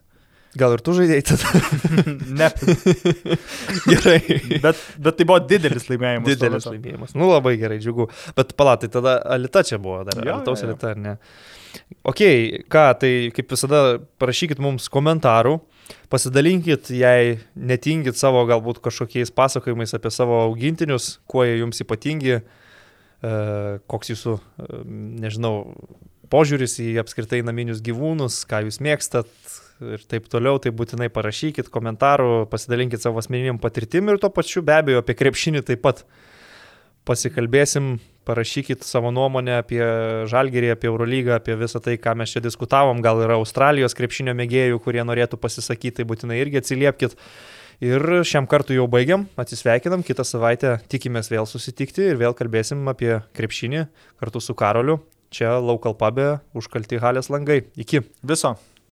Gal 0.59 0.77
ir 0.77 0.83
tu 0.85 0.95
žaidėjai 0.97 1.25
tada? 1.31 1.63
ne, 2.41 2.51
Gerai. 3.91 4.21
bet, 4.63 4.85
bet 5.07 5.19
tai 5.19 5.27
buvo 5.29 5.41
didelis 5.43 5.89
laimėjimas. 5.91 6.29
Didelis 6.31 6.69
laimėjimas. 6.71 7.17
Nu 7.19 7.31
labai 7.33 7.57
gerai, 7.61 7.81
džiugu. 7.83 8.09
Bet 8.39 8.55
palatai, 8.59 8.91
tada 8.93 9.19
Alita 9.37 9.65
čia 9.67 9.81
buvo 9.83 10.03
dar. 10.09 10.23
Jo, 10.23 10.39
Alitaus 10.39 10.63
jo, 10.63 10.71
jo. 10.71 10.75
Alita, 10.75 10.95
ar 10.95 11.03
ne? 11.05 11.17
Ok, 12.07 12.21
ką, 12.71 12.85
tai 13.01 13.13
kaip 13.35 13.51
visada 13.51 13.81
parašykit 14.23 14.61
mums 14.63 14.87
komentarų, 14.93 15.57
pasidalinkit, 16.13 16.91
jei 16.95 17.39
netingit 17.57 18.19
savo 18.19 18.45
galbūt 18.49 18.81
kažkokiais 18.85 19.33
pasakojimais 19.35 19.97
apie 19.97 20.13
savo 20.15 20.39
augintinius, 20.45 21.17
kuo 21.31 21.45
jie 21.47 21.59
jums 21.59 21.83
ypatingi, 21.85 22.39
e, 22.39 23.35
koks 23.91 24.13
jūsų, 24.15 24.37
e, 24.39 24.83
nežinau, 25.25 25.57
požiūris 26.35 26.81
į 26.83 26.97
apskritai 27.05 27.45
naminius 27.47 27.83
gyvūnus, 27.85 28.43
ką 28.51 28.65
jūs 28.67 28.81
mėgstat 28.83 29.31
ir 29.95 30.03
taip 30.11 30.27
toliau, 30.31 30.59
tai 30.63 30.73
būtinai 30.75 31.11
parašykit 31.13 31.71
komentarų, 31.73 32.47
pasidalinkit 32.51 33.03
savo 33.03 33.23
asmeniniam 33.23 33.61
patirtim 33.63 34.11
ir 34.11 34.19
tuo 34.23 34.31
pačiu 34.35 34.63
be 34.67 34.75
abejo 34.81 35.03
apie 35.03 35.17
krepšinį 35.19 35.65
taip 35.67 35.83
pat 35.85 36.05
pasikalbėsim, 37.05 37.99
parašykit 38.25 38.85
savo 38.87 39.11
nuomonę 39.13 39.59
apie 39.61 39.83
Žalgerį, 40.31 40.71
apie 40.73 40.89
Eurolygą, 40.89 41.37
apie 41.37 41.57
visą 41.61 41.83
tai, 41.85 41.99
ką 42.01 42.15
mes 42.17 42.33
čia 42.33 42.41
diskutavom, 42.45 43.03
gal 43.05 43.21
yra 43.27 43.37
Australijos 43.37 43.97
krepšinio 43.97 44.33
mėgėjų, 44.39 44.81
kurie 44.85 45.05
norėtų 45.05 45.39
pasisakyti, 45.43 45.99
tai 46.01 46.09
būtinai 46.09 46.41
irgi 46.41 46.63
atsiliepkit. 46.63 47.19
Ir 47.85 48.07
šiam 48.25 48.47
kartu 48.49 48.73
jau 48.73 48.87
baigiam, 48.89 49.27
atsisveikinam, 49.37 50.05
kitą 50.07 50.25
savaitę 50.25 50.79
tikimės 50.89 51.29
vėl 51.29 51.45
susitikti 51.51 52.07
ir 52.13 52.21
vėl 52.21 52.37
kalbėsim 52.39 52.87
apie 52.89 53.19
krepšinį 53.37 53.89
kartu 54.23 54.41
su 54.41 54.57
Karoliu. 54.57 55.03
Čia 55.35 55.57
Local 55.59 55.97
Pub'e 55.99 56.39
užkalti 56.55 57.01
halės 57.03 57.33
langai. 57.35 57.65
Iki. 57.75 58.05
Viso. 58.23 58.55